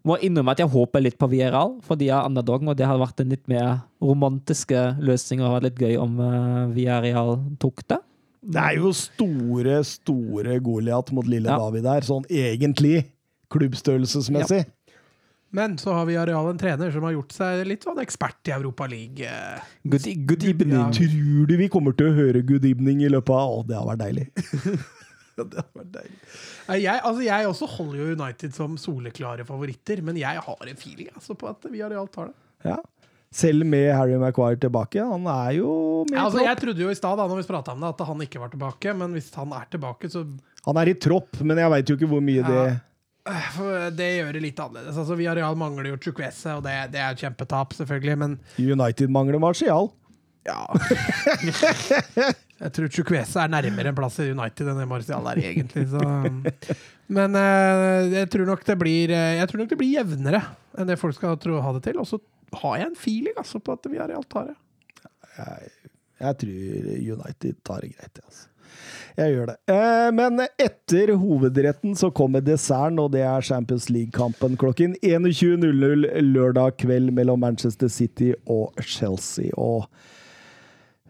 [0.05, 2.67] må innrømme at jeg håper litt på Vieral, for de er underdog.
[2.69, 6.69] Og det hadde vært en litt mer romantiske løsning og vært litt gøy om uh,
[6.75, 8.03] Villarreal tok det.
[8.39, 11.57] Det er jo store, store Goliat mot lille Ja.
[11.59, 13.09] David der, sånn egentlig
[13.51, 14.65] klubbstørrelsesmessig.
[15.51, 18.53] Men så har vi Areal en trener som har gjort seg litt sånn ekspert i
[18.53, 19.31] Europa League.
[19.81, 20.77] Good, good evening.
[20.77, 20.91] Ja.
[20.93, 23.87] Tror du vi kommer til å høre Good Evening i løpet av Å, det har
[23.89, 24.27] vært deilig.
[25.39, 26.21] det har vært deilig.
[26.83, 31.09] Jeg, altså jeg også holder jo United som soleklare favoritter, men jeg har en feeling
[31.15, 32.37] altså, på at vi Areal tar det.
[32.69, 32.77] Ja.
[33.31, 35.03] Selv med Harry Maguire tilbake.
[35.05, 35.71] Han er jo
[36.09, 38.93] med Ja, altså, jeg trodde jo i stad om det, at han ikke var tilbake,
[38.97, 40.25] men hvis han er tilbake, så
[40.65, 42.63] Han er i tropp, men jeg veit jo ikke hvor mye det Ja.
[42.73, 42.79] det
[43.53, 44.97] for det gjør det litt annerledes.
[44.97, 49.37] Altså, Villarreal mangler jo Chukwese, og det, det er et kjempetap, selvfølgelig, men United mangler
[49.39, 49.91] Martial.
[50.47, 50.65] Ja.
[52.59, 55.85] Jeg tror Chukwese er nærmere en plass i United enn det Martial er, egentlig.
[55.91, 56.01] Så.
[57.09, 60.41] Men eh, jeg tror nok det blir eh, Jeg tror nok det blir jevnere
[60.77, 62.01] enn det folk skal tro ha det til.
[62.01, 62.19] Og så
[62.53, 64.57] har jeg en feeling altså, på at Villarreal tar det.
[65.37, 65.73] Jeg,
[66.19, 68.49] jeg tror United tar det greit, altså.
[69.17, 69.55] Jeg gjør det.
[69.73, 76.77] Eh, men etter hovedretten så kommer desserten, og det er Champions League-kampen klokken 21.00 lørdag
[76.79, 79.51] kveld mellom Manchester City og Chelsea.
[79.57, 79.89] Og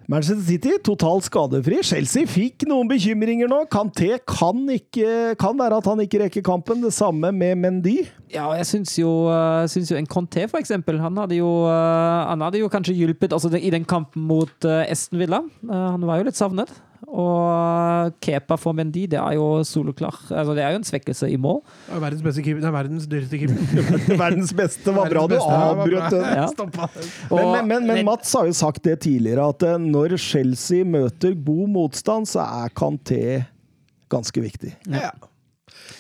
[0.10, 1.84] Manchester City totalt skadefri.
[1.86, 3.60] Chelsea fikk noen bekymringer nå.
[3.70, 6.82] Kanté kan, ikke, kan være at han ikke rekker kampen.
[6.82, 8.00] Det samme med Mendy.
[8.34, 9.12] Ja, jeg syns jo,
[9.70, 13.34] syns jo en Conté, for eksempel, han hadde jo, uh, han hadde jo kanskje hjulpet
[13.34, 15.44] altså, i den kampen mot Esten Villa.
[15.70, 16.74] han var jo litt savnet.
[17.08, 20.18] Og Kepa for Mendy, det er jo soloklar.
[20.28, 21.61] Altså, det er jo en svekkelse i mål.
[21.88, 24.18] Det er verdens, beste keeper, det er verdens dyreste keeper.
[24.24, 26.26] Verdens beste var bra du ja, avbrøt den.
[26.42, 26.48] Ja.
[27.32, 31.38] Men, men, men, men Mats har jo sagt det tidligere, at eh, når Chelsea møter
[31.38, 33.22] god motstand, så er Kanté
[34.11, 34.74] ganske viktig.
[34.92, 35.14] Ja.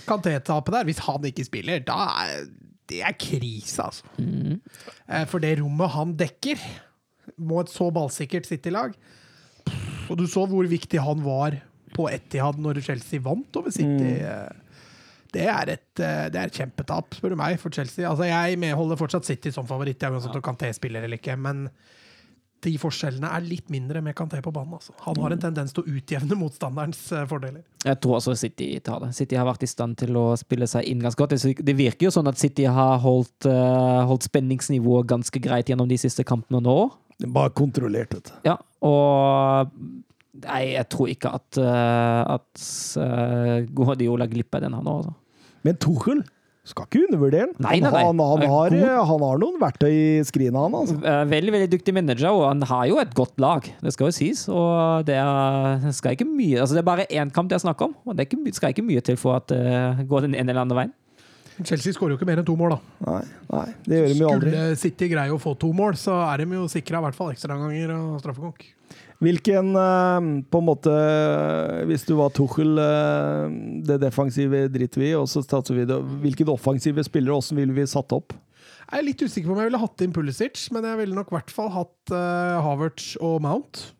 [0.09, 2.49] Kanté-tapet der, hvis han ikke spiller, da er
[2.89, 4.03] det er krise, altså.
[4.17, 4.57] Mm.
[5.29, 6.57] For det rommet han dekker,
[7.37, 8.95] må et så ballsikkert City-lag
[10.09, 11.59] Og du så hvor viktig han var
[11.95, 14.19] på Etihad når Chelsea vant over City.
[14.21, 14.65] Mm.
[15.31, 18.07] Det er et, eh, det er et kjempetap, spør du meg, for Chelsea.
[18.09, 21.37] Altså, jeg medholder fortsatt City som favoritt, jeg, uansett om Canté spiller eller ikke.
[21.37, 21.69] men
[22.59, 24.73] de forskjellene er litt mindre med Kanté på banen.
[24.75, 24.91] Altså.
[25.05, 27.61] Han har en tendens til å utjevne motstanderens eh, fordeler.
[27.85, 29.13] Jeg tror også City tar det.
[29.15, 31.37] City har vært i stand til å spille seg inn ganske godt.
[31.39, 35.87] Det- Det virker jo sånn at City har holdt, eh, holdt spenningsnivået ganske greit gjennom
[35.87, 36.91] de siste kampene nå.
[37.27, 38.35] Bare kontrollert, vet du.
[38.47, 39.73] Ja, og
[40.39, 42.61] Nei, jeg tror ikke at, uh, at
[43.01, 44.93] uh, Guardiola glipper den han nå.
[45.01, 45.11] Altså.
[45.67, 46.21] Men Tuchel
[46.69, 47.55] skal ikke undervurdere den.
[47.65, 48.03] Nei, nei, nei.
[48.05, 48.75] Han, han, har,
[49.09, 50.75] han har noen verktøy i skrinet, han.
[50.77, 50.95] altså.
[51.01, 53.65] Eh, Veldig veldig dyktig manager, og han har jo et godt lag.
[53.81, 54.43] Det skal jo sies.
[54.53, 57.81] Og det er, skal ikke mye Altså det er bare én kamp det er snakk
[57.87, 60.83] om, og det skal ikke mye til for at det går den ene eller andre
[60.83, 60.93] veien.
[61.63, 62.79] Chelsea skårer jo ikke mer enn to mål, da.
[63.05, 63.21] Nei,
[63.51, 64.51] nei, det gjør de jo aldri.
[64.53, 67.31] Skulle City greie å få to mål, så er de jo sikra i hvert fall
[67.33, 68.67] ekstraomganger og straffekonk.
[69.19, 70.91] Hvilken, eh, på en måte
[71.89, 73.49] Hvis du var Tuchel, eh,
[73.83, 75.97] det defensive driter vi i, og så satser vi det.
[76.23, 78.31] Hvilken offensive spillere, hvordan ville vi satt opp?
[78.89, 81.27] Jeg er litt usikker på om jeg ville hatt inn Pulisic, men jeg ville nok
[81.29, 83.91] i hvert fall hatt uh, Havertz og Mount.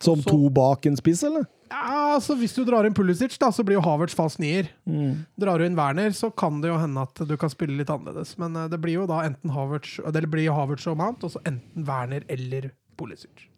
[0.00, 1.44] Som Så- to bak en spiss, eller?
[1.74, 4.68] Ja, altså Hvis du drar inn Pulisic, da, så blir jo Havertz fast nier.
[5.40, 8.36] Drar du inn Werner, så kan det jo hende at du kan spille litt annerledes.
[8.38, 11.42] Men eh, det blir jo da enten Havertz, det blir Havertz og Mount, og så
[11.50, 12.70] enten Werner eller
[13.00, 13.48] Pulisic.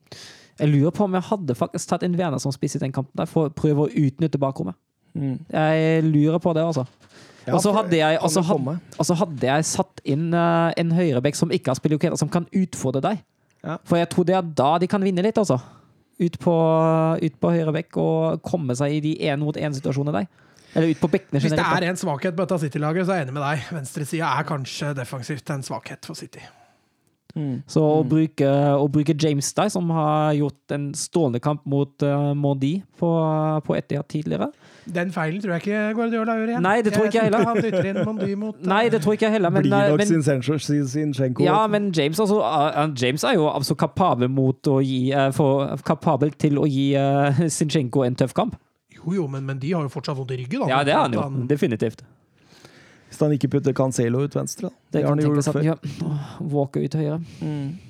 [0.57, 3.13] Jeg lurer på om jeg hadde faktisk tatt inn Werner som spiss i den kampen,
[3.21, 4.79] der for å prøve å utnytte bakrommet.
[5.17, 6.87] Jeg lurer på det, altså.
[7.47, 8.81] Ja, og så hadde, jeg- kan og så det had- komme?
[8.99, 12.29] og så hadde jeg satt inn uh, en høyrebekk som ikke har spilt Joketa, som
[12.33, 13.21] kan utfordre deg.
[13.63, 13.77] Ja.
[13.85, 15.61] For jeg tror det er da de kan vinne litt, altså.
[16.17, 16.57] Ut på,
[17.21, 20.45] ut på høyrebekk og komme seg i de én mot én-situasjonene der.
[20.77, 21.61] Eller ut på bekkene generelt.
[21.61, 23.67] Hvis det er en svakhet på dette City-laget, så er jeg enig med deg.
[23.77, 26.45] Venstresida er kanskje defensivt en svakhet for City.
[27.69, 32.33] Så å bruke, å bruke James Dye, som har gjort en strålende kamp mot uh,
[32.33, 33.11] Maudie på,
[33.67, 34.49] på Etihad tidligere
[34.95, 36.63] Den feilen tror jeg ikke Guardiola gjør igjen.
[36.63, 37.47] Nei, det tror ikke jeg heller.
[37.49, 39.51] Han dytter inn Mondy mot eh, Nei, det tror ikke jeg heller.
[39.51, 40.59] Men, Blir eh, nok men, Zinchenko.
[40.93, 41.47] Zinchenko.
[41.47, 45.75] ja, men James, altså, uh, James er jo altså kapabel, mot å gi, uh, for,
[45.87, 48.55] kapabel til å gi uh, Sinchenko en tøff kamp.
[48.95, 50.63] Jo, jo, men, men de har jo fortsatt vondt i ryggen.
[50.67, 50.71] da.
[50.77, 51.27] Ja, det har han jo.
[51.51, 52.07] Definitivt.
[53.11, 54.71] Hvis han ikke putter Cancelo ut venstre.
[54.71, 54.75] da.
[54.93, 55.67] Det har han gjort før.
[55.67, 55.77] ja.
[56.41, 57.21] Walker ut høyre.
[57.43, 57.86] høyre.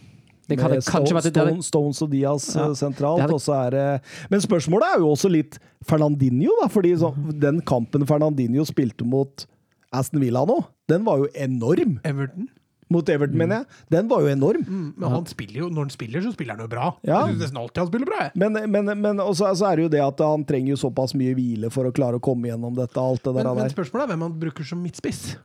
[0.49, 2.67] Det hadde Med kanskje vært Stone, Stones og Diaz Ja.
[2.69, 3.19] eh, sentralt.
[3.19, 4.01] Det hadde- er
[4.31, 6.69] Men spørsmålet er jo også litt Fernandinho, da.
[6.69, 9.47] fordi så, den kampen Fernandinho spilte mot
[9.93, 12.01] Aston Villa nå, den var jo enorm.
[12.05, 12.49] Everton.
[12.89, 13.67] Mot Everton, mener jeg.
[13.91, 14.63] Den var jo enorm.
[14.65, 16.95] Mm, men han spiller jo, når han spiller, så spiller han jo bra.
[17.03, 17.27] Ja.
[17.27, 18.19] Jeg synes nesten alltid han spiller bra.
[18.21, 18.31] jeg.
[18.37, 21.35] Men, men, men også, så er det jo det at han trenger jo såpass mye
[21.35, 22.95] hvile for å klare å komme gjennom dette.
[22.97, 23.43] alt det der.
[23.43, 25.37] men men spørsmålet er hvem han bruker som midtspiss.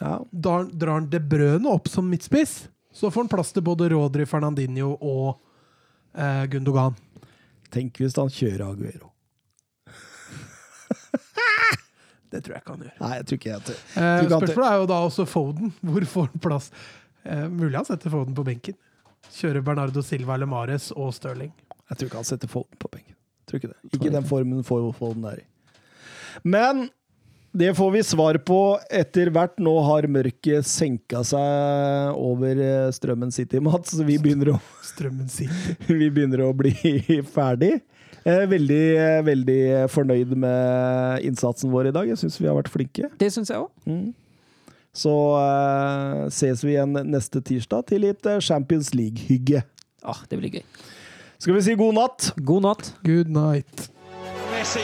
[0.00, 0.18] Ja.
[0.34, 4.26] Drar, drar han De Brøne opp som midtspiss, så får han plass til både Rodri,
[4.26, 5.38] Fernandinho og
[6.14, 6.96] eh, Gundogan.
[7.70, 9.12] Tenk hvis han kjører Aguero.
[12.30, 12.96] Det tror jeg ikke han gjør.
[13.02, 13.80] Nei, jeg tror ikke jeg tør.
[13.90, 14.34] Eh, tør.
[14.36, 15.72] spørsmålet er jo da også Foden.
[15.82, 16.68] Hvor får han plass?
[17.24, 18.76] Eh, mulig han setter Foden på benken.
[19.30, 21.50] Kjører Bernardo Silva eller Mares og Stirling.
[21.90, 23.16] Jeg tror ikke han setter Foden på benken.
[23.50, 23.80] Tror ikke det.
[23.98, 25.46] Ikke den formen Foden er i.
[26.46, 26.86] Men
[27.52, 28.58] det får vi svar på
[28.94, 29.56] etter hvert.
[29.58, 34.60] Nå har mørket senka seg over eh, Strømmen City, Mats, så vi begynner å,
[35.34, 35.48] City.
[35.88, 36.74] vi begynner å bli
[37.36, 37.80] ferdig.
[38.22, 42.10] Eh, Veldig, eh, veldig fornøyd med innsatsen vår i dag.
[42.12, 43.10] Jeg syns vi har vært flinke.
[43.18, 44.10] Det syns jeg òg.
[44.90, 49.62] Så uh, ses vi igjen neste tirsdag til litt Champions League-hygge.
[50.02, 50.66] Ah, det blir gøy.
[51.40, 52.32] Skal vi si god natt?
[52.42, 52.92] God natt.
[53.06, 53.88] Good night.
[54.50, 54.82] Messi